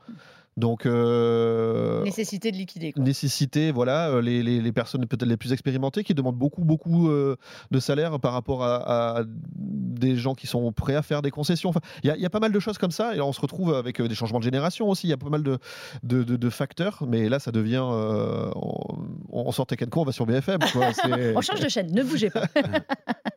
Donc, 0.58 0.86
euh, 0.88 2.04
Nécessité 2.04 2.52
de 2.52 2.58
liquider. 2.58 2.92
Quoi. 2.92 3.04
nécessité, 3.04 3.72
voilà, 3.72 4.10
euh, 4.10 4.22
les, 4.22 4.42
les- 4.42 4.60
les 4.60 4.72
personnes 4.72 5.06
peut-être 5.06 5.28
les 5.30 5.38
plus 5.38 5.54
expérimentées 5.54 6.04
qui 6.04 6.14
demandent 6.16 6.36
beaucoup, 6.36 6.66
beaucoup 6.66 7.10
euh, 7.10 7.36
de 7.72 7.80
salaire 7.80 8.20
par 8.20 8.34
rapport 8.34 8.64
à, 8.64 9.20
à 9.20 9.24
des 9.56 10.16
gens 10.16 10.34
qui 10.34 10.48
sont 10.48 10.72
prêts 10.72 10.96
à 10.96 11.04
faire 11.04 11.22
des 11.22 11.30
concessions. 11.32 11.70
Enfin, 11.70 11.82
Il 12.04 12.08
y, 12.08 12.10
a- 12.10 12.16
il 12.16 12.22
y 12.22 12.26
a 12.26 12.30
pas 12.32 12.40
mal 12.40 12.52
de 12.52 12.60
choses 12.60 12.78
comme 12.80 12.90
ça, 12.92 13.14
et 13.14 13.18
là, 13.18 13.26
on 13.26 13.34
se 13.34 13.42
retrouve 13.42 13.74
avec 13.76 14.02
euh, 14.02 14.08
des 14.08 14.16
changements 14.16 14.40
de 14.40 14.44
génération 14.44 14.90
aussi. 14.90 15.08
Il 15.08 15.12
y 15.12 15.14
a 15.14 15.18
pas 15.18 15.30
mal 15.30 15.44
de, 15.44 15.60
de, 16.04 16.24
de- 16.24 16.36
de 16.38 16.50
facteurs, 16.50 17.04
mais 17.08 17.30
là, 17.30 17.38
ça 17.40 17.52
devient. 17.52 17.84
on, 17.86 18.98
on 19.30 19.52
sort 19.52 19.68
Tekken 19.68 19.90
on 19.96 20.04
va 20.04 20.12
sur 20.12 20.26
BFM. 20.26 20.60
Quoi. 20.74 20.90
On 21.36 21.42
change 21.42 21.60
de 21.60 21.70
chaîne, 21.70 21.92
ne 21.94 22.04
bougez 22.04 22.30
pas. 22.32 22.46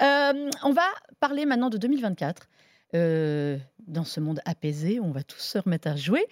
On 0.00 0.72
va 0.72 0.82
parler 1.20 1.46
maintenant 1.46 1.70
de 1.70 1.78
2024. 1.78 2.48
Euh, 2.94 3.58
dans 3.86 4.04
ce 4.04 4.20
monde 4.20 4.40
apaisé, 4.44 5.00
on 5.00 5.10
va 5.10 5.22
tous 5.22 5.40
se 5.40 5.58
remettre 5.58 5.88
à 5.88 5.96
jouer. 5.96 6.24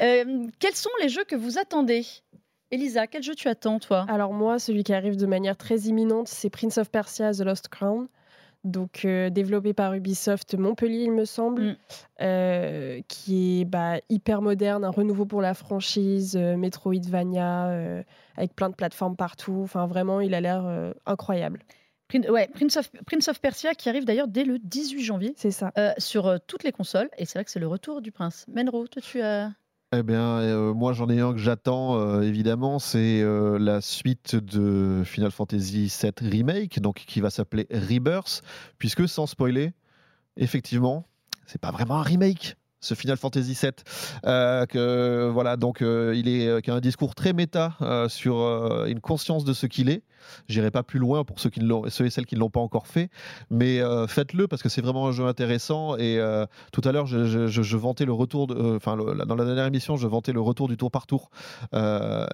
Euh, 0.00 0.46
quels 0.58 0.74
sont 0.74 0.90
les 1.00 1.08
jeux 1.08 1.24
que 1.24 1.36
vous 1.36 1.58
attendez? 1.58 2.04
Elisa, 2.70 3.06
quel 3.06 3.22
jeu 3.22 3.34
tu 3.34 3.48
attends, 3.48 3.78
toi? 3.78 4.04
Alors 4.08 4.32
moi, 4.34 4.58
celui 4.58 4.84
qui 4.84 4.92
arrive 4.92 5.16
de 5.16 5.26
manière 5.26 5.56
très 5.56 5.76
imminente, 5.82 6.28
c'est 6.28 6.50
Prince 6.50 6.76
of 6.78 6.90
Persia 6.90 7.32
The 7.32 7.40
Lost 7.40 7.68
Crown. 7.68 8.08
donc 8.64 9.04
euh, 9.04 9.30
développé 9.30 9.72
par 9.72 9.94
Ubisoft 9.94 10.54
Montpellier, 10.54 11.04
il 11.04 11.12
me 11.12 11.24
semble, 11.24 11.62
Mm. 11.62 11.76
euh, 12.22 13.00
qui 13.08 13.60
est 13.60 13.64
bah, 13.64 14.00
hyper 14.10 14.42
moderne, 14.42 14.84
un 14.84 14.90
renouveau 14.90 15.24
pour 15.24 15.40
la 15.40 15.54
franchise, 15.54 16.36
euh, 16.36 16.56
Metroidvania, 16.56 18.02
avec 18.36 18.54
plein 18.54 18.68
de 18.68 18.74
plateformes 18.74 19.16
partout. 19.16 19.60
Enfin, 19.62 19.86
vraiment, 19.86 20.20
il 20.20 20.34
a 20.34 20.40
l'air 20.40 20.92
incroyable. 21.06 21.60
Prin- 22.08 22.28
ouais, 22.30 22.48
Prince 22.54 22.76
of, 22.78 22.90
Prince 23.06 23.28
of 23.28 23.40
Persia 23.40 23.74
qui 23.74 23.88
arrive 23.88 24.04
d'ailleurs 24.04 24.28
dès 24.28 24.44
le 24.44 24.58
18 24.58 25.02
janvier 25.04 25.34
C'est 25.36 25.50
ça. 25.50 25.72
euh, 25.78 25.92
sur 25.98 26.26
euh, 26.26 26.38
toutes 26.46 26.64
les 26.64 26.72
consoles. 26.72 27.10
Et 27.18 27.26
c'est 27.26 27.38
vrai 27.38 27.44
que 27.44 27.50
c'est 27.50 27.60
le 27.60 27.66
retour 27.68 28.00
du 28.00 28.12
prince. 28.12 28.46
Menro, 28.52 28.86
toi 28.86 29.02
tu 29.02 29.20
as. 29.20 29.52
Eh 29.92 30.02
bien, 30.02 30.38
euh, 30.40 30.74
moi 30.74 30.92
j'en 30.92 31.08
ai 31.08 31.20
un 31.20 31.32
que 31.32 31.38
j'attends 31.38 31.98
euh, 31.98 32.20
évidemment, 32.20 32.78
c'est 32.78 33.22
euh, 33.22 33.58
la 33.58 33.80
suite 33.80 34.36
de 34.36 35.02
Final 35.04 35.30
Fantasy 35.30 35.90
VII 36.02 36.12
Remake, 36.30 36.78
donc 36.80 36.96
qui 37.06 37.20
va 37.22 37.30
s'appeler 37.30 37.66
Rebirth, 37.70 38.42
puisque 38.78 39.08
sans 39.08 39.26
spoiler, 39.26 39.72
effectivement, 40.36 41.06
c'est 41.46 41.60
pas 41.60 41.70
vraiment 41.70 41.96
un 42.00 42.02
remake. 42.02 42.56
Ce 42.80 42.94
Final 42.94 43.16
Fantasy 43.16 43.56
VII, 43.60 43.72
Euh, 44.24 44.66
que 44.66 45.28
voilà, 45.32 45.56
donc 45.56 45.82
euh, 45.82 46.14
il 46.16 46.28
est 46.28 46.46
euh, 46.46 46.60
qui 46.60 46.70
a 46.70 46.74
un 46.74 46.80
discours 46.80 47.14
très 47.14 47.32
méta 47.32 47.76
sur 48.08 48.36
une 48.86 49.00
conscience 49.00 49.44
de 49.44 49.52
ce 49.52 49.66
qu'il 49.66 49.88
est. 49.90 50.02
J'irai 50.48 50.70
pas 50.70 50.82
plus 50.82 50.98
loin 50.98 51.24
pour 51.24 51.40
ceux 51.40 51.48
qui 51.48 51.60
ceux 51.88 52.06
et 52.06 52.10
celles 52.10 52.26
qui 52.26 52.34
ne 52.34 52.40
l'ont 52.40 52.50
pas 52.50 52.60
encore 52.60 52.86
fait, 52.86 53.08
mais 53.50 53.80
faites-le 54.08 54.46
parce 54.46 54.62
que 54.62 54.68
c'est 54.68 54.82
vraiment 54.82 55.06
un 55.08 55.12
jeu 55.12 55.24
intéressant. 55.26 55.96
Et 55.96 56.20
tout 56.72 56.82
à 56.84 56.92
l'heure, 56.92 57.06
je, 57.06 57.76
vantais 57.76 58.04
le 58.04 58.12
retour, 58.12 58.48
enfin 58.76 58.96
dans 58.96 59.34
la 59.36 59.44
dernière 59.44 59.66
émission, 59.66 59.96
je 59.96 60.06
vantais 60.06 60.32
le 60.32 60.40
retour 60.40 60.68
du 60.68 60.76
tour 60.76 60.90
par 60.90 61.06
tour. 61.06 61.30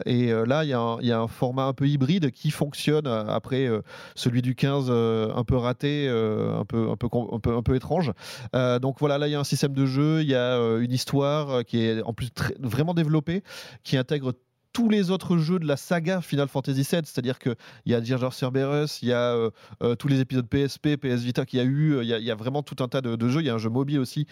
Et 0.07 0.33
là, 0.33 0.65
il 0.65 0.69
y, 0.71 0.73
a 0.73 0.81
un- 0.81 0.99
il 1.01 1.07
y 1.07 1.13
a 1.13 1.21
un 1.21 1.29
format 1.29 1.65
un 1.65 1.73
peu 1.73 1.87
hybride 1.87 2.31
qui 2.33 2.51
fonctionne 2.51 3.07
après 3.07 3.69
celui 4.15 4.43
du 4.43 4.55
15 4.55 4.87
euh, 4.89 5.33
un 5.35 5.45
peu 5.45 5.57
raté, 5.57 6.09
un, 6.09 6.65
peu, 6.65 6.91
un, 6.91 6.97
peu, 6.97 7.09
un, 7.33 7.39
peu, 7.39 7.55
un 7.57 7.63
peu 7.63 7.75
étrange. 7.77 8.13
Donc 8.55 8.97
voilà, 8.99 9.19
là, 9.19 9.29
il 9.29 9.33
y 9.33 9.37
a 9.37 9.41
un 9.41 9.45
système 9.45 9.73
de 9.73 9.87
jeu, 9.87 10.23
il 10.23 10.29
y 10.29 10.34
a 10.34 10.34
euh, 10.39 10.81
une 10.81 10.93
histoire 10.93 11.51
euh, 11.51 11.63
qui 11.63 11.85
est 11.85 12.03
en 12.03 12.13
plus 12.13 12.31
vraiment 12.59 12.95
développée, 12.95 13.43
qui 13.83 13.97
intègre 13.97 14.35
tous 14.75 14.89
les 14.89 15.13
autres 15.13 15.39
jeux 15.39 15.61
de 15.61 15.67
la 15.67 15.77
saga 15.77 16.21
Final 16.21 16.49
Fantasy 16.49 16.81
VII, 16.83 17.03
c'est-à-dire 17.05 17.39
qu'il 17.39 17.55
y 17.87 17.95
a 17.95 18.01
Dirge 18.01 18.29
Cerberus, 18.31 19.01
il 19.03 19.09
y 19.09 19.13
a 19.13 19.33
euh, 19.33 19.51
euh, 19.85 19.95
tous 19.95 20.09
les 20.09 20.19
épisodes 20.19 20.47
PSP, 20.49 20.97
PS 20.97 21.23
Vita 21.23 21.47
qu'il 21.47 21.61
y 21.61 21.63
a 21.63 21.65
eu, 21.65 21.93
euh, 21.95 22.03
il 22.03 22.09
y 22.09 22.31
a, 22.31 22.35
vraiment 22.35 22.65
tout 22.65 22.83
un 22.83 22.89
tas 22.89 23.01
de, 23.01 23.29
jeux, 23.29 23.41
il 23.41 23.47
y 23.47 23.51
a 23.51 23.55
un 23.55 23.59
jeu 23.59 23.71
mobile 23.71 24.01
aussi 24.01 24.27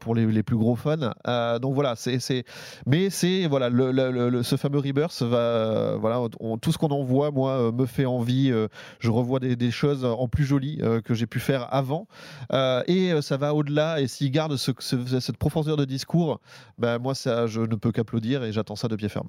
pour 0.00 0.14
les, 0.14 0.42
plus 0.42 0.56
gros 0.56 0.76
fans. 0.76 1.12
Donc 1.58 1.74
voilà, 1.74 1.96
c'est, 1.96 2.44
mais 2.86 3.08
c'est 3.08 3.46
voilà, 3.46 3.70
le, 3.70 4.42
ce 4.42 4.56
fameux 4.56 4.78
Rebirth 4.78 5.22
va, 5.22 5.96
voilà, 5.96 6.20
tout 6.60 6.70
ce 6.70 6.76
qu'on 6.76 6.88
en 6.88 7.02
voit, 7.02 7.30
moi, 7.30 7.72
me 7.72 7.86
fait 7.86 8.04
envie. 8.04 8.52
je 9.00 9.10
revois 9.10 9.40
des, 9.40 9.70
choses 9.70 10.04
en 10.04 10.28
plus 10.28 10.44
jolies 10.44 10.80
que 11.04 11.14
j'ai 11.14 11.26
pu 11.26 11.40
faire 11.40 11.66
avant, 11.72 12.06
et 12.86 13.12
ça 13.22 13.38
va 13.38 13.54
au-delà. 13.54 14.00
Et 14.02 14.06
s'il 14.06 14.30
garde 14.30 14.56
ce- 14.56 14.72
ce- 14.78 15.20
cette 15.20 15.38
profondeur 15.38 15.78
de 15.78 15.86
discours, 15.86 16.40
ben 16.76 16.98
moi, 16.98 17.14
ça, 17.14 17.46
je 17.46 17.62
ne 17.62 17.74
peux 17.74 17.90
qu'applaudir 17.90 18.44
et 18.44 18.52
j'attends 18.52 18.76
ça 18.76 18.88
de 18.88 18.96
pied 18.96 19.08
ferme. 19.08 19.28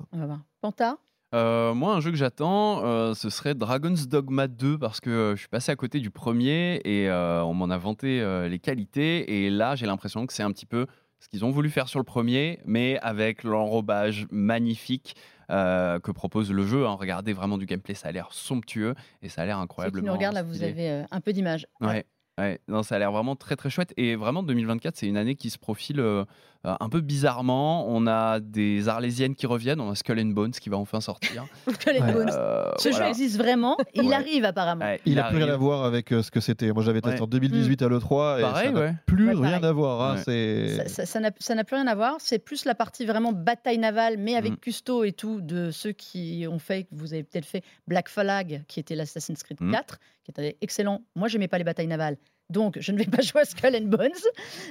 Panta? 0.61 0.97
Euh, 1.35 1.73
moi, 1.75 1.93
un 1.93 1.99
jeu 1.99 2.09
que 2.11 2.17
j'attends, 2.17 2.83
euh, 2.83 3.13
ce 3.13 3.29
serait 3.29 3.53
Dragon's 3.53 4.07
Dogma 4.07 4.47
2 4.47 4.79
parce 4.79 4.99
que 4.99 5.09
euh, 5.09 5.35
je 5.35 5.41
suis 5.41 5.47
passé 5.47 5.71
à 5.71 5.75
côté 5.75 5.99
du 5.99 6.09
premier 6.09 6.81
et 6.85 7.09
on 7.11 7.53
m'en 7.53 7.69
a 7.69 7.77
vanté 7.77 8.23
les 8.49 8.59
qualités. 8.59 9.45
Et 9.45 9.49
là, 9.49 9.75
j'ai 9.75 9.85
l'impression 9.85 10.25
que 10.25 10.33
c'est 10.33 10.43
un 10.43 10.51
petit 10.51 10.65
peu 10.65 10.87
ce 11.19 11.27
qu'ils 11.27 11.43
ont 11.45 11.51
voulu 11.51 11.69
faire 11.69 11.87
sur 11.87 11.99
le 11.99 12.05
premier, 12.05 12.59
mais 12.65 12.97
avec 13.01 13.43
l'enrobage 13.43 14.25
magnifique 14.31 15.15
que 15.49 16.11
propose 16.11 16.51
le 16.51 16.65
jeu. 16.65 16.87
hein. 16.87 16.95
Regardez 16.99 17.33
vraiment 17.33 17.57
du 17.57 17.65
gameplay, 17.65 17.93
ça 17.93 18.07
a 18.07 18.11
l'air 18.11 18.29
somptueux 18.31 18.95
et 19.21 19.29
ça 19.29 19.41
a 19.43 19.45
l'air 19.45 19.57
qui 19.57 19.63
incroyablement. 19.63 20.07
nous 20.07 20.13
regardent, 20.13 20.35
là, 20.35 20.43
vous 20.43 20.63
avez 20.63 21.03
un 21.11 21.21
peu 21.21 21.33
d'image. 21.33 21.67
Ouais. 21.81 22.05
Ouais, 22.39 22.57
non, 22.69 22.83
ça 22.83 22.95
a 22.95 22.99
l'air 22.99 23.11
vraiment 23.11 23.35
très 23.35 23.57
très 23.57 23.69
chouette. 23.69 23.93
Et 23.97 24.15
vraiment, 24.15 24.43
2024, 24.43 24.95
c'est 24.95 25.07
une 25.07 25.17
année 25.17 25.35
qui 25.35 25.49
se 25.49 25.57
profile 25.57 25.99
euh, 25.99 26.23
euh, 26.65 26.75
un 26.79 26.89
peu 26.89 27.01
bizarrement. 27.01 27.85
On 27.87 28.05
a 28.07 28.39
des 28.39 28.89
Arlésiennes 28.89 29.35
qui 29.35 29.47
reviennent, 29.47 29.79
on 29.79 29.91
a 29.91 29.95
Skull 29.95 30.19
and 30.19 30.25
Bones 30.33 30.51
qui 30.51 30.69
va 30.69 30.77
enfin 30.77 30.99
sortir. 31.01 31.45
Les 31.87 31.99
Ouais. 32.01 32.13
Bones. 32.13 32.29
Euh, 32.33 32.71
Ce 32.77 32.91
jeu 32.91 33.03
existe 33.03 33.37
vraiment 33.37 33.77
et 33.93 33.99
il 34.01 34.09
Ouais. 34.09 34.15
arrive 34.15 34.43
apparemment. 34.45 34.83
Ouais, 34.85 34.99
Il 35.05 35.15
n'a 35.15 35.23
plus 35.29 35.37
rien 35.37 35.47
à 35.53 35.57
voir 35.57 35.83
avec 35.85 36.11
euh, 36.11 36.21
ce 36.21 36.31
que 36.31 36.39
c'était. 36.39 36.71
Moi, 36.73 36.83
j'avais 36.83 37.01
testé 37.01 37.17
Ouais. 37.17 37.23
en 37.23 37.27
2018 37.27 37.81
à 37.81 37.87
l'E3 37.87 38.39
et 38.39 38.41
Pareil, 38.41 38.65
ça 38.67 38.71
n'a 38.73 38.93
plus 39.05 39.27
Ouais, 39.35 39.47
rien 39.47 39.63
à 39.63 39.71
voir. 39.71 40.01
hein, 40.01 40.15
Ouais. 40.15 40.21
c'est... 40.25 40.67
Ça- 40.75 40.87
Ça 40.89 41.05
ça 41.05 41.19
n'a 41.19 41.31
ça 41.39 41.55
n'a 41.55 41.63
plus 41.63 41.75
rien 41.75 41.87
à 41.87 41.95
voir. 41.95 42.15
C'est 42.19 42.39
plus 42.39 42.65
la 42.65 42.75
partie 42.75 43.05
vraiment 43.05 43.31
bataille 43.31 43.77
navale, 43.77 44.17
mais 44.17 44.35
avec 44.35 44.53
Mm. 44.53 44.57
Custo 44.57 45.03
et 45.03 45.11
tout, 45.13 45.41
de 45.41 45.71
ceux 45.71 45.91
qui 45.93 46.45
ont 46.49 46.59
fait, 46.59 46.83
que 46.83 46.89
vous 46.91 47.13
avez 47.13 47.23
peut-être 47.23 47.45
fait 47.45 47.63
Black 47.87 48.09
Flag, 48.09 48.63
qui 48.67 48.79
était 48.79 48.95
l'Assassin's 48.95 49.43
Creed 49.43 49.59
Mm. 49.61 49.71
4, 49.71 49.99
qui 50.23 50.31
était 50.31 50.57
excellent. 50.61 51.01
Moi, 51.15 51.27
j'aimais 51.29 51.47
pas 51.47 51.57
les 51.57 51.63
batailles 51.63 51.87
navales. 51.87 52.17
Donc, 52.49 52.77
je 52.79 52.91
ne 52.91 52.97
vais 52.97 53.05
pas 53.05 53.21
jouer 53.21 53.41
à 53.41 53.45
Skull 53.45 53.75
and 53.75 53.85
Bones. 53.87 54.09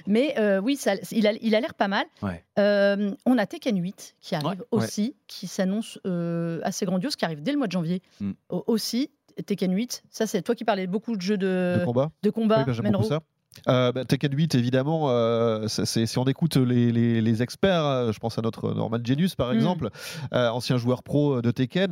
Mais 0.07 0.35
euh, 0.39 0.61
oui, 0.61 0.77
ça, 0.77 0.95
il 1.13 1.27
a 1.27 1.33
il 1.41 1.55
a 1.55 1.61
l'air 1.61 1.75
pas 1.75 1.89
mal. 1.89 2.07
Ouais. 2.23 2.45
Euh, 2.59 3.13
on 3.27 3.39
a 3.39 3.47
Tekken 3.47 3.81
8 3.81 4.17
qui 4.21 4.35
arrive 4.35 4.61
Ouais. 4.61 4.67
aussi, 4.71 5.15
qui 5.27 5.47
s'annonce 5.47 5.99
euh, 6.07 6.61
assez 6.65 6.85
grandiose, 6.87 7.15
qui 7.17 7.25
arrive 7.25 7.43
dès 7.43 7.53
le 7.53 7.59
mois 7.59 7.67
de 7.67 7.73
janvier 7.73 8.03
Mm. 8.21 8.33
Au- 8.51 8.65
aussi. 8.67 9.11
Tekken 9.47 9.73
8, 9.73 10.03
ça 10.11 10.27
c'est 10.27 10.43
toi 10.43 10.57
qui 10.57 10.65
parlais 10.65 10.89
beaucoup 10.89 11.15
de 11.15 11.23
jeux 11.23 11.39
de, 11.39 11.77
de 11.79 11.85
combat. 11.85 12.11
de 12.25 12.31
combat, 12.31 12.65
Oui, 12.67 12.83
bah, 12.83 13.21
Euh, 13.69 13.93
bah, 13.93 14.05
Tekken 14.05 14.33
8, 14.35 14.55
évidemment, 14.55 15.11
euh, 15.11 15.67
c'est- 15.69 16.07
si 16.07 16.19
on 16.19 16.25
écoute 16.25 16.57
les, 16.57 16.93
les- 16.93 17.21
les 17.21 17.43
experts, 17.43 17.85
euh, 17.85 18.13
je 18.13 18.19
pense 18.19 18.39
à 18.39 18.43
notre 18.43 18.73
Norman 18.75 18.99
Genius 19.03 19.35
par 19.35 19.51
Mm. 19.53 19.55
exemple, 19.57 19.89
euh, 20.35 20.49
ancien 20.51 20.77
joueur 20.77 21.03
pro 21.03 21.41
de 21.43 21.51
Tekken, 21.51 21.91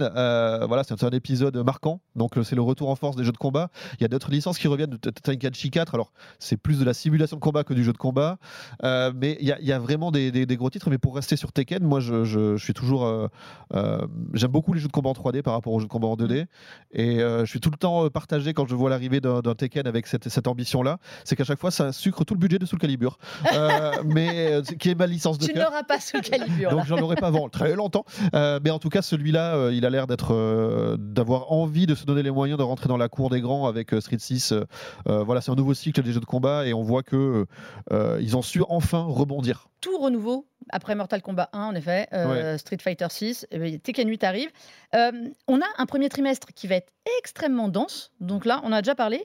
voilà, 0.66 0.82
c'est 0.84 1.02
un 1.02 1.10
épisode 1.10 1.56
marquant. 1.58 2.00
Donc, 2.14 2.34
c'est 2.44 2.56
le 2.56 2.62
retour 2.62 2.88
en 2.90 2.96
force 2.96 3.16
des 3.16 3.24
jeux 3.24 3.32
de 3.32 3.36
combat. 3.36 3.68
Il 3.98 4.02
y 4.02 4.04
a 4.04 4.08
d'autres 4.08 4.30
licences 4.30 4.58
qui 4.58 4.68
reviennent 4.68 4.90
de 4.90 4.96
Tenkaichi 5.10 5.70
4. 5.70 5.94
Alors, 5.94 6.12
c'est 6.38 6.56
plus 6.56 6.78
de 6.78 6.84
la 6.84 6.94
simulation 6.94 7.36
de 7.36 7.42
combat 7.42 7.64
que 7.64 7.74
du 7.74 7.84
jeu 7.84 7.92
de 7.92 7.98
combat. 7.98 8.38
Mais 8.82 9.36
il 9.40 9.46
y, 9.48 9.64
y 9.66 9.72
a 9.72 9.78
vraiment 9.78 10.10
des, 10.10 10.30
des- 10.30 10.46
des 10.46 10.56
gros 10.56 10.70
titres. 10.70 10.90
Mais 10.90 10.98
pour 10.98 11.14
rester 11.14 11.36
sur 11.36 11.52
Tekken, 11.52 11.82
moi, 11.84 12.00
je, 12.00 12.24
je- 12.24 12.56
je 12.56 12.62
suis 12.64 12.74
toujours. 12.74 13.28
J'aime 14.34 14.50
beaucoup 14.50 14.72
les 14.72 14.80
jeux 14.80 14.88
de 14.88 14.92
combat 14.92 15.10
en 15.10 15.14
3D 15.14 15.42
par 15.42 15.54
rapport 15.54 15.72
aux 15.72 15.80
jeux 15.80 15.86
de 15.86 15.90
combat 15.90 16.08
en 16.08 16.16
2D. 16.16 16.46
Et 16.92 17.18
je 17.18 17.44
suis 17.46 17.60
tout 17.60 17.70
le 17.70 17.76
temps 17.76 18.08
partagé 18.10 18.54
quand 18.54 18.66
je 18.68 18.74
vois 18.74 18.90
l'arrivée 18.90 19.20
d'un 19.20 19.42
Tekken 19.54 19.86
avec 19.86 20.06
cette, 20.06 20.28
cette 20.28 20.46
ambition-là. 20.48 20.98
C'est 21.24 21.36
qu'à 21.36 21.44
chaque 21.44 21.55
fois, 21.56 21.70
ça 21.70 21.92
sucre 21.92 22.24
tout 22.24 22.34
le 22.34 22.38
budget 22.40 22.58
de 22.58 22.66
Soul 22.66 22.78
Calibur. 22.78 23.18
Euh, 23.52 23.90
mais 24.04 24.52
euh, 24.52 24.62
qui 24.62 24.90
est 24.90 24.94
ma 24.94 25.06
licence 25.06 25.38
de 25.38 25.46
Tu 25.46 25.54
n'auras 25.54 25.82
pas 25.82 26.00
ce 26.00 26.18
calibre. 26.18 26.70
Donc 26.70 26.84
j'en 26.86 26.98
aurais 26.98 27.16
pas 27.16 27.28
avant 27.28 27.48
très 27.48 27.74
longtemps. 27.74 28.04
Euh, 28.34 28.60
mais 28.64 28.70
en 28.70 28.78
tout 28.78 28.88
cas, 28.88 29.02
celui-là, 29.02 29.54
euh, 29.56 29.72
il 29.74 29.84
a 29.86 29.90
l'air 29.90 30.06
d'être, 30.06 30.34
euh, 30.34 30.96
d'avoir 30.98 31.52
envie 31.52 31.86
de 31.86 31.94
se 31.94 32.04
donner 32.04 32.22
les 32.22 32.30
moyens 32.30 32.58
de 32.58 32.62
rentrer 32.64 32.88
dans 32.88 32.96
la 32.96 33.08
cour 33.08 33.30
des 33.30 33.40
grands 33.40 33.66
avec 33.66 33.92
euh, 33.92 34.00
Street 34.00 34.18
6. 34.18 34.52
Euh, 34.52 34.64
euh, 35.08 35.22
voilà, 35.24 35.40
c'est 35.40 35.50
un 35.50 35.54
nouveau 35.56 35.74
cycle 35.74 36.02
des 36.02 36.12
jeux 36.12 36.20
de 36.20 36.24
combat 36.26 36.66
et 36.66 36.74
on 36.74 36.82
voit 36.82 37.02
que 37.02 37.46
euh, 37.92 38.18
ils 38.20 38.36
ont 38.36 38.42
su 38.42 38.62
enfin 38.68 39.04
rebondir. 39.08 39.68
tout 39.80 39.98
renouveau 39.98 40.46
après 40.70 40.94
Mortal 40.96 41.22
Kombat 41.22 41.48
1, 41.52 41.60
en 41.60 41.74
effet, 41.76 42.08
euh, 42.12 42.58
Street 42.58 42.78
Fighter 42.82 43.06
6, 43.08 43.46
Tekken 43.84 44.08
8 44.08 44.24
arrive. 44.24 44.48
Euh, 44.96 45.12
on 45.46 45.60
a 45.60 45.64
un 45.78 45.86
premier 45.86 46.08
trimestre 46.08 46.48
qui 46.54 46.66
va 46.66 46.74
être 46.76 46.92
extrêmement 47.20 47.68
dense. 47.68 48.10
Donc 48.20 48.46
là, 48.46 48.60
on 48.64 48.72
a 48.72 48.82
déjà 48.82 48.96
parlé. 48.96 49.24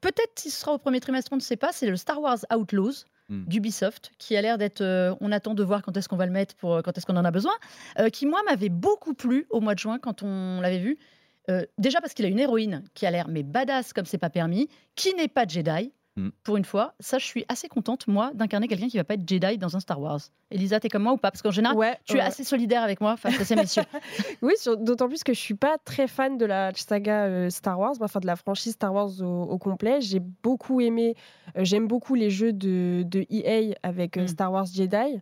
Peut-être 0.00 0.34
qu'il 0.34 0.50
sera 0.50 0.72
au 0.72 0.78
premier 0.78 1.00
trimestre, 1.00 1.32
on 1.32 1.36
ne 1.36 1.40
sait 1.40 1.56
pas. 1.56 1.72
C'est 1.72 1.86
le 1.86 1.96
Star 1.96 2.20
Wars 2.20 2.38
Outlaws 2.54 3.04
Hmm. 3.30 3.44
d'Ubisoft 3.44 4.12
qui 4.18 4.38
a 4.38 4.40
l'air 4.40 4.56
d'être. 4.56 4.80
euh, 4.80 5.14
on 5.20 5.32
attend 5.32 5.52
de 5.52 5.62
voir 5.62 5.82
quand 5.82 5.94
est-ce 5.98 6.08
qu'on 6.08 6.16
va 6.16 6.24
le 6.24 6.32
mettre 6.32 6.54
pour 6.54 6.76
euh, 6.76 6.80
quand 6.80 6.96
est-ce 6.96 7.04
qu'on 7.04 7.16
en 7.18 7.26
a 7.26 7.30
besoin. 7.30 7.52
Euh, 7.98 8.08
qui 8.08 8.24
moi 8.24 8.40
m'avait 8.48 8.70
beaucoup 8.70 9.12
plu 9.12 9.44
au 9.50 9.60
mois 9.60 9.74
de 9.74 9.78
juin 9.80 9.98
quand 9.98 10.22
on 10.22 10.62
l'avait 10.62 10.78
vu. 10.78 10.96
Euh, 11.50 11.66
déjà 11.76 12.00
parce 12.00 12.14
qu'il 12.14 12.24
a 12.24 12.28
une 12.28 12.38
héroïne 12.38 12.84
qui 12.94 13.04
a 13.04 13.10
l'air 13.10 13.28
mais 13.28 13.42
badass 13.42 13.92
comme 13.92 14.06
c'est 14.06 14.16
pas 14.16 14.30
permis, 14.30 14.70
qui 14.94 15.12
n'est 15.14 15.28
pas 15.28 15.46
Jedi. 15.46 15.92
Mm. 16.18 16.30
Pour 16.42 16.56
une 16.56 16.64
fois, 16.64 16.94
ça, 17.00 17.18
je 17.18 17.24
suis 17.24 17.44
assez 17.48 17.68
contente, 17.68 18.06
moi, 18.08 18.32
d'incarner 18.34 18.66
quelqu'un 18.68 18.88
qui 18.88 18.96
va 18.96 19.04
pas 19.04 19.14
être 19.14 19.28
Jedi 19.28 19.56
dans 19.58 19.76
un 19.76 19.80
Star 19.80 20.00
Wars. 20.00 20.20
Elisa, 20.50 20.80
t'es 20.80 20.88
comme 20.88 21.02
moi 21.02 21.12
ou 21.12 21.16
pas? 21.16 21.30
Parce 21.30 21.42
qu'en 21.42 21.50
général, 21.50 21.76
Ouais, 21.76 21.98
tu 22.04 22.16
es 22.16 22.20
assez 22.20 22.42
solidaire 22.42 22.82
avec 22.82 23.00
moi 23.00 23.16
face 23.16 23.40
à 23.40 23.44
ces 23.44 23.54
messieurs. 23.56 23.82
Oui, 24.42 24.54
d'autant 24.80 25.08
plus 25.08 25.22
que 25.22 25.32
je 25.32 25.38
suis 25.38 25.54
pas 25.54 25.76
très 25.84 26.08
fan 26.08 26.38
de 26.38 26.46
la 26.46 26.72
saga 26.74 27.24
euh, 27.24 27.50
Star 27.50 27.78
Wars, 27.78 27.94
enfin 28.00 28.20
de 28.20 28.26
la 28.26 28.36
franchise 28.36 28.72
Star 28.74 28.92
Wars 28.94 29.10
au, 29.20 29.42
au 29.42 29.58
complet. 29.58 30.00
J'ai 30.00 30.20
beaucoup 30.20 30.80
aimé, 30.80 31.14
euh, 31.56 31.64
j'aime 31.64 31.86
beaucoup 31.86 32.14
les 32.14 32.30
jeux 32.30 32.52
de, 32.52 33.02
de 33.06 33.24
EA 33.30 33.74
avec 33.82 34.16
euh, 34.16 34.22
Mm. 34.24 34.28
Star 34.28 34.52
Wars 34.52 34.66
Jedi. 34.66 35.20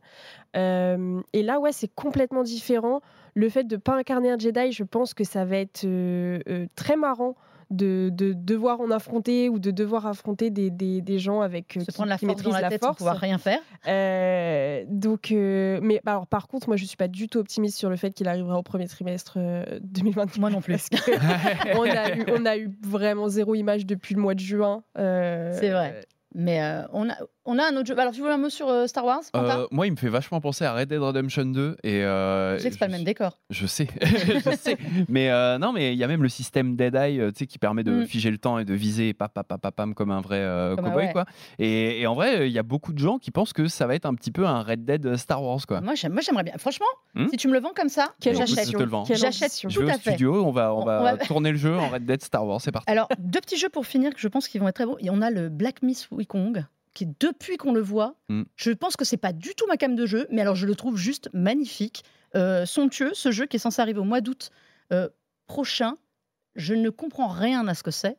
Euh, 0.57 1.21
et 1.33 1.43
là, 1.43 1.61
ouais, 1.61 1.73
c'est 1.73 1.93
complètement 1.95 2.43
différent. 2.43 3.01
Le 3.35 3.49
fait 3.49 3.65
de 3.65 3.77
pas 3.77 3.95
incarner 3.97 4.31
un 4.31 4.39
Jedi, 4.39 4.73
je 4.73 4.85
pense 4.85 5.13
que 5.13 5.25
ça 5.25 5.45
va 5.45 5.57
être 5.59 5.85
euh, 5.85 6.39
euh, 6.49 6.67
très 6.77 6.97
marrant. 6.97 7.35
De, 7.69 8.11
de 8.13 8.33
devoir 8.33 8.81
en 8.81 8.93
affronter 8.93 9.49
ou 9.49 9.59
de 9.59 9.73
devoir 9.73 10.07
affronter 10.07 10.51
des, 10.51 10.71
des, 10.71 11.01
des 11.01 11.19
gens 11.19 11.41
avec 11.41 11.77
euh, 11.77 11.81
Se 11.81 11.87
qui, 11.87 11.93
prendre 11.93 12.11
la 12.11 12.17
qui 12.17 12.27
force 12.27 12.43
dans 12.43 12.51
la 12.51 12.61
la 12.61 12.69
tête 12.69 12.81
sans 12.81 12.89
force. 12.89 12.99
pouvoir 12.99 13.17
rien 13.17 13.39
faire. 13.39 13.59
Euh, 13.89 14.85
donc, 14.89 15.33
euh, 15.33 15.81
mais 15.83 16.01
bah, 16.05 16.13
alors, 16.13 16.27
par 16.29 16.47
contre, 16.47 16.69
moi, 16.69 16.77
je 16.77 16.85
suis 16.85 16.97
pas 16.97 17.09
du 17.09 17.29
tout 17.29 17.39
optimiste 17.39 17.77
sur 17.77 17.91
le 17.91 17.97
fait 17.97 18.13
qu'il 18.13 18.29
arrivera 18.29 18.57
au 18.57 18.63
premier 18.63 18.87
trimestre 18.87 19.35
euh, 19.39 19.65
2024. 19.83 20.39
Moi 20.39 20.51
non 20.51 20.61
plus. 20.61 20.87
On, 21.77 21.83
a 21.83 22.15
eu, 22.15 22.25
on 22.29 22.47
a 22.47 22.57
eu 22.57 22.71
vraiment 22.83 23.29
zéro 23.29 23.57
image 23.57 23.85
depuis 23.85 24.15
le 24.15 24.21
mois 24.21 24.35
de 24.35 24.41
juin. 24.41 24.85
C'est 24.95 25.71
vrai. 25.71 26.07
Mais 26.39 26.63
euh, 26.63 26.83
on, 26.93 27.09
a, 27.09 27.17
On 27.47 27.59
a 27.59 27.65
un 27.65 27.77
autre 27.77 27.87
jeu. 27.87 27.99
Alors, 27.99 28.13
tu 28.13 28.21
veux 28.23 28.31
un 28.31 28.37
mot 28.39 28.49
sur 28.51 28.69
euh, 28.69 28.87
Star 28.87 29.05
Wars 29.05 29.21
Euh, 29.35 29.67
moi, 29.71 29.87
il 29.87 29.93
me 29.93 29.97
fait 29.97 30.09
vachement 30.09 30.41
penser 30.41 30.65
à 30.65 30.75
Red 30.75 30.89
Dead 30.89 31.01
Redemption 31.01 31.45
2 31.47 31.77
et 31.85 32.05
euh, 32.05 32.57
Je 32.57 32.63
sais 32.63 32.69
que 32.69 32.73
c'est 32.75 32.79
pas 32.79 32.87
le 32.87 32.93
même 32.93 33.05
décor. 33.05 33.39
Je 33.51 33.67
sais, 33.67 33.87
je 34.03 34.57
sais. 34.59 34.77
Mais 35.09 35.31
euh, 35.31 35.59
non, 35.59 35.73
mais 35.73 35.93
il 35.93 35.99
y 35.99 36.05
a 36.05 36.09
même 36.09 36.23
le 36.23 36.29
système 36.29 36.77
Dead 36.77 36.95
Eye, 36.95 37.21
euh, 37.21 37.31
tu 37.31 37.39
sais, 37.41 37.47
qui 37.47 37.59
permet 37.59 37.85
de 37.85 37.93
Mm. 37.93 38.07
figer 38.07 38.31
le 38.31 38.39
temps 38.39 38.59
et 38.59 38.65
de 38.65 38.75
viser 38.75 39.15
pam, 39.15 39.29
pam, 39.33 39.45
pam, 39.45 39.73
pam, 39.73 39.95
comme 39.95 40.11
un 40.11 40.21
vrai 40.21 40.45
Comme 40.77 40.87
cowboy, 40.87 41.07
ouais. 41.07 41.13
quoi. 41.13 41.25
Et, 41.59 42.01
et 42.01 42.07
en 42.07 42.15
vrai, 42.15 42.49
il 42.49 42.53
y 42.53 42.59
a 42.59 42.63
beaucoup 42.63 42.93
de 42.93 42.99
gens 42.99 43.19
qui 43.19 43.31
pensent 43.31 43.53
que 43.53 43.69
ça 43.69 43.87
va 43.87 43.95
être 43.95 44.07
un 44.07 44.15
petit 44.15 44.31
peu 44.33 44.47
un 44.47 44.63
Red 44.63 44.85
Dead 44.85 45.17
Star 45.17 45.43
Wars, 45.43 45.61
quoi. 45.67 45.81
Moi, 45.81 45.95
j'aime- 45.95 46.13
moi, 46.13 46.23
j'aimerais 46.23 46.43
bien. 46.45 46.55
Franchement, 46.59 46.87
Hmm 47.15 47.27
si 47.31 47.37
tu 47.37 47.49
me 47.49 47.53
le 47.55 47.61
vends 47.61 47.73
comme 47.75 47.89
ça, 47.89 48.13
j'achète. 48.23 48.67
je 48.67 48.73
te 48.73 48.83
le 48.83 48.89
vends. 48.89 49.05
Quelle 49.05 49.17
J'achète. 49.17 49.53
Je 49.63 49.69
vais 49.81 49.87
tout 49.87 49.91
au 49.97 49.99
studio, 50.01 50.45
on 50.45 50.51
va, 50.51 50.75
on 50.75 50.83
On- 50.83 50.85
va 50.85 51.17
tourner 51.27 51.53
le 51.53 51.57
jeu 51.59 51.77
en 51.77 51.89
Red 51.89 52.05
Dead 52.05 52.23
Star 52.23 52.45
Wars, 52.47 52.61
c'est 52.61 52.73
parti. 52.73 52.91
Alors, 52.91 53.09
deux 53.19 53.41
petits 53.41 53.57
jeux 53.57 53.69
pour 53.69 53.87
finir 53.87 54.13
que 54.13 54.21
je 54.21 54.29
pense 54.29 54.49
qu'ils 54.49 54.61
vont 54.61 54.69
être 54.69 54.75
très 54.75 54.87
bons. 54.87 54.97
Et 55.01 55.11
on 55.11 55.23
a 55.23 55.31
le 55.31 55.49
Black 55.49 55.83
Myth 55.83 56.09
Wukong, 56.11 56.65
qui 56.97 57.07
depuis 57.21 57.57
qu'on 57.59 57.73
le 57.75 57.81
voit, 57.83 58.17
Mm. 58.31 58.43
je 58.57 58.71
pense 58.73 58.97
que 58.97 59.05
c'est 59.05 59.19
pas 59.19 59.33
du 59.33 59.55
tout 59.55 59.67
ma 59.69 59.77
cam 59.77 59.95
de 59.95 60.07
jeu, 60.07 60.27
mais 60.31 60.41
alors 60.41 60.57
je 60.57 60.67
le 60.67 60.75
trouve 60.75 60.97
juste 60.97 61.29
magnifique, 61.35 62.03
euh, 62.35 62.65
somptueux. 62.67 63.13
Ce 63.15 63.31
jeu 63.31 63.45
qui 63.47 63.57
est 63.57 63.61
censé 63.61 63.81
arriver 63.83 64.01
au 64.01 64.05
mois 64.05 64.21
d'août 64.23 64.51
euh, 64.93 65.09
prochain. 65.47 65.95
Je 66.57 66.75
ne 66.75 66.91
comprends 66.91 67.29
rien 67.29 67.67
à 67.69 67.75
ce 67.75 67.83
que 67.83 67.91
c'est. 67.91 68.17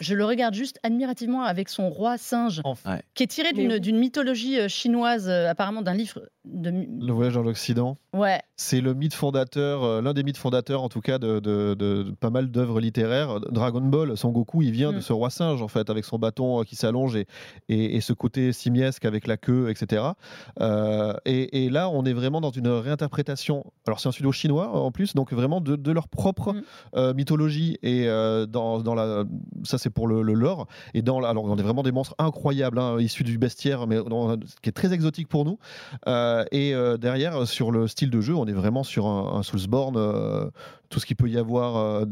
Je 0.00 0.14
le 0.14 0.24
regarde 0.24 0.54
juste 0.54 0.78
admirativement 0.82 1.42
avec 1.42 1.68
son 1.68 1.90
roi 1.90 2.16
singe, 2.18 2.60
Enfin, 2.64 2.94
Ouais. 2.94 3.02
qui 3.14 3.22
est 3.24 3.26
tiré 3.26 3.52
d'une 3.52 3.72
oui. 3.72 3.80
d'une 3.80 3.98
mythologie 3.98 4.58
euh, 4.58 4.68
chinoise, 4.68 5.28
euh, 5.28 5.48
apparemment 5.50 5.82
d'un 5.82 5.94
livre 5.94 6.22
de. 6.44 6.70
le 6.70 7.12
voyage 7.12 7.34
dans 7.34 7.42
l'Occident. 7.42 7.98
Ouais, 8.14 8.40
C'est 8.56 8.80
le 8.80 8.94
mythe 8.94 9.12
fondateur, 9.14 9.84
euh, 9.84 10.00
l'un 10.02 10.14
des 10.14 10.22
mythes 10.22 10.38
fondateurs 10.38 10.82
en 10.82 10.88
tout 10.88 11.00
cas 11.02 11.18
de, 11.18 11.38
de- 11.40 11.74
de- 11.78 12.02
de 12.04 12.10
pas 12.12 12.30
mal 12.30 12.50
d'œuvres 12.50 12.80
littéraires. 12.80 13.40
Dragon 13.40 13.80
Ball, 13.82 14.16
Son 14.16 14.30
Goku, 14.30 14.62
il 14.62 14.70
vient 14.72 14.92
de 14.92 14.98
Mm. 14.98 15.02
ce 15.02 15.12
roi 15.12 15.28
singe 15.30 15.60
en 15.62 15.68
fait, 15.68 15.90
avec 15.90 16.04
son 16.04 16.18
bâton 16.18 16.60
euh, 16.60 16.64
qui 16.64 16.76
s'allonge 16.76 17.14
et, 17.16 17.26
et- 17.68 17.96
et 17.96 18.00
ce 18.00 18.12
côté 18.14 18.52
simiesque 18.52 19.04
avec 19.04 19.26
la 19.26 19.36
queue, 19.36 19.68
etc. 19.70 20.02
Euh, 20.60 21.14
et, 21.24 21.64
et 21.66 21.70
là, 21.70 21.88
on 21.90 22.04
est 22.04 22.12
vraiment 22.12 22.40
dans 22.40 22.50
une 22.50 22.68
réinterprétation. 22.68 23.64
Alors 23.86 24.00
c'est 24.00 24.08
un 24.08 24.12
studio 24.12 24.32
chinois 24.32 24.68
en 24.76 24.90
plus, 24.92 25.14
donc 25.14 25.32
vraiment 25.32 25.60
de, 25.60 25.76
de 25.76 25.92
leur 25.92 26.08
propre 26.08 26.52
Mm. 26.54 26.62
euh, 26.96 27.14
mythologie 27.14 27.78
et 27.82 28.08
euh, 28.08 28.46
dans, 28.46 28.80
dans 28.80 28.94
la, 28.94 29.24
ça 29.64 29.78
c'est 29.78 29.90
pour 29.90 30.08
le, 30.08 30.22
le 30.22 30.34
lore. 30.34 30.66
Et 30.94 31.02
dans, 31.02 31.22
alors 31.22 31.44
on 31.44 31.56
est 31.56 31.62
vraiment 31.62 31.82
des 31.82 31.92
monstres 31.92 32.14
incroyables, 32.18 32.78
hein, 32.78 32.98
issus 33.00 33.24
du 33.24 33.38
bestiaire, 33.38 33.86
mais 33.86 33.98
qui 34.62 34.68
est 34.68 34.72
très 34.72 34.92
exotique 34.92 35.28
pour 35.28 35.44
nous. 35.44 35.58
Euh, 36.06 36.44
et 36.52 36.74
euh, 36.74 36.96
derrière, 36.96 37.46
sur 37.46 37.70
le 37.70 37.88
style 37.88 38.10
de 38.10 38.20
jeu, 38.20 38.34
on 38.34 38.46
est 38.46 38.52
vraiment 38.52 38.82
sur 38.82 39.06
un, 39.06 39.42
Soulsborne, 39.42 40.50
tout 40.90 41.00
ce 41.00 41.06
qu'il 41.06 41.16
peut 41.16 41.28
y 41.30 41.38
avoir 41.38 41.76
euh, 41.76 42.04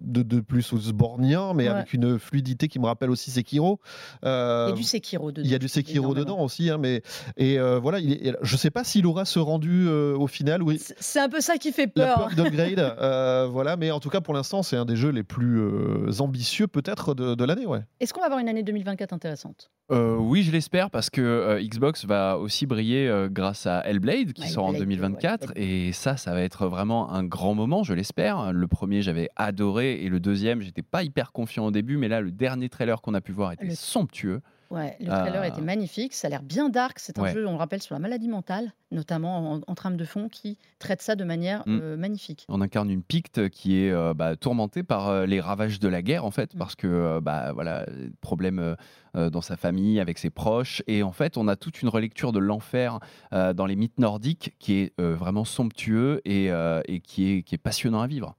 de, 0.00 0.22
de 0.22 0.40
plus 0.40 0.62
Soulsbornien, 0.62 1.52
mais 1.54 1.64
Ouais. 1.64 1.68
avec 1.70 1.92
une 1.92 2.18
fluidité 2.18 2.68
qui 2.68 2.78
me 2.78 2.86
rappelle 2.86 3.10
aussi 3.10 3.30
Sekiro. 3.30 3.80
Euh, 4.24 4.66
il 4.68 4.70
y 4.70 4.72
a 4.72 4.76
du 4.76 4.82
Sekiro 4.84 5.32
dedans. 5.32 5.44
il 5.44 5.50
y 5.50 5.54
a 5.54 5.58
du 5.58 5.68
Sekiro 5.68 6.04
énormément. 6.12 6.24
dedans 6.36 6.44
aussi, 6.44 6.70
hein, 6.70 6.78
mais 6.78 7.02
et 7.36 7.58
euh, 7.58 7.78
voilà, 7.78 7.98
il 8.00 8.12
est, 8.12 8.36
je 8.42 8.56
sais 8.56 8.70
pas 8.70 8.84
s'il 8.84 9.04
aura 9.06 9.24
ce 9.24 9.38
rendu 9.38 9.86
euh, 9.88 10.16
au 10.16 10.26
final. 10.28 10.62
Oui, 10.62 10.80
C'est 10.80 11.20
un 11.20 11.28
peu 11.28 11.40
ça 11.40 11.56
qui 11.58 11.72
fait 11.72 11.90
la 11.96 12.14
peur. 12.14 12.28
peur 12.28 12.44
d'upgrade, 12.44 12.78
euh, 13.00 13.48
voilà, 13.50 13.76
mais 13.76 13.90
en 13.90 14.00
tout 14.00 14.08
cas 14.10 14.20
pour 14.20 14.32
l'instant, 14.34 14.62
c'est 14.62 14.76
un 14.76 14.84
des 14.84 14.96
jeux 14.96 15.10
les 15.10 15.22
plus 15.24 15.58
euh, 15.60 16.10
ambitieux 16.20 16.66
peut-être 16.68 17.14
de, 17.14 17.34
de 17.34 17.44
l'année, 17.44 17.66
ouais. 17.66 17.80
Est-ce 18.00 18.14
qu'on 18.14 18.20
va 18.20 18.26
avoir 18.26 18.40
une 18.40 18.48
année 18.48 18.62
2024 18.62 19.12
intéressante? 19.12 19.70
Euh, 19.92 20.16
oui, 20.16 20.42
je 20.42 20.50
l'espère 20.50 20.90
parce 20.90 21.10
que 21.10 21.20
euh, 21.20 21.62
Xbox 21.62 22.06
va 22.06 22.38
aussi 22.38 22.66
briller 22.66 23.06
euh, 23.08 23.28
grâce 23.30 23.66
à 23.66 23.86
Hellblade 23.86 24.32
qui 24.32 24.42
Ouais, 24.42 24.48
sort 24.48 24.64
en 24.64 24.68
Hellblade, 24.72 24.88
2024 24.88 25.48
ouais, 25.48 25.62
et 25.62 25.92
ça, 25.92 26.16
ça 26.16 26.32
va 26.32 26.40
être 26.42 26.66
vraiment 26.66 27.12
un 27.12 27.22
grand 27.22 27.54
moment, 27.54 27.84
je 27.84 27.92
l'espère. 27.92 28.05
Le 28.52 28.66
premier, 28.66 29.02
j'avais 29.02 29.28
adoré 29.36 30.02
et 30.02 30.08
le 30.08 30.20
deuxième, 30.20 30.60
j'étais 30.60 30.82
pas 30.82 31.02
hyper 31.02 31.32
confiant 31.32 31.66
au 31.66 31.70
début, 31.70 31.96
mais 31.96 32.08
là, 32.08 32.20
le 32.20 32.30
dernier 32.30 32.68
trailer 32.68 33.00
qu'on 33.02 33.14
a 33.14 33.20
pu 33.20 33.32
voir 33.32 33.52
était 33.52 33.66
Le- 33.66 33.74
somptueux. 33.74 34.40
Ouais, 34.70 34.96
le 35.00 35.06
trailer 35.06 35.42
Ah. 35.42 35.48
était 35.48 35.60
magnifique, 35.60 36.12
ça 36.14 36.26
a 36.26 36.30
l'air 36.30 36.42
bien 36.42 36.68
dark. 36.68 36.98
C'est 36.98 37.18
un 37.18 37.22
Ouais. 37.22 37.32
jeu, 37.32 37.46
on 37.46 37.52
le 37.52 37.56
rappelle, 37.56 37.80
sur 37.82 37.94
la 37.94 37.98
maladie 38.00 38.28
mentale, 38.28 38.72
notamment 38.90 39.52
en, 39.52 39.60
en 39.66 39.74
trame 39.74 39.96
de 39.96 40.04
fond, 40.04 40.28
qui 40.28 40.58
traite 40.78 41.02
ça 41.02 41.14
de 41.14 41.24
manière 41.24 41.60
Mm. 41.66 41.78
euh, 41.82 41.96
magnifique. 41.96 42.44
On 42.48 42.60
incarne 42.60 42.90
une 42.90 43.02
Picte 43.02 43.48
qui 43.48 43.78
est 43.78 43.90
euh, 43.92 44.12
bah, 44.14 44.34
tourmentée 44.36 44.82
par 44.82 45.08
euh, 45.08 45.26
les 45.26 45.40
ravages 45.40 45.78
de 45.78 45.88
la 45.88 46.02
guerre 46.02 46.24
en 46.24 46.30
fait, 46.30 46.54
Mm. 46.54 46.58
parce 46.58 46.74
que 46.74 46.86
euh, 46.86 47.20
bah 47.20 47.52
voilà, 47.52 47.86
problème 48.20 48.58
euh, 48.58 48.74
euh, 49.16 49.30
dans 49.30 49.40
sa 49.40 49.56
famille, 49.56 50.00
avec 50.00 50.18
ses 50.18 50.30
proches, 50.30 50.82
et 50.86 51.02
en 51.02 51.12
fait 51.12 51.36
on 51.36 51.46
a 51.48 51.56
toute 51.56 51.80
une 51.82 51.88
relecture 51.88 52.32
de 52.32 52.38
l'enfer 52.40 52.98
euh, 53.32 53.52
dans 53.52 53.66
les 53.66 53.76
mythes 53.76 53.98
nordiques 53.98 54.54
qui 54.58 54.74
est 54.74 54.92
euh, 55.00 55.14
vraiment 55.14 55.44
somptueux 55.44 56.20
et, 56.24 56.50
euh, 56.50 56.82
et 56.86 57.00
qui 57.00 57.30
est 57.32 57.42
qui 57.42 57.54
est 57.54 57.58
passionnant 57.58 58.00
à 58.00 58.06
vivre. 58.06 58.34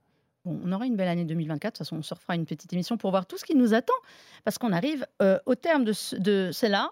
Bon, 0.48 0.60
on 0.64 0.72
aura 0.72 0.86
une 0.86 0.96
belle 0.96 1.08
année 1.08 1.24
2024. 1.24 1.60
De 1.74 1.76
toute 1.76 1.78
façon, 1.86 1.96
on 1.96 2.02
se 2.02 2.14
refera 2.14 2.34
une 2.34 2.46
petite 2.46 2.72
émission 2.72 2.96
pour 2.96 3.10
voir 3.10 3.26
tout 3.26 3.36
ce 3.36 3.44
qui 3.44 3.54
nous 3.54 3.74
attend, 3.74 3.92
parce 4.44 4.56
qu'on 4.58 4.72
arrive 4.72 5.06
euh, 5.20 5.38
au 5.46 5.54
terme 5.54 5.84
de, 5.84 5.92
ce- 5.92 6.16
de 6.16 6.50
celle-là. 6.52 6.90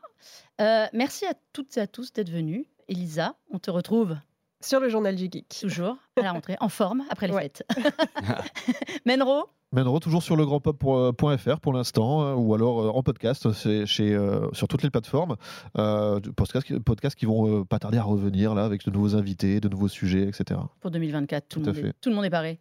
Euh, 0.60 0.86
merci 0.92 1.24
à 1.26 1.32
toutes 1.52 1.76
et 1.76 1.80
à 1.80 1.86
tous 1.86 2.12
d'être 2.12 2.30
venus. 2.30 2.66
Elisa, 2.88 3.34
on 3.50 3.58
te 3.58 3.70
retrouve 3.70 4.16
Sur 4.60 4.78
le 4.80 4.88
journal 4.90 5.16
du 5.16 5.24
geek. 5.30 5.48
toujours 5.60 5.96
à 6.18 6.22
la 6.22 6.32
rentrée, 6.32 6.56
en 6.60 6.68
forme, 6.68 7.04
après 7.10 7.28
les 7.28 7.32
Ouais. 7.34 7.42
fêtes. 7.42 7.64
Menro, 9.06 9.46
Menro 9.72 9.98
toujours 10.00 10.22
sur 10.22 10.36
legrandpop.fr 10.36 11.60
pour 11.60 11.72
l'instant, 11.72 12.22
euh, 12.22 12.34
ou 12.34 12.54
alors 12.54 12.96
en 12.96 13.02
podcast 13.02 13.52
c'est 13.52 13.84
chez, 13.86 14.14
euh, 14.14 14.48
sur 14.52 14.68
toutes 14.68 14.82
les 14.82 14.90
plateformes. 14.90 15.36
Euh, 15.78 16.20
podcasts, 16.36 16.66
qui- 16.66 16.78
podcasts 16.80 17.16
qui 17.18 17.26
vont 17.26 17.60
euh, 17.60 17.64
pas 17.64 17.78
tarder 17.78 17.98
à 17.98 18.02
revenir 18.02 18.54
là 18.54 18.64
avec 18.64 18.84
de 18.84 18.90
nouveaux 18.90 19.16
invités, 19.16 19.60
de 19.60 19.68
nouveaux 19.68 19.88
sujets, 19.88 20.22
etc. 20.28 20.60
pour 20.80 20.90
2024, 20.90 21.48
tout, 21.48 21.60
Tout 21.60 21.66
le 21.66 21.72
monde 21.72 21.84
est, 21.84 21.92
tout 22.00 22.08
le 22.10 22.14
monde 22.14 22.24
est 22.24 22.30
paré. 22.30 22.60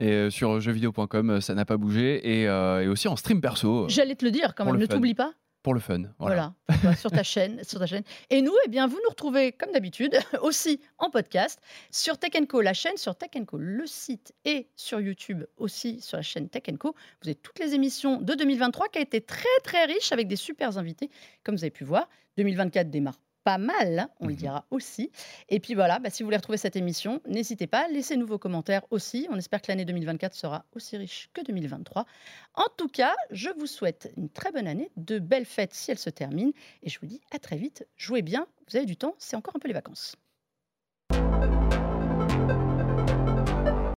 Et 0.00 0.10
euh, 0.10 0.30
sur 0.30 0.60
jeuxvideo.com, 0.60 1.30
euh, 1.30 1.40
ça 1.40 1.54
n'a 1.54 1.64
pas 1.64 1.76
bougé, 1.76 2.40
et, 2.40 2.48
euh, 2.48 2.82
et 2.82 2.88
aussi 2.88 3.08
en 3.08 3.16
stream 3.16 3.40
perso 3.40 3.88
j'allais 3.88 4.14
te 4.14 4.24
le 4.24 4.30
dire 4.30 4.54
quand 4.54 4.64
même, 4.64 4.76
ne 4.76 4.86
t'oublie 4.86 5.14
pas. 5.14 5.32
pour 5.62 5.74
le 5.74 5.80
fun. 5.80 6.02
Voilà. 6.18 6.54
Sur 6.98 7.10
ta 7.10 7.22
chaîne, 7.22 7.62
sur 7.64 7.78
ta 7.78 7.86
chaîne. 7.86 8.02
Et 8.30 8.42
nous, 8.42 8.52
eh 8.66 8.68
bien, 8.68 8.86
vous 8.86 8.98
nous 9.02 9.08
retrouvez 9.08 9.52
comme 9.52 9.72
d'habitude 9.72 10.18
aussi 10.42 10.80
en 10.98 11.10
podcast 11.10 11.60
sur 11.90 12.18
Tech 12.18 12.32
Co, 12.48 12.60
la 12.60 12.74
chaîne, 12.74 12.96
sur 12.96 13.16
Tech 13.16 13.30
Co, 13.46 13.56
le 13.58 13.86
site, 13.86 14.34
et 14.44 14.68
sur 14.76 15.00
YouTube 15.00 15.44
aussi 15.56 16.00
sur 16.00 16.16
la 16.18 16.22
chaîne 16.22 16.48
Tech 16.48 16.64
Co. 16.78 16.94
Vous 17.22 17.28
avez 17.28 17.34
toutes 17.34 17.58
les 17.58 17.74
émissions 17.74 18.20
de 18.20 18.34
2023 18.34 18.88
qui 18.88 18.98
a 18.98 19.02
été 19.02 19.20
très 19.20 19.46
très 19.62 19.84
riche 19.86 20.12
avec 20.12 20.28
des 20.28 20.36
super 20.36 20.76
invités, 20.76 21.10
comme 21.42 21.54
vous 21.56 21.64
avez 21.64 21.70
pu 21.70 21.84
voir. 21.84 22.08
2024 22.36 22.90
démarre 22.90 23.18
pas 23.44 23.58
mal, 23.58 23.98
hein, 24.00 24.10
on 24.20 24.26
le 24.28 24.34
Mhm. 24.34 24.36
dira 24.36 24.66
aussi. 24.70 25.10
Et 25.48 25.60
puis 25.60 25.74
voilà, 25.74 25.98
bah, 25.98 26.10
si 26.10 26.22
vous 26.22 26.26
voulez 26.26 26.36
retrouver 26.38 26.58
cette 26.58 26.76
émission, 26.76 27.20
n'hésitez 27.28 27.66
pas, 27.66 27.88
laissez-nous 27.88 28.26
vos 28.26 28.38
commentaires 28.38 28.82
aussi. 28.90 29.28
On 29.30 29.36
espère 29.36 29.62
que 29.62 29.66
l'année 29.70 29.84
2024 29.84 30.34
sera 30.34 30.64
aussi 30.74 30.96
riche 30.96 31.30
que 31.34 31.42
2023. 31.42 32.06
En 32.54 32.66
tout 32.76 32.88
cas, 32.88 33.14
je 33.30 33.50
vous 33.58 33.66
souhaite 33.66 34.12
une 34.16 34.30
très 34.30 34.50
bonne 34.52 34.66
année, 34.66 34.90
de 34.96 35.18
belles 35.18 35.44
fêtes 35.46 35.74
si 35.74 35.90
elles 35.90 35.98
se 35.98 36.10
terminent. 36.10 36.52
Et 36.82 36.88
je 36.90 36.98
vous 37.00 37.06
dis 37.06 37.20
à 37.30 37.38
très 37.38 37.56
vite. 37.56 37.86
Jouez 37.96 38.22
bien, 38.22 38.46
vous 38.70 38.76
avez 38.76 38.86
du 38.86 38.96
temps, 38.96 39.14
c'est 39.18 39.36
encore 39.36 39.54
un 39.56 39.60
peu 39.60 39.68
les 39.68 39.74
vacances. 39.74 40.16